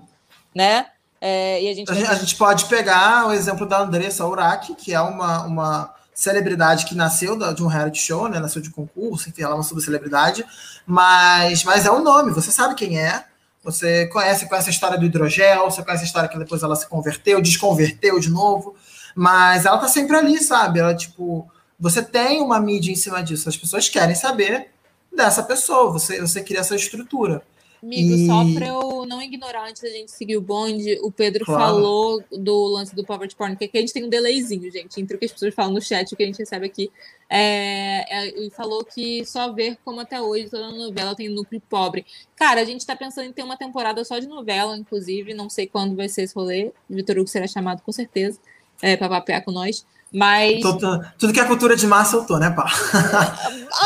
né? 0.56 0.88
É, 1.20 1.62
e 1.62 1.70
a 1.70 1.74
gente... 1.74 1.92
A, 1.92 1.94
gente, 1.94 2.10
a 2.10 2.16
gente 2.16 2.36
pode 2.36 2.66
pegar 2.66 3.28
o 3.28 3.34
exemplo 3.34 3.68
da 3.68 3.82
Andressa 3.82 4.26
Urach, 4.26 4.74
que 4.76 4.94
é 4.94 5.02
uma, 5.02 5.44
uma 5.44 5.96
celebridade 6.14 6.86
que 6.86 6.96
nasceu 6.96 7.38
de 7.54 7.62
um 7.62 7.68
reality 7.68 8.00
show, 8.00 8.30
né? 8.30 8.40
Nasceu 8.40 8.62
de 8.62 8.70
concurso, 8.70 9.30
enfim, 9.30 9.44
ela 9.44 9.54
é 9.54 9.56
uma 9.56 9.64
subcelebridade, 9.64 10.46
mas, 10.86 11.64
mas 11.64 11.86
é 11.86 11.92
o 11.92 11.98
um 11.98 12.04
nome, 12.04 12.32
você 12.32 12.52
sabe 12.52 12.74
quem 12.76 13.00
é, 13.00 13.26
você 13.64 14.08
conhece, 14.08 14.48
conhece 14.48 14.70
a 14.70 14.72
história 14.72 14.98
do 14.98 15.06
hidrogel, 15.06 15.70
você 15.70 15.84
conhece 15.84 16.04
a 16.04 16.08
história 16.08 16.30
que 16.30 16.38
depois 16.38 16.64
ela 16.64 16.76
se 16.76 16.88
converteu, 16.88 17.42
desconverteu 17.42 18.20
de 18.20 18.30
novo. 18.30 18.76
Mas 19.16 19.66
ela 19.66 19.78
tá 19.78 19.88
sempre 19.88 20.16
ali, 20.16 20.38
sabe? 20.42 20.80
Ela, 20.80 20.96
tipo, 20.96 21.50
você 21.80 22.04
tem 22.04 22.42
uma 22.42 22.60
mídia 22.60 22.92
em 22.92 22.96
cima 22.96 23.22
disso. 23.24 23.50
As 23.50 23.58
pessoas 23.58 23.90
querem 23.90 24.16
saber 24.16 24.68
dessa 25.12 25.44
pessoa. 25.44 25.92
Você, 25.92 26.22
você 26.22 26.42
cria 26.42 26.60
essa 26.60 26.76
estrutura. 26.76 27.42
Amigo, 27.84 28.14
e... 28.14 28.28
só 28.28 28.44
para 28.54 28.68
eu 28.68 29.08
não 29.08 29.20
ignorar 29.24 29.68
antes 29.68 29.82
da 29.82 29.90
gente 29.90 30.12
seguir 30.12 30.38
o 30.38 30.42
bonde, 30.42 31.00
o 31.02 31.12
Pedro 31.12 31.44
claro. 31.44 31.60
falou 31.60 32.24
do 32.32 32.66
lance 32.68 32.96
do 32.96 33.04
poverty 33.04 33.36
porn, 33.36 33.56
porque 33.56 33.66
aqui 33.66 33.78
a 33.80 33.82
gente 33.82 33.94
tem 33.94 34.06
um 34.06 34.10
delayzinho, 34.10 34.72
gente, 34.72 35.02
entre 35.02 35.16
o 35.16 35.20
que 35.20 35.26
as 35.26 35.32
pessoas 35.32 35.56
falam 35.56 35.74
no 35.74 35.82
chat 35.82 36.08
e 36.08 36.14
o 36.14 36.18
que 36.18 36.22
a 36.22 36.26
gente 36.28 36.38
recebe 36.38 36.68
aqui. 36.68 36.92
É, 37.28 38.06
é, 38.08 38.46
e 38.46 38.52
falou 38.52 38.86
que 38.86 39.26
só 39.26 39.52
ver 39.52 39.80
como 39.84 40.00
até 40.00 40.22
hoje 40.22 40.48
toda 40.48 40.70
novela 40.70 41.16
tem 41.16 41.28
núcleo 41.28 41.62
pobre. 41.68 42.06
Cara, 42.36 42.62
a 42.62 42.66
gente 42.66 42.86
tá 42.86 42.96
pensando 42.96 43.26
em 43.26 43.34
ter 43.34 43.42
uma 43.42 43.58
temporada 43.58 44.06
só 44.06 44.20
de 44.20 44.28
novela, 44.28 44.78
inclusive, 44.78 45.34
não 45.34 45.50
sei 45.50 45.66
quando 45.66 45.96
vai 45.96 46.08
ser 46.08 46.22
esse 46.22 46.36
rolê. 46.36 46.72
Vitor 46.88 47.18
Hugo 47.18 47.28
será 47.28 47.48
chamado 47.48 47.82
com 47.82 47.92
certeza 47.92 48.40
é, 48.82 48.98
para 48.98 49.10
papear 49.10 49.44
com 49.44 49.52
nós. 49.52 49.86
Mas. 50.14 50.62
Tô, 50.62 50.78
tô, 50.78 51.00
tudo 51.18 51.32
que 51.32 51.40
é 51.40 51.46
cultura 51.46 51.76
de 51.76 51.88
massa 51.88 52.18
eu 52.18 52.26
tô, 52.26 52.38
né, 52.38 52.50
pá? 52.50 52.70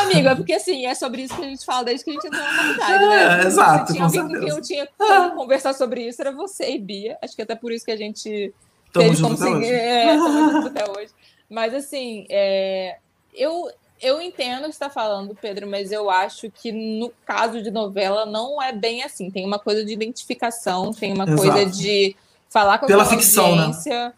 Amigo, 0.01 0.27
é 0.27 0.35
porque 0.35 0.53
assim, 0.53 0.85
é 0.87 0.95
sobre 0.95 1.21
isso 1.21 1.35
que 1.35 1.43
a 1.43 1.47
gente 1.47 1.63
fala 1.63 1.83
desde 1.83 2.03
que 2.03 2.09
a 2.09 2.13
gente 2.13 2.27
entrou 2.27 2.43
na 2.43 2.51
faculdade, 2.51 3.05
né? 3.05 3.43
É, 3.43 3.45
exato. 3.45 3.93
tinha 3.93 4.05
alguém 4.05 4.21
com 4.21 4.39
quem 4.39 4.49
eu 4.49 4.61
tinha 4.61 4.87
como 4.97 5.35
conversar 5.35 5.73
sobre 5.73 6.07
isso, 6.07 6.21
era 6.21 6.31
você 6.31 6.71
e 6.71 6.79
Bia. 6.79 7.17
Acho 7.21 7.35
que 7.35 7.43
até 7.43 7.53
por 7.55 7.71
isso 7.71 7.85
que 7.85 7.91
a 7.91 7.97
gente 7.97 8.51
Tamo 8.91 9.09
teve 9.09 9.21
como 9.21 9.37
seguir. 9.37 9.71
É, 9.71 10.15
até 10.65 10.89
hoje. 10.89 11.11
Mas 11.47 11.75
assim, 11.75 12.25
é, 12.27 12.97
eu, 13.31 13.69
eu 14.01 14.19
entendo 14.19 14.63
o 14.63 14.65
que 14.65 14.71
você 14.71 14.83
está 14.83 14.89
falando, 14.89 15.37
Pedro, 15.39 15.67
mas 15.69 15.91
eu 15.91 16.09
acho 16.09 16.49
que 16.49 16.71
no 16.71 17.11
caso 17.23 17.61
de 17.61 17.69
novela 17.69 18.25
não 18.25 18.59
é 18.59 18.71
bem 18.71 19.03
assim. 19.03 19.29
Tem 19.29 19.45
uma 19.45 19.59
coisa 19.59 19.85
de 19.85 19.93
identificação, 19.93 20.91
tem 20.91 21.13
uma 21.13 21.25
Exato. 21.25 21.41
coisa 21.41 21.65
de 21.69 22.15
falar 22.49 22.79
com 22.79 22.85
a 22.85 22.87
Pela 22.87 23.05
ficção, 23.05 23.55
né? 23.55 23.63
audiência. 23.65 24.07
Né? 24.07 24.13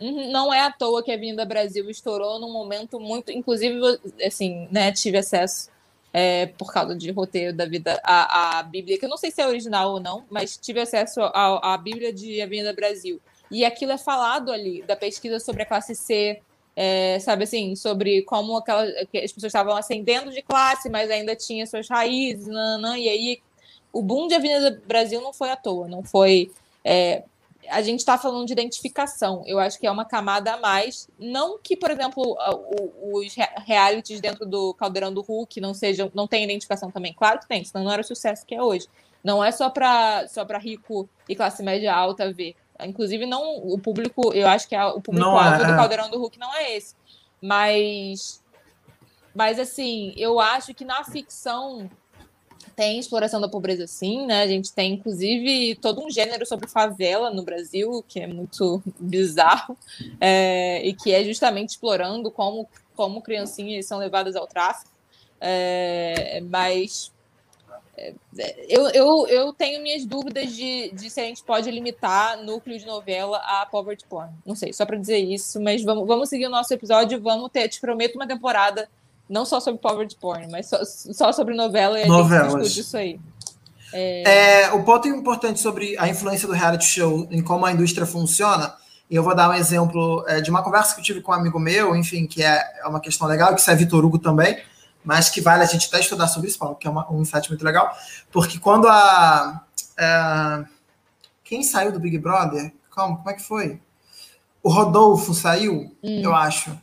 Não 0.00 0.52
é 0.52 0.60
à 0.60 0.72
toa 0.72 1.02
que 1.02 1.12
a 1.12 1.16
Vinda 1.16 1.44
Brasil 1.44 1.88
estourou 1.90 2.38
num 2.38 2.52
momento 2.52 2.98
muito. 2.98 3.30
Inclusive, 3.30 3.78
assim, 4.24 4.66
né, 4.70 4.90
tive 4.92 5.18
acesso 5.18 5.68
é, 6.12 6.46
por 6.46 6.72
causa 6.72 6.94
de 6.94 7.10
roteiro 7.10 7.52
da 7.54 7.66
vida 7.66 8.00
à, 8.02 8.62
Bíblia, 8.62 8.98
que 8.98 9.04
eu 9.04 9.08
não 9.08 9.16
sei 9.16 9.30
se 9.30 9.40
é 9.40 9.46
original 9.46 9.92
ou 9.92 10.00
não, 10.00 10.24
mas 10.30 10.56
tive 10.56 10.80
acesso 10.80 11.20
à, 11.22 11.76
Bíblia 11.76 12.12
de 12.12 12.40
Avenida 12.40 12.72
Brasil. 12.72 13.20
E 13.50 13.64
aquilo 13.64 13.92
é 13.92 13.98
falado 13.98 14.52
ali, 14.52 14.82
da 14.82 14.96
pesquisa 14.96 15.38
sobre 15.38 15.62
a 15.62 15.66
classe 15.66 15.94
C, 15.94 16.40
é, 16.74 17.18
sabe 17.18 17.44
assim, 17.44 17.74
sobre 17.76 18.22
como 18.22 18.56
aquela, 18.56 18.84
as 18.84 19.32
pessoas 19.32 19.44
estavam 19.44 19.76
ascendendo 19.76 20.30
de 20.30 20.40
classe, 20.40 20.88
mas 20.88 21.10
ainda 21.10 21.34
tinha 21.34 21.66
suas 21.66 21.88
raízes, 21.88 22.46
nanã, 22.46 22.96
e 22.96 23.08
aí 23.08 23.40
o 23.92 24.02
boom 24.02 24.28
de 24.28 24.34
Avenida 24.34 24.80
Brasil 24.86 25.20
não 25.20 25.32
foi 25.32 25.50
à 25.50 25.56
toa, 25.56 25.88
não 25.88 26.02
foi. 26.02 26.50
É, 26.84 27.24
a 27.68 27.82
gente 27.82 28.00
está 28.00 28.16
falando 28.16 28.46
de 28.46 28.52
identificação, 28.52 29.42
eu 29.46 29.58
acho 29.58 29.78
que 29.78 29.86
é 29.86 29.90
uma 29.90 30.04
camada 30.04 30.54
a 30.54 30.56
mais. 30.56 31.08
Não 31.18 31.58
que, 31.58 31.76
por 31.76 31.90
exemplo, 31.90 32.36
os 33.12 33.34
realities 33.66 34.20
dentro 34.20 34.46
do 34.46 34.74
Caldeirão 34.74 35.12
do 35.12 35.20
Hulk 35.20 35.60
não 35.60 35.74
sejam, 35.74 36.10
não 36.14 36.26
tem 36.26 36.44
identificação 36.44 36.90
também. 36.90 37.12
Claro 37.12 37.40
que 37.40 37.48
tem, 37.48 37.64
senão 37.64 37.84
não 37.84 37.92
era 37.92 38.02
o 38.02 38.04
sucesso 38.04 38.46
que 38.46 38.54
é 38.54 38.62
hoje. 38.62 38.86
Não 39.22 39.44
é 39.44 39.52
só 39.52 39.68
para 39.68 40.26
só 40.28 40.44
rico 40.58 41.08
e 41.28 41.36
classe 41.36 41.62
média 41.62 41.94
alta 41.94 42.32
ver. 42.32 42.56
Inclusive, 42.82 43.26
não 43.26 43.58
o 43.58 43.78
público, 43.78 44.32
eu 44.32 44.48
acho 44.48 44.66
que 44.66 44.74
é, 44.74 44.84
o 44.86 45.00
público-alvo 45.00 45.62
é, 45.62 45.66
do 45.66 45.72
é. 45.72 45.76
Caldeirão 45.76 46.10
do 46.10 46.18
Hulk 46.18 46.38
não 46.38 46.54
é 46.54 46.76
esse. 46.76 46.94
Mas, 47.42 48.42
mas 49.34 49.58
assim, 49.58 50.14
eu 50.16 50.40
acho 50.40 50.74
que 50.74 50.84
na 50.84 51.04
ficção 51.04 51.90
tem 52.80 52.98
exploração 52.98 53.42
da 53.42 53.48
pobreza 53.48 53.86
sim, 53.86 54.24
né? 54.24 54.40
A 54.40 54.46
gente 54.46 54.72
tem, 54.72 54.94
inclusive, 54.94 55.74
todo 55.82 56.02
um 56.02 56.10
gênero 56.10 56.46
sobre 56.46 56.66
favela 56.66 57.30
no 57.30 57.42
Brasil, 57.42 58.02
que 58.08 58.18
é 58.18 58.26
muito 58.26 58.82
bizarro, 58.98 59.76
é, 60.18 60.80
e 60.82 60.94
que 60.94 61.12
é 61.12 61.22
justamente 61.22 61.68
explorando 61.68 62.30
como, 62.30 62.66
como 62.96 63.20
criancinhas 63.20 63.84
são 63.84 63.98
levadas 63.98 64.34
ao 64.34 64.46
tráfico. 64.46 64.90
É, 65.38 66.40
mas 66.48 67.12
eu, 68.66 68.88
eu, 68.88 69.26
eu 69.26 69.52
tenho 69.52 69.82
minhas 69.82 70.06
dúvidas 70.06 70.50
de, 70.56 70.90
de 70.90 71.10
se 71.10 71.20
a 71.20 71.24
gente 71.24 71.44
pode 71.44 71.70
limitar 71.70 72.42
núcleo 72.42 72.78
de 72.78 72.86
novela 72.86 73.42
a 73.44 73.66
poverty 73.66 74.06
porn. 74.06 74.32
Não 74.46 74.54
sei, 74.54 74.72
só 74.72 74.86
para 74.86 74.96
dizer 74.96 75.18
isso, 75.18 75.60
mas 75.60 75.84
vamos, 75.84 76.06
vamos 76.06 76.30
seguir 76.30 76.46
o 76.46 76.50
nosso 76.50 76.72
episódio. 76.72 77.20
Vamos 77.20 77.50
ter, 77.50 77.68
te 77.68 77.78
prometo, 77.78 78.14
uma 78.14 78.26
temporada 78.26 78.88
não 79.30 79.44
só 79.44 79.60
sobre 79.60 79.80
poverty 79.80 80.16
porn, 80.16 80.48
mas 80.50 80.66
só, 80.66 80.78
só 80.84 81.32
sobre 81.32 81.54
novela 81.54 82.00
e 82.00 82.06
Novelas. 82.06 82.54
a 82.54 82.58
gente 82.58 82.62
discute 82.62 82.80
isso 82.80 82.96
aí. 82.96 83.20
É... 83.92 84.64
É, 84.64 84.72
o 84.72 84.82
ponto 84.84 85.08
importante 85.08 85.60
sobre 85.60 85.96
a 85.98 86.08
influência 86.08 86.46
do 86.46 86.54
reality 86.54 86.84
show 86.84 87.26
em 87.30 87.42
como 87.42 87.64
a 87.64 87.72
indústria 87.72 88.06
funciona, 88.06 88.74
e 89.08 89.16
eu 89.16 89.22
vou 89.22 89.34
dar 89.34 89.50
um 89.50 89.54
exemplo 89.54 90.24
é, 90.28 90.40
de 90.40 90.50
uma 90.50 90.62
conversa 90.62 90.94
que 90.94 91.00
eu 91.00 91.04
tive 91.04 91.20
com 91.20 91.32
um 91.32 91.34
amigo 91.34 91.58
meu, 91.58 91.96
enfim, 91.96 92.26
que 92.26 92.42
é, 92.42 92.62
é 92.82 92.86
uma 92.86 93.00
questão 93.00 93.26
legal, 93.26 93.54
que 93.54 93.60
isso 93.60 93.70
é 93.70 93.74
Vitor 93.74 94.04
Hugo 94.04 94.18
também 94.18 94.58
mas 95.04 95.28
que 95.28 95.40
vale 95.40 95.62
a 95.62 95.66
gente 95.66 95.88
até 95.88 96.00
estudar 96.00 96.28
sobre 96.28 96.48
isso, 96.48 96.58
Paulo, 96.58 96.76
que 96.76 96.86
é 96.86 96.90
uma, 96.90 97.10
um 97.10 97.22
insight 97.22 97.48
muito 97.48 97.64
legal, 97.64 97.90
porque 98.30 98.58
quando 98.58 98.86
a, 98.86 99.64
a, 99.98 100.64
quem 101.42 101.62
saiu 101.62 101.92
do 101.92 102.00
Big 102.00 102.18
Brother, 102.18 102.72
como, 102.90 103.16
como 103.16 103.30
é 103.30 103.34
que 103.34 103.42
foi? 103.42 103.80
O 104.62 104.70
Rodolfo 104.70 105.32
saiu, 105.32 105.96
hum. 106.02 106.20
eu 106.22 106.34
acho. 106.34 106.76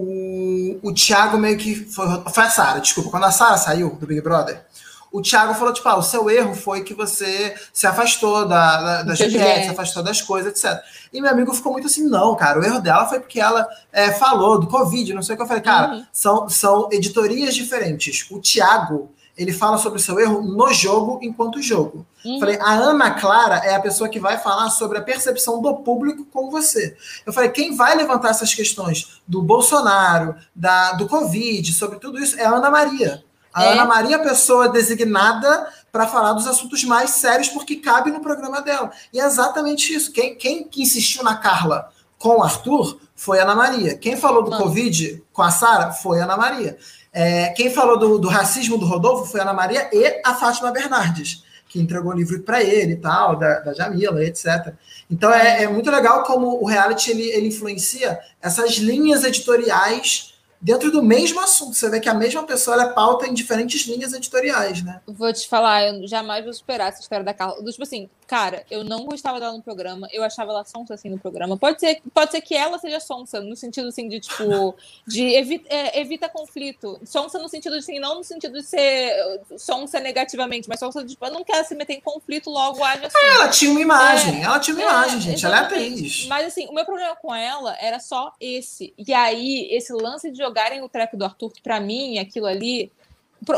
O, 0.00 0.78
o 0.80 0.94
Thiago 0.94 1.36
meio 1.36 1.58
que 1.58 1.74
foi, 1.74 2.06
foi 2.32 2.44
a 2.44 2.50
Sara, 2.50 2.80
desculpa, 2.80 3.10
quando 3.10 3.24
a 3.24 3.32
Sara 3.32 3.56
saiu 3.56 3.90
do 3.96 4.06
Big 4.06 4.20
Brother, 4.20 4.64
o 5.10 5.20
Thiago 5.20 5.54
falou, 5.54 5.72
tipo, 5.72 5.88
ah, 5.88 5.96
o 5.96 6.02
seu 6.02 6.30
erro 6.30 6.54
foi 6.54 6.84
que 6.84 6.94
você 6.94 7.54
se 7.72 7.86
afastou 7.86 8.46
da, 8.46 8.80
da, 8.80 9.02
da 9.02 9.14
Juliette, 9.14 9.64
se 9.64 9.70
afastou 9.70 10.02
das 10.02 10.20
coisas, 10.20 10.52
etc. 10.52 10.80
E 11.12 11.20
meu 11.20 11.30
amigo 11.30 11.52
ficou 11.54 11.72
muito 11.72 11.86
assim, 11.86 12.04
não, 12.04 12.36
cara, 12.36 12.60
o 12.60 12.64
erro 12.64 12.80
dela 12.80 13.06
foi 13.06 13.18
porque 13.18 13.40
ela 13.40 13.66
é, 13.92 14.12
falou 14.12 14.60
do 14.60 14.68
Covid, 14.68 15.14
não 15.14 15.22
sei 15.22 15.34
o 15.34 15.36
que. 15.36 15.42
Eu 15.42 15.48
falei, 15.48 15.62
cara, 15.62 15.94
uhum. 15.94 16.06
são, 16.12 16.48
são 16.48 16.88
editorias 16.92 17.54
diferentes. 17.54 18.26
O 18.30 18.38
Thiago, 18.38 19.10
ele 19.38 19.52
fala 19.52 19.78
sobre 19.78 20.00
o 20.00 20.02
seu 20.02 20.18
erro 20.18 20.42
no 20.42 20.72
jogo 20.72 21.20
enquanto 21.22 21.62
jogo. 21.62 22.04
Uhum. 22.24 22.40
Falei, 22.40 22.58
a 22.60 22.72
Ana 22.72 23.12
Clara 23.12 23.58
é 23.64 23.74
a 23.76 23.80
pessoa 23.80 24.08
que 24.08 24.18
vai 24.18 24.36
falar 24.36 24.68
sobre 24.70 24.98
a 24.98 25.02
percepção 25.02 25.62
do 25.62 25.76
público 25.76 26.24
com 26.24 26.50
você. 26.50 26.96
Eu 27.24 27.32
falei, 27.32 27.48
quem 27.50 27.76
vai 27.76 27.94
levantar 27.96 28.30
essas 28.30 28.52
questões 28.52 29.22
do 29.26 29.40
Bolsonaro, 29.40 30.34
da, 30.52 30.92
do 30.94 31.06
Covid, 31.06 31.72
sobre 31.72 32.00
tudo 32.00 32.18
isso, 32.18 32.38
é 32.38 32.44
a 32.44 32.50
Ana 32.50 32.68
Maria. 32.68 33.22
A 33.54 33.64
é. 33.64 33.72
Ana 33.72 33.84
Maria 33.84 34.16
é 34.16 34.18
a 34.18 34.22
pessoa 34.22 34.68
designada 34.68 35.68
para 35.92 36.08
falar 36.08 36.32
dos 36.32 36.46
assuntos 36.48 36.82
mais 36.82 37.10
sérios, 37.10 37.48
porque 37.48 37.76
cabe 37.76 38.10
no 38.10 38.20
programa 38.20 38.60
dela. 38.60 38.90
E 39.12 39.20
é 39.20 39.24
exatamente 39.24 39.94
isso. 39.94 40.10
Quem, 40.12 40.36
quem 40.36 40.64
que 40.64 40.82
insistiu 40.82 41.22
na 41.22 41.36
Carla 41.36 41.90
com 42.18 42.38
o 42.38 42.42
Arthur 42.42 42.98
foi 43.14 43.38
a 43.38 43.44
Ana 43.44 43.54
Maria. 43.54 43.96
Quem 43.96 44.16
falou 44.16 44.42
do 44.42 44.50
Não. 44.50 44.58
Covid 44.58 45.22
com 45.32 45.42
a 45.42 45.50
Sara 45.50 45.92
foi 45.92 46.20
a 46.20 46.24
Ana 46.24 46.36
Maria. 46.36 46.76
É, 47.20 47.48
quem 47.48 47.68
falou 47.68 47.98
do, 47.98 48.16
do, 48.16 48.28
racismo 48.28 48.78
do 48.78 48.86
Rodolfo 48.86 49.24
foi 49.24 49.40
a 49.40 49.42
Ana 49.42 49.52
Maria 49.52 49.90
e 49.92 50.20
a 50.24 50.36
Fátima 50.36 50.70
Bernardes, 50.70 51.42
que 51.68 51.80
entregou 51.80 52.12
o 52.12 52.16
livro 52.16 52.40
para 52.44 52.62
ele 52.62 52.92
e 52.92 52.96
tal, 52.96 53.34
da, 53.34 53.58
da 53.58 53.74
Jamila, 53.74 54.22
etc. 54.22 54.72
Então 55.10 55.28
é, 55.34 55.64
é, 55.64 55.66
muito 55.66 55.90
legal 55.90 56.22
como 56.22 56.62
o 56.62 56.64
reality 56.64 57.10
ele, 57.10 57.24
ele 57.24 57.48
influencia 57.48 58.20
essas 58.40 58.76
linhas 58.76 59.24
editoriais 59.24 60.34
dentro 60.60 60.92
do 60.92 61.02
mesmo 61.02 61.40
assunto. 61.40 61.74
Você 61.74 61.90
vê 61.90 61.98
que 61.98 62.08
a 62.08 62.14
mesma 62.14 62.44
pessoa 62.44 62.76
ela 62.76 62.90
é 62.90 62.94
pauta 62.94 63.26
em 63.26 63.34
diferentes 63.34 63.84
linhas 63.88 64.12
editoriais, 64.12 64.84
né? 64.84 65.00
Vou 65.04 65.32
te 65.32 65.48
falar, 65.48 65.88
eu 65.88 66.06
jamais 66.06 66.44
vou 66.44 66.54
superar 66.54 66.90
essa 66.90 67.00
história 67.00 67.24
da 67.24 67.34
Carla. 67.34 67.56
Tipo 67.64 67.82
assim, 67.82 68.08
cara, 68.28 68.62
eu 68.70 68.84
não 68.84 69.06
gostava 69.06 69.40
dela 69.40 69.54
no 69.54 69.62
programa, 69.62 70.06
eu 70.12 70.22
achava 70.22 70.52
ela 70.52 70.62
sonsa 70.62 70.92
assim 70.92 71.08
no 71.08 71.18
programa. 71.18 71.56
Pode 71.56 71.80
ser, 71.80 72.02
pode 72.12 72.30
ser 72.30 72.42
que 72.42 72.54
ela 72.54 72.78
seja 72.78 73.00
sonsa, 73.00 73.40
no 73.40 73.56
sentido 73.56 73.88
assim 73.88 74.06
de 74.06 74.20
tipo, 74.20 74.76
de 75.08 75.34
evita, 75.34 75.66
é, 75.74 75.98
evita 75.98 76.28
conflito. 76.28 77.00
Sonsa 77.04 77.38
no 77.38 77.48
sentido 77.48 77.72
de 77.72 77.78
assim, 77.78 77.98
não 77.98 78.16
no 78.16 78.24
sentido 78.24 78.58
de 78.58 78.66
ser 78.66 79.40
sonsa 79.56 79.98
negativamente, 79.98 80.68
mas 80.68 80.78
sonsa 80.78 81.02
de 81.02 81.12
tipo, 81.12 81.24
eu 81.24 81.32
não 81.32 81.42
quero 81.42 81.66
se 81.66 81.74
meter 81.74 81.94
em 81.94 82.00
conflito, 82.02 82.50
logo 82.50 82.84
age 82.84 83.06
assim. 83.06 83.16
Ah, 83.16 83.34
ela 83.34 83.48
tinha 83.48 83.70
uma 83.70 83.80
imagem, 83.80 84.40
é, 84.40 84.44
ela 84.44 84.60
tinha 84.60 84.76
uma 84.76 84.82
é, 84.82 84.86
imagem, 84.86 85.20
gente, 85.22 85.46
ela 85.46 85.56
é 85.56 85.60
atriz. 85.60 86.26
Mas 86.26 86.46
assim, 86.48 86.66
o 86.66 86.74
meu 86.74 86.84
problema 86.84 87.16
com 87.16 87.34
ela 87.34 87.74
era 87.80 87.98
só 87.98 88.34
esse. 88.38 88.92
E 88.98 89.14
aí, 89.14 89.68
esse 89.70 89.90
lance 89.94 90.30
de 90.30 90.36
jogarem 90.36 90.82
o 90.82 90.88
treco 90.88 91.16
do 91.16 91.24
Arthur, 91.24 91.50
que 91.50 91.62
pra 91.62 91.80
mim, 91.80 92.18
aquilo 92.18 92.46
ali. 92.46 92.92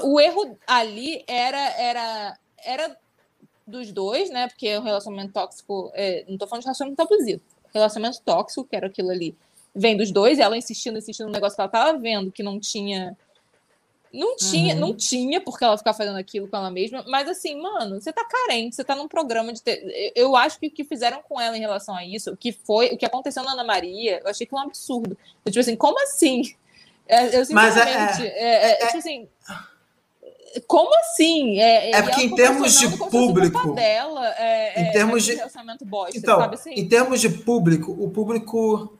O 0.04 0.20
erro 0.20 0.56
ali 0.66 1.24
era, 1.26 1.58
era, 1.58 2.38
era 2.64 2.96
dos 3.70 3.92
dois, 3.92 4.30
né? 4.30 4.48
Porque 4.48 4.76
o 4.76 4.82
relacionamento 4.82 5.32
tóxico. 5.32 5.90
É, 5.94 6.24
não 6.28 6.36
tô 6.36 6.46
falando 6.46 6.62
de 6.62 6.66
relacionamento 6.66 7.02
abusivo. 7.02 7.40
Relacionamento 7.72 8.20
tóxico, 8.22 8.64
que 8.64 8.76
era 8.76 8.88
aquilo 8.88 9.10
ali, 9.10 9.34
vem 9.74 9.96
dos 9.96 10.10
dois, 10.10 10.38
ela 10.38 10.56
insistindo, 10.56 10.98
insistindo 10.98 11.26
no 11.26 11.32
negócio 11.32 11.56
que 11.56 11.60
ela 11.60 11.70
tava 11.70 11.98
vendo, 11.98 12.32
que 12.32 12.42
não 12.42 12.58
tinha. 12.58 13.16
Não 14.12 14.36
tinha, 14.36 14.74
uhum. 14.74 14.80
não 14.80 14.94
tinha 14.96 15.40
porque 15.40 15.62
ela 15.62 15.78
ficar 15.78 15.94
fazendo 15.94 16.18
aquilo 16.18 16.48
com 16.48 16.56
ela 16.56 16.68
mesma, 16.68 17.04
mas 17.06 17.28
assim, 17.28 17.54
mano, 17.60 18.00
você 18.00 18.12
tá 18.12 18.24
carente, 18.24 18.74
você 18.74 18.82
tá 18.82 18.96
num 18.96 19.06
programa 19.06 19.52
de 19.52 19.62
ter... 19.62 20.12
Eu 20.16 20.34
acho 20.34 20.58
que 20.58 20.66
o 20.66 20.70
que 20.72 20.82
fizeram 20.82 21.22
com 21.22 21.40
ela 21.40 21.56
em 21.56 21.60
relação 21.60 21.94
a 21.94 22.04
isso, 22.04 22.32
o 22.32 22.36
que 22.36 22.50
foi, 22.50 22.88
o 22.88 22.98
que 22.98 23.06
aconteceu 23.06 23.44
na 23.44 23.52
Ana 23.52 23.62
Maria, 23.62 24.20
eu 24.24 24.28
achei 24.28 24.44
que 24.44 24.52
é 24.52 24.58
um 24.58 24.62
absurdo. 24.62 25.16
Eu, 25.44 25.52
tipo 25.52 25.60
assim, 25.60 25.76
como 25.76 26.02
assim? 26.02 26.42
É, 27.06 27.26
eu 27.36 27.44
Mas 27.50 27.76
é, 27.76 27.82
é, 27.82 28.22
é, 28.24 28.82
é, 28.82 28.86
tipo 28.86 28.98
assim, 28.98 29.28
como 30.66 30.90
assim? 31.00 31.60
É, 31.60 31.92
é 31.92 32.02
porque 32.02 32.22
em 32.22 32.34
termos 32.34 32.78
de 32.78 32.88
público, 32.96 33.72
dela, 33.74 34.26
é, 34.38 34.82
em 34.82 34.92
termos 34.92 35.24
de 35.24 35.38
bosta, 35.84 36.16
então, 36.16 36.40
assim? 36.42 36.72
em 36.74 36.88
termos 36.88 37.20
de 37.20 37.28
público, 37.28 37.92
o 37.92 38.10
público 38.10 38.98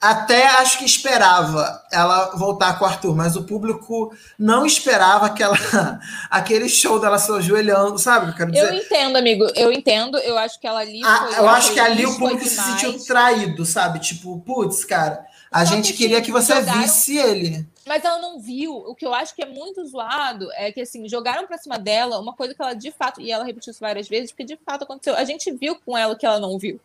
até 0.00 0.48
acho 0.48 0.78
que 0.78 0.84
esperava 0.84 1.80
ela 1.92 2.34
voltar 2.34 2.76
com 2.76 2.84
o 2.84 2.88
Arthur, 2.88 3.14
mas 3.14 3.36
o 3.36 3.44
público 3.44 4.12
não 4.36 4.66
esperava 4.66 5.26
aquela, 5.26 5.56
aquele 6.28 6.68
show 6.68 6.98
dela 6.98 7.18
se 7.18 7.30
ajoelhando, 7.30 7.98
sabe? 7.98 8.34
Eu, 8.56 8.66
eu 8.66 8.74
entendo, 8.74 9.16
amigo, 9.16 9.46
eu 9.54 9.72
entendo. 9.72 10.18
Eu 10.18 10.36
acho 10.36 10.60
que 10.60 10.66
ela 10.66 10.80
ali. 10.80 11.00
Ah, 11.04 11.28
eu 11.38 11.48
acho 11.48 11.72
que 11.72 11.78
ali 11.78 12.04
o 12.04 12.18
público 12.18 12.44
se 12.44 12.56
sentiu 12.56 12.98
traído, 13.04 13.64
sabe? 13.64 14.00
Tipo, 14.00 14.40
putz, 14.40 14.84
cara 14.84 15.24
a 15.52 15.64
gente 15.66 15.92
queria 15.92 16.22
que 16.22 16.32
você 16.32 16.54
jogaram, 16.54 16.80
visse 16.80 17.18
ele. 17.18 17.66
Mas 17.86 18.04
ela 18.04 18.18
não 18.18 18.38
viu. 18.38 18.74
O 18.76 18.94
que 18.94 19.04
eu 19.04 19.12
acho 19.12 19.34
que 19.34 19.42
é 19.42 19.46
muito 19.46 19.84
zoado 19.86 20.48
é 20.54 20.70
que, 20.70 20.80
assim, 20.80 21.08
jogaram 21.08 21.46
pra 21.46 21.58
cima 21.58 21.78
dela 21.78 22.20
uma 22.20 22.32
coisa 22.34 22.54
que 22.54 22.62
ela 22.62 22.74
de 22.74 22.90
fato. 22.92 23.20
E 23.20 23.30
ela 23.32 23.44
repetiu 23.44 23.70
isso 23.72 23.80
várias 23.80 24.08
vezes, 24.08 24.30
porque 24.30 24.44
de 24.44 24.56
fato 24.64 24.84
aconteceu. 24.84 25.16
A 25.16 25.24
gente 25.24 25.50
viu 25.52 25.74
com 25.84 25.96
ela 25.98 26.14
que 26.16 26.24
ela 26.24 26.38
não 26.38 26.58
viu. 26.58 26.80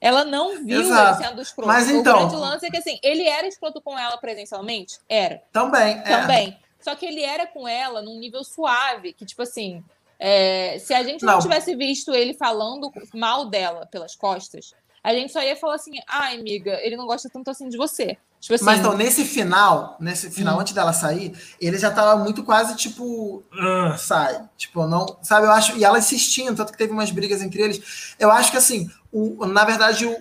Ela 0.00 0.24
não 0.24 0.64
viu 0.64 0.80
Exato. 0.80 1.20
ele 1.20 1.28
sendo 1.28 1.42
escroto. 1.42 1.68
Mas 1.68 1.88
então- 1.88 2.16
O 2.16 2.18
grande 2.18 2.34
lance 2.36 2.66
é 2.66 2.70
que, 2.70 2.76
assim, 2.76 2.98
ele 3.04 3.22
era 3.28 3.46
escroto 3.46 3.80
com 3.80 3.96
ela 3.96 4.16
presencialmente? 4.16 4.98
Era. 5.08 5.40
Também. 5.52 5.96
é. 5.98 6.02
Também. 6.02 6.58
Só 6.80 6.96
que 6.96 7.06
ele 7.06 7.22
era 7.22 7.46
com 7.46 7.68
ela 7.68 8.02
num 8.02 8.18
nível 8.18 8.42
suave, 8.42 9.12
que, 9.12 9.24
tipo 9.24 9.42
assim, 9.42 9.84
é, 10.18 10.76
se 10.80 10.92
a 10.92 11.04
gente 11.04 11.24
não, 11.24 11.34
Não. 11.34 11.40
tivesse 11.40 11.76
visto 11.76 12.12
ele 12.12 12.34
falando 12.34 12.92
mal 13.14 13.44
dela 13.44 13.86
pelas 13.86 14.16
costas, 14.16 14.74
a 15.04 15.14
gente 15.14 15.32
só 15.32 15.40
ia 15.40 15.54
falar 15.54 15.76
assim, 15.76 15.92
ai, 16.08 16.36
amiga, 16.36 16.80
ele 16.82 16.96
não 16.96 17.06
gosta 17.06 17.28
tanto 17.30 17.48
assim 17.50 17.68
de 17.68 17.76
você. 17.76 18.16
Tipo 18.42 18.56
assim, 18.56 18.64
Mas 18.64 18.80
então, 18.80 18.96
nesse 18.96 19.24
final, 19.24 19.96
nesse 20.00 20.28
final, 20.28 20.56
Hum. 20.56 20.60
antes 20.62 20.72
dela 20.72 20.92
sair, 20.92 21.32
ele 21.60 21.78
já 21.78 21.92
tava 21.92 22.16
muito 22.20 22.42
quase 22.42 22.74
tipo. 22.74 23.40
"Ah, 23.52 23.94
sai. 23.96 24.42
Tipo, 24.56 24.84
não. 24.88 25.16
Sabe, 25.22 25.46
eu 25.46 25.52
acho. 25.52 25.76
E 25.78 25.84
ela 25.84 25.96
insistindo, 26.00 26.56
tanto 26.56 26.72
que 26.72 26.78
teve 26.78 26.92
umas 26.92 27.12
brigas 27.12 27.40
entre 27.40 27.62
eles. 27.62 28.16
Eu 28.18 28.32
acho 28.32 28.50
que 28.50 28.56
assim, 28.56 28.90
o, 29.12 29.46
na 29.46 29.64
verdade, 29.64 30.06
o, 30.06 30.16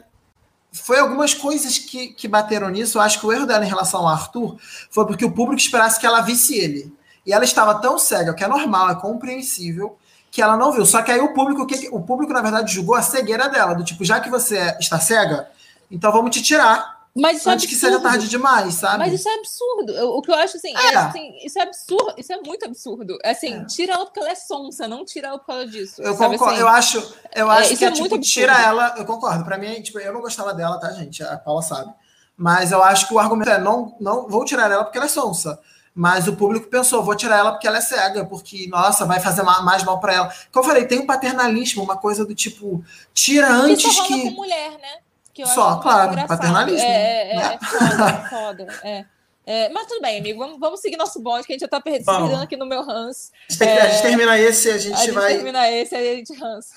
foi 0.71 0.99
algumas 0.99 1.33
coisas 1.33 1.79
que, 1.79 2.09
que 2.09 2.27
bateram 2.27 2.69
nisso. 2.69 2.99
Eu 2.99 3.01
acho 3.01 3.19
que 3.19 3.25
o 3.25 3.33
erro 3.33 3.47
dela 3.47 3.65
em 3.65 3.67
relação 3.67 4.01
ao 4.01 4.09
Arthur 4.09 4.55
foi 4.91 5.07
porque 5.07 5.25
o 5.25 5.31
público 5.31 5.59
esperasse 5.59 5.99
que 5.99 6.05
ela 6.05 6.21
visse 6.21 6.55
ele. 6.55 6.93
E 7.25 7.33
ela 7.33 7.43
estava 7.43 7.73
tão 7.81 7.97
cega, 7.97 8.31
o 8.31 8.35
que 8.35 8.43
é 8.43 8.47
normal, 8.47 8.91
é 8.91 8.95
compreensível, 8.95 9.97
que 10.29 10.43
ela 10.43 10.55
não 10.55 10.71
viu. 10.71 10.85
Só 10.85 11.01
que 11.01 11.11
aí 11.11 11.19
o 11.21 11.33
público, 11.33 11.63
o 11.63 11.65
que, 11.65 11.89
o 11.91 12.01
público, 12.01 12.31
na 12.33 12.41
verdade, 12.41 12.71
julgou 12.71 12.93
a 12.93 13.01
cegueira 13.01 13.49
dela. 13.49 13.73
Do 13.73 13.83
tipo, 13.83 14.05
já 14.05 14.19
que 14.19 14.29
você 14.29 14.75
está 14.79 14.99
cega, 14.99 15.49
então 15.89 16.11
vamos 16.11 16.29
te 16.29 16.41
tirar 16.43 17.00
mas 17.15 17.37
isso 17.39 17.49
é 17.49 17.53
antes 17.53 17.65
que 17.65 17.75
seja 17.75 17.95
absurdo. 17.95 18.09
tarde 18.09 18.27
demais, 18.29 18.73
sabe? 18.75 18.97
Mas 18.99 19.13
isso 19.13 19.27
é 19.27 19.33
absurdo. 19.35 19.93
O 20.17 20.21
que 20.21 20.31
eu 20.31 20.35
acho 20.35 20.57
assim, 20.57 20.75
é. 20.75 20.93
É. 20.93 20.95
assim, 20.97 21.37
isso 21.43 21.59
é 21.59 21.63
absurdo, 21.63 22.13
isso 22.17 22.31
é 22.33 22.37
muito 22.41 22.65
absurdo. 22.65 23.17
Assim, 23.23 23.53
É. 23.61 23.65
tira 23.65 23.93
ela 23.93 24.05
porque 24.05 24.19
ela 24.19 24.29
é 24.31 24.35
sonsa, 24.35 24.87
não 24.87 25.03
tira 25.03 25.27
ela 25.29 25.39
por 25.39 25.47
causa 25.47 25.67
disso. 25.67 26.01
Eu 26.01 26.15
sabe 26.15 26.37
concordo, 26.37 26.53
assim? 26.53 26.61
eu 26.61 26.67
acho, 26.67 27.13
eu 27.35 27.51
É, 27.51 27.55
acho 27.57 27.69
isso 27.73 27.79
que 27.79 27.85
é 27.85 27.87
é, 27.87 27.91
tipo, 27.91 28.19
tira 28.19 28.53
ela, 28.61 28.95
eu 28.97 29.05
concordo. 29.05 29.43
Pra 29.43 29.57
mim, 29.57 29.81
tipo, 29.81 29.99
eu 29.99 30.13
não 30.13 30.21
gostava 30.21 30.53
dela, 30.53 30.79
tá, 30.79 30.91
gente? 30.93 31.21
A 31.23 31.37
Paula 31.37 31.61
sabe. 31.61 31.93
Mas 32.37 32.71
eu 32.71 32.81
acho 32.81 33.07
que 33.07 33.13
o 33.13 33.19
argumento 33.19 33.49
é 33.51 33.59
não, 33.59 33.95
não 33.99 34.27
vou 34.27 34.43
tirar 34.45 34.71
ela 34.71 34.83
porque 34.83 34.97
ela 34.97 35.05
é 35.05 35.09
sonsa. 35.09 35.59
Mas 35.93 36.25
o 36.29 36.37
público 36.37 36.67
pensou, 36.67 37.03
vou 37.03 37.15
tirar 37.15 37.37
ela 37.39 37.51
porque 37.51 37.67
ela 37.67 37.77
é 37.77 37.81
cega, 37.81 38.23
porque, 38.25 38.65
nossa, 38.69 39.05
vai 39.05 39.19
fazer 39.19 39.43
ma- 39.43 39.61
mais 39.61 39.83
mal 39.83 39.99
pra 39.99 40.13
ela. 40.13 40.33
Como 40.49 40.63
eu 40.65 40.69
falei, 40.69 40.85
tem 40.87 40.99
um 40.99 41.05
paternalismo, 41.05 41.83
uma 41.83 41.97
coisa 41.97 42.25
do 42.25 42.33
tipo, 42.33 42.81
tira 43.13 43.47
Isso 43.49 43.61
antes 43.61 43.97
rola 43.97 44.07
que. 44.07 44.21
com 44.23 44.31
mulher, 44.31 44.71
né? 44.71 44.99
Que 45.33 45.43
eu 45.43 45.47
Só, 45.47 45.69
acho 45.69 45.81
claro, 45.81 46.11
engraçado. 46.11 46.37
paternalismo, 46.37 46.87
É, 46.87 47.31
é, 47.31 47.35
né? 47.35 47.59
é 47.61 47.65
foda, 47.65 48.09
é 48.09 48.29
foda. 48.29 48.67
É. 48.83 49.05
É, 49.43 49.69
mas 49.69 49.87
tudo 49.87 50.01
bem, 50.01 50.19
amigo. 50.19 50.37
Vamos, 50.39 50.59
vamos 50.59 50.79
seguir 50.81 50.97
nosso 50.97 51.19
bonde, 51.19 51.45
que 51.47 51.51
a 51.51 51.55
gente 51.55 51.61
já 51.61 51.67
tá 51.67 51.81
Vamos. 51.83 52.03
perdendo 52.29 52.43
aqui 52.43 52.55
no 52.55 52.65
meu 52.65 52.81
Hans. 52.87 53.31
A 53.49 53.57
que- 53.57 53.63
a 53.63 53.89
gente 53.89 54.01
termina 54.03 54.37
esse 54.37 54.69
e 54.69 54.71
a 54.71 54.77
gente, 54.77 54.93
A 54.93 54.97
gente 54.97 55.11
vai. 55.11 55.33
termina 55.33 55.69
esse, 55.71 55.95
aí 55.95 56.11
a 56.13 56.15
gente 56.15 56.43
Hans. 56.43 56.67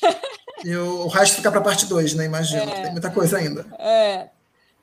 E 0.64 0.76
o, 0.76 1.06
o 1.06 1.08
resto 1.08 1.36
fica 1.36 1.50
pra 1.50 1.60
parte 1.60 1.86
2, 1.86 2.14
né? 2.14 2.24
Imagino. 2.26 2.62
É. 2.70 2.82
Tem 2.82 2.92
muita 2.92 3.10
coisa 3.10 3.38
ainda. 3.38 3.66
É. 3.80 4.28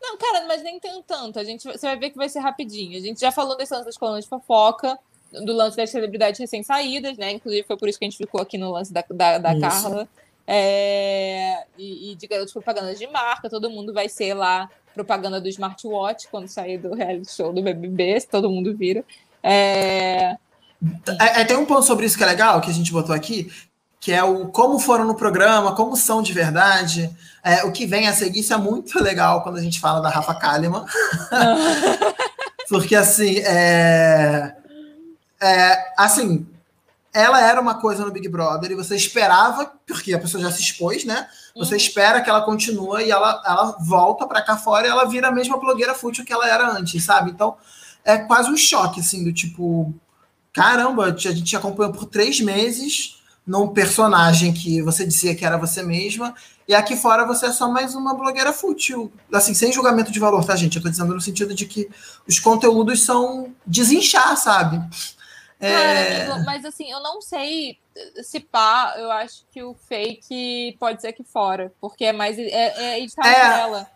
Não, 0.01 0.18
cara, 0.18 0.45
mas 0.45 0.61
nem 0.61 0.77
tem 0.80 1.01
tanto. 1.03 1.39
A 1.39 1.43
gente, 1.43 1.64
você 1.64 1.85
vai 1.88 1.97
ver 1.97 2.10
que 2.10 2.18
vai 2.18 2.27
ser 2.27 2.39
rapidinho. 2.39 2.97
A 2.97 3.01
gente 3.01 3.19
já 3.22 3.31
falou 3.31 3.56
desse 3.56 3.73
lance 3.73 3.85
das 3.85 3.97
colunas 3.97 4.26
de 4.26 4.30
fofoca, 4.30 4.99
do 5.31 5.53
lance 5.53 5.77
das 5.77 5.89
celebridades 5.89 6.38
recém-saídas, 6.39 7.18
né? 7.18 7.31
Inclusive 7.31 7.65
foi 7.65 7.77
por 7.77 7.88
isso 7.88 7.97
que 7.97 8.03
a 8.06 8.10
gente 8.10 8.18
ficou 8.18 8.41
aqui 8.41 8.57
no 8.57 8.72
lance 8.72 8.91
da, 8.91 9.03
da, 9.10 9.38
da. 9.38 9.60
Carla. 9.60 10.07
É, 10.51 11.63
e, 11.77 12.11
e 12.11 12.15
de 12.15 12.26
garotos 12.26 12.51
propagandas 12.51 12.97
de 12.97 13.05
marca, 13.05 13.49
todo 13.49 13.69
mundo 13.69 13.93
vai 13.93 14.09
ser 14.09 14.34
lá 14.34 14.67
propaganda 14.95 15.39
do 15.39 15.47
smartwatch 15.47 16.27
quando 16.30 16.47
sair 16.47 16.80
do 16.80 16.95
reality 16.95 17.31
show 17.31 17.53
do 17.53 17.61
BBB, 17.61 18.19
se 18.19 18.27
todo 18.27 18.49
mundo 18.49 18.76
vira. 18.76 19.03
É, 19.43 20.35
É, 21.19 21.41
é, 21.41 21.45
tem 21.45 21.57
um 21.57 21.65
ponto 21.65 21.84
sobre 21.84 22.05
isso 22.05 22.17
que 22.17 22.23
é 22.23 22.27
legal, 22.27 22.61
que 22.61 22.69
a 22.69 22.73
gente 22.73 22.91
botou 22.91 23.13
aqui, 23.13 23.51
que 23.99 24.11
é 24.11 24.23
o 24.23 24.47
como 24.47 24.80
foram 24.80 25.05
no 25.05 25.15
programa, 25.15 25.76
como 25.76 25.95
são 25.95 26.21
de 26.21 26.34
verdade, 26.34 27.15
é, 27.43 27.63
o 27.65 27.71
que 27.71 27.85
vem 27.85 28.07
a 28.07 28.13
seguir. 28.13 28.39
Isso 28.39 28.53
é 28.53 28.57
muito 28.57 29.01
legal 29.03 29.43
quando 29.43 29.57
a 29.57 29.61
gente 29.61 29.80
fala 29.80 29.99
da 30.01 30.09
Rafa 30.09 30.34
Kalimann. 30.34 30.85
Porque, 32.69 32.95
assim, 32.95 33.39
é, 33.39 34.55
é, 35.41 35.93
assim, 35.97 36.45
ela 37.14 37.41
era 37.41 37.60
uma 37.60 37.76
coisa 37.76 38.06
no 38.06 38.11
Big 38.11 38.27
Brother 38.30 38.72
e 38.72 38.76
você 38.76 38.95
esperava, 38.95 39.72
porque 39.88 40.14
a 40.14 40.19
pessoa 40.19 40.41
já 40.44 40.52
se 40.52 40.61
expôs, 40.61 41.03
né? 41.06 41.27
Você 41.56 41.72
Uhum. 41.72 41.77
espera 41.77 42.22
que 42.22 42.30
ela 42.30 42.41
continue 42.41 43.03
e 43.06 43.11
ela, 43.11 43.41
ela 43.45 43.76
volta 43.80 44.27
pra 44.27 44.41
cá 44.41 44.56
fora 44.57 44.86
e 44.86 44.90
ela 44.90 45.06
vira 45.06 45.27
a 45.30 45.31
mesma 45.31 45.57
blogueira 45.57 45.95
fútil 45.95 46.23
que 46.23 46.31
ela 46.34 46.48
era 46.48 46.72
antes, 46.72 47.03
sabe? 47.03 47.31
Então, 47.31 47.57
é 48.06 48.18
quase 48.18 48.49
um 48.49 48.57
choque, 48.57 48.99
assim, 48.99 49.23
do 49.23 49.34
tipo, 49.34 49.94
caramba, 50.53 51.06
a 51.06 51.15
gente 51.18 51.56
acompanhou 51.56 51.91
por 51.91 52.06
três 52.06 52.40
meses 52.40 53.18
num 53.45 53.68
personagem 53.69 54.53
que 54.53 54.81
você 54.81 55.06
dizia 55.06 55.36
que 55.36 55.44
era 55.44 55.57
você 55.57 55.81
mesma, 55.81 56.36
e 56.68 56.76
aqui 56.76 56.95
fora 56.95 57.26
você 57.26 57.48
é 57.48 57.52
só 57.52 57.68
mais 57.68 57.95
uma 57.95 58.14
blogueira 58.14 58.53
fútil. 58.53 59.11
Assim, 59.34 59.56
sem 59.56 59.72
julgamento 59.73 60.11
de 60.11 60.19
valor, 60.19 60.45
tá, 60.45 60.56
gente? 60.56 60.77
Eu 60.77 60.84
tô 60.84 60.90
dizendo 60.90 61.15
no 61.15 61.19
sentido 61.22 61.56
de 61.56 61.65
que 61.65 61.90
os 62.27 62.38
conteúdos 62.38 63.03
são 63.03 63.52
desinchar, 63.65 64.38
sabe? 64.38 64.80
É, 65.60 66.27
mas 66.45 66.64
assim, 66.64 66.90
eu 66.90 67.02
não 67.02 67.22
sei 67.22 67.77
se 68.23 68.40
pá, 68.40 68.95
eu 68.98 69.11
acho 69.11 69.44
que 69.52 69.61
o 69.61 69.73
fake 69.73 70.77
pode 70.80 71.02
ser 71.02 71.10
aqui 71.10 71.23
fora, 71.23 71.72
porque 71.81 72.06
é 72.06 72.14
mais. 72.14 72.38
É, 72.40 72.73
é 72.95 72.99
editado 73.02 73.27
É. 73.27 73.34
por 73.34 73.60
ela. 73.60 73.88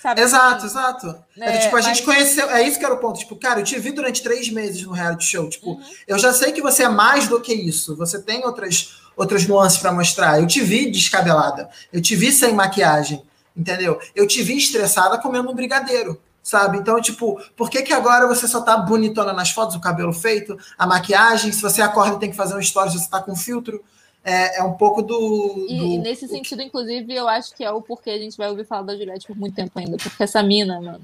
Sabe? 0.00 0.20
Exato, 0.20 0.56
assim? 0.56 0.66
exato. 0.66 1.24
É, 1.40 1.56
É, 1.56 1.58
tipo, 1.58 1.76
a 1.76 1.80
gente 1.80 2.02
conheceu. 2.02 2.48
É 2.50 2.62
isso 2.62 2.78
que 2.78 2.84
era 2.84 2.94
o 2.94 2.98
ponto. 2.98 3.18
Tipo, 3.18 3.34
cara, 3.36 3.60
eu 3.60 3.64
te 3.64 3.78
vi 3.78 3.92
durante 3.92 4.22
três 4.22 4.48
meses 4.50 4.82
no 4.82 4.92
reality 4.92 5.24
show. 5.24 5.48
Tipo, 5.48 5.70
Uhum. 5.70 5.82
eu 6.06 6.18
já 6.18 6.32
sei 6.32 6.52
que 6.52 6.60
você 6.62 6.84
é 6.84 6.88
mais 6.88 7.26
do 7.28 7.40
que 7.40 7.52
isso. 7.54 7.96
Você 7.96 8.20
tem 8.22 8.44
outras, 8.44 9.00
outras 9.16 9.46
nuances 9.46 9.78
pra 9.78 9.92
mostrar. 9.92 10.38
Eu 10.40 10.46
te 10.46 10.60
vi 10.60 10.90
descabelada. 10.90 11.68
Eu 11.92 12.00
te 12.02 12.14
vi 12.14 12.30
sem 12.30 12.52
maquiagem. 12.52 13.22
Entendeu? 13.56 13.98
Eu 14.14 14.26
te 14.26 14.42
vi 14.42 14.58
estressada 14.58 15.16
comendo 15.18 15.50
um 15.50 15.54
brigadeiro. 15.54 16.20
Sabe? 16.46 16.78
Então, 16.78 17.00
tipo, 17.00 17.42
por 17.56 17.68
que, 17.68 17.82
que 17.82 17.92
agora 17.92 18.28
você 18.28 18.46
só 18.46 18.60
tá 18.60 18.76
bonitona 18.76 19.32
nas 19.32 19.50
fotos, 19.50 19.74
o 19.74 19.80
cabelo 19.80 20.12
feito, 20.12 20.56
a 20.78 20.86
maquiagem? 20.86 21.50
Se 21.50 21.60
você 21.60 21.82
acorda 21.82 22.14
e 22.14 22.18
tem 22.20 22.30
que 22.30 22.36
fazer 22.36 22.54
um 22.56 22.62
stories, 22.62 22.92
você 22.94 23.10
tá 23.10 23.20
com 23.20 23.34
filtro. 23.34 23.82
É, 24.22 24.60
é 24.60 24.62
um 24.62 24.74
pouco 24.74 25.02
do. 25.02 25.66
E, 25.68 25.76
do- 25.76 25.84
e 25.86 25.98
nesse 25.98 26.28
sentido, 26.28 26.62
inclusive, 26.62 27.12
eu 27.12 27.26
acho 27.28 27.52
que 27.52 27.64
é 27.64 27.70
o 27.72 27.82
porquê 27.82 28.10
a 28.10 28.18
gente 28.18 28.36
vai 28.36 28.48
ouvir 28.48 28.64
falar 28.64 28.82
da 28.82 28.96
Juliette 28.96 29.26
por 29.26 29.36
muito 29.36 29.56
tempo 29.56 29.76
ainda. 29.76 29.96
Porque 29.96 30.22
essa 30.22 30.40
mina, 30.40 30.80
mano. 30.80 31.02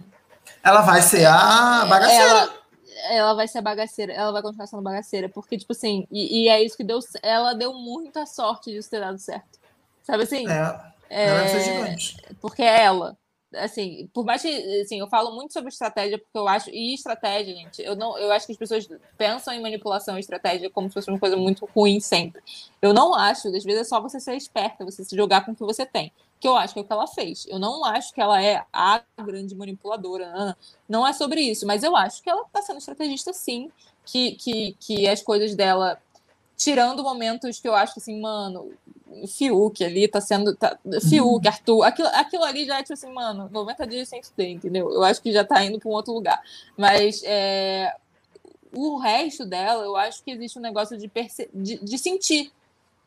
Ela 0.62 0.80
vai 0.82 1.02
ser 1.02 1.26
a 1.26 1.86
bagaceira. 1.86 2.24
Ela, 2.30 2.52
ela 3.10 3.34
vai 3.34 3.48
ser 3.48 3.60
bagaceira, 3.62 4.12
ela 4.12 4.30
vai 4.30 4.42
continuar 4.42 4.68
sendo 4.68 4.82
bagaceira. 4.82 5.28
Porque, 5.28 5.58
tipo 5.58 5.72
assim, 5.72 6.06
e, 6.08 6.44
e 6.44 6.48
é 6.48 6.62
isso 6.62 6.76
que 6.76 6.84
deu. 6.84 7.00
Ela 7.20 7.52
deu 7.52 7.74
muita 7.74 8.26
sorte 8.26 8.70
disso 8.70 8.88
ter 8.88 9.00
dado 9.00 9.18
certo. 9.18 9.58
Sabe 10.04 10.22
assim? 10.22 10.46
É, 10.48 10.84
É, 11.10 11.58
gigante. 11.58 12.16
porque 12.40 12.62
é 12.62 12.84
ela. 12.84 13.16
Assim, 13.56 14.08
por 14.12 14.24
mais 14.24 14.42
que 14.42 14.80
assim, 14.80 14.98
eu 14.98 15.08
falo 15.08 15.34
muito 15.34 15.52
sobre 15.52 15.68
estratégia, 15.68 16.18
porque 16.18 16.36
eu 16.36 16.48
acho. 16.48 16.70
E 16.70 16.94
estratégia, 16.94 17.54
gente, 17.54 17.82
eu 17.82 17.94
não 17.94 18.18
eu 18.18 18.32
acho 18.32 18.46
que 18.46 18.52
as 18.52 18.58
pessoas 18.58 18.88
pensam 19.16 19.52
em 19.52 19.60
manipulação 19.60 20.16
e 20.16 20.20
estratégia 20.20 20.70
como 20.70 20.88
se 20.88 20.94
fosse 20.94 21.10
uma 21.10 21.18
coisa 21.18 21.36
muito 21.36 21.68
ruim 21.74 22.00
sempre. 22.00 22.42
Eu 22.80 22.92
não 22.92 23.14
acho, 23.14 23.48
às 23.48 23.64
vezes 23.64 23.82
é 23.82 23.84
só 23.84 24.00
você 24.00 24.18
ser 24.18 24.34
esperta, 24.34 24.84
você 24.84 25.04
se 25.04 25.16
jogar 25.16 25.44
com 25.44 25.52
o 25.52 25.56
que 25.56 25.64
você 25.64 25.84
tem. 25.84 26.12
Que 26.40 26.48
eu 26.48 26.56
acho 26.56 26.74
que 26.74 26.80
é 26.80 26.82
o 26.82 26.84
que 26.84 26.92
ela 26.92 27.06
fez. 27.06 27.46
Eu 27.48 27.58
não 27.58 27.84
acho 27.84 28.12
que 28.12 28.20
ela 28.20 28.42
é 28.42 28.64
a 28.72 29.02
grande 29.22 29.54
manipuladora. 29.54 30.56
Não, 30.88 31.06
é 31.06 31.12
sobre 31.12 31.40
isso, 31.40 31.66
mas 31.66 31.82
eu 31.82 31.94
acho 31.94 32.22
que 32.22 32.28
ela 32.28 32.44
tá 32.52 32.62
sendo 32.62 32.78
estrategista 32.78 33.32
sim. 33.32 33.70
Que, 34.04 34.32
que, 34.32 34.76
que 34.80 35.06
as 35.06 35.22
coisas 35.22 35.54
dela, 35.54 36.00
tirando 36.56 37.04
momentos 37.04 37.60
que 37.60 37.68
eu 37.68 37.74
acho 37.74 37.94
assim, 37.98 38.20
mano, 38.20 38.72
Fiuk 39.26 39.84
ali 39.84 40.08
tá 40.08 40.20
sendo. 40.20 40.54
Tá, 40.54 40.78
Fiuk, 41.08 41.46
Arthur, 41.46 41.82
aquilo, 41.84 42.08
aquilo 42.08 42.44
ali 42.44 42.64
já 42.64 42.78
é 42.78 42.82
tipo 42.82 42.94
assim, 42.94 43.12
mano, 43.12 43.48
90 43.50 43.86
dias 43.86 44.08
sem 44.08 44.22
fuder, 44.22 44.50
entendeu? 44.50 44.90
Eu 44.90 45.02
acho 45.04 45.22
que 45.22 45.32
já 45.32 45.44
tá 45.44 45.64
indo 45.64 45.78
pra 45.78 45.88
um 45.88 45.92
outro 45.92 46.12
lugar. 46.12 46.40
Mas 46.76 47.22
é, 47.24 47.94
o 48.74 48.98
resto 48.98 49.44
dela, 49.44 49.84
eu 49.84 49.96
acho 49.96 50.22
que 50.22 50.30
existe 50.30 50.58
um 50.58 50.62
negócio 50.62 50.96
de, 50.96 51.08
perce 51.08 51.48
de, 51.52 51.78
de 51.78 51.98
sentir. 51.98 52.52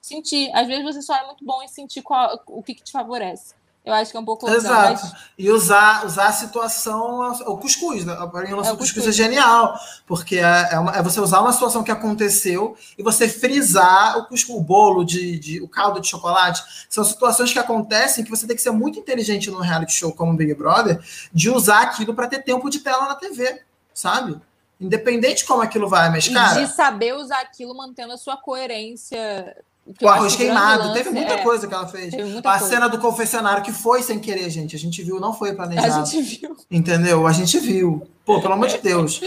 Sentir. 0.02 0.52
Às 0.53 0.68
vezes 0.68 0.84
você 0.84 1.02
só 1.02 1.15
é 1.15 1.26
muito 1.26 1.44
bom 1.44 1.61
em 1.64 1.68
sentir 1.68 2.02
qual, 2.02 2.41
o 2.48 2.61
que, 2.61 2.76
que 2.76 2.84
te 2.84 2.91
favorece. 2.91 3.56
Eu 3.86 3.94
acho 3.94 4.10
que 4.10 4.18
é 4.18 4.20
um 4.20 4.26
pouco. 4.26 4.49
Exato. 4.49 5.03
mas- 5.03 5.14
E 5.38 5.52
usar, 5.52 6.06
usar 6.06 6.28
a 6.30 6.32
situação, 6.32 7.32
o 7.45 7.57
cuscuz, 7.57 8.03
né? 8.03 8.16
Para 8.32 8.41
mim, 8.41 8.53
o 8.53 8.57
É 8.57 8.72
o 8.72 8.78
cuscuz 8.78 8.91
cuscuz. 8.94 9.07
é 9.07 9.12
genial, 9.12 9.78
porque 10.07 10.38
é, 10.38 10.70
é, 10.72 10.80
uma- 10.80 10.91
é 10.95 11.03
você 11.03 11.20
usar 11.22 11.40
uma 11.41 11.53
situação 11.53 11.84
que 11.84 11.91
aconteceu 11.91 12.76
e 12.98 13.03
você 13.03 13.30
frisar 13.30 14.18
o 14.18 14.26
cuscuz, 14.26 14.57
o 14.57 14.62
bolo 14.64 15.03
de, 15.03 15.38
de- 15.38 15.62
o 15.62 15.68
caldo 15.68 15.99
de 16.02 16.07
chocolate. 16.07 16.64
São 16.90 17.03
situações 17.03 17.53
que 17.53 17.60
acontecem 17.60 18.24
que 18.24 18.30
você 18.32 18.48
tem 18.48 18.56
que 18.56 18.62
ser 18.62 18.72
muito 18.72 18.98
inteligente 18.98 19.52
num 19.52 19.60
reality 19.60 19.94
show 19.94 20.12
como 20.12 20.32
o 20.32 20.36
Big 20.36 20.53
Brother, 20.56 20.99
de 21.32 21.52
usar 21.52 21.82
aquilo 21.84 22.14
para 22.16 22.28
ter 22.28 22.41
tempo 22.44 22.70
de 22.72 22.80
tela 22.80 23.07
na 23.07 23.14
TV, 23.16 23.62
sabe? 23.94 24.40
Independente 24.82 25.38
de 25.40 25.45
como 25.45 25.62
aquilo 25.62 25.88
vai, 25.88 26.10
mas, 26.10 26.26
E 26.26 26.34
cara, 26.34 26.60
de 26.66 26.74
saber 26.74 27.14
usar 27.14 27.40
aquilo 27.40 27.76
mantendo 27.78 28.14
a 28.14 28.18
sua 28.18 28.36
coerência. 28.36 29.56
O 30.02 30.07
arroz 30.07 30.36
queimado, 30.36 30.84
lance 30.88 30.94
teve 30.98 31.12
muita 31.12 31.34
é- 31.36 31.44
coisa 31.44 31.68
que 31.68 31.74
ela 31.74 31.88
fez. 31.88 32.14
A 32.14 32.18
coisa. 32.18 32.60
cena 32.68 32.88
do 32.88 32.99
confessionário 32.99 33.64
que 33.64 33.72
foi 33.72 34.02
sem 34.02 34.20
querer, 34.20 34.49
gente. 34.49 34.76
A 34.76 34.80
gente 34.80 35.03
viu, 35.03 35.20
não 35.20 35.32
foi 35.34 35.52
A 35.52 35.56
planejado. 35.56 36.06
gente 36.07 36.22
viu. 36.22 36.57
Entendeu? 36.72 37.28
A 37.28 37.32
gente 37.32 37.60
viu. 37.60 38.07
Pô, 38.26 38.41
pelo 38.41 38.53
amor 38.56 38.68
de 38.68 38.80
Deus. 38.80 39.22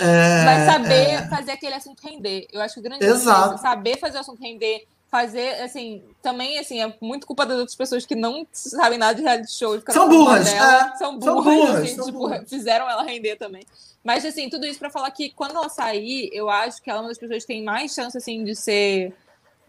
É, 0.00 0.44
Mas 0.44 0.72
saber 0.72 0.94
é, 1.10 1.28
fazer 1.28 1.52
aquele 1.52 1.74
assunto 1.74 2.00
render. 2.02 2.48
Eu 2.52 2.60
acho 2.60 2.74
que 2.74 2.80
o 2.80 2.82
grande 2.82 3.04
Exato. 3.04 3.52
é 3.52 3.54
esse, 3.54 3.62
saber 3.62 3.98
fazer 3.98 4.16
o 4.18 4.20
assunto 4.20 4.42
render, 4.42 4.86
fazer, 5.08 5.62
assim, 5.62 6.02
também, 6.22 6.58
assim, 6.58 6.82
é 6.82 6.92
muito 7.00 7.26
culpa 7.26 7.46
das 7.46 7.58
outras 7.58 7.76
pessoas 7.76 8.04
que 8.04 8.16
não 8.16 8.46
sabem 8.52 8.98
nada 8.98 9.14
de 9.14 9.22
reality 9.22 9.52
show. 9.52 9.80
São 9.90 10.08
burras, 10.08 10.44
dela, 10.44 10.92
é, 10.94 10.96
são 10.96 11.18
burras, 11.18 11.34
são 11.34 11.44
burras, 11.44 11.74
assim, 11.84 11.94
são 11.94 12.04
tipo, 12.06 12.18
burras. 12.18 12.48
fizeram 12.48 12.88
ela 12.90 13.02
render 13.04 13.36
também. 13.36 13.62
Mas, 14.02 14.24
assim, 14.24 14.48
tudo 14.48 14.66
isso 14.66 14.78
para 14.78 14.90
falar 14.90 15.10
que 15.10 15.30
quando 15.30 15.54
ela 15.56 15.68
sair, 15.68 16.30
eu 16.32 16.48
acho 16.48 16.82
que 16.82 16.88
ela 16.90 17.00
é 17.00 17.02
uma 17.02 17.08
das 17.08 17.18
pessoas 17.18 17.44
que 17.44 17.52
tem 17.52 17.62
mais 17.62 17.92
chance, 17.92 18.16
assim, 18.16 18.42
de 18.42 18.56
ser 18.56 19.12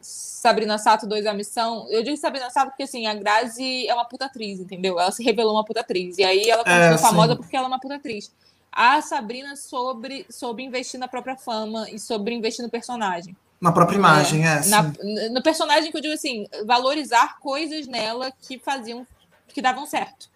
Sabrina 0.02 0.78
Sato 0.78 1.06
2 1.08 1.26
A 1.26 1.34
Missão. 1.34 1.88
Eu 1.90 2.04
digo 2.04 2.18
Sabrina 2.18 2.50
Sato 2.50 2.70
porque, 2.70 2.84
assim, 2.84 3.08
a 3.08 3.14
Grazi 3.14 3.88
é 3.88 3.94
uma 3.94 4.06
puta 4.06 4.26
atriz, 4.26 4.60
entendeu? 4.60 5.00
Ela 5.00 5.12
se 5.12 5.24
revelou 5.24 5.54
uma 5.54 5.64
puta 5.66 5.82
atriz. 5.82 6.18
E 6.18 6.24
aí 6.24 6.50
ela 6.50 6.64
continua 6.64 6.86
É, 6.86 6.98
famosa 6.98 7.36
porque 7.36 7.56
ela 7.56 7.66
é 7.66 7.68
uma 7.68 7.80
puta 7.80 7.96
atriz. 7.96 8.32
A 8.72 9.02
Sabrina 9.02 9.56
sobre, 9.56 10.26
soube 10.30 10.64
investir 10.64 11.00
na 11.00 11.08
própria 11.08 11.36
fama 11.38 11.90
e 11.90 12.00
sobre 12.00 12.34
investir 12.34 12.64
no 12.64 12.70
personagem. 12.72 13.36
Na 13.60 13.72
própria 13.72 13.98
imagem, 13.98 14.48
é. 14.48 14.66
Na- 14.68 14.92
sim. 14.92 15.30
no 15.30 15.44
personagem 15.44 15.92
que 15.92 15.98
eu 15.98 16.02
digo 16.02 16.14
assim, 16.14 16.48
valorizar 16.66 17.38
coisas 17.40 17.86
nela 17.86 18.32
que 18.42 18.58
faziam, 18.58 19.06
que 19.50 19.62
davam 19.62 19.86
certo. 19.86 20.30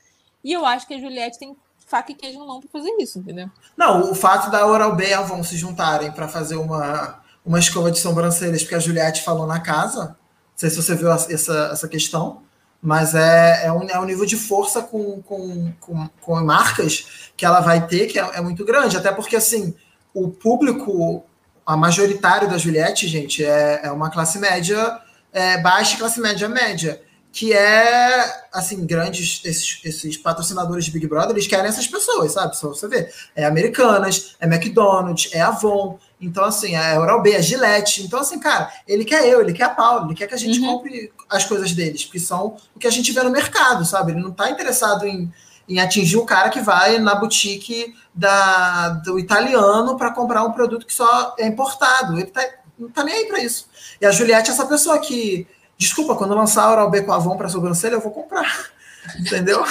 E 0.43 0.51
eu 0.53 0.63
acho 0.65 0.85
que 0.85 0.93
a 0.93 0.99
Juliette 0.99 1.39
tem 1.39 1.55
faca 1.87 2.11
e 2.11 2.15
queijo 2.15 2.37
na 2.37 2.45
mão 2.45 2.59
pra 2.59 2.69
fazer 2.69 2.91
isso, 2.99 3.17
entendeu? 3.19 3.49
Não, 3.77 4.11
o 4.11 4.15
fato 4.15 4.51
da 4.51 4.67
Oral 4.67 4.95
B 4.95 5.07
e 5.07 5.13
a 5.13 5.19
Avon 5.19 5.43
se 5.43 5.55
juntarem 5.57 6.11
para 6.11 6.27
fazer 6.27 6.55
uma, 6.55 7.19
uma 7.45 7.59
escova 7.59 7.91
de 7.91 7.99
sobrancelhas, 7.99 8.63
porque 8.63 8.75
a 8.75 8.79
Juliette 8.79 9.23
falou 9.23 9.45
na 9.45 9.59
casa. 9.59 10.05
Não 10.05 10.15
sei 10.55 10.69
se 10.69 10.77
você 10.77 10.95
viu 10.95 11.11
essa, 11.11 11.69
essa 11.71 11.87
questão, 11.87 12.41
mas 12.81 13.13
é, 13.13 13.65
é, 13.65 13.71
um, 13.71 13.89
é 13.89 13.99
um 13.99 14.05
nível 14.05 14.25
de 14.25 14.37
força 14.37 14.81
com, 14.81 15.21
com, 15.21 15.73
com, 15.79 16.07
com 16.21 16.43
marcas 16.43 17.31
que 17.35 17.45
ela 17.45 17.59
vai 17.59 17.85
ter 17.87 18.07
que 18.07 18.19
é, 18.19 18.29
é 18.35 18.41
muito 18.41 18.63
grande. 18.65 18.97
Até 18.97 19.11
porque, 19.11 19.35
assim, 19.35 19.75
o 20.13 20.29
público, 20.29 21.23
a 21.65 21.75
majoritário 21.75 22.49
da 22.49 22.57
Juliette, 22.57 23.07
gente, 23.07 23.43
é, 23.43 23.81
é 23.83 23.91
uma 23.91 24.09
classe 24.09 24.39
média 24.39 24.99
é, 25.33 25.57
baixa 25.57 25.95
e 25.95 25.99
classe 25.99 26.19
média 26.21 26.47
média. 26.47 27.01
Que 27.31 27.51
é, 27.51 28.45
assim, 28.53 28.85
grandes, 28.85 29.41
esses, 29.43 29.81
esses 29.83 30.15
patrocinadores 30.15 30.85
de 30.85 30.91
Big 30.91 31.05
Brother, 31.05 31.31
eles 31.31 31.47
querem 31.47 31.65
essas 31.65 31.85
pessoas, 31.85 32.31
sabe? 32.31 32.55
Só 32.55 32.69
você 32.69 32.87
ver. 32.87 33.13
É 33.35 33.43
Americanas, 33.43 34.37
é 34.39 34.45
McDonald's, 34.45 35.29
é 35.33 35.41
Avon. 35.41 35.99
Então, 36.19 36.45
assim, 36.45 36.75
é 36.75 36.97
Oral 36.97 37.21
B, 37.21 37.31
é 37.31 37.41
Gillette. 37.41 38.03
Então, 38.03 38.19
assim, 38.19 38.39
cara, 38.39 38.71
ele 38.87 39.03
quer 39.03 39.27
eu, 39.27 39.41
ele 39.41 39.53
quer 39.53 39.65
a 39.65 39.69
Paula, 39.69 40.05
ele 40.05 40.15
quer 40.15 40.27
que 40.27 40.33
a 40.33 40.37
gente 40.37 40.59
Uhum. 40.59 40.67
compre 40.77 41.11
as 41.29 41.43
coisas 41.43 41.71
deles, 41.73 42.05
que 42.05 42.19
são 42.19 42.57
o 42.75 42.79
que 42.79 42.87
a 42.87 42.91
gente 42.91 43.11
vê 43.11 43.21
no 43.21 43.29
mercado, 43.29 43.85
sabe? 43.85 44.11
Ele 44.13 44.21
não 44.21 44.31
tá 44.31 44.49
interessado 44.49 45.05
em, 45.05 45.31
em 45.67 45.79
atingir 45.79 46.17
o 46.17 46.25
cara 46.25 46.49
que 46.49 46.61
vai 46.61 46.97
na 46.99 47.15
boutique 47.15 47.93
da, 48.13 48.89
do 48.89 49.19
italiano 49.19 49.97
para 49.97 50.11
comprar 50.13 50.43
um 50.43 50.51
produto 50.53 50.85
que 50.85 50.93
só 50.93 51.35
é 51.37 51.45
importado. 51.45 52.13
Ele 52.13 52.27
tá, 52.27 52.45
não 52.79 52.89
tá 52.89 53.03
nem 53.03 53.13
aí 53.15 53.25
para 53.25 53.39
isso. 53.39 53.67
E 53.99 54.05
a 54.05 54.11
Juliette 54.11 54.49
é 54.49 54.53
essa 54.53 54.65
pessoa 54.65 54.97
que, 54.99 55.45
desculpa, 55.77 56.15
quando 56.15 56.33
lançar 56.33 56.63
a 56.63 56.71
Oral 56.71 56.89
B 56.89 57.01
com 57.01 57.11
Avon 57.11 57.35
para 57.35 57.49
sobrancelha, 57.49 57.95
eu 57.95 58.01
vou 58.01 58.11
comprar. 58.11 58.69
Entendeu? 59.19 59.63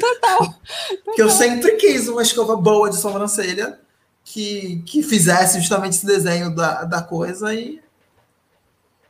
Total. 0.00 0.54
Porque 1.04 1.22
eu 1.22 1.30
sempre 1.30 1.76
quis 1.76 2.08
uma 2.08 2.20
escova 2.22 2.56
boa 2.56 2.90
de 2.90 2.96
sobrancelha 2.96 3.78
que, 4.24 4.82
que 4.86 5.02
fizesse 5.02 5.60
justamente 5.60 5.92
esse 5.92 6.06
desenho 6.06 6.54
da, 6.54 6.84
da 6.84 7.02
coisa 7.02 7.54
e 7.54 7.80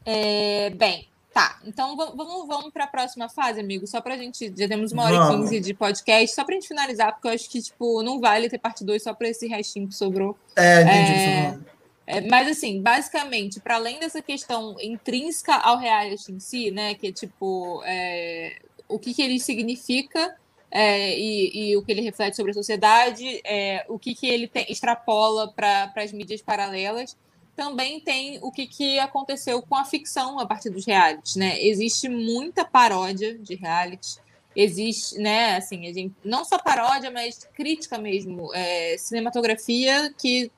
É, 0.05 0.71
bem, 0.71 1.09
tá. 1.33 1.61
Então 1.65 1.97
vamos, 1.97 2.47
vamos, 2.47 2.73
para 2.73 2.85
a 2.85 2.89
próxima 2.89 3.29
fase, 3.29 3.61
amigo. 3.61 3.87
Só 3.87 4.01
pra 4.01 4.17
gente. 4.17 4.53
Já 4.57 4.69
temos 4.69 4.93
uma 4.93 5.05
hora 5.05 5.15
e 5.15 5.19
Vamos. 5.19 5.49
quinze 5.49 5.61
de 5.61 5.73
podcast. 5.73 6.35
Só 6.35 6.45
pra 6.45 6.55
gente 6.55 6.69
finalizar, 6.69 7.13
porque 7.13 7.29
eu 7.29 7.33
acho 7.33 7.49
que, 7.49 7.63
tipo, 7.63 8.03
não 8.03 8.21
vale 8.21 8.51
ter 8.51 8.59
parte 8.59 8.85
2 8.85 9.03
só 9.03 9.15
pra 9.15 9.29
esse 9.29 9.47
restinho 9.47 9.89
que 9.89 9.95
sobrou. 9.95 10.37
é, 10.57 10.83
É. 10.83 11.59
É, 12.07 12.21
mas 12.29 12.49
assim, 12.49 12.83
basicamente, 12.83 13.61
para 13.61 13.77
além 13.77 13.99
dessa 13.99 14.21
questão 14.21 14.77
intrínseca 14.79 15.55
ao 15.55 15.79
reality 15.79 16.33
em 16.33 16.39
si, 16.39 16.71
né, 16.71 16.95
que 16.95 17.07
é 17.07 17.13
tipo 17.13 17.83
é, 17.87 18.59
o 18.87 18.99
que, 18.99 19.15
que 19.15 19.23
ele 19.23 19.41
significa 19.41 20.37
é, 20.77 21.17
e, 21.17 21.71
e 21.71 21.77
o 21.77 21.85
que 21.85 21.93
ele 21.93 22.01
reflete 22.01 22.35
sobre 22.35 22.51
a 22.51 22.55
sociedade, 22.55 23.41
é, 23.45 23.87
o 23.89 23.97
que, 23.97 24.13
que 24.13 24.27
ele 24.27 24.49
tem- 24.49 24.67
extrapola 24.69 25.47
para 25.53 25.93
as 25.95 26.13
mídias 26.13 26.43
paralelas, 26.43 27.17
também 27.55 28.01
tem 28.01 28.41
o 28.43 28.51
que, 28.51 28.67
que 28.67 28.99
aconteceu 28.99 29.63
com 29.63 29.77
a 29.77 29.85
ficção 29.85 30.41
a 30.41 30.47
partir 30.47 30.71
dos 30.71 30.85
realities, 30.85 31.37
né? 31.37 31.63
Existe 31.63 32.09
muita 32.09 32.65
paródia 32.65 33.39
de 33.39 33.55
reality. 33.55 34.17
Existe, 34.57 35.17
né, 35.19 35.57
assim, 35.57 35.87
a 35.87 35.93
gente, 35.93 36.13
não 36.25 36.45
só 36.45 36.59
paródia, 36.59 37.09
mas 37.09 37.49
crítica 37.55 37.97
mesmo, 37.97 38.53
é, 38.53 38.97
cinematografia 38.99 40.13
que 40.19 40.51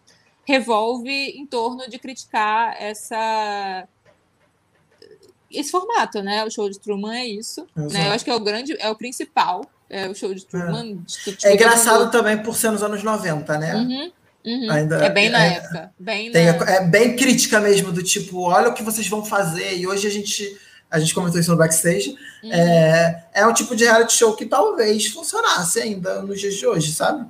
revolve 0.47 1.11
em 1.11 1.45
torno 1.47 1.89
de 1.91 1.99
criticar 1.99 2.75
essa 2.81 3.87
esse 5.51 5.71
formato, 5.71 6.23
né? 6.23 6.45
O 6.45 6.51
show 6.51 6.69
de 6.71 6.79
Truman 6.79 7.17
é 7.17 7.27
isso, 7.27 7.67
Exato. 7.77 7.93
né? 7.93 8.09
Eu 8.09 8.13
acho 8.13 8.25
que 8.25 8.31
é 8.31 8.35
o 8.35 8.41
grande, 8.41 8.75
é 8.79 8.91
o 8.91 8.97
principal, 8.97 9.63
é 9.91 10.09
o 10.09 10.15
show 10.15 10.33
de 10.35 10.45
Truman. 10.47 10.99
tipo, 11.07 11.31
É 11.31 11.35
todo 11.35 11.53
engraçado 11.55 12.11
também 12.11 12.39
por 12.39 12.57
ser 12.57 12.71
nos 12.71 12.83
anos 12.83 13.03
90, 13.03 13.59
né? 13.59 13.75
Uhum, 13.75 14.13
uhum. 14.45 14.71
Ainda- 14.71 15.05
é 15.05 15.11
bem 15.11 15.29
na 15.29 15.45
é- 15.45 15.55
época, 15.55 15.93
bem 15.99 16.33
Tem, 16.33 16.47
na... 16.47 16.53
é 16.71 16.85
bem 16.85 17.17
crítica 17.17 17.61
mesmo, 17.61 17.93
do 17.93 18.03
tipo, 18.03 18.41
olha 18.43 18.69
o 18.69 18.75
que 18.75 18.83
vocês 18.83 19.07
vão 19.09 19.25
fazer. 19.25 19.77
E 19.77 19.87
hoje 19.87 20.07
a 20.07 20.11
gente, 20.11 20.57
a 20.91 20.99
gente 20.99 21.15
comentou 21.15 21.41
isso 21.41 21.51
no 21.51 21.57
backstage. 21.57 22.17
Uhum. 22.43 22.53
É, 22.53 23.25
é 23.35 23.47
um 23.47 23.53
tipo 23.53 23.75
de 23.77 23.85
reality 23.85 24.13
show 24.15 24.35
que 24.37 24.47
talvez 24.47 25.07
funcionasse 25.09 25.81
ainda 25.81 26.23
nos 26.23 26.41
dias 26.41 26.55
de 26.55 26.67
hoje, 26.67 26.93
sabe? 26.93 27.27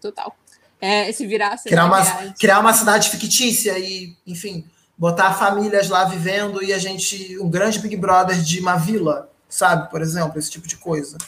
total. 0.00 0.34
É, 0.80 1.12
se 1.12 1.26
virasse 1.26 1.68
Criar 1.68 1.84
uma, 1.84 2.00
reality. 2.00 2.38
criar 2.38 2.58
uma 2.60 2.72
cidade 2.72 3.10
fictícia 3.10 3.78
e, 3.78 4.16
enfim, 4.26 4.64
botar 4.96 5.34
famílias 5.34 5.90
lá 5.90 6.04
vivendo 6.04 6.62
e 6.62 6.72
a 6.72 6.78
gente. 6.78 7.38
Um 7.38 7.50
grande 7.50 7.78
Big 7.80 7.94
Brother 7.96 8.40
de 8.40 8.60
uma 8.60 8.76
vila, 8.76 9.29
sabe? 9.50 9.90
Por 9.90 10.00
exemplo, 10.00 10.38
esse 10.38 10.50
tipo 10.50 10.66
de 10.66 10.78
coisa. 10.78 11.18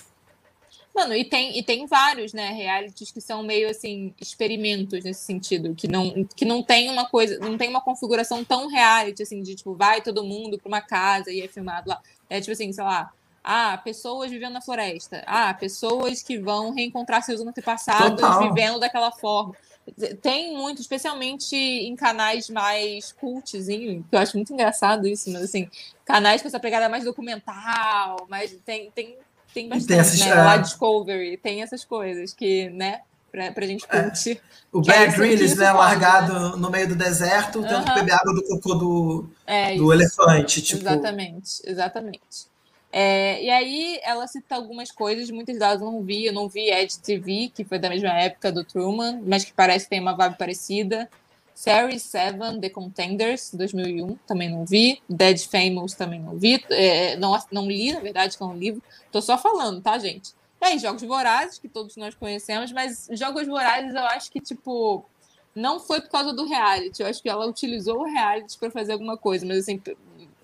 Mano, 0.94 1.14
e 1.14 1.24
tem, 1.24 1.58
e 1.58 1.62
tem 1.62 1.86
vários, 1.86 2.34
né, 2.34 2.50
realities 2.50 3.10
que 3.10 3.20
são 3.20 3.42
meio 3.42 3.70
assim, 3.70 4.14
experimentos 4.20 5.02
nesse 5.02 5.24
sentido, 5.24 5.74
que 5.74 5.88
não, 5.88 6.24
que 6.36 6.44
não 6.44 6.62
tem 6.62 6.90
uma 6.90 7.06
coisa, 7.06 7.38
não 7.38 7.56
tem 7.56 7.70
uma 7.70 7.80
configuração 7.80 8.44
tão 8.44 8.68
reality, 8.68 9.22
assim, 9.22 9.42
de 9.42 9.54
tipo, 9.54 9.74
vai 9.74 10.02
todo 10.02 10.22
mundo 10.22 10.58
para 10.58 10.68
uma 10.68 10.82
casa 10.82 11.30
e 11.30 11.40
é 11.40 11.48
filmado 11.48 11.88
lá. 11.88 12.00
É 12.28 12.40
tipo 12.40 12.52
assim, 12.52 12.70
sei 12.72 12.84
lá, 12.84 13.10
ah, 13.42 13.78
pessoas 13.78 14.30
vivendo 14.30 14.52
na 14.52 14.60
floresta, 14.60 15.24
ah, 15.26 15.52
pessoas 15.54 16.22
que 16.22 16.38
vão 16.38 16.74
reencontrar 16.74 17.22
seus 17.22 17.40
antepassados 17.40 18.22
vivendo 18.38 18.78
daquela 18.78 19.10
forma. 19.10 19.56
Tem 20.20 20.56
muito, 20.56 20.80
especialmente 20.80 21.56
em 21.56 21.94
canais 21.96 22.48
mais 22.48 23.10
cultzinho, 23.12 24.04
que 24.08 24.14
eu 24.14 24.20
acho 24.20 24.36
muito 24.36 24.52
engraçado 24.52 25.08
isso, 25.08 25.30
mas 25.32 25.42
assim, 25.42 25.68
canais 26.04 26.40
com 26.40 26.48
essa 26.48 26.60
pegada 26.60 26.88
mais 26.88 27.04
documental, 27.04 28.26
mas 28.28 28.56
tem, 28.64 28.90
tem, 28.92 29.16
tem 29.52 29.68
bastante, 29.68 29.88
tem 29.88 29.98
essas- 29.98 30.20
né? 30.20 30.28
é. 30.30 30.34
Lá 30.34 30.56
Discovery, 30.56 31.36
tem 31.36 31.62
essas 31.62 31.84
coisas 31.84 32.32
que, 32.32 32.70
né, 32.70 33.00
pra, 33.30 33.50
pra 33.50 33.66
gente 33.66 33.86
curtir. 33.88 34.40
O 34.72 34.80
Que 34.82 34.90
é 34.92 34.94
Bear 34.94 35.08
isso 35.08 35.18
Grylls, 35.18 35.56
né? 35.58 35.72
Largado 35.72 36.56
no 36.56 36.70
meio 36.70 36.88
do 36.88 36.94
deserto, 36.94 37.62
tendo 37.62 37.82
que 37.84 37.90
Aham. 37.90 37.94
beber 37.94 38.12
água 38.14 38.34
do 38.34 38.42
cocô 38.44 38.74
do, 38.74 39.26
É 39.46 39.74
do 39.76 39.92
elefante. 39.92 40.62
Tipo, 40.62 40.82
Exatamente, 40.82 41.60
exatamente. 41.64 42.51
É, 42.94 43.42
e 43.42 43.48
aí 43.48 43.98
ela 44.02 44.26
cita 44.26 44.54
algumas 44.54 44.90
coisas, 44.90 45.30
muitas 45.30 45.58
delas 45.58 45.80
eu 45.80 45.90
não 45.90 46.02
vi, 46.02 46.26
eu 46.26 46.32
não 46.32 46.46
vi 46.46 46.70
Ed 46.70 46.98
TV, 47.00 47.50
que 47.54 47.64
foi 47.64 47.78
da 47.78 47.88
mesma 47.88 48.10
época 48.10 48.52
do 48.52 48.62
Truman, 48.62 49.22
mas 49.24 49.44
que 49.46 49.52
parece 49.52 49.86
que 49.86 49.90
tem 49.90 50.00
uma 50.00 50.14
vibe 50.14 50.36
parecida. 50.36 51.08
Series 51.54 52.02
7, 52.02 52.60
The 52.60 52.68
Contenders, 52.70 53.52
2001, 53.54 54.16
também 54.26 54.50
não 54.50 54.64
vi. 54.64 55.00
Dead 55.08 55.38
Famous, 55.38 55.94
também 55.94 56.20
não 56.20 56.36
vi. 56.36 56.62
É, 56.70 57.16
não, 57.16 57.38
não 57.50 57.66
li, 57.66 57.92
na 57.92 58.00
verdade, 58.00 58.36
que 58.36 58.42
é 58.42 58.46
um 58.46 58.56
livro. 58.56 58.82
Tô 59.10 59.22
só 59.22 59.38
falando, 59.38 59.80
tá, 59.80 59.98
gente? 59.98 60.34
E 60.60 60.64
aí, 60.64 60.78
Jogos 60.78 61.02
Vorazes, 61.02 61.58
que 61.58 61.68
todos 61.68 61.96
nós 61.96 62.14
conhecemos, 62.14 62.72
mas 62.72 63.08
Jogos 63.12 63.46
Vorazes 63.46 63.94
eu 63.94 64.04
acho 64.06 64.30
que, 64.30 64.40
tipo, 64.40 65.04
não 65.54 65.80
foi 65.80 66.00
por 66.00 66.10
causa 66.10 66.32
do 66.32 66.46
reality. 66.46 67.02
Eu 67.02 67.08
acho 67.08 67.22
que 67.22 67.28
ela 67.28 67.46
utilizou 67.46 68.00
o 68.00 68.04
reality 68.04 68.58
para 68.58 68.70
fazer 68.70 68.92
alguma 68.92 69.16
coisa, 69.16 69.46
mas 69.46 69.58
assim, 69.58 69.80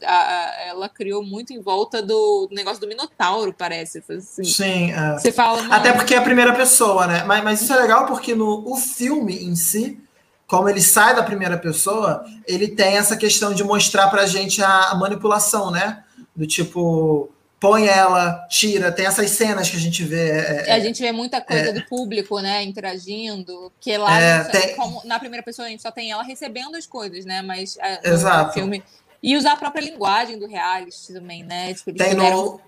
a- 0.04 0.10
a- 0.12 0.54
ela 0.68 0.88
criou 0.88 1.22
muito 1.22 1.52
em 1.52 1.60
volta 1.60 2.02
do 2.02 2.48
negócio 2.50 2.80
do 2.80 2.88
Minotauro, 2.88 3.52
parece. 3.56 4.02
Assim, 4.08 4.44
Sim, 4.44 4.92
é. 4.92 5.12
você 5.18 5.32
fala. 5.32 5.62
"Mano, 5.62 5.74
Até 5.74 5.92
porque 5.92 6.14
é 6.14 6.18
a 6.18 6.22
primeira 6.22 6.54
pessoa, 6.54 7.06
né? 7.06 7.24
Mas, 7.24 7.42
mas 7.44 7.62
isso 7.62 7.72
é 7.72 7.76
legal 7.80 8.06
porque 8.06 8.34
no 8.34 8.70
o 8.70 8.76
filme 8.76 9.44
em 9.44 9.54
si, 9.56 9.98
como 10.46 10.68
ele 10.68 10.80
sai 10.80 11.14
da 11.14 11.22
primeira 11.22 11.58
pessoa, 11.58 12.24
ele 12.46 12.68
tem 12.68 12.96
essa 12.96 13.16
questão 13.16 13.52
de 13.52 13.62
mostrar 13.64 14.08
pra 14.08 14.26
gente 14.26 14.62
a, 14.62 14.90
a 14.90 14.94
manipulação, 14.94 15.70
né? 15.70 16.02
Do 16.34 16.46
tipo, 16.46 17.30
põe 17.60 17.86
ela, 17.88 18.46
tira, 18.48 18.92
tem 18.92 19.04
essas 19.04 19.30
cenas 19.30 19.68
que 19.68 19.76
a 19.76 19.80
gente 19.80 20.04
vê. 20.04 20.30
é, 20.30 20.72
A 20.72 20.78
gente 20.78 21.02
vê 21.02 21.10
muita 21.10 21.40
coisa 21.40 21.72
do 21.72 21.84
público, 21.86 22.38
né, 22.40 22.62
interagindo, 22.62 23.72
que 23.80 23.96
lá 23.98 24.20
É, 24.20 24.36
a 24.36 24.44
tem- 24.44 24.76
como 24.76 25.02
na 25.04 25.18
primeira 25.18 25.42
pessoa 25.44 25.66
a 25.66 25.70
gente 25.70 25.82
só 25.82 25.90
tem 25.90 26.10
ela 26.12 26.22
recebendo 26.22 26.76
as 26.76 26.86
coisas, 26.86 27.24
né, 27.24 27.42
mas 27.42 27.76
é, 27.80 28.00
no 28.10 28.52
filme 28.52 28.82
e 29.22 29.36
usar 29.36 29.52
a 29.52 29.56
própria 29.56 29.82
linguagem 29.82 30.38
do 30.38 30.46
reality 30.46 31.12
também, 31.12 31.42
né, 31.42 31.74
tipo, 31.74 31.92
Tem 31.92 32.14
no. 32.14 32.60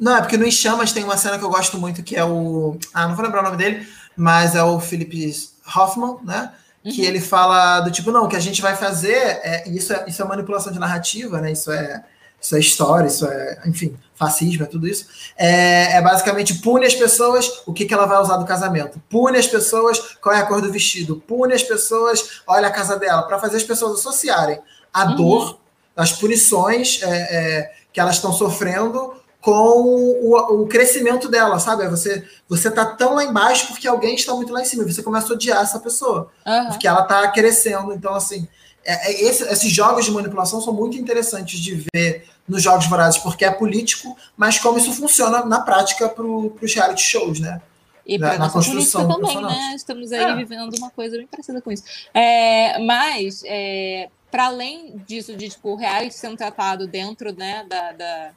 Não, 0.00 0.16
é 0.16 0.20
porque 0.20 0.36
no 0.36 0.44
Em 0.44 0.50
Chamas 0.50 0.92
tem 0.92 1.04
uma 1.04 1.16
cena 1.16 1.38
que 1.38 1.44
eu 1.44 1.48
gosto 1.48 1.78
muito, 1.78 2.02
que 2.02 2.16
é 2.16 2.24
o. 2.24 2.76
Ah, 2.92 3.06
não 3.06 3.14
vou 3.14 3.24
lembrar 3.24 3.40
o 3.40 3.44
nome 3.44 3.56
dele, 3.56 3.86
mas 4.16 4.54
é 4.54 4.62
o 4.62 4.80
Philip 4.80 5.32
Hoffman, 5.74 6.18
né? 6.24 6.52
que 6.92 7.04
ele 7.04 7.20
fala 7.20 7.80
do 7.80 7.90
tipo, 7.90 8.12
não, 8.12 8.24
o 8.24 8.28
que 8.28 8.36
a 8.36 8.40
gente 8.40 8.62
vai 8.62 8.76
fazer, 8.76 9.40
é, 9.42 9.68
isso, 9.68 9.92
é, 9.92 10.04
isso 10.06 10.22
é 10.22 10.24
manipulação 10.24 10.72
de 10.72 10.78
narrativa, 10.78 11.40
né? 11.40 11.50
Isso 11.50 11.70
é, 11.72 12.04
isso 12.40 12.54
é 12.54 12.60
história, 12.60 13.08
isso 13.08 13.26
é, 13.26 13.60
enfim, 13.66 13.96
fascismo, 14.14 14.62
é 14.62 14.66
tudo 14.66 14.86
isso. 14.86 15.06
É, 15.36 15.96
é 15.96 16.02
basicamente 16.02 16.54
pune 16.54 16.86
as 16.86 16.94
pessoas, 16.94 17.62
o 17.66 17.72
que, 17.72 17.86
que 17.86 17.94
ela 17.94 18.06
vai 18.06 18.20
usar 18.20 18.36
do 18.36 18.44
casamento. 18.44 19.02
Pune 19.10 19.36
as 19.36 19.46
pessoas, 19.46 19.98
qual 20.20 20.34
é 20.34 20.38
a 20.38 20.46
cor 20.46 20.62
do 20.62 20.70
vestido. 20.70 21.16
Pune 21.26 21.54
as 21.54 21.62
pessoas, 21.62 22.42
olha 22.46 22.68
a 22.68 22.72
casa 22.72 22.96
dela, 22.96 23.22
para 23.22 23.38
fazer 23.38 23.56
as 23.56 23.64
pessoas 23.64 23.98
associarem 23.98 24.60
a 24.96 25.10
uhum. 25.10 25.16
dor, 25.16 25.58
as 25.94 26.12
punições 26.12 27.00
é, 27.02 27.08
é 27.08 27.72
que 27.92 28.00
elas 28.00 28.16
estão 28.16 28.32
sofrendo 28.32 29.14
com 29.40 29.52
o, 29.52 30.62
o, 30.62 30.66
crescimento 30.66 31.28
dela, 31.28 31.58
sabe? 31.60 31.86
Você 31.88 32.26
você 32.48 32.70
tá 32.70 32.84
tão 32.84 33.14
lá 33.14 33.24
embaixo 33.24 33.68
porque 33.68 33.86
alguém 33.86 34.14
está 34.14 34.34
muito 34.34 34.52
lá 34.52 34.60
em 34.60 34.64
cima. 34.64 34.84
Você 34.84 35.02
começa 35.02 35.32
a 35.32 35.34
odiar 35.34 35.62
essa 35.62 35.78
pessoa. 35.78 36.30
Uhum. 36.44 36.68
Porque 36.68 36.88
ela 36.88 37.02
tá 37.02 37.28
crescendo. 37.28 37.92
Então, 37.92 38.12
assim, 38.14 38.48
é, 38.84 39.10
é, 39.10 39.24
esse, 39.24 39.44
esses 39.44 39.70
jogos 39.70 40.04
de 40.04 40.10
manipulação 40.10 40.60
são 40.60 40.72
muito 40.72 40.96
interessantes 40.96 41.58
de 41.60 41.86
ver 41.94 42.24
nos 42.48 42.62
Jogos 42.62 42.86
Vorazes, 42.86 43.20
porque 43.20 43.44
é 43.44 43.50
político, 43.50 44.16
mas 44.36 44.58
como 44.58 44.78
isso 44.78 44.92
funciona 44.92 45.44
na 45.44 45.60
prática 45.60 46.08
para 46.08 46.24
os 46.24 46.74
reality 46.74 47.02
shows, 47.02 47.40
né? 47.40 47.60
E 48.06 48.18
para 48.18 48.38
na 48.38 48.48
construção 48.48 49.08
também, 49.08 49.42
né? 49.42 49.74
Estamos 49.74 50.12
aí 50.12 50.22
é. 50.22 50.34
vivendo 50.36 50.72
uma 50.76 50.90
coisa 50.90 51.16
bem 51.16 51.26
parecida 51.26 51.60
com 51.60 51.72
isso. 51.72 51.82
É, 52.14 52.78
mas, 52.78 53.42
é, 53.44 54.08
para 54.30 54.46
além 54.46 54.98
disso, 54.98 55.36
de 55.36 55.48
tipo, 55.48 55.70
o 55.70 55.76
reality 55.76 56.14
sendo 56.14 56.36
tratado 56.36 56.86
dentro 56.86 57.32
né, 57.34 57.64
da, 57.68 57.92
da 57.92 58.34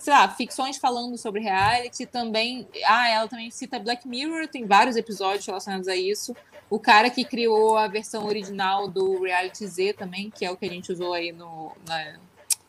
sei 0.00 0.12
lá, 0.12 0.28
ficções 0.28 0.78
falando 0.78 1.16
sobre 1.18 1.42
reality 1.42 2.06
também. 2.06 2.66
Ah, 2.86 3.08
ela 3.08 3.28
também 3.28 3.50
cita 3.50 3.78
Black 3.78 4.08
Mirror, 4.08 4.48
tem 4.48 4.66
vários 4.66 4.96
episódios 4.96 5.46
relacionados 5.46 5.88
a 5.88 5.94
isso. 5.94 6.34
O 6.70 6.78
cara 6.78 7.10
que 7.10 7.24
criou 7.24 7.76
a 7.76 7.86
versão 7.88 8.24
original 8.26 8.88
do 8.88 9.22
Reality 9.22 9.66
Z 9.66 9.92
também, 9.94 10.30
que 10.30 10.44
é 10.44 10.50
o 10.50 10.56
que 10.56 10.64
a 10.64 10.68
gente 10.68 10.90
usou 10.92 11.12
aí 11.12 11.32
no, 11.32 11.72
na, 11.86 12.14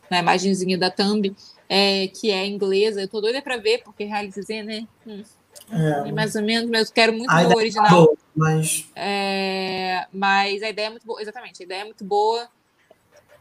na 0.09 0.19
imagenzinha 0.19 0.77
da 0.77 0.89
Thumb, 0.89 1.35
é, 1.69 2.07
que 2.07 2.31
é 2.31 2.45
inglesa. 2.45 3.01
Eu 3.01 3.07
tô 3.07 3.21
doida 3.21 3.41
pra 3.41 3.57
ver, 3.57 3.83
porque 3.83 4.03
Reality 4.03 4.41
Z, 4.41 4.63
né? 4.63 4.87
Hum, 5.05 5.23
é, 5.71 6.11
mais 6.11 6.35
ou 6.35 6.41
menos, 6.41 6.69
mas 6.69 6.87
eu 6.87 6.93
quero 6.93 7.13
muito 7.13 7.31
o 7.31 7.55
original. 7.55 7.87
Tá 7.87 7.95
boa, 7.95 8.17
mas... 8.35 8.87
É, 8.95 10.05
mas 10.11 10.61
a 10.63 10.69
ideia 10.69 10.87
é 10.87 10.89
muito 10.89 11.05
boa, 11.05 11.21
exatamente, 11.21 11.61
a 11.61 11.65
ideia 11.65 11.81
é 11.81 11.85
muito 11.85 12.03
boa. 12.03 12.47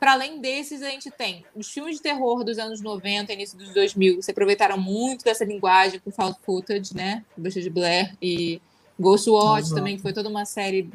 Para 0.01 0.13
além 0.13 0.41
desses, 0.41 0.83
a 0.83 0.89
gente 0.89 1.11
tem 1.11 1.45
os 1.55 1.71
filmes 1.71 1.97
de 1.97 2.03
terror 2.03 2.43
dos 2.43 2.59
anos 2.59 2.81
90, 2.81 3.35
início 3.35 3.59
dos 3.59 3.69
2000, 3.75 4.17
que 4.17 4.23
se 4.23 4.31
aproveitaram 4.31 4.79
muito 4.79 5.23
dessa 5.25 5.45
linguagem 5.45 6.01
com 6.01 6.11
found 6.11 6.37
footage, 6.43 6.97
né? 6.97 7.23
Bruxa 7.37 7.61
de 7.61 7.69
Blair 7.69 8.17
e 8.21 8.63
Ghostwatch 8.99 9.69
uhum. 9.69 9.75
também, 9.75 9.97
que 9.97 10.03
foi 10.03 10.15
toda 10.15 10.29
uma 10.31 10.47
série 10.47 10.89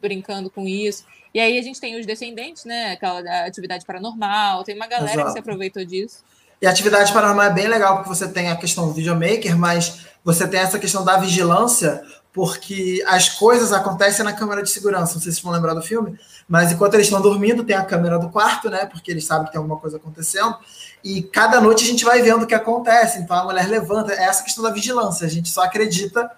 brincando 0.00 0.50
com 0.50 0.68
isso. 0.68 1.06
E 1.32 1.40
aí 1.40 1.58
a 1.58 1.62
gente 1.62 1.80
tem 1.80 1.98
os 1.98 2.04
Descendentes, 2.04 2.66
né? 2.66 2.92
Aquela 2.92 3.46
atividade 3.46 3.86
paranormal, 3.86 4.62
tem 4.62 4.76
uma 4.76 4.86
galera 4.86 5.12
Exato. 5.12 5.26
que 5.28 5.32
se 5.32 5.38
aproveitou 5.38 5.82
disso. 5.82 6.22
E 6.60 6.66
a 6.66 6.70
atividade 6.70 7.12
paranormal 7.12 7.46
é 7.46 7.50
bem 7.50 7.68
legal, 7.68 7.96
porque 7.96 8.08
você 8.08 8.28
tem 8.28 8.50
a 8.50 8.56
questão 8.56 8.86
do 8.86 8.92
videomaker, 8.92 9.56
mas 9.56 10.06
você 10.22 10.46
tem 10.46 10.60
essa 10.60 10.78
questão 10.78 11.04
da 11.04 11.16
vigilância, 11.16 12.02
porque 12.32 13.02
as 13.06 13.28
coisas 13.30 13.72
acontecem 13.72 14.24
na 14.24 14.32
câmera 14.32 14.62
de 14.62 14.70
segurança. 14.70 15.14
Não 15.14 15.20
sei 15.22 15.32
se 15.32 15.36
vocês 15.36 15.40
vão 15.40 15.52
lembrar 15.52 15.74
do 15.74 15.82
filme, 15.82 16.18
mas 16.46 16.70
enquanto 16.70 16.94
eles 16.94 17.06
estão 17.06 17.20
dormindo, 17.20 17.64
tem 17.64 17.76
a 17.76 17.84
câmera 17.84 18.18
do 18.18 18.28
quarto, 18.28 18.68
né? 18.68 18.84
Porque 18.84 19.10
eles 19.10 19.24
sabem 19.24 19.46
que 19.46 19.52
tem 19.52 19.58
alguma 19.58 19.78
coisa 19.78 19.96
acontecendo. 19.96 20.56
E 21.02 21.22
cada 21.22 21.60
noite 21.60 21.82
a 21.82 21.86
gente 21.86 22.04
vai 22.04 22.20
vendo 22.20 22.42
o 22.42 22.46
que 22.46 22.54
acontece. 22.54 23.18
Então 23.18 23.36
a 23.36 23.44
mulher 23.44 23.66
levanta. 23.66 24.12
É 24.12 24.24
essa 24.24 24.44
questão 24.44 24.62
da 24.62 24.70
vigilância. 24.70 25.26
A 25.26 25.30
gente 25.30 25.48
só 25.48 25.62
acredita 25.62 26.30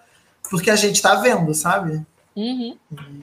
porque 0.49 0.71
a 0.71 0.77
gente 0.77 0.97
está 0.97 1.17
vendo, 1.17 1.53
sabe? 1.55 2.05
Uhum. 2.37 2.77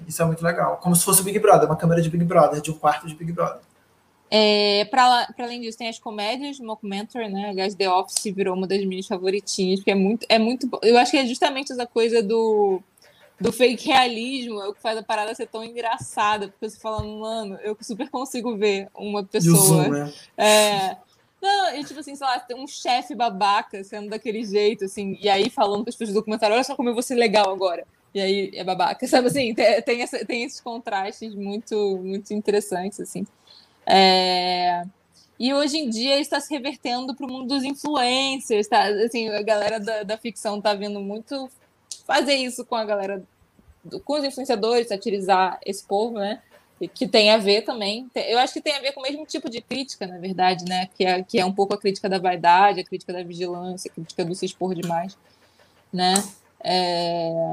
Isso 0.08 0.22
é 0.22 0.26
muito 0.26 0.44
legal. 0.44 0.78
Como 0.78 0.96
se 0.96 1.04
fosse 1.04 1.22
o 1.22 1.24
Big 1.24 1.40
Brother, 1.40 1.68
uma 1.68 1.76
câmera 1.76 2.02
de 2.02 2.10
Big 2.10 2.24
Brother, 2.26 2.62
de 2.62 2.72
um 2.72 2.78
quarto 2.78 3.08
de 3.08 3.16
Big 3.16 3.32
Brother. 3.32 3.62
É, 4.32 4.86
para 4.86 5.28
além 5.40 5.62
disso, 5.62 5.78
tem 5.78 5.90
as 5.90 5.98
comédias, 5.98 6.60
mockumentary, 6.60 7.30
né? 7.30 7.50
Aliás, 7.50 7.74
The 7.74 7.90
Office 7.90 8.24
virou 8.26 8.56
uma 8.56 8.68
das 8.68 8.84
minhas 8.86 9.08
favoritinhas, 9.08 9.80
porque 9.80 9.92
é 9.92 9.96
muito, 9.96 10.26
é 10.30 10.38
muito. 10.38 10.70
Eu 10.84 10.98
acho 10.98 11.12
que 11.12 11.18
é 11.18 11.26
justamente 11.26 11.72
essa 11.72 11.88
coisa 11.88 12.22
do 12.22 12.82
do 13.40 13.54
fake 13.54 13.88
realismo 13.88 14.62
é 14.62 14.68
o 14.68 14.74
que 14.74 14.82
faz 14.82 14.98
a 14.98 15.04
parada 15.04 15.34
ser 15.34 15.48
tão 15.48 15.64
engraçada, 15.64 16.50
porque 16.50 16.70
você 16.70 16.78
fala, 16.78 17.02
mano, 17.02 17.58
eu 17.64 17.76
super 17.80 18.10
consigo 18.10 18.58
ver 18.58 18.90
uma 18.94 19.24
pessoa. 19.24 19.56
Zoom, 19.56 19.90
né? 19.90 20.14
é, 20.38 20.98
não, 21.42 21.76
e 21.76 21.84
tipo 21.86 22.00
assim, 22.00 22.16
sei 22.16 22.28
lá, 22.28 22.38
tem 22.40 22.58
um 22.58 22.68
chefe 22.68 23.16
babaca 23.16 23.82
sendo 23.84 24.10
daquele 24.10 24.44
jeito, 24.44 24.86
assim, 24.86 25.18
e 25.22 25.30
aí 25.30 25.50
falando 25.50 25.84
para 25.84 25.90
as 25.90 25.96
pessoas 25.96 26.14
do 26.14 26.20
documentário, 26.20 26.54
olha 26.54 26.64
só 26.64 26.76
como 26.76 26.90
eu 26.90 26.94
vou 26.94 27.04
ser 27.04 27.16
legal 27.16 27.50
agora. 27.50 27.88
E 28.14 28.20
aí 28.20 28.52
é 28.54 28.64
babaca, 28.64 29.06
sabe 29.08 29.28
assim? 29.28 29.54
Tem, 29.54 29.82
tem, 29.82 30.02
essa, 30.02 30.26
tem 30.26 30.44
esses 30.44 30.60
contrastes 30.60 31.34
muito, 31.34 31.98
muito 32.04 32.34
interessantes, 32.34 33.00
assim. 33.00 33.26
É... 33.90 34.84
E 35.40 35.54
hoje 35.54 35.78
em 35.78 35.90
dia 35.90 36.20
está 36.20 36.40
se 36.40 36.54
revertendo 36.54 37.16
para 37.16 37.26
o 37.26 37.32
mundo 37.32 37.48
dos 37.48 37.64
influencers, 37.64 38.68
tá? 38.68 38.84
Assim, 38.88 39.30
a 39.30 39.42
galera 39.42 39.80
da, 39.80 40.04
da 40.04 40.18
ficção 40.18 40.60
tá 40.60 40.74
vindo 40.74 41.00
muito 41.00 41.50
fazer 42.06 42.36
isso 42.36 42.66
com 42.66 42.76
a 42.76 42.84
galera, 42.84 43.24
com 44.04 44.14
os 44.14 44.24
influenciadores, 44.24 44.90
satirizar 44.90 45.58
esse 45.66 45.84
povo, 45.86 46.20
né? 46.20 46.42
Que 46.94 47.08
tem 47.08 47.30
a 47.32 47.38
ver 47.38 47.64
também. 47.64 48.10
Eu 48.16 48.38
acho 48.40 48.54
que 48.54 48.62
tem 48.62 48.76
a 48.76 48.82
ver 48.82 48.92
com 48.94 49.00
o 49.00 49.04
mesmo 49.04 49.26
tipo 49.26 49.50
de 49.50 49.62
crítica, 49.62 50.06
na 50.06 50.18
verdade, 50.18 50.66
né? 50.66 50.90
Que 50.96 51.06
é, 51.06 51.24
que 51.24 51.40
é 51.40 51.46
um 51.46 51.54
pouco 51.54 51.74
a 51.74 51.78
crítica 51.78 52.10
da 52.10 52.20
vaidade, 52.20 52.82
a 52.82 52.84
crítica 52.84 53.14
da 53.14 53.24
vigilância, 53.24 53.90
a 53.90 53.94
crítica 53.94 54.26
do 54.26 54.36
se 54.36 54.46
expor 54.46 54.76
demais, 54.76 55.18
né? 55.92 56.16
É... 56.62 57.52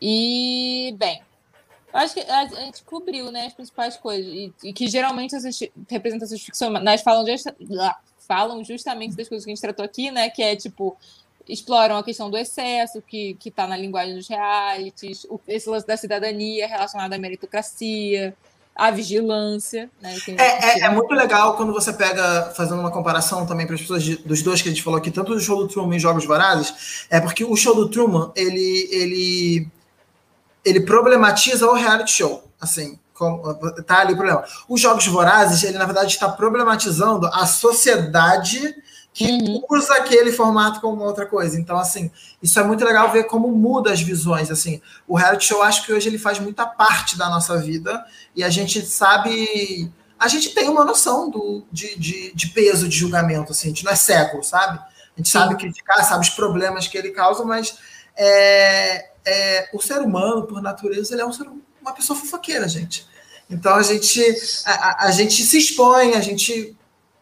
E, 0.00 0.94
bem, 0.98 1.22
acho 1.92 2.14
que 2.14 2.20
a, 2.20 2.46
gente 2.46 2.82
cobriu 2.82 3.30
né, 3.30 3.46
as 3.46 3.54
principais 3.54 3.96
coisas. 3.96 4.26
E, 4.26 4.52
e 4.64 4.72
que 4.72 4.88
geralmente 4.88 5.34
essas 5.34 5.58
representações 5.88 6.42
ficcionais 6.42 7.02
falam, 7.02 7.26
just, 7.26 7.46
falam 8.18 8.64
justamente 8.64 9.16
das 9.16 9.28
coisas 9.28 9.44
que 9.44 9.50
a 9.50 9.54
gente 9.54 9.62
tratou 9.62 9.84
aqui, 9.84 10.10
né? 10.10 10.30
Que 10.30 10.42
é 10.42 10.56
tipo 10.56 10.96
exploram 11.48 11.96
a 11.96 12.04
questão 12.04 12.30
do 12.30 12.36
excesso, 12.36 13.00
que 13.00 13.36
está 13.44 13.66
na 13.66 13.76
linguagem 13.76 14.14
dos 14.14 14.28
realities, 14.28 15.24
o, 15.24 15.40
esse 15.48 15.68
lance 15.68 15.86
da 15.86 15.96
cidadania 15.96 16.68
relacionado 16.68 17.14
à 17.14 17.18
meritocracia, 17.18 18.36
a 18.78 18.90
vigilância. 18.92 19.90
Né, 20.00 20.16
é, 20.28 20.42
é, 20.42 20.80
é, 20.82 20.90
muito 20.90 21.12
legal 21.12 21.56
quando 21.56 21.72
você 21.72 21.92
pega, 21.92 22.52
fazendo 22.56 22.80
uma 22.80 22.92
comparação 22.92 23.44
também 23.44 23.66
para 23.66 23.74
as 23.74 23.80
pessoas 23.80 24.02
de, 24.02 24.16
dos 24.16 24.42
dois 24.42 24.62
que 24.62 24.68
a 24.68 24.72
gente 24.72 24.84
falou 24.84 24.98
aqui, 24.98 25.10
tanto 25.10 25.34
do 25.34 25.40
show 25.40 25.56
do 25.56 25.66
Truman 25.66 25.96
e 25.96 25.98
Jogos 25.98 26.24
Vorazes, 26.24 27.06
é 27.10 27.20
porque 27.20 27.44
o 27.44 27.56
show 27.56 27.74
do 27.74 27.88
Truman, 27.88 28.30
ele, 28.36 28.88
ele, 28.92 29.68
ele 30.68 30.80
problematiza 30.80 31.66
o 31.66 31.74
reality 31.74 32.10
show, 32.10 32.44
assim, 32.60 32.98
tá 33.86 34.00
ali 34.00 34.12
o 34.12 34.16
problema. 34.16 34.44
Os 34.68 34.80
Jogos 34.80 35.06
Vorazes, 35.06 35.62
ele 35.64 35.78
na 35.78 35.84
verdade 35.84 36.12
está 36.12 36.28
problematizando 36.28 37.26
a 37.26 37.46
sociedade 37.46 38.74
que 39.12 39.26
uhum. 39.26 39.64
usa 39.70 39.94
aquele 39.94 40.30
formato 40.30 40.80
como 40.80 41.02
outra 41.02 41.26
coisa. 41.26 41.58
Então, 41.58 41.76
assim, 41.76 42.10
isso 42.40 42.60
é 42.60 42.62
muito 42.62 42.84
legal 42.84 43.10
ver 43.10 43.24
como 43.24 43.48
muda 43.48 43.92
as 43.92 44.00
visões. 44.00 44.50
Assim, 44.50 44.80
o 45.08 45.16
reality 45.16 45.46
show, 45.46 45.62
acho 45.62 45.84
que 45.84 45.92
hoje 45.92 46.08
ele 46.08 46.18
faz 46.18 46.38
muita 46.38 46.64
parte 46.64 47.18
da 47.18 47.28
nossa 47.28 47.58
vida 47.58 48.04
e 48.36 48.44
a 48.44 48.50
gente 48.50 48.80
sabe. 48.86 49.90
A 50.18 50.28
gente 50.28 50.50
tem 50.50 50.68
uma 50.68 50.84
noção 50.84 51.30
do, 51.30 51.64
de, 51.70 51.98
de, 51.98 52.32
de 52.32 52.48
peso 52.48 52.88
de 52.88 52.96
julgamento, 52.96 53.52
assim, 53.52 53.68
a 53.68 53.70
gente 53.70 53.84
não 53.84 53.92
é 53.92 53.96
cego, 53.96 54.42
sabe? 54.42 54.78
A 54.78 55.16
gente 55.16 55.28
Sim. 55.28 55.38
sabe 55.38 55.56
criticar, 55.56 56.04
sabe 56.04 56.24
os 56.24 56.30
problemas 56.30 56.86
que 56.86 56.96
ele 56.96 57.10
causa, 57.10 57.44
mas 57.44 57.76
é, 58.18 59.10
é, 59.24 59.68
o 59.72 59.80
ser 59.80 60.00
humano, 60.00 60.42
por 60.42 60.60
natureza, 60.60 61.14
ele 61.14 61.22
é 61.22 61.26
um 61.26 61.32
ser, 61.32 61.46
uma 61.80 61.92
pessoa 61.92 62.18
fofoqueira, 62.18 62.68
gente. 62.68 63.06
Então 63.48 63.74
a 63.74 63.82
gente, 63.82 64.20
a, 64.66 65.06
a 65.06 65.10
gente 65.10 65.42
se 65.42 65.56
expõe, 65.56 66.14
a 66.14 66.20
gente 66.20 66.76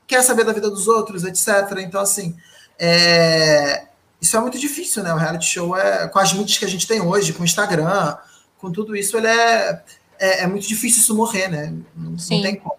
quer 0.06 0.22
saber 0.22 0.44
da 0.44 0.52
vida 0.52 0.70
dos 0.70 0.88
outros, 0.88 1.24
etc. 1.24 1.78
Então, 1.80 2.00
assim, 2.00 2.36
é... 2.78 3.86
isso 4.20 4.36
é 4.36 4.40
muito 4.40 4.58
difícil, 4.58 5.02
né? 5.02 5.12
O 5.12 5.18
reality 5.18 5.46
show 5.46 5.76
é 5.76 6.08
com 6.08 6.18
as 6.18 6.32
mídias 6.32 6.58
que 6.58 6.64
a 6.64 6.68
gente 6.68 6.86
tem 6.86 7.00
hoje, 7.00 7.32
com 7.32 7.42
o 7.42 7.44
Instagram, 7.44 8.16
com 8.58 8.72
tudo 8.72 8.96
isso, 8.96 9.16
ele 9.16 9.28
é, 9.28 9.82
é, 10.18 10.42
é 10.42 10.46
muito 10.46 10.66
difícil 10.66 11.00
isso 11.00 11.14
morrer, 11.14 11.48
né? 11.48 11.72
Não, 11.94 12.12
não, 12.12 12.16
tem 12.16 12.56
como. 12.56 12.76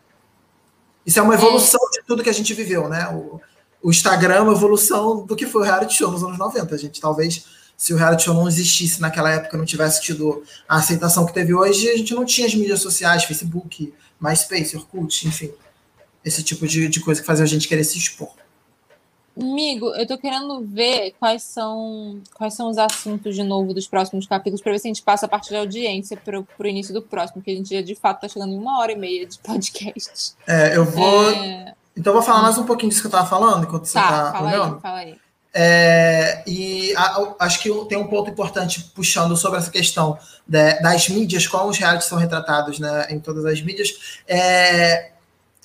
Isso 1.05 1.19
é 1.19 1.21
uma 1.21 1.35
evolução 1.35 1.79
é. 1.87 1.99
de 1.99 2.05
tudo 2.05 2.23
que 2.23 2.29
a 2.29 2.33
gente 2.33 2.53
viveu, 2.53 2.89
né? 2.89 3.07
O, 3.09 3.39
o 3.81 3.91
Instagram 3.91 4.35
é 4.35 4.41
uma 4.41 4.53
evolução 4.53 5.25
do 5.25 5.35
que 5.35 5.45
foi 5.45 5.61
o 5.61 5.65
reality 5.65 5.93
show 5.93 6.11
nos 6.11 6.23
anos 6.23 6.37
90. 6.37 6.75
A 6.75 6.77
gente 6.77 6.99
talvez, 6.99 7.45
se 7.77 7.93
o 7.93 7.97
reality 7.97 8.23
show 8.23 8.33
não 8.33 8.47
existisse 8.47 8.99
naquela 8.99 9.31
época, 9.31 9.55
não 9.55 9.63
tivesse 9.63 10.01
tido 10.01 10.43
a 10.67 10.77
aceitação 10.77 11.25
que 11.25 11.33
teve 11.33 11.53
hoje, 11.53 11.87
a 11.89 11.95
gente 11.95 12.13
não 12.13 12.25
tinha 12.25 12.47
as 12.47 12.55
mídias 12.55 12.81
sociais, 12.81 13.23
Facebook, 13.23 13.93
MySpace, 14.19 14.75
Orkut, 14.75 15.27
enfim 15.27 15.53
esse 16.27 16.43
tipo 16.43 16.67
de, 16.67 16.87
de 16.87 16.99
coisa 16.99 17.21
que 17.21 17.27
faz 17.27 17.39
a 17.41 17.45
gente 17.45 17.67
querer 17.67 17.83
se 17.83 17.97
expor. 17.97 18.29
Amigo, 19.39 19.93
eu 19.95 20.07
tô 20.07 20.17
querendo 20.17 20.61
ver 20.61 21.13
quais 21.19 21.43
são 21.43 22.19
quais 22.33 22.55
são 22.55 22.69
os 22.69 22.77
assuntos 22.77 23.35
de 23.35 23.43
novo 23.43 23.71
dos 23.71 23.87
próximos 23.87 24.25
capítulos 24.25 24.61
para 24.61 24.71
ver 24.71 24.79
se 24.79 24.87
a 24.87 24.89
gente 24.89 25.03
passa 25.03 25.27
a 25.27 25.29
parte 25.29 25.51
da 25.51 25.59
audiência 25.59 26.17
para 26.17 26.39
o 26.39 26.67
início 26.67 26.91
do 26.91 27.03
próximo, 27.03 27.35
porque 27.35 27.51
a 27.51 27.55
gente 27.55 27.69
já 27.73 27.81
de 27.81 27.93
fato 27.93 28.21
tá 28.21 28.27
chegando 28.27 28.53
em 28.53 28.57
uma 28.57 28.79
hora 28.79 28.91
e 28.91 28.95
meia 28.95 29.27
de 29.27 29.37
podcast. 29.37 30.33
É, 30.47 30.75
eu 30.75 30.83
vou. 30.83 31.29
É... 31.31 31.75
Então 31.95 32.11
eu 32.11 32.15
vou 32.15 32.23
falar 32.23 32.41
mais 32.41 32.57
um 32.57 32.65
pouquinho 32.65 32.89
disso 32.89 33.01
que 33.01 33.07
eu 33.07 33.11
tava 33.11 33.29
falando 33.29 33.63
enquanto 33.63 33.85
você 33.85 33.93
tá, 33.93 34.07
tá 34.07 34.31
fala 34.31 34.47
olhando. 34.47 34.75
Aí, 34.75 34.81
fala 34.81 34.97
aí. 34.97 35.17
É, 35.53 36.43
e 36.47 36.66
acho 37.39 37.61
que 37.61 37.69
tem 37.87 37.97
um 37.97 38.07
ponto 38.07 38.29
importante 38.29 38.91
puxando 38.95 39.35
sobre 39.37 39.59
essa 39.59 39.69
questão 39.69 40.17
das 40.47 41.09
mídias, 41.09 41.45
como 41.45 41.69
os 41.69 41.77
realities 41.77 42.07
são 42.07 42.17
retratados 42.17 42.79
né, 42.79 43.07
em 43.09 43.19
todas 43.19 43.45
as 43.45 43.61
mídias. 43.61 44.19
É, 44.27 45.11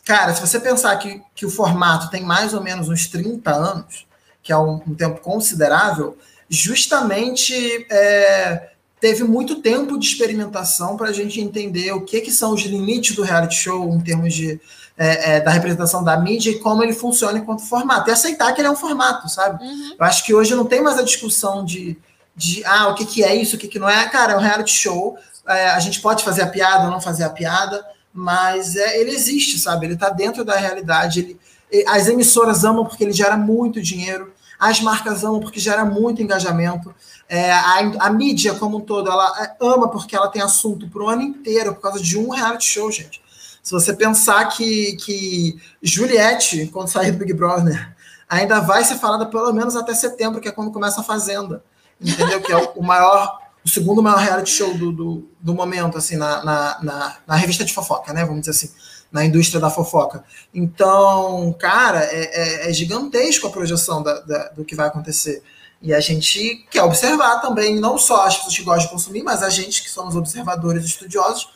cara, 0.05 0.35
se 0.35 0.41
você 0.41 0.61
pensar 0.61 0.97
que, 0.97 1.23
que 1.35 1.47
o 1.47 1.51
formato 1.51 2.11
tem 2.11 2.23
mais 2.23 2.53
ou 2.53 2.63
menos 2.63 2.89
uns 2.89 3.07
30 3.07 3.51
anos, 3.51 4.07
que 4.43 4.53
é 4.53 4.59
um, 4.59 4.83
um 4.87 4.95
tempo 4.95 5.21
considerável, 5.21 6.19
justamente 6.49 7.55
é, 7.91 8.71
teve 9.01 9.25
muito 9.25 9.63
tempo 9.63 9.99
de 9.99 10.07
experimentação 10.07 10.97
para 10.97 11.09
a 11.09 11.13
gente 11.13 11.41
entender 11.41 11.93
o 11.93 12.03
que, 12.03 12.21
que 12.21 12.31
são 12.31 12.53
os 12.53 12.63
limites 12.63 13.17
do 13.17 13.23
reality 13.23 13.55
show 13.55 13.89
em 13.93 14.01
termos 14.01 14.35
de 14.35 14.61
é, 14.97 15.37
é, 15.37 15.41
da 15.41 15.51
representação 15.51 16.05
da 16.05 16.17
mídia 16.17 16.51
e 16.51 16.59
como 16.59 16.83
ele 16.83 16.93
funciona 16.93 17.39
enquanto 17.39 17.63
formato. 17.63 18.11
E 18.11 18.13
aceitar 18.13 18.53
que 18.53 18.61
ele 18.61 18.69
é 18.69 18.71
um 18.71 18.77
formato, 18.77 19.29
sabe? 19.29 19.65
Uhum. 19.65 19.97
Eu 19.99 20.05
acho 20.05 20.25
que 20.25 20.35
hoje 20.35 20.55
não 20.55 20.65
tem 20.65 20.83
mais 20.83 20.99
a 20.99 21.03
discussão 21.03 21.65
de, 21.65 21.99
de 22.37 22.65
ah, 22.65 22.89
o 22.89 22.95
que, 22.95 23.07
que 23.07 23.25
é 23.25 23.35
isso, 23.35 23.57
o 23.57 23.59
que, 23.59 23.69
que 23.69 23.79
não 23.79 23.89
é. 23.89 24.09
Cara, 24.09 24.33
é 24.33 24.37
um 24.37 24.41
reality 24.41 24.73
show. 24.73 25.17
É, 25.49 25.71
a 25.71 25.81
gente 25.81 26.01
pode 26.01 26.23
fazer 26.23 26.43
a 26.43 26.47
piada 26.47 26.85
ou 26.85 26.91
não 26.91 27.01
fazer 27.01 27.25
a 27.25 27.31
piada, 27.31 27.85
mas 28.13 28.77
é, 28.77 29.01
ele 29.01 29.11
existe, 29.11 29.59
sabe? 29.59 29.87
Ele 29.87 29.95
está 29.95 30.11
dentro 30.11 30.45
da 30.45 30.57
realidade. 30.57 31.21
Ele, 31.21 31.87
as 31.89 32.07
emissoras 32.07 32.65
amam 32.65 32.85
porque 32.85 33.03
ele 33.03 33.13
gera 33.13 33.37
muito 33.37 33.81
dinheiro. 33.81 34.33
As 34.59 34.81
marcas 34.81 35.25
amam 35.25 35.41
porque 35.41 35.59
gera 35.59 35.85
muito 35.85 36.23
engajamento. 36.23 36.95
É, 37.29 37.51
a, 37.51 37.79
a, 37.99 38.11
mídia 38.11 38.55
como 38.55 38.77
um 38.77 38.81
todo, 38.81 39.11
ela 39.11 39.43
é, 39.43 39.57
ama 39.59 39.89
porque 39.89 40.15
ela 40.15 40.29
tem 40.29 40.43
assunto 40.43 40.87
para 40.89 41.03
o 41.03 41.09
ano 41.09 41.23
inteiro, 41.23 41.75
por 41.75 41.81
causa 41.81 42.01
de 42.01 42.19
um 42.19 42.29
reality 42.29 42.67
show, 42.67 42.93
gente. 42.93 43.22
Se 43.63 43.71
você 43.71 43.95
pensar 43.95 44.45
que, 44.47 44.97
que 44.97 45.57
Juliette, 45.81 46.67
quando 46.73 46.89
sair 46.89 47.13
do 47.13 47.19
Big 47.19 47.33
Brother, 47.33 47.95
ainda 48.29 48.61
vai 48.61 48.83
ser 48.83 48.97
falada 48.97 49.27
pelo 49.27 49.53
menos 49.53 49.77
até 49.77 49.95
setembro, 49.95 50.41
que 50.41 50.49
é 50.49 50.53
quando 50.53 50.73
começa 50.73 51.01
a 51.01 51.05
Fazenda. 51.05 51.63
Entendeu? 52.01 52.41
Que 52.41 52.53
é 52.53 52.57
o 52.75 52.83
maior, 52.83 53.39
o 53.65 53.69
segundo 53.69 54.03
maior 54.03 54.19
reality 54.19 54.51
show 54.51 54.75
do, 54.77 54.91
do, 54.91 55.31
do 55.41 55.55
momento, 55.55 55.97
assim, 55.97 56.17
na, 56.17 56.45
na, 56.45 56.79
na, 56.83 57.17
na, 57.25 57.37
revista 57.37 57.65
de 57.65 57.73
fofoca, 57.73 58.13
né? 58.13 58.25
Vamos 58.25 58.41
dizer 58.41 58.51
assim, 58.51 58.75
na 59.13 59.25
indústria 59.25 59.61
da 59.61 59.71
fofoca. 59.71 60.25
Então, 60.53 61.55
cara, 61.61 62.03
é, 62.05 62.65
é, 62.65 62.71
é 62.71 62.73
gigantesco 62.73 63.47
a 63.47 63.51
projeção 63.51 64.03
da, 64.03 64.19
da, 64.21 64.49
do 64.49 64.65
que 64.65 64.75
vai 64.75 64.89
acontecer. 64.89 65.43
E 65.81 65.93
a 65.93 66.01
gente 66.01 66.67
quer 66.71 66.83
observar 66.83 67.41
também, 67.41 67.79
não 67.79 67.99
só 67.99 68.27
as 68.27 68.37
pessoas 68.37 68.57
que 68.57 68.65
gostam 68.65 68.87
de 68.87 68.93
consumir, 68.93 69.23
mas 69.23 69.43
a 69.43 69.51
gente 69.51 69.83
que 69.83 69.91
somos 69.91 70.17
observadores 70.17 70.85
estudiosos, 70.85 71.49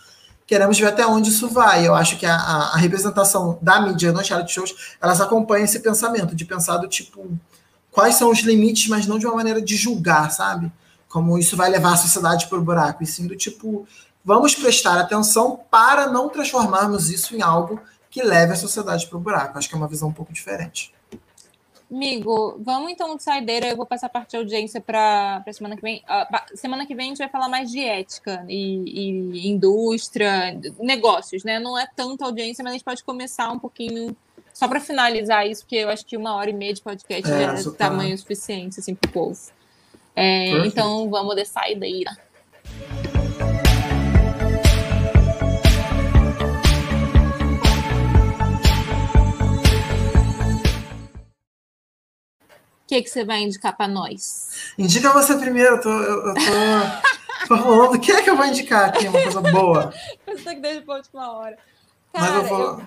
queremos 0.46 0.78
ver 0.78 0.86
até 0.86 1.06
onde 1.06 1.30
isso 1.30 1.48
vai. 1.48 1.86
Eu 1.86 1.94
acho 1.94 2.16
que 2.16 2.24
a, 2.24 2.34
a, 2.34 2.76
representação 2.76 3.58
da 3.60 3.80
mídia 3.80 4.12
nos 4.12 4.28
reality 4.28 4.52
shows, 4.52 4.96
elas 5.00 5.20
acompanham 5.20 5.64
esse 5.64 5.80
pensamento, 5.80 6.34
de 6.34 6.44
pensar 6.44 6.76
do 6.76 6.88
tipo, 6.88 7.28
quais 7.90 8.14
são 8.14 8.30
os 8.30 8.40
limites, 8.40 8.88
mas 8.88 9.06
não 9.06 9.18
de 9.18 9.26
uma 9.26 9.34
maneira 9.34 9.60
de 9.60 9.76
julgar, 9.76 10.30
sabe? 10.30 10.70
Como 11.08 11.38
isso 11.38 11.56
vai 11.56 11.68
levar 11.68 11.94
a 11.94 11.96
sociedade 11.96 12.46
para 12.46 12.58
o 12.58 12.62
buraco, 12.62 13.02
e 13.02 13.06
sim 13.06 13.26
do 13.26 13.36
tipo, 13.36 13.86
vamos 14.24 14.54
prestar 14.54 14.98
atenção 14.98 15.60
para 15.70 16.06
não 16.06 16.28
transformarmos 16.28 17.10
isso 17.10 17.34
em 17.34 17.42
algo 17.42 17.80
que 18.10 18.22
leve 18.22 18.52
a 18.52 18.56
sociedade 18.56 19.06
para 19.06 19.18
o 19.18 19.20
buraco. 19.20 19.58
Acho 19.58 19.68
que 19.68 19.74
é 19.74 19.78
uma 19.78 19.88
visão 19.88 20.08
um 20.08 20.12
pouco 20.12 20.32
diferente. 20.32 20.94
Amigo, 21.88 22.60
vamos 22.60 22.90
então 22.90 23.16
de 23.16 23.22
saideira. 23.22 23.68
Eu 23.68 23.76
vou 23.76 23.86
passar 23.86 24.06
a 24.06 24.10
parte 24.10 24.30
de 24.30 24.36
audiência 24.36 24.80
para 24.80 25.42
a 25.46 25.52
semana 25.52 25.76
que 25.76 25.82
vem. 25.82 26.02
Uh, 26.08 26.56
semana 26.56 26.84
que 26.84 26.94
vem 26.96 27.06
a 27.06 27.08
gente 27.10 27.18
vai 27.18 27.28
falar 27.28 27.48
mais 27.48 27.70
de 27.70 27.80
ética 27.80 28.44
e, 28.48 28.82
e, 28.86 29.48
indústria, 29.48 30.58
negócios, 30.80 31.44
né? 31.44 31.60
Não 31.60 31.78
é 31.78 31.86
tanta 31.94 32.24
audiência, 32.24 32.62
mas 32.64 32.72
a 32.72 32.74
gente 32.74 32.84
pode 32.84 33.04
começar 33.04 33.50
um 33.52 33.58
pouquinho. 33.58 34.16
Só 34.52 34.66
para 34.66 34.80
finalizar 34.80 35.46
isso, 35.46 35.62
porque 35.62 35.76
eu 35.76 35.88
acho 35.88 36.04
que 36.04 36.16
uma 36.16 36.34
hora 36.34 36.50
e 36.50 36.52
meia 36.52 36.74
de 36.74 36.82
podcast 36.82 37.30
é, 37.30 37.40
já 37.40 37.52
é 37.52 37.62
tá... 37.62 37.70
tamanho 37.72 38.16
suficiente 38.18 38.80
assim, 38.80 38.94
para 38.94 39.08
o 39.08 39.12
povo. 39.12 39.38
É, 40.14 40.66
então 40.66 41.08
vamos 41.08 41.36
de 41.36 41.44
saideira. 41.44 42.16
O 52.86 52.88
que, 52.88 53.02
que 53.02 53.10
você 53.10 53.24
vai 53.24 53.42
indicar 53.42 53.76
para 53.76 53.88
nós? 53.88 54.72
Indica 54.78 55.12
você 55.12 55.36
primeiro, 55.36 55.74
eu 55.74 55.80
tô, 55.80 55.90
eu, 55.90 56.28
eu 56.28 56.34
tô 57.48 57.56
falando 57.56 57.94
o 57.94 57.98
que 57.98 58.12
é 58.12 58.22
que 58.22 58.30
eu 58.30 58.36
vou 58.36 58.46
indicar 58.46 58.90
aqui, 58.90 59.08
uma 59.08 59.20
coisa 59.20 59.40
boa. 59.40 59.92
Você 60.24 60.44
tem 60.44 60.54
que 60.54 60.60
deixar 60.60 60.82
para 60.82 60.94
a 60.94 60.96
última 60.98 61.32
hora. 61.32 61.58
Cara, 62.12 62.32
Mas 62.32 62.34
eu 62.36 62.44
vou... 62.44 62.80
Eu, 62.80 62.86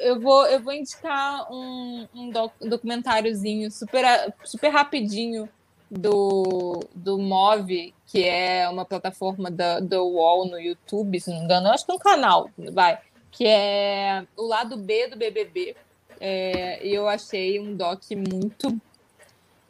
eu 0.00 0.20
vou, 0.20 0.46
eu 0.46 0.62
vou 0.62 0.72
indicar 0.72 1.52
um, 1.52 2.06
um 2.14 2.30
doc, 2.30 2.52
documentáriozinho 2.60 3.68
super, 3.68 4.32
super 4.44 4.68
rapidinho 4.68 5.48
do, 5.90 6.78
do 6.94 7.18
Move, 7.18 7.92
que 8.06 8.22
é 8.22 8.68
uma 8.68 8.84
plataforma 8.84 9.50
da, 9.50 9.80
do 9.80 10.04
UOL 10.04 10.46
no 10.46 10.60
YouTube, 10.60 11.18
se 11.18 11.30
não 11.30 11.40
me 11.40 11.44
engano. 11.46 11.66
Eu 11.66 11.72
acho 11.72 11.84
que 11.84 11.90
é 11.90 11.94
um 11.96 11.98
canal, 11.98 12.48
vai. 12.72 13.00
Que 13.32 13.44
é 13.48 14.24
o 14.36 14.46
lado 14.46 14.76
B 14.76 15.08
do 15.08 15.16
BBB. 15.16 15.74
É, 16.20 16.86
e 16.86 16.94
eu 16.94 17.08
achei 17.08 17.58
um 17.58 17.74
doc 17.74 18.04
muito 18.12 18.80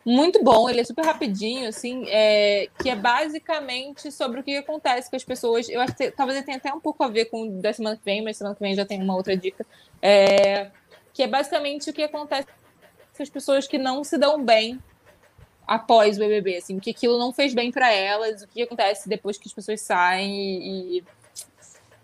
muito 0.04 0.42
bom, 0.42 0.68
ele 0.68 0.80
é 0.80 0.84
super 0.84 1.04
rapidinho, 1.04 1.68
assim, 1.68 2.04
é, 2.08 2.68
que 2.82 2.90
é 2.90 2.96
basicamente 2.96 4.10
sobre 4.10 4.40
o 4.40 4.42
que 4.42 4.56
acontece 4.56 5.08
com 5.08 5.16
as 5.16 5.24
pessoas. 5.24 5.68
Eu 5.68 5.80
acho 5.80 5.94
que 5.94 6.10
talvez 6.10 6.36
ele 6.36 6.44
tenha 6.44 6.58
até 6.58 6.72
um 6.72 6.80
pouco 6.80 7.04
a 7.04 7.08
ver 7.08 7.26
com 7.26 7.60
da 7.60 7.72
semana 7.72 7.96
que 7.96 8.04
vem, 8.04 8.22
mas 8.22 8.36
semana 8.36 8.54
que 8.54 8.60
vem 8.60 8.74
já 8.74 8.84
tem 8.84 9.00
uma 9.00 9.14
outra 9.14 9.36
dica. 9.36 9.64
É, 10.00 10.70
que 11.12 11.22
é 11.22 11.26
basicamente 11.28 11.90
o 11.90 11.92
que 11.92 12.02
acontece 12.02 12.48
com 13.16 13.22
as 13.22 13.30
pessoas 13.30 13.66
que 13.68 13.78
não 13.78 14.02
se 14.02 14.18
dão 14.18 14.42
bem 14.44 14.80
após 15.66 16.16
o 16.16 16.20
BBB, 16.20 16.56
assim, 16.56 16.78
que 16.80 16.90
aquilo 16.90 17.18
não 17.18 17.32
fez 17.32 17.54
bem 17.54 17.70
para 17.70 17.92
elas, 17.92 18.42
o 18.42 18.48
que 18.48 18.62
acontece 18.62 19.08
depois 19.08 19.38
que 19.38 19.48
as 19.48 19.54
pessoas 19.54 19.80
saem 19.80 20.30
e, 20.30 20.98
e 20.98 21.04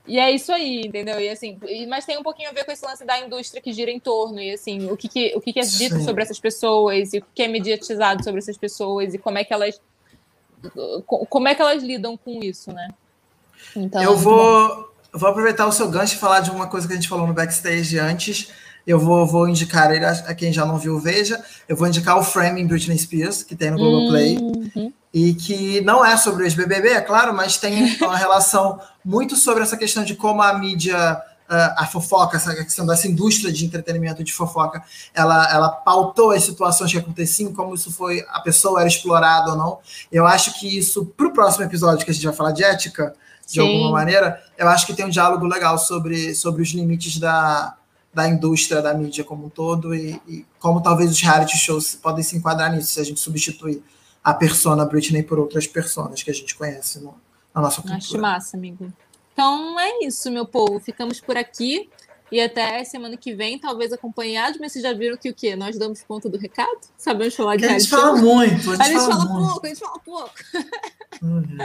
e 0.09 0.19
é 0.19 0.31
isso 0.31 0.51
aí, 0.51 0.81
entendeu? 0.87 1.21
E 1.21 1.29
assim, 1.29 1.59
mas 1.87 2.07
tem 2.07 2.17
um 2.17 2.23
pouquinho 2.23 2.49
a 2.49 2.53
ver 2.53 2.65
com 2.65 2.73
esse 2.73 2.85
lance 2.85 3.05
da 3.05 3.21
indústria 3.21 3.61
que 3.61 3.73
gira 3.73 3.91
em 3.91 4.01
torno, 4.01 4.41
e 4.41 4.53
assim, 4.53 4.91
o 4.91 4.97
que, 4.97 5.07
que 5.07 5.35
o 5.37 5.41
que, 5.41 5.53
que 5.53 5.61
é 5.61 5.65
dito 5.65 5.97
Sim. 5.97 6.05
sobre 6.05 6.23
essas 6.23 6.41
pessoas, 6.41 7.13
e 7.13 7.19
o 7.19 7.25
que 7.35 7.43
é 7.43 7.49
mediatizado 7.49 8.25
sobre 8.25 8.39
essas 8.39 8.57
pessoas, 8.57 9.13
e 9.13 9.19
como 9.19 9.39
é 9.39 9.45
que 9.45 9.53
elas 9.53 9.81
como 11.07 11.47
é 11.47 11.55
que 11.55 11.63
elas 11.63 11.83
lidam 11.83 12.17
com 12.17 12.43
isso, 12.43 12.73
né? 12.73 12.89
Então, 13.77 14.03
eu 14.03 14.17
vou, 14.17 14.93
vou 15.13 15.29
aproveitar 15.29 15.67
o 15.67 15.73
seu 15.73 15.89
gancho 15.89 16.15
e 16.15 16.19
falar 16.19 16.41
de 16.41 16.51
uma 16.51 16.67
coisa 16.67 16.87
que 16.87 16.95
a 16.95 16.97
gente 16.97 17.09
falou 17.09 17.27
no 17.27 17.35
backstage 17.35 17.97
antes. 17.99 18.51
Eu 18.85 18.99
vou, 18.99 19.25
vou 19.27 19.49
indicar 19.49 19.95
ele 19.95 20.05
a, 20.05 20.35
quem 20.35 20.53
já 20.53 20.65
não 20.65 20.79
viu, 20.79 20.99
veja. 20.99 21.45
Eu 21.69 21.77
vou 21.77 21.87
indicar 21.87 22.19
o 22.19 22.25
Framing 22.25 22.67
Britney 22.67 22.99
Spears, 22.99 23.43
que 23.43 23.55
tem 23.55 23.71
no 23.71 23.77
Globoplay. 23.77 24.37
Uhum 24.39 24.93
e 25.13 25.35
que 25.35 25.81
não 25.81 26.05
é 26.05 26.17
sobre 26.17 26.43
o 26.43 26.47
ex-BBB, 26.47 26.89
é 26.91 27.01
claro, 27.01 27.35
mas 27.35 27.57
tem 27.57 27.97
uma 28.03 28.17
relação 28.17 28.81
muito 29.05 29.37
sobre 29.37 29.63
essa 29.63 29.77
questão 29.77 30.05
de 30.05 30.15
como 30.15 30.43
a 30.43 30.53
mídia, 30.59 31.23
a 31.49 31.87
fofoca, 31.87 32.37
essa 32.37 32.55
questão 32.55 32.85
dessa 32.85 33.09
indústria 33.09 33.51
de 33.51 33.65
entretenimento 33.65 34.23
de 34.23 34.33
fofoca, 34.33 34.83
ela, 35.15 35.51
ela 35.51 35.71
pautou 35.71 36.31
as 36.31 36.45
situações 36.45 36.93
que 36.93 36.99
aconteciam, 36.99 37.53
como 37.55 37.75
isso 37.75 37.91
foi, 37.91 38.25
a 38.29 38.41
pessoa 38.41 38.81
era 38.81 38.89
explorada 38.89 39.53
ou 39.53 39.57
não. 39.57 39.79
Eu 40.13 40.27
acho 40.27 40.59
que 40.59 40.79
isso, 40.79 41.07
para 41.07 41.27
o 41.27 41.33
próximo 41.33 41.65
episódio, 41.65 42.05
que 42.05 42.11
a 42.11 42.15
gente 42.15 42.27
vai 42.27 42.35
falar 42.35 42.53
de 42.53 42.63
ética, 42.63 43.15
de 43.47 43.55
Sim. 43.55 43.61
alguma 43.61 43.93
maneira, 43.93 44.43
eu 44.59 44.69
acho 44.69 44.87
que 44.87 44.93
tem 44.93 45.07
um 45.07 45.11
diálogo 45.11 45.47
legal 45.47 45.79
sobre, 45.79 46.35
sobre 46.35 46.61
os 46.61 46.69
limites 46.69 47.19
da, 47.19 47.75
da 48.13 48.29
indústria 48.29 48.83
da 48.83 48.93
mídia 48.93 49.25
como 49.25 49.47
um 49.47 49.49
todo 49.49 49.95
e, 49.95 50.21
e 50.29 50.45
como 50.59 50.83
talvez 50.83 51.11
os 51.11 51.21
reality 51.21 51.57
shows 51.57 51.95
podem 51.95 52.23
se 52.23 52.37
enquadrar 52.37 52.71
nisso, 52.71 52.93
se 52.93 53.01
a 53.01 53.05
gente 53.05 53.19
substituir 53.21 53.83
a 54.23 54.35
persona 54.35 54.85
Britney 54.85 55.23
por 55.23 55.39
outras 55.39 55.66
personas 55.66 56.23
que 56.23 56.31
a 56.31 56.35
gente 56.35 56.55
conhece 56.55 57.01
no, 57.01 57.15
na 57.55 57.62
nossa 57.62 57.81
cultura. 57.81 57.99
Acho 57.99 58.19
massa, 58.19 58.57
amigo. 58.57 58.93
Então 59.32 59.78
é 59.78 60.05
isso, 60.05 60.31
meu 60.31 60.47
povo. 60.47 60.81
Ficamos 60.81 61.20
por 61.20 61.36
aqui. 61.36 61.89
E 62.31 62.40
até 62.40 62.85
semana 62.85 63.16
que 63.16 63.35
vem, 63.35 63.59
talvez 63.59 63.90
acompanhados, 63.90 64.61
mas 64.61 64.73
vocês 64.73 64.82
já 64.82 64.93
viram 64.93 65.16
que 65.16 65.31
o 65.31 65.35
quê? 65.35 65.57
Nós 65.57 65.78
damos 65.78 66.03
conta 66.03 66.28
do 66.28 66.36
recado? 66.36 66.78
Sabemos 66.97 67.35
falar 67.35 67.57
de 67.57 67.65
A 67.65 67.69
gente 67.70 67.89
fala 67.89 68.16
muito. 68.16 68.70
A 68.70 68.74
gente, 68.74 68.82
a 68.82 68.85
gente 68.85 68.99
fala, 68.99 69.27
fala 69.27 69.47
pouco, 69.47 69.66
a 69.66 69.69
gente 69.69 69.81
fala 69.81 69.99
pouco. 70.01 70.35
Uhum. 71.23 71.59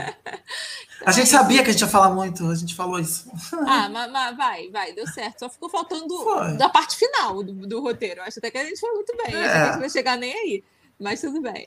A 1.04 1.12
gente 1.12 1.28
sabia 1.28 1.62
que 1.62 1.68
a 1.68 1.72
gente 1.72 1.82
ia 1.82 1.88
falar 1.88 2.10
muito, 2.10 2.48
a 2.48 2.54
gente 2.54 2.74
falou 2.74 2.98
isso. 2.98 3.30
Ah, 3.66 3.88
mas, 3.90 4.10
mas 4.10 4.36
vai, 4.36 4.70
vai, 4.70 4.92
deu 4.94 5.06
certo. 5.06 5.40
Só 5.40 5.50
ficou 5.50 5.68
faltando 5.68 6.16
Foi. 6.22 6.56
da 6.56 6.68
parte 6.68 6.96
final 6.96 7.42
do, 7.42 7.52
do 7.66 7.80
roteiro. 7.80 8.22
Acho 8.22 8.38
até 8.38 8.50
que 8.50 8.58
a 8.58 8.64
gente 8.64 8.80
foi 8.80 8.90
muito 8.92 9.14
bem. 9.16 9.34
É. 9.34 9.44
Acho 9.44 9.52
que 9.52 9.58
a 9.58 9.66
gente 9.66 9.80
vai 9.80 9.90
chegar 9.90 10.16
nem 10.16 10.32
aí. 10.32 10.64
Mas 10.98 11.20
tudo 11.20 11.40
bem. 11.40 11.64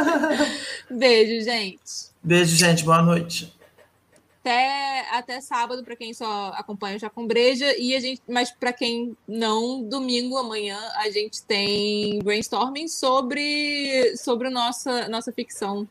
Beijo, 0.90 1.44
gente. 1.44 2.10
Beijo, 2.22 2.56
gente. 2.56 2.84
Boa 2.84 3.02
noite. 3.02 3.54
Até, 4.40 5.06
até 5.10 5.40
sábado, 5.40 5.82
para 5.82 5.96
quem 5.96 6.12
só 6.12 6.52
acompanha 6.54 6.96
o 6.96 6.98
Já 6.98 7.08
com 7.08 7.26
Breja. 7.26 7.74
E 7.78 7.96
a 7.96 8.00
gente, 8.00 8.20
mas 8.28 8.50
para 8.50 8.74
quem 8.74 9.16
não, 9.26 9.82
domingo, 9.82 10.36
amanhã, 10.36 10.78
a 10.96 11.08
gente 11.08 11.42
tem 11.42 12.18
brainstorming 12.22 12.86
sobre, 12.86 14.14
sobre 14.18 14.50
nossa, 14.50 15.08
nossa 15.08 15.32
ficção. 15.32 15.88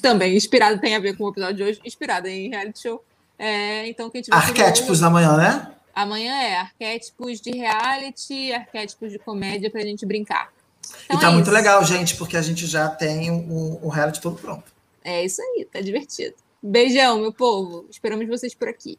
Também, 0.00 0.36
inspirada, 0.36 0.78
tem 0.78 0.96
a 0.96 0.98
ver 0.98 1.16
com 1.16 1.24
o 1.24 1.30
episódio 1.30 1.56
de 1.56 1.62
hoje, 1.62 1.80
inspirada 1.84 2.28
em 2.28 2.48
reality 2.48 2.82
show. 2.82 3.04
É, 3.38 3.86
então, 3.88 4.10
quem 4.10 4.20
tiver 4.20 4.36
Arquétipos 4.36 4.98
da 4.98 5.08
manhã, 5.08 5.36
né? 5.36 5.72
Amanhã 5.94 6.34
é 6.34 6.56
arquétipos 6.56 7.40
de 7.40 7.50
reality, 7.50 8.52
arquétipos 8.52 9.12
de 9.12 9.18
comédia 9.18 9.70
para 9.70 9.80
a 9.80 9.84
gente 9.84 10.04
brincar. 10.04 10.50
Então 11.04 11.18
e 11.18 11.20
tá 11.20 11.28
é 11.30 11.32
muito 11.32 11.50
legal, 11.50 11.84
gente, 11.84 12.16
porque 12.16 12.36
a 12.36 12.42
gente 12.42 12.66
já 12.66 12.88
tem 12.88 13.30
o, 13.30 13.78
o 13.82 13.88
reality 13.88 14.20
todo 14.20 14.36
pronto. 14.36 14.72
É 15.04 15.24
isso 15.24 15.40
aí, 15.42 15.66
tá 15.70 15.80
divertido. 15.80 16.34
Beijão, 16.62 17.20
meu 17.20 17.32
povo. 17.32 17.86
Esperamos 17.90 18.26
vocês 18.28 18.54
por 18.54 18.68
aqui. 18.68 18.98